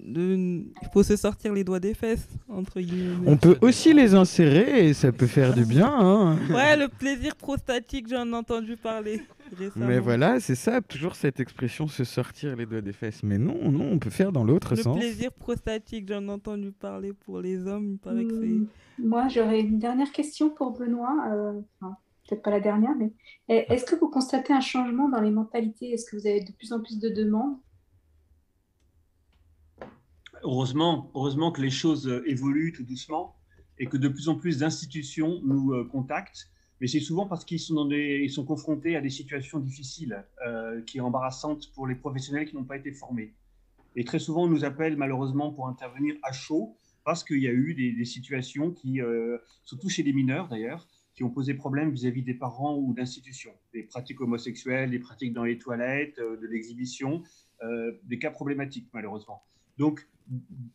il 0.06 0.88
faut 0.94 1.02
se 1.02 1.16
sortir 1.16 1.52
les 1.52 1.64
doigts 1.64 1.80
des 1.80 1.96
fesses, 1.96 2.28
entre 2.48 2.80
guillemets. 2.80 3.26
On 3.26 3.38
peut 3.38 3.58
aussi 3.62 3.94
les 3.94 4.14
insérer 4.14 4.88
et 4.88 4.94
ça 4.94 5.12
peut 5.12 5.26
faire 5.26 5.56
du 5.56 5.66
bien. 5.66 5.92
Hein. 5.92 6.38
Ouais, 6.50 6.78
le 6.78 6.88
plaisir 6.88 7.36
prostatique, 7.36 8.08
j'en 8.08 8.28
ai 8.28 8.36
entendu 8.36 8.78
parler. 8.78 9.22
Mais 9.76 9.98
voilà, 9.98 10.40
c'est 10.40 10.56
ça, 10.56 10.80
toujours 10.82 11.16
cette 11.16 11.40
expression 11.40 11.88
se 11.88 12.04
sortir 12.04 12.56
les 12.56 12.68
doigts 12.68 12.82
des 12.82 12.94
fesses. 12.94 13.24
Mais 13.24 13.40
non, 13.40 13.72
non, 13.72 13.90
on 13.92 13.98
peut 13.98 14.12
faire 14.12 14.32
dans 14.32 14.44
l'autre 14.44 14.76
sens. 14.76 14.96
Le 14.96 15.02
plaisir 15.02 15.32
prostatique, 15.32 16.08
j'en 16.08 16.24
ai 16.26 16.30
entendu 16.30 16.72
parler 16.72 17.14
pour 17.14 17.42
les 17.42 17.66
hommes, 17.66 17.94
il 17.94 17.98
paraît 17.98 18.26
que 18.26 18.40
c'est. 18.40 18.46
Hmm. 18.46 18.68
Moi, 19.00 19.28
j'aurais 19.30 19.62
une 19.62 19.80
dernière 19.80 20.12
question 20.12 20.52
pour 20.52 20.78
Benoît. 20.78 21.16
Euh, 21.32 21.54
peut-être 22.28 22.44
pas 22.44 22.52
la 22.52 22.60
dernière, 22.60 22.94
mais 23.00 23.12
est-ce 23.48 23.86
que 23.86 23.96
vous 23.96 24.10
constatez 24.10 24.54
un 24.54 24.62
changement 24.62 25.10
dans 25.10 25.22
les 25.22 25.32
mentalités? 25.32 25.94
Est-ce 25.94 26.06
que 26.06 26.16
vous 26.16 26.28
avez 26.28 26.42
de 26.42 26.52
plus 26.52 26.72
en 26.74 26.80
plus 26.80 27.00
de 27.00 27.10
demandes? 27.10 27.58
Heureusement, 30.44 31.12
heureusement 31.16 31.52
que 31.52 31.62
les 31.62 31.70
choses 31.70 32.08
euh, 32.08 32.24
évoluent 32.26 32.72
tout 32.72 32.84
doucement 32.84 33.36
et 33.78 33.88
que 33.88 33.98
de 33.98 34.08
plus 34.08 34.30
en 34.30 34.36
plus 34.36 34.60
d'institutions 34.60 35.42
nous 35.44 35.74
euh, 35.74 35.86
contactent 35.86 36.50
mais 36.82 36.88
c'est 36.88 37.02
souvent 37.02 37.28
parce 37.28 37.44
qu'ils 37.44 37.60
sont, 37.60 38.46
confrontés 38.46 38.96
à 38.96 39.02
des 39.02 39.10
situations 39.10 39.60
difficiles, 39.60 40.24
euh, 40.48 40.82
qui 40.84 41.00
sont 41.00 41.04
embarrassantes 41.04 41.74
pour 41.74 41.88
les 41.88 41.96
professionnels 41.96 42.48
qui 42.48 42.56
n'ont 42.56 42.64
pas 42.64 42.78
été 42.78 42.94
formés. 42.94 43.34
Et 43.98 44.06
très 44.06 44.18
souvent, 44.18 44.46
on 44.46 44.48
nous 44.48 44.64
appelle 44.64 44.96
malheureusement 44.96 45.52
pour 45.52 45.68
intervenir 45.68 46.16
à 46.24 46.32
chaud, 46.32 46.78
parce 47.04 47.26
qu'il 47.26 47.40
y 47.40 47.50
a 47.50 47.52
eu 47.52 47.74
des, 47.74 48.06
situations 48.06 48.72
qui, 48.72 49.02
surtout 49.66 49.90
chez 49.90 50.04
les 50.04 50.14
mineurs 50.14 50.48
d'ailleurs, 50.48 50.88
qui 51.16 51.26
ont 51.26 51.30
posé 51.30 51.54
problème 51.54 51.92
vis-à-vis 51.92 52.24
des 52.24 52.34
parents 52.34 52.78
ou 52.78 52.94
d'institutions. 52.94 53.52
Des 53.74 53.84
pratiques 53.84 54.22
homosexuelles, 54.22 54.90
des 54.90 55.00
pratiques 55.00 55.34
dans 55.34 55.44
les 55.44 55.58
toilettes, 55.58 56.18
de 56.18 56.48
l'exhibition, 56.48 57.24
des 58.06 58.20
cas 58.20 58.32
problématiques 58.32 58.88
malheureusement. 58.94 59.44
Donc, 59.78 60.08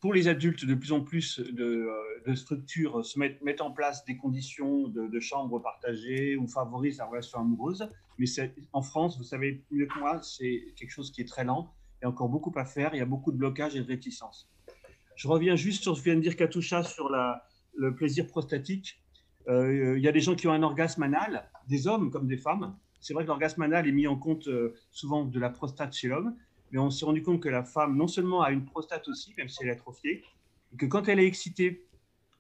pour 0.01 0.13
les 0.13 0.29
adultes, 0.29 0.65
de 0.65 0.75
plus 0.75 0.93
en 0.93 1.01
plus 1.01 1.41
de, 1.41 1.89
euh, 2.27 2.35
structures 2.35 3.05
se 3.05 3.19
mettent, 3.19 3.61
en 3.61 3.71
place 3.71 4.05
des 4.05 4.17
conditions 4.17 4.89
de, 4.89 5.21
chambres 5.21 5.61
partagées 5.61 6.37
ou 6.37 6.47
favorisent 6.47 6.99
la 6.99 7.07
relation 7.07 7.41
amoureuse. 7.41 7.89
Mais 8.19 8.27
en 8.73 8.83
France, 8.83 9.17
vous 9.19 9.25
savez 9.25 9.65
mieux 9.71 9.87
que 9.87 9.99
moi, 9.99 10.21
c'est 10.23 10.75
quelque 10.77 10.91
chose 10.91 11.11
qui 11.11 11.21
est 11.21 11.29
très 11.29 11.45
lent. 11.45 11.73
Il 12.01 12.05
y 12.05 12.07
a 12.07 12.09
encore 12.09 12.29
beaucoup 12.29 12.53
à 12.57 12.65
faire. 12.65 12.95
Il 12.95 12.99
y 12.99 13.03
a 13.03 13.07
beaucoup 13.07 13.33
de 13.33 13.37
blocages 13.37 13.77
et 13.77 13.81
de 13.81 13.87
réticences. 13.87 14.49
Je 15.17 15.29
reviens 15.29 15.57
juste 15.57 15.83
sur 15.83 15.97
ce 15.97 16.01
que 16.01 16.07
vient 16.07 16.17
de 16.17 16.21
dire 16.21 16.37
Katoucha 16.37 16.83
sur 16.83 17.11
le 17.77 17.95
plaisir 17.95 18.27
prostatique. 18.27 19.01
Euh, 19.49 19.97
il 19.97 20.03
y 20.03 20.09
a 20.09 20.13
des 20.13 20.21
gens 20.21 20.35
qui 20.35 20.49
ont 20.49 20.53
un 20.53 20.63
orgasme 20.63 21.03
anal, 21.03 21.49
des 21.69 21.87
hommes 21.87 22.11
comme 22.11 22.27
des 22.27 22.37
femmes. 22.37 22.77
C'est 23.01 23.13
vrai 23.13 23.25
que 23.25 23.29
l'orgasme 23.29 23.61
anal 23.63 23.87
est 23.87 23.93
mis 23.93 24.07
en 24.07 24.17
compte 24.17 24.49
euh, 24.49 24.75
souvent 24.91 25.25
de 25.25 25.39
la 25.39 25.51
prostate 25.51 25.95
chez 25.95 26.09
l'homme, 26.09 26.35
mais 26.75 26.81
on 26.81 26.91
s'est 26.91 27.05
rendu 27.05 27.23
compte 27.23 27.41
que 27.41 27.49
la 27.49 27.63
femme, 27.63 27.97
non 27.97 28.09
seulement 28.09 28.43
a 28.43 28.51
une 28.51 28.65
prostate 28.65 29.07
aussi, 29.07 29.33
même 29.39 29.49
si 29.49 29.63
elle 29.63 29.69
est 29.69 29.75
atrophiée, 29.75 30.25
et 30.73 30.77
que 30.77 30.87
quand 30.87 31.09
elle 31.09 31.21
est 31.21 31.27
excitée 31.27 31.87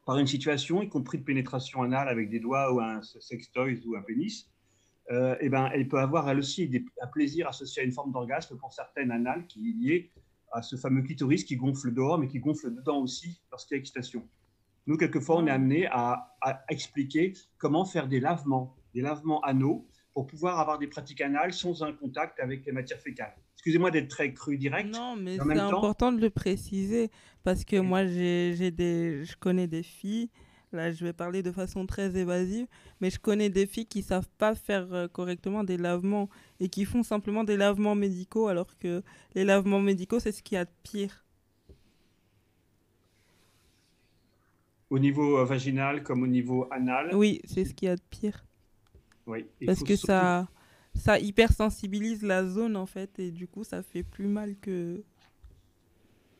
par 0.05 0.19
une 0.19 0.27
situation, 0.27 0.83
y 0.83 0.89
compris 0.89 1.19
de 1.19 1.23
pénétration 1.23 1.83
anale 1.83 2.09
avec 2.09 2.31
des 2.31 2.41
doigts 2.41 2.75
ou 2.75 2.81
un 2.81 3.01
sextoy 3.01 3.81
ou 3.87 3.95
un 3.95 4.03
pénis, 4.03 4.51
euh, 5.13 5.37
eh 5.39 5.49
ben, 5.49 5.71
elle 5.73 5.87
peut 5.87 6.01
avoir 6.01 6.29
elle 6.29 6.41
aussi 6.41 6.69
un 7.01 7.07
plaisir 7.07 7.47
associé 7.47 7.83
à 7.83 7.85
une 7.85 7.93
forme 7.93 8.11
d'orgasme 8.11 8.57
pour 8.57 8.73
certaines 8.73 9.13
anales 9.13 9.47
qui 9.47 9.71
est 9.71 9.73
lié 9.73 10.11
à 10.51 10.63
ce 10.63 10.75
fameux 10.75 11.03
clitoris 11.03 11.45
qui 11.45 11.55
gonfle 11.55 11.95
dehors, 11.95 12.19
mais 12.19 12.27
qui 12.27 12.41
gonfle 12.41 12.75
dedans 12.75 12.99
aussi 12.99 13.41
lorsqu'il 13.53 13.77
y 13.77 13.79
a 13.79 13.81
excitation. 13.81 14.27
Nous, 14.89 14.97
quelquefois, 14.97 15.37
on 15.37 15.47
est 15.47 15.51
amené 15.51 15.87
à, 15.87 16.35
à, 16.41 16.65
expliquer 16.71 17.35
comment 17.57 17.85
faire 17.85 18.09
des 18.09 18.19
lavements, 18.19 18.75
des 18.95 19.01
lavements 19.01 19.41
anneaux, 19.43 19.87
pour 20.13 20.27
pouvoir 20.27 20.59
avoir 20.59 20.81
des 20.81 20.89
pratiques 20.89 21.21
anales 21.21 21.53
sans 21.53 21.85
un 21.85 21.93
contact 21.93 22.41
avec 22.41 22.67
les 22.67 22.73
matières 22.73 23.01
fécales. 23.01 23.37
Excusez-moi 23.65 23.91
d'être 23.91 24.09
très 24.09 24.35
cru 24.35 24.59
direct. 24.59 24.93
Non, 24.93 25.17
mais 25.17 25.39
c'est 25.39 25.59
important 25.59 26.13
de 26.13 26.21
le 26.21 26.29
préciser 26.29 27.11
parce 27.45 27.65
que 27.65 27.81
moi, 27.81 28.05
j'ai 28.05 28.71
des, 28.71 29.25
je 29.25 29.35
connais 29.39 29.67
des 29.67 29.83
filles. 29.83 30.29
Là, 30.71 30.93
je 30.93 31.03
vais 31.03 31.15
parler 31.15 31.43
de 31.43 31.51
façon 31.51 31.87
très 31.87 32.15
évasive, 32.15 32.67
mais 33.01 33.09
je 33.09 33.19
connais 33.19 33.49
des 33.49 33.65
filles 33.65 33.87
qui 33.87 34.03
savent 34.03 34.29
pas 34.37 34.55
faire 34.55 34.93
euh, 34.93 35.09
correctement 35.09 35.65
des 35.65 35.79
lavements 35.79 36.29
et 36.61 36.69
qui 36.69 36.85
font 36.85 37.03
simplement 37.03 37.43
des 37.43 37.57
lavements 37.57 37.95
médicaux, 37.95 38.49
alors 38.49 38.77
que 38.79 39.03
les 39.35 39.45
lavements 39.45 39.81
médicaux, 39.81 40.21
c'est 40.21 40.33
ce 40.33 40.43
qu'il 40.43 40.57
y 40.57 40.59
a 40.59 40.67
de 40.67 40.71
pire. 40.83 41.25
Au 44.91 44.99
niveau 44.99 45.39
euh, 45.39 45.45
vaginal 45.47 46.03
comme 46.03 46.23
au 46.23 46.27
niveau 46.27 46.69
anal 46.71 47.15
Oui, 47.15 47.41
c'est 47.47 47.65
ce 47.65 47.73
qu'il 47.73 47.89
y 47.89 47.91
a 47.91 47.97
de 47.97 48.03
pire. 48.11 48.45
Parce 49.65 49.83
que 49.83 49.97
ça, 49.97 50.49
ça 50.95 51.19
hypersensibilise 51.19 52.23
la 52.23 52.47
zone, 52.47 52.77
en 52.77 52.87
fait, 52.87 53.19
et 53.19 53.31
du 53.31 53.47
coup, 53.47 53.65
ça 53.65 53.83
fait 53.83 54.03
plus 54.03 54.27
mal 54.27 54.57
que. 54.61 55.03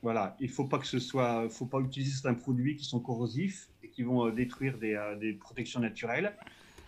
Voilà, 0.03 0.37
il 0.39 0.49
ne 0.49 0.53
faut 0.53 0.65
pas 0.65 0.79
que 0.79 0.87
ce 0.87 0.99
soit, 0.99 1.49
faut 1.49 1.67
pas 1.67 1.81
utiliser 1.81 2.13
certains 2.13 2.35
produits 2.35 2.77
qui 2.77 2.85
sont 2.85 3.01
corrosifs 3.01 3.69
et 3.83 3.89
qui 3.89 4.03
vont 4.03 4.27
euh, 4.27 4.33
détruire 4.33 4.79
des, 4.79 4.95
euh, 4.95 5.17
des, 5.17 5.33
protections 5.33 5.81
naturelles. 5.81 6.35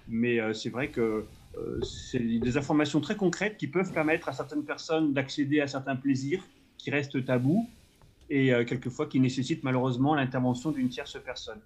Mais 0.07 0.39
euh, 0.39 0.53
c'est 0.53 0.69
vrai 0.69 0.91
que 0.91 1.27
c'est 1.83 2.19
des 2.21 2.59
informations 2.59 3.01
très 3.01 3.17
concrètes 3.17 3.57
qui 3.57 3.67
peuvent 3.67 3.91
permettre 3.91 4.29
à 4.29 4.35
certaines 4.35 4.65
personnes 4.65 5.15
d'accéder 5.15 5.63
à 5.63 5.67
certains 5.67 5.97
plaisirs 5.97 6.45
qui 6.77 6.91
restent 6.91 7.25
tabous 7.25 7.67
et 8.29 8.49
quelquefois 8.67 9.07
qui 9.07 9.19
nécessitent 9.21 9.65
malheureusement 9.65 10.15
l'intervention 10.15 10.71
d'une 10.71 10.91
tierce 10.91 11.17
personne. 11.25 11.61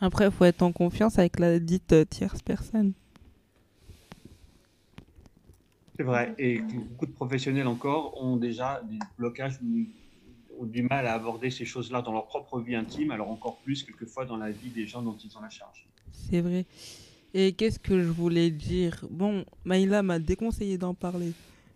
Après, 0.00 0.26
il 0.26 0.30
faut 0.30 0.44
être 0.44 0.60
en 0.60 0.70
confiance 0.70 1.18
avec 1.18 1.40
la 1.40 1.58
dite 1.58 1.94
tierce 2.10 2.42
personne. 2.42 2.92
C'est 5.98 6.04
vrai. 6.04 6.32
Et 6.38 6.60
beaucoup 6.60 7.06
de 7.06 7.10
professionnels 7.10 7.66
encore 7.66 8.22
ont 8.22 8.36
déjà 8.36 8.80
des 8.88 9.00
blocages, 9.18 9.58
ont 10.56 10.64
du 10.64 10.82
mal 10.82 11.08
à 11.08 11.14
aborder 11.14 11.50
ces 11.50 11.64
choses-là 11.64 12.02
dans 12.02 12.12
leur 12.12 12.28
propre 12.28 12.60
vie 12.60 12.76
intime, 12.76 13.10
alors 13.10 13.28
encore 13.28 13.58
plus 13.58 13.82
quelquefois 13.82 14.24
dans 14.24 14.36
la 14.36 14.52
vie 14.52 14.70
des 14.70 14.86
gens 14.86 15.02
dont 15.02 15.16
ils 15.16 15.36
ont 15.36 15.40
la 15.40 15.50
charge. 15.50 15.88
C'est 16.12 16.40
vrai. 16.40 16.66
Et 17.34 17.52
qu'est-ce 17.52 17.80
que 17.80 18.00
je 18.00 18.08
voulais 18.08 18.50
dire? 18.52 19.04
Bon, 19.10 19.44
Maïla 19.64 20.04
m'a 20.04 20.20
déconseillé 20.20 20.78
d'en 20.78 20.94
parler. 20.94 21.32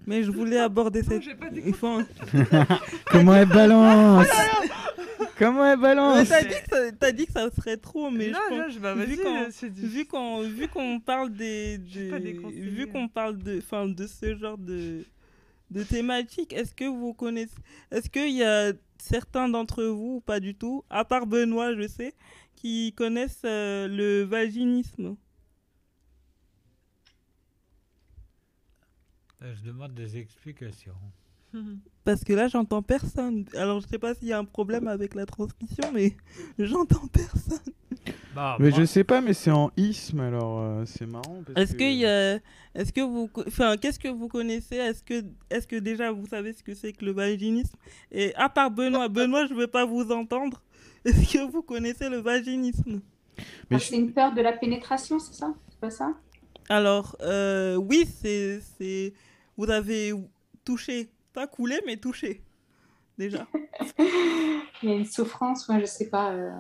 Mais 0.07 0.23
je 0.23 0.31
voulais 0.31 0.59
aborder 0.59 1.03
cette. 1.03 1.23
Non, 1.27 2.05
Comment 3.07 3.35
elle 3.35 3.49
balance 3.49 4.27
Comment 5.39 5.65
elle 5.65 5.81
balance 5.81 6.29
T'as 6.29 6.43
dit, 6.43 6.55
que 6.69 6.77
ça, 7.01 7.12
dit 7.12 7.27
que 7.27 7.33
ça 7.33 7.51
serait 7.51 7.77
trop, 7.77 8.11
mais 8.11 8.29
non, 8.29 8.39
je, 8.69 8.79
pense, 8.79 9.62
non, 9.65 9.69
vu 9.74 10.07
qu'on 10.07 10.43
vu 10.43 10.69
qu'on 10.69 11.01
parle 11.01 11.33
des, 11.33 11.79
vu 11.79 12.87
qu'on 12.87 13.09
parle 13.09 13.39
de 13.39 13.59
enfin 13.59 13.87
de 13.87 14.07
ce 14.07 14.37
genre 14.37 14.59
de 14.59 15.05
de 15.70 15.83
thématique, 15.83 16.53
est-ce 16.53 16.74
que 16.74 16.85
vous 16.85 17.15
connaissez 17.15 17.55
est-ce 17.91 18.11
qu'il 18.11 18.31
y 18.31 18.45
a 18.45 18.73
certains 18.99 19.49
d'entre 19.49 19.83
vous 19.85 20.16
ou 20.16 20.20
pas 20.20 20.39
du 20.39 20.55
tout, 20.55 20.85
à 20.91 21.05
part 21.05 21.27
Benoît, 21.27 21.74
je 21.74 21.89
sais, 21.89 22.15
qui 22.55 22.93
connaissent 22.97 23.43
euh, 23.45 23.89
le 23.89 24.23
vaginisme? 24.23 25.16
Je 29.43 29.66
demande 29.66 29.94
des 29.94 30.16
explications. 30.16 30.94
Parce 32.05 32.24
que 32.24 32.32
là, 32.32 32.48
j'entends 32.48 32.82
personne. 32.82 33.44
Alors, 33.55 33.81
je 33.81 33.89
sais 33.89 33.98
pas 33.98 34.14
s'il 34.14 34.28
y 34.28 34.32
a 34.32 34.39
un 34.39 34.44
problème 34.44 34.89
avec 34.89 35.14
la 35.14 35.27
transmission, 35.27 35.90
mais 35.93 36.16
j'entends 36.59 37.06
personne. 37.09 37.59
Bah, 38.35 38.56
mais 38.59 38.70
je 38.70 38.85
sais 38.85 39.05
pas, 39.05 39.20
mais 39.20 39.35
c'est 39.35 39.51
en 39.51 39.70
isme, 39.77 40.20
alors 40.20 40.60
euh, 40.60 40.85
c'est 40.86 41.06
marrant. 41.06 41.43
Est-ce 41.55 41.74
que... 41.74 41.85
y 41.85 42.06
a... 42.06 42.40
est-ce 42.74 42.93
que 42.93 43.02
vous, 43.02 43.31
enfin, 43.47 43.77
qu'est-ce 43.77 43.98
que 43.98 44.09
vous 44.09 44.28
connaissez? 44.28 44.77
Est-ce 44.77 45.02
que, 45.02 45.23
est-ce 45.51 45.66
que 45.66 45.77
déjà 45.77 46.10
vous 46.10 46.27
savez 46.27 46.55
ce 46.55 46.62
que 46.62 46.74
c'est 46.74 46.93
que 46.93 47.05
le 47.05 47.12
vaginisme? 47.12 47.77
Et 48.10 48.35
à 48.35 48.48
part 48.48 48.70
Benoît, 48.70 49.09
Benoît, 49.10 49.47
je 49.47 49.55
veux 49.55 49.66
pas 49.66 49.85
vous 49.85 50.10
entendre. 50.10 50.62
Est-ce 51.05 51.32
que 51.32 51.51
vous 51.51 51.62
connaissez 51.62 52.09
le 52.09 52.19
vaginisme? 52.19 53.02
Mais 53.70 53.77
ah, 53.77 53.78
C'est 53.78 53.97
une 53.97 54.12
peur 54.12 54.32
de 54.32 54.40
la 54.40 54.52
pénétration, 54.52 55.19
c'est 55.19 55.35
ça? 55.35 55.52
C'est 55.69 55.81
pas 55.81 55.90
ça? 55.90 56.14
Alors, 56.69 57.16
euh, 57.20 57.77
oui, 57.77 58.06
c'est, 58.06 58.60
vous 59.63 59.71
avez 59.71 60.13
touché 60.65 61.09
pas 61.33 61.47
coulé, 61.47 61.81
mais 61.87 61.97
touché. 61.97 62.43
Déjà. 63.17 63.47
Il 64.83 64.89
y 64.89 64.93
a 64.93 64.97
une 64.97 65.07
souffrance, 65.07 65.69
moi, 65.69 65.79
je 65.79 65.85
sais 65.85 66.09
pas. 66.09 66.33
Euh, 66.33 66.51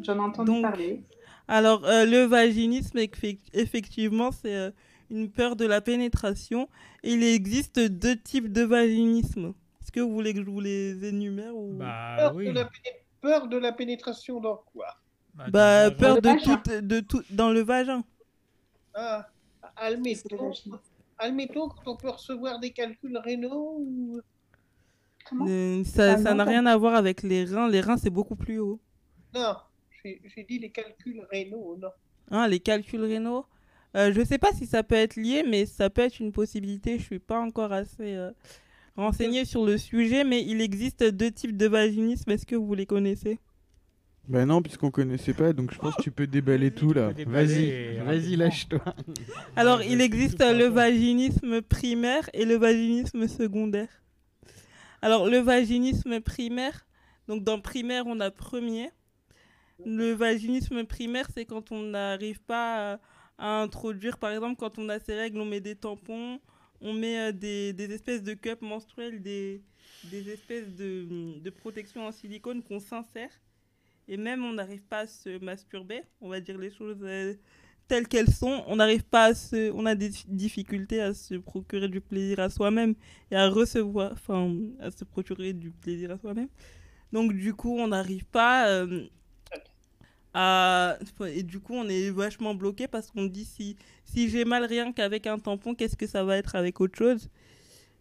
j'en 0.00 0.16
ai 0.16 0.20
entendu 0.20 0.62
parler. 0.62 1.02
Alors, 1.48 1.84
euh, 1.84 2.04
le 2.04 2.22
vaginisme, 2.26 2.98
effectivement, 3.52 4.30
c'est 4.30 4.54
euh, 4.54 4.70
une 5.10 5.32
peur 5.32 5.56
de 5.56 5.66
la 5.66 5.80
pénétration. 5.80 6.68
il 7.02 7.24
existe 7.24 7.80
deux 7.80 8.16
types 8.16 8.52
de 8.52 8.62
vaginisme. 8.62 9.52
Est-ce 9.82 9.90
que 9.90 9.98
vous 9.98 10.12
voulez 10.12 10.32
que 10.32 10.44
je 10.44 10.48
vous 10.48 10.60
les 10.60 11.04
énumère 11.04 11.56
ou... 11.56 11.72
Bah, 11.72 12.14
peur, 12.18 12.34
oui. 12.36 12.46
de 12.46 12.52
la 12.52 12.70
peur 13.20 13.48
de 13.48 13.56
la 13.56 13.72
pénétration 13.72 14.40
dans 14.40 14.62
quoi? 14.72 14.96
Bah, 15.34 15.46
bah 15.48 15.90
peur 15.90 16.22
de 16.22 16.44
tout, 16.44 16.82
de 16.82 17.00
tout 17.00 17.22
dans 17.30 17.50
le 17.50 17.62
vagin. 17.62 18.04
Ah, 18.94 19.26
admettons, 19.76 20.52
admettons, 21.20 21.68
quand 21.68 21.92
on 21.92 21.96
peut 21.96 22.10
recevoir 22.10 22.58
des 22.58 22.70
calculs 22.70 23.18
rénaux 23.18 23.76
ou... 23.78 24.20
Comment 25.28 25.46
euh, 25.48 25.84
Ça 25.84 26.16
n'a 26.16 26.44
rien 26.44 26.66
à 26.66 26.76
voir 26.76 26.94
avec 26.94 27.22
les 27.22 27.44
reins. 27.44 27.68
Les 27.68 27.80
reins, 27.80 27.96
c'est 27.96 28.10
beaucoup 28.10 28.36
plus 28.36 28.58
haut. 28.58 28.80
Non, 29.34 29.54
j'ai 30.02 30.44
dit 30.48 30.58
les 30.58 30.70
calculs 30.70 31.24
rénaux, 31.30 31.76
non. 31.78 31.90
Ah, 32.30 32.48
les 32.48 32.60
calculs 32.60 33.04
rénaux 33.04 33.44
euh, 33.96 34.12
Je 34.12 34.20
ne 34.20 34.24
sais 34.24 34.38
pas 34.38 34.52
si 34.52 34.66
ça 34.66 34.82
peut 34.82 34.94
être 34.94 35.16
lié, 35.16 35.44
mais 35.46 35.66
ça 35.66 35.90
peut 35.90 36.02
être 36.02 36.20
une 36.20 36.32
possibilité. 36.32 36.92
Je 36.92 37.02
ne 37.02 37.06
suis 37.06 37.18
pas 37.18 37.38
encore 37.38 37.72
assez 37.72 38.14
euh, 38.14 38.30
renseignée 38.96 39.44
sur 39.44 39.64
le 39.64 39.78
sujet, 39.78 40.24
mais 40.24 40.42
il 40.42 40.60
existe 40.60 41.04
deux 41.04 41.30
types 41.30 41.56
de 41.56 41.66
vaginisme. 41.66 42.30
Est-ce 42.30 42.46
que 42.46 42.56
vous 42.56 42.74
les 42.74 42.86
connaissez? 42.86 43.38
Bah 44.28 44.46
non, 44.46 44.62
puisqu'on 44.62 44.90
connaissait 44.90 45.34
pas, 45.34 45.52
donc 45.52 45.72
je 45.72 45.78
pense 45.78 45.96
que 45.96 46.02
tu 46.02 46.10
peux 46.10 46.26
déballer 46.26 46.70
tout 46.70 46.92
là. 46.92 47.10
Vas-y, 47.26 47.96
vas-y, 47.98 48.36
lâche-toi. 48.36 48.84
Alors, 49.56 49.82
il 49.82 50.00
existe 50.00 50.40
le 50.40 50.66
vaginisme 50.66 51.62
primaire 51.62 52.28
et 52.32 52.44
le 52.44 52.56
vaginisme 52.56 53.26
secondaire. 53.26 53.88
Alors, 55.02 55.28
le 55.28 55.38
vaginisme 55.38 56.20
primaire, 56.20 56.86
donc 57.26 57.42
dans 57.42 57.60
primaire, 57.60 58.04
on 58.06 58.20
a 58.20 58.30
premier. 58.30 58.90
Le 59.84 60.12
vaginisme 60.12 60.84
primaire, 60.84 61.26
c'est 61.34 61.46
quand 61.46 61.72
on 61.72 61.82
n'arrive 61.82 62.40
pas 62.42 63.00
à, 63.38 63.62
introduire, 63.62 64.18
par 64.18 64.30
exemple, 64.30 64.56
quand 64.58 64.78
on 64.78 64.88
a 64.90 65.00
ses 65.00 65.14
règles, 65.14 65.40
on 65.40 65.46
met 65.46 65.60
des 65.60 65.74
tampons, 65.74 66.38
on 66.82 66.92
met 66.92 67.30
euh, 67.30 67.32
des, 67.32 67.92
espèces 67.92 68.22
de 68.22 68.34
cups 68.34 68.60
menstruels, 68.60 69.22
des, 69.22 69.62
espèces 70.12 70.68
de, 70.76 71.40
de 71.40 71.50
protection 71.50 72.06
en 72.06 72.12
silicone 72.12 72.62
qu'on 72.62 72.78
s'insère 72.78 73.30
et 74.10 74.16
même 74.16 74.44
on 74.44 74.52
n'arrive 74.52 74.82
pas 74.82 75.00
à 75.00 75.06
se 75.06 75.38
masturber, 75.42 76.02
on 76.20 76.28
va 76.28 76.40
dire 76.40 76.58
les 76.58 76.72
choses 76.72 76.98
euh, 77.02 77.34
telles 77.86 78.08
qu'elles 78.08 78.28
sont, 78.30 78.64
on 78.66 78.76
n'arrive 78.76 79.04
pas 79.04 79.26
à 79.26 79.34
se, 79.34 79.70
on 79.70 79.86
a 79.86 79.94
des 79.94 80.10
difficultés 80.26 81.00
à 81.00 81.14
se 81.14 81.36
procurer 81.36 81.88
du 81.88 82.00
plaisir 82.00 82.40
à 82.40 82.50
soi-même 82.50 82.94
et 83.30 83.36
à 83.36 83.48
recevoir, 83.48 84.12
enfin, 84.12 84.52
à 84.80 84.90
se 84.90 85.04
procurer 85.04 85.52
du 85.52 85.70
plaisir 85.70 86.10
à 86.10 86.18
soi-même. 86.18 86.48
Donc 87.12 87.32
du 87.32 87.54
coup, 87.54 87.78
on 87.78 87.86
n'arrive 87.86 88.24
pas 88.26 88.68
euh, 88.68 89.06
à, 90.34 90.98
et 91.28 91.44
du 91.44 91.60
coup, 91.60 91.74
on 91.74 91.88
est 91.88 92.10
vachement 92.10 92.54
bloqué 92.54 92.88
parce 92.88 93.12
qu'on 93.12 93.26
dit 93.26 93.44
si, 93.44 93.76
si 94.04 94.28
j'ai 94.28 94.44
mal 94.44 94.64
rien 94.64 94.92
qu'avec 94.92 95.28
un 95.28 95.38
tampon, 95.38 95.76
qu'est-ce 95.76 95.96
que 95.96 96.08
ça 96.08 96.24
va 96.24 96.36
être 96.36 96.56
avec 96.56 96.80
autre 96.80 96.98
chose? 96.98 97.28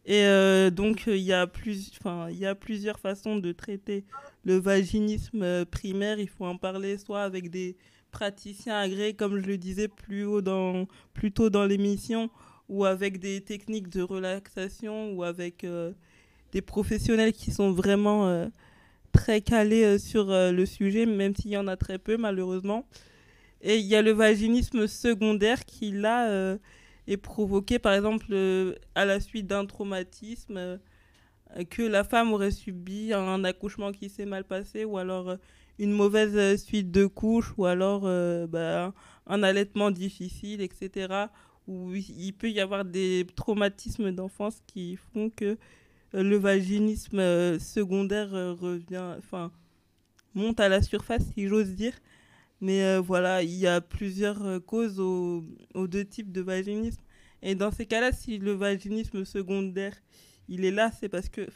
Et 0.09 0.23
euh, 0.23 0.71
donc, 0.71 1.03
il 1.05 1.17
y, 1.17 1.33
a 1.33 1.45
plus, 1.45 1.91
il 2.31 2.37
y 2.39 2.47
a 2.47 2.55
plusieurs 2.55 2.99
façons 2.99 3.35
de 3.35 3.51
traiter 3.51 4.05
le 4.43 4.55
vaginisme 4.55 5.43
euh, 5.43 5.65
primaire. 5.65 6.19
Il 6.19 6.27
faut 6.27 6.47
en 6.47 6.57
parler 6.57 6.97
soit 6.97 7.21
avec 7.21 7.51
des 7.51 7.77
praticiens 8.09 8.79
agréés, 8.79 9.13
comme 9.13 9.39
je 9.39 9.45
le 9.45 9.59
disais 9.59 9.87
plus, 9.87 10.25
tôt 11.35 11.51
dans 11.51 11.65
l'émission, 11.67 12.31
ou 12.69 12.85
avec 12.85 13.19
des 13.19 13.41
techniques 13.41 13.89
de 13.89 14.01
relaxation, 14.01 15.13
ou 15.13 15.23
avec 15.23 15.63
euh, 15.63 15.91
des 16.53 16.63
professionnels 16.63 17.31
qui 17.31 17.51
sont 17.51 17.71
vraiment 17.71 18.49
très 19.11 19.41
calés 19.41 19.99
sur 19.99 20.29
le 20.29 20.65
sujet, 20.65 21.05
même 21.05 21.35
s'il 21.35 21.51
y 21.51 21.57
en 21.57 21.67
a 21.67 21.77
très 21.77 21.99
peu, 21.99 22.17
malheureusement. 22.17 22.87
Et 23.61 23.77
il 23.77 23.85
y 23.85 23.95
a 23.95 24.01
le 24.01 24.11
vaginisme 24.13 24.87
secondaire 24.87 25.65
qui, 25.65 25.91
là, 25.91 26.57
est 27.09 27.17
provoqué 27.17 27.79
par 27.79 27.93
exemple 27.93 28.27
euh, 28.31 28.75
à 28.95 29.03
la 29.03 29.19
suite 29.19 29.47
d'un 29.47 29.65
traumatisme, 29.65 30.57
euh, 30.57 30.77
que 31.69 31.81
la 31.81 32.03
femme 32.03 32.31
aurait 32.31 32.51
subi 32.51 33.11
un 33.13 33.43
accouchement 33.43 33.91
qui 33.91 34.09
s'est 34.09 34.27
mal 34.27 34.43
passé 34.43 34.85
ou 34.85 34.97
alors 34.99 35.29
euh, 35.29 35.37
une 35.79 35.91
mauvaise 35.91 36.61
suite 36.61 36.91
de 36.91 37.07
couches 37.07 37.53
ou 37.57 37.65
alors 37.65 38.01
bah, 38.49 38.93
un 39.27 39.43
allaitement 39.43 39.91
difficile, 39.91 40.59
etc. 40.59 41.27
Où 41.69 41.93
il 41.95 42.33
peut 42.33 42.49
y 42.49 42.59
avoir 42.59 42.83
des 42.83 43.25
traumatismes 43.37 44.11
d'enfance 44.11 44.61
qui 44.67 44.97
font 44.97 45.29
que 45.29 45.57
le 46.11 46.35
vaginisme 46.35 47.57
secondaire 47.59 48.29
revient, 48.29 49.15
enfin, 49.17 49.53
monte 50.35 50.59
à 50.59 50.67
la 50.67 50.81
surface, 50.81 51.23
si 51.33 51.47
j'ose 51.47 51.75
dire. 51.75 51.93
Mais 52.61 52.83
euh, 52.83 52.99
voilà, 52.99 53.43
il 53.43 53.55
y 53.55 53.67
a 53.67 53.81
plusieurs 53.81 54.43
euh, 54.45 54.59
causes 54.59 54.99
aux, 54.99 55.43
deux 55.75 56.05
types 56.05 56.31
de 56.31 56.41
vaginisme. 56.41 57.01
Et 57.41 57.55
dans 57.55 57.71
ces 57.71 57.85
cas-là, 57.85 58.11
si 58.11 58.37
le 58.37 58.51
vaginisme 58.51 59.23
secondaire, 59.23 59.95
il 60.49 60.65
est 60.65 60.71
là, 60.71 60.91
c'est 60.99 61.09
parce 61.09 61.29
que 61.29 61.47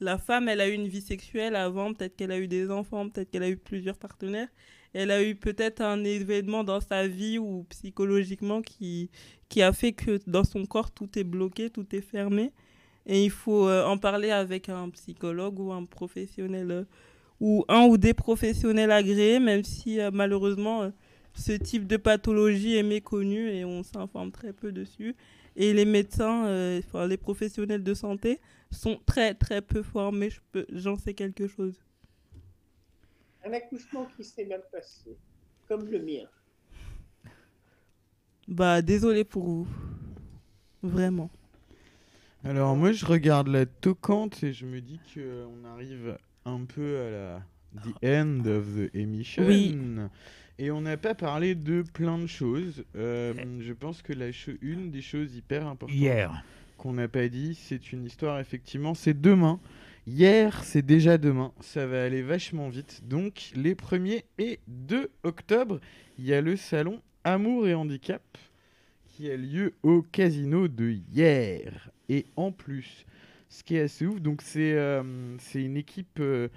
la 0.00 0.18
femme, 0.18 0.48
elle 0.48 0.60
a 0.60 0.68
eu 0.68 0.72
une 0.72 0.88
vie 0.88 1.00
sexuelle 1.00 1.56
avant, 1.56 1.94
peut-être 1.94 2.16
qu'elle 2.16 2.32
a 2.32 2.38
eu 2.38 2.48
des 2.48 2.70
enfants, 2.70 3.08
peut-être 3.08 3.30
qu'elle 3.30 3.42
a 3.44 3.48
eu 3.48 3.56
plusieurs 3.56 3.96
partenaires. 3.96 4.48
Elle 4.92 5.10
a 5.10 5.22
eu 5.22 5.34
peut-être 5.34 5.80
un 5.80 6.04
événement 6.04 6.62
dans 6.62 6.80
sa 6.80 7.08
vie 7.08 7.38
ou 7.38 7.64
psychologiquement 7.70 8.60
qui, 8.62 9.10
qui 9.48 9.62
a 9.62 9.72
fait 9.72 9.92
que 9.92 10.20
dans 10.26 10.44
son 10.44 10.66
corps, 10.66 10.90
tout 10.90 11.18
est 11.18 11.24
bloqué, 11.24 11.70
tout 11.70 11.86
est 11.94 12.00
fermé. 12.00 12.52
Et 13.06 13.24
il 13.24 13.30
faut 13.30 13.68
euh, 13.68 13.84
en 13.84 13.98
parler 13.98 14.30
avec 14.30 14.68
un 14.68 14.90
psychologue 14.90 15.58
ou 15.58 15.72
un 15.72 15.84
professionnel 15.84 16.86
ou 17.40 17.64
un 17.68 17.84
ou 17.86 17.96
des 17.96 18.14
professionnels 18.14 18.90
agréés, 18.90 19.40
même 19.40 19.64
si 19.64 20.00
euh, 20.00 20.10
malheureusement 20.12 20.82
euh, 20.82 20.90
ce 21.34 21.52
type 21.52 21.86
de 21.86 21.96
pathologie 21.96 22.76
est 22.76 22.82
méconnu 22.82 23.50
et 23.50 23.64
on 23.64 23.82
s'informe 23.82 24.30
très 24.30 24.52
peu 24.52 24.72
dessus. 24.72 25.14
Et 25.56 25.72
les 25.72 25.84
médecins, 25.84 26.46
euh, 26.46 26.80
enfin, 26.84 27.06
les 27.06 27.16
professionnels 27.16 27.82
de 27.82 27.94
santé 27.94 28.40
sont 28.70 28.98
très 29.06 29.34
très 29.34 29.62
peu 29.62 29.82
formés, 29.82 30.30
j'en 30.70 30.96
sais 30.96 31.14
quelque 31.14 31.46
chose. 31.46 31.74
Un 33.44 33.52
accouchement 33.52 34.06
qui 34.16 34.24
s'est 34.24 34.46
mal 34.46 34.62
passé, 34.72 35.16
comme 35.68 35.86
le 35.86 36.00
mien. 36.00 36.24
Bah 38.48 38.82
désolé 38.82 39.24
pour 39.24 39.44
vous, 39.44 39.68
vraiment. 40.82 41.30
Alors 42.42 42.76
moi 42.76 42.92
je 42.92 43.06
regarde 43.06 43.48
la 43.48 43.64
toquante 43.64 44.42
et 44.42 44.52
je 44.52 44.66
me 44.66 44.80
dis 44.80 45.00
qu'on 45.14 45.64
arrive 45.64 46.16
un 46.44 46.64
peu 46.64 46.98
à 47.00 47.10
la 47.10 47.42
the 47.82 48.04
end 48.04 48.46
of 48.46 48.66
the 48.76 48.94
emission. 48.94 49.44
Oui. 49.46 49.76
Et 50.58 50.70
on 50.70 50.80
n'a 50.80 50.96
pas 50.96 51.14
parlé 51.14 51.54
de 51.54 51.82
plein 51.82 52.18
de 52.18 52.26
choses. 52.26 52.84
Euh, 52.96 53.34
je 53.60 53.72
pense 53.72 54.02
que 54.02 54.12
la 54.12 54.28
une 54.62 54.90
des 54.90 55.02
choses 55.02 55.34
hyper 55.34 55.66
importantes 55.66 55.96
Hier. 55.96 56.44
qu'on 56.78 56.92
n'a 56.92 57.08
pas 57.08 57.28
dit, 57.28 57.56
c'est 57.56 57.92
une 57.92 58.04
histoire, 58.04 58.38
effectivement, 58.38 58.94
c'est 58.94 59.20
demain. 59.20 59.58
Hier, 60.06 60.62
c'est 60.62 60.82
déjà 60.82 61.18
demain. 61.18 61.52
Ça 61.60 61.86
va 61.86 62.04
aller 62.04 62.22
vachement 62.22 62.68
vite. 62.68 63.02
Donc, 63.08 63.50
les 63.56 63.74
1er 63.74 64.22
et 64.38 64.60
2 64.68 65.10
octobre, 65.24 65.80
il 66.18 66.26
y 66.26 66.34
a 66.34 66.40
le 66.40 66.56
salon 66.56 67.00
Amour 67.24 67.66
et 67.66 67.74
Handicap 67.74 68.22
qui 69.08 69.30
a 69.30 69.36
lieu 69.36 69.74
au 69.82 70.02
casino 70.02 70.68
de 70.68 70.90
hier. 70.90 71.90
Et 72.08 72.26
en 72.36 72.52
plus, 72.52 73.06
ce 73.54 73.62
qui 73.62 73.76
est 73.76 73.80
assez 73.80 74.06
ouf. 74.06 74.20
Donc 74.20 74.42
c'est 74.42 74.72
euh, 74.72 75.02
une 75.54 75.76
équipe 75.76 76.18
euh, 76.18 76.48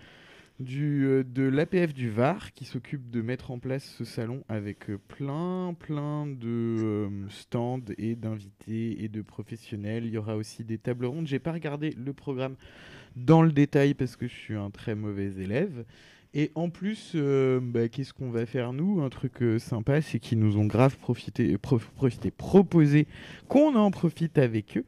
euh, 0.62 1.24
de 1.24 1.44
l'APF 1.44 1.94
du 1.94 2.10
Var 2.10 2.52
qui 2.54 2.66
s'occupe 2.66 3.12
de 3.12 3.22
mettre 3.22 3.52
en 3.52 3.60
place 3.60 3.84
ce 3.98 4.04
salon 4.04 4.44
avec 4.50 4.88
plein 5.08 5.76
plein 5.78 6.26
de 6.26 7.08
stands 7.30 7.86
et 7.98 8.16
d'invités 8.16 9.04
et 9.04 9.10
de 9.10 9.22
professionnels. 9.22 10.06
Il 10.06 10.14
y 10.14 10.18
aura 10.18 10.36
aussi 10.36 10.64
des 10.64 10.80
tables 10.80 11.06
rondes. 11.06 11.28
J'ai 11.28 11.40
pas 11.40 11.52
regardé 11.52 11.92
le 11.92 12.14
programme 12.14 12.56
dans 13.16 13.44
le 13.44 13.52
détail 13.52 13.94
parce 13.94 14.16
que 14.16 14.28
je 14.28 14.34
suis 14.34 14.56
un 14.56 14.72
très 14.72 14.96
mauvais 14.96 15.28
élève. 15.40 15.86
Et 16.34 16.52
en 16.56 16.70
plus, 16.70 17.14
euh, 17.16 17.60
bah, 17.62 17.88
qu'est-ce 17.88 18.14
qu'on 18.14 18.30
va 18.30 18.46
faire 18.46 18.74
nous? 18.74 19.02
Un 19.02 19.10
truc 19.10 19.42
euh, 19.42 19.60
sympa, 19.60 20.02
c'est 20.02 20.20
qu'ils 20.20 20.40
nous 20.40 20.58
ont 20.58 20.66
grave 20.66 20.98
profité, 20.98 21.54
euh, 21.54 22.30
proposé 22.38 23.08
qu'on 23.48 23.76
en 23.76 23.92
profite 23.92 24.38
avec 24.38 24.78
eux. 24.78 24.86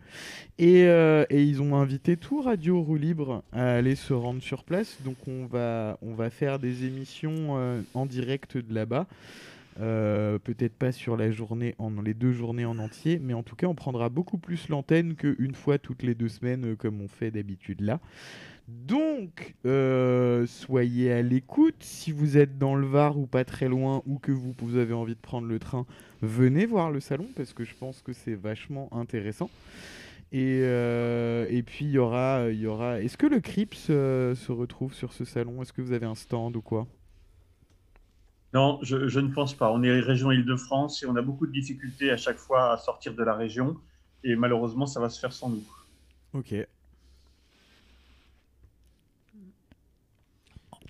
Et, 0.57 0.81
et, 0.81 1.43
ils 1.43 1.61
ont 1.61 1.75
invité 1.77 2.17
tout 2.17 2.41
Radio 2.41 2.81
Roue 2.81 2.97
Libre 2.97 3.43
à 3.53 3.75
aller 3.75 3.95
se 3.95 4.13
rendre 4.13 4.41
sur 4.41 4.65
place. 4.65 4.97
Donc 5.05 5.15
on 5.27 5.45
va, 5.45 5.97
on 6.01 6.13
va 6.13 6.29
faire 6.29 6.59
des 6.59 6.85
émissions 6.85 7.83
en 7.93 8.05
direct 8.05 8.57
de 8.57 8.73
là-bas. 8.73 9.07
peut-être 9.77 10.75
pas 10.75 10.91
sur 10.91 11.15
la 11.15 11.31
journée, 11.31 11.75
en, 11.79 12.01
les 12.01 12.13
deux 12.13 12.33
journées 12.33 12.65
en 12.65 12.77
entier, 12.77 13.21
mais 13.23 13.33
en 13.33 13.43
tout 13.43 13.55
cas, 13.55 13.67
on 13.67 13.75
prendra 13.75 14.09
beaucoup 14.09 14.37
plus 14.37 14.67
l'antenne 14.67 15.15
qu'une 15.15 15.55
fois 15.55 15.77
toutes 15.77 16.03
les 16.03 16.13
deux 16.13 16.27
semaines, 16.27 16.75
comme 16.75 16.99
on 16.99 17.07
fait 17.07 17.31
d'habitude 17.31 17.79
là. 17.79 18.01
Donc, 18.69 19.55
euh, 19.65 20.45
soyez 20.45 21.11
à 21.11 21.21
l'écoute. 21.21 21.75
Si 21.79 22.11
vous 22.11 22.37
êtes 22.37 22.57
dans 22.57 22.75
le 22.75 22.85
Var 22.85 23.17
ou 23.17 23.25
pas 23.25 23.43
très 23.43 23.67
loin, 23.67 24.03
ou 24.05 24.19
que 24.19 24.31
vous, 24.31 24.75
avez 24.77 24.93
envie 24.93 25.15
de 25.15 25.19
prendre 25.19 25.47
le 25.47 25.57
train, 25.57 25.85
venez 26.21 26.65
voir 26.65 26.91
le 26.91 26.99
salon 26.99 27.27
parce 27.35 27.53
que 27.53 27.63
je 27.63 27.73
pense 27.73 28.01
que 28.01 28.13
c'est 28.13 28.35
vachement 28.35 28.89
intéressant. 28.91 29.49
Et, 30.31 30.61
euh, 30.61 31.47
et 31.49 31.63
puis 31.63 31.85
il 31.85 31.91
y 31.91 31.97
aura, 31.97 32.49
y 32.49 32.67
aura. 32.67 33.01
Est-ce 33.01 33.17
que 33.17 33.25
le 33.25 33.39
Crips 33.39 33.87
euh, 33.89 34.35
se 34.35 34.51
retrouve 34.51 34.93
sur 34.93 35.13
ce 35.13 35.25
salon? 35.25 35.63
Est-ce 35.63 35.73
que 35.73 35.81
vous 35.81 35.93
avez 35.93 36.05
un 36.05 36.15
stand 36.15 36.55
ou 36.55 36.61
quoi? 36.61 36.85
Non, 38.53 38.79
je, 38.83 39.07
je, 39.07 39.19
ne 39.19 39.29
pense 39.29 39.55
pas. 39.55 39.71
On 39.71 39.81
est 39.81 39.99
région 39.99 40.31
Île-de-France 40.31 41.01
et 41.01 41.07
on 41.07 41.15
a 41.15 41.21
beaucoup 41.23 41.47
de 41.47 41.51
difficultés 41.51 42.11
à 42.11 42.17
chaque 42.17 42.37
fois 42.37 42.73
à 42.73 42.77
sortir 42.77 43.15
de 43.15 43.23
la 43.23 43.33
région. 43.33 43.77
Et 44.23 44.35
malheureusement, 44.35 44.85
ça 44.85 44.99
va 44.99 45.09
se 45.09 45.19
faire 45.19 45.33
sans 45.33 45.49
nous. 45.49 45.63
Ok. 46.33 46.53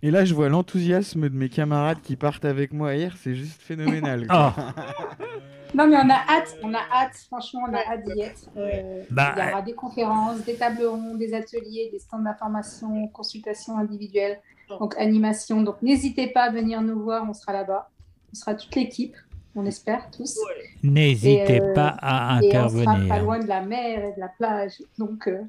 Et 0.01 0.11
là, 0.11 0.23
je 0.23 0.33
vois 0.33 0.49
l'enthousiasme 0.49 1.27
de 1.27 1.35
mes 1.35 1.49
camarades 1.49 2.01
qui 2.01 2.15
partent 2.15 2.45
avec 2.45 2.71
moi 2.71 2.95
hier, 2.95 3.15
c'est 3.17 3.35
juste 3.35 3.61
phénoménal. 3.61 4.25
Ah. 4.29 4.53
non, 5.73 5.87
mais 5.87 5.97
on 5.97 6.09
a 6.09 6.21
hâte, 6.27 6.57
on 6.63 6.73
a 6.73 6.81
hâte, 6.91 7.17
franchement, 7.27 7.61
on 7.69 7.73
a 7.73 7.79
hâte 7.79 8.05
d'y 8.05 8.21
être. 8.21 8.49
Euh, 8.55 9.03
bah, 9.09 9.35
il 9.35 9.43
y 9.43 9.51
aura 9.51 9.61
des 9.61 9.73
conférences, 9.73 10.43
des 10.45 10.55
tables 10.55 10.85
rondes, 10.85 11.17
des 11.17 11.33
ateliers, 11.33 11.89
des 11.91 11.99
stands 11.99 12.19
d'information, 12.19 13.07
consultations 13.09 13.77
individuelles, 13.77 14.39
donc 14.69 14.97
animation. 14.97 15.61
Donc 15.63 15.81
n'hésitez 15.81 16.27
pas 16.27 16.43
à 16.43 16.51
venir 16.51 16.81
nous 16.81 17.01
voir, 17.01 17.25
on 17.27 17.33
sera 17.33 17.51
là-bas. 17.51 17.89
On 18.31 18.35
sera 18.35 18.53
toute 18.53 18.75
l'équipe, 18.75 19.15
on 19.55 19.65
espère 19.65 20.09
tous. 20.11 20.39
N'hésitez 20.83 21.61
euh, 21.61 21.73
pas 21.73 21.97
à 21.99 22.35
intervenir. 22.35 22.83
Et 22.83 22.87
on 22.87 22.95
sera 22.95 23.07
pas 23.07 23.19
loin 23.19 23.39
de 23.39 23.47
la 23.47 23.61
mer 23.61 24.05
et 24.05 24.13
de 24.13 24.19
la 24.19 24.29
plage, 24.29 24.81
donc 24.97 25.27
euh, 25.27 25.41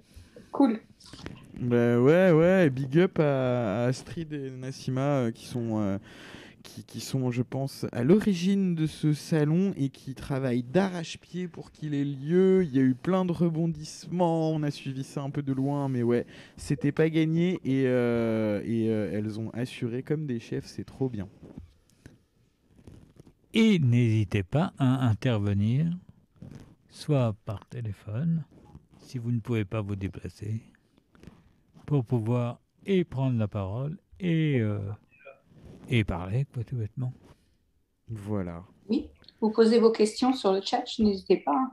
cool. 0.51 0.81
Bah 1.61 2.01
ouais, 2.01 2.32
ouais, 2.32 2.70
big 2.70 2.99
up 2.99 3.19
à, 3.19 3.85
Astrid 3.85 4.32
et 4.32 4.51
Nassima 4.51 5.01
euh, 5.01 5.31
qui 5.31 5.45
sont, 5.45 5.78
euh, 5.78 5.99
qui, 6.62 7.01
sont, 7.01 7.31
je 7.31 7.43
pense, 7.43 7.85
à 7.93 8.03
l'origine 8.03 8.74
de 8.74 8.87
ce 8.87 9.12
salon 9.12 9.74
et 9.77 9.91
qui 9.91 10.15
travaillent 10.15 10.62
d'arrache-pied 10.62 11.49
pour 11.49 11.70
qu'il 11.70 11.93
ait 11.93 12.03
lieu. 12.03 12.65
Il 12.65 12.74
y 12.74 12.78
a 12.78 12.82
eu 12.82 12.95
plein 12.95 13.27
de 13.27 13.32
rebondissements, 13.32 14.51
on 14.53 14.62
a 14.62 14.70
suivi 14.70 15.05
ça 15.05 15.20
un 15.20 15.28
peu 15.28 15.43
de 15.43 15.53
loin, 15.53 15.91
mais 15.91 16.03
ouais, 16.03 16.24
c'était 16.57 16.93
pas 16.93 17.11
gagné 17.11 17.61
et, 17.62 17.85
euh, 17.89 18.62
et 18.65 18.87
elles 18.87 19.39
ont 19.39 19.51
assuré 19.51 20.03
comme 20.03 20.24
des 20.27 20.41
chefs, 20.41 20.65
c'est 20.65 20.85
trop 20.85 21.11
bien. 21.11 21.28
Et 23.53 23.78
n'hésitez 23.78 24.45
pas 24.45 24.73
à 24.78 25.07
intervenir, 25.07 25.95
soit 26.89 27.37
par 27.45 27.66
téléphone, 27.66 28.45
si 29.01 29.19
vous 29.19 29.31
ne 29.31 29.41
pouvez 29.41 29.66
pas 29.66 29.82
vous 29.82 29.97
déplacer, 29.97 30.62
pour 31.91 32.05
pouvoir 32.05 32.61
et 32.87 33.03
prendre 33.03 33.37
la 33.37 33.49
parole 33.49 33.99
et, 34.21 34.61
euh, 34.61 34.79
et 35.89 36.05
parler, 36.05 36.47
quoi, 36.55 36.62
tout 36.62 36.77
bêtement. 36.77 37.12
Voilà. 38.09 38.62
Oui, 38.89 39.09
vous 39.41 39.51
posez 39.51 39.81
vos 39.81 39.91
questions 39.91 40.33
sur 40.33 40.53
le 40.53 40.61
chat, 40.61 40.85
n'hésitez 41.01 41.39
pas. 41.39 41.57
Hein. 41.57 41.73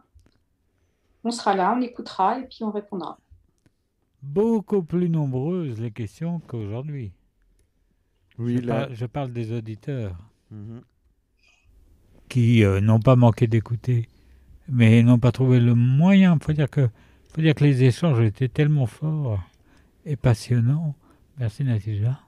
On 1.23 1.30
sera 1.30 1.56
là, 1.56 1.76
on 1.77 1.81
écoutera 1.81 2.39
et 2.39 2.48
puis 2.48 2.64
on 2.64 2.72
répondra. 2.72 3.19
Beaucoup 4.23 4.81
plus 4.81 5.07
nombreuses 5.07 5.80
les 5.80 5.91
questions 5.91 6.39
qu'aujourd'hui. 6.48 7.14
Oui, 8.39 8.57
je, 8.57 8.68
là... 8.68 8.88
je 8.91 9.06
parle 9.06 9.31
des 9.31 9.52
auditeurs. 9.52 10.18
Mhm 10.49 10.81
qui 12.30 12.64
euh, 12.64 12.81
n'ont 12.81 12.99
pas 12.99 13.15
manqué 13.15 13.48
d'écouter, 13.48 14.10
mais 14.68 15.02
n'ont 15.02 15.19
pas 15.19 15.31
trouvé 15.31 15.60
le 15.61 15.76
moyen. 15.76 16.38
Il 16.39 16.44
faut 16.44 16.52
dire 16.53 16.69
que, 16.69 16.89
faut 17.34 17.41
dire 17.41 17.56
que 17.56 17.64
les 17.64 17.84
échanges 17.84 18.19
étaient 18.19 18.49
tellement 18.49 18.85
forts 18.85 19.39
et 20.07 20.15
passionnants. 20.15 20.95
Merci 21.38 21.63
Natija. 21.63 22.19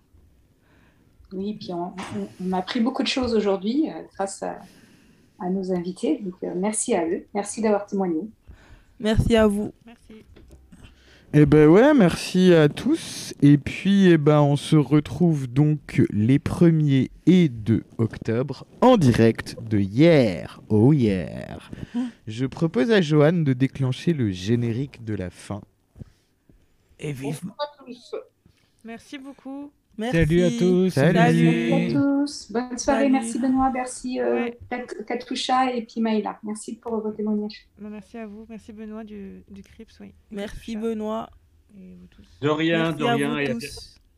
Oui, 1.33 1.57
puis 1.59 1.71
on, 1.73 1.93
on, 2.41 2.53
a 2.53 2.57
appris 2.57 2.79
beaucoup 2.79 3.03
de 3.03 3.07
choses 3.07 3.33
aujourd'hui 3.35 3.89
euh, 3.89 4.01
grâce 4.13 4.43
à, 4.43 4.59
à, 5.39 5.49
nos 5.49 5.71
invités. 5.71 6.19
Donc, 6.23 6.35
euh, 6.43 6.53
merci 6.55 6.95
à 6.95 7.07
eux. 7.07 7.25
Merci 7.33 7.61
d'avoir 7.61 7.85
témoigné. 7.85 8.21
Merci 8.99 9.35
à 9.35 9.47
vous. 9.47 9.71
Merci. 9.85 10.25
Eh 11.31 11.45
ben 11.45 11.67
ouais, 11.69 11.93
merci 11.93 12.55
à 12.55 12.69
tous. 12.69 13.35
Et 13.43 13.59
puis, 13.59 14.07
eh 14.07 14.17
ben, 14.17 14.41
on 14.41 14.55
se 14.55 14.75
retrouve 14.75 15.45
donc 15.45 16.01
les 16.11 16.39
1er 16.39 17.11
et 17.27 17.49
2 17.49 17.83
octobre 17.99 18.65
en 18.81 18.97
direct 18.97 19.55
de 19.61 19.77
hier. 19.77 20.59
Oh 20.69 20.91
hier. 20.91 21.69
Je 22.25 22.47
propose 22.47 22.89
à 22.89 23.01
Joanne 23.01 23.43
de 23.43 23.53
déclencher 23.53 24.13
le 24.13 24.31
générique 24.31 25.05
de 25.05 25.13
la 25.13 25.29
fin. 25.29 25.61
Et 26.99 27.13
vivement. 27.13 27.55
Merci 28.83 29.17
beaucoup. 29.17 29.71
Merci. 29.97 30.17
Salut 30.17 30.43
à 30.43 30.51
tous. 30.51 30.89
Salut, 30.91 31.73
à 31.73 31.91
tous. 31.91 32.51
Bonne 32.51 32.77
soirée. 32.77 33.09
Merci 33.09 33.39
Benoît. 33.39 33.71
Merci 33.73 34.21
euh, 34.21 34.49
Katusha 35.07 35.73
et 35.73 35.85
puis 35.85 35.99
Maïla. 35.99 36.39
Merci 36.43 36.77
pour 36.77 37.01
vos 37.01 37.11
témoignages. 37.11 37.67
Bah, 37.77 37.89
merci 37.89 38.17
à 38.17 38.25
vous. 38.25 38.45
Merci 38.47 38.71
Benoît 38.71 39.03
du, 39.03 39.43
du 39.49 39.61
CRIPS. 39.61 39.99
Oui. 39.99 40.13
Merci 40.31 40.77
Benoît. 40.77 41.29
Et 41.77 41.95
vous 41.95 42.07
tous. 42.07 42.25
De 42.41 42.49
rien, 42.49 42.83
merci 42.83 42.97
de 42.97 43.03
rien. 43.03 43.35
À, 43.35 43.43
et 43.43 43.55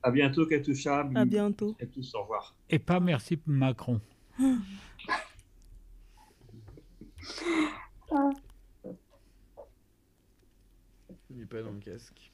à, 0.04 0.12
bientôt 0.12 0.46
Katusha. 0.46 1.10
À 1.16 1.26
bientôt. 1.26 1.76
À 1.82 1.86
tous. 1.86 2.14
Au 2.16 2.22
revoir. 2.22 2.56
Et 2.70 2.80
pas 2.80 3.00
merci 3.00 3.40
Macron. 3.46 4.00
ah. 4.40 4.44
Il 11.30 11.38
n'est 11.38 11.46
pas 11.46 11.62
dans 11.62 11.72
le 11.72 11.80
casque. 11.80 12.31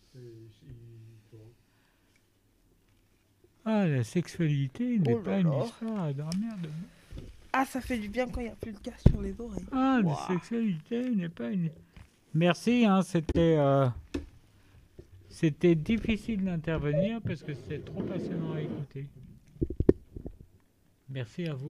Ah, 3.70 3.86
la 3.86 4.04
sexualité 4.06 4.98
n'est 4.98 5.14
oh 5.16 5.20
pas 5.20 5.40
une 5.40 5.52
histoire 5.62 6.04
à 6.04 6.14
dormir 6.14 6.54
de 6.64 6.70
Ah, 7.52 7.66
ça 7.66 7.82
fait 7.82 7.98
du 7.98 8.08
bien 8.08 8.26
quand 8.28 8.40
il 8.40 8.46
n'y 8.46 8.50
a 8.50 8.56
plus 8.56 8.72
de 8.72 8.80
gaz 8.80 8.96
sur 9.10 9.22
les 9.22 9.36
oreilles. 9.42 9.66
Ah, 9.74 10.00
la 10.02 10.16
sexualité 10.28 11.10
n'est 11.10 11.28
pas 11.28 11.52
une. 11.52 11.70
Merci, 12.34 12.86
hein, 12.86 13.02
c'était. 13.02 13.58
Euh... 13.58 13.90
C'était 15.30 15.76
difficile 15.76 16.46
d'intervenir 16.46 17.22
parce 17.22 17.44
que 17.44 17.54
c'était 17.54 17.80
trop 17.80 18.02
passionnant 18.02 18.54
à 18.54 18.62
écouter. 18.62 19.06
Merci 21.10 21.46
à 21.46 21.54
vous. 21.54 21.66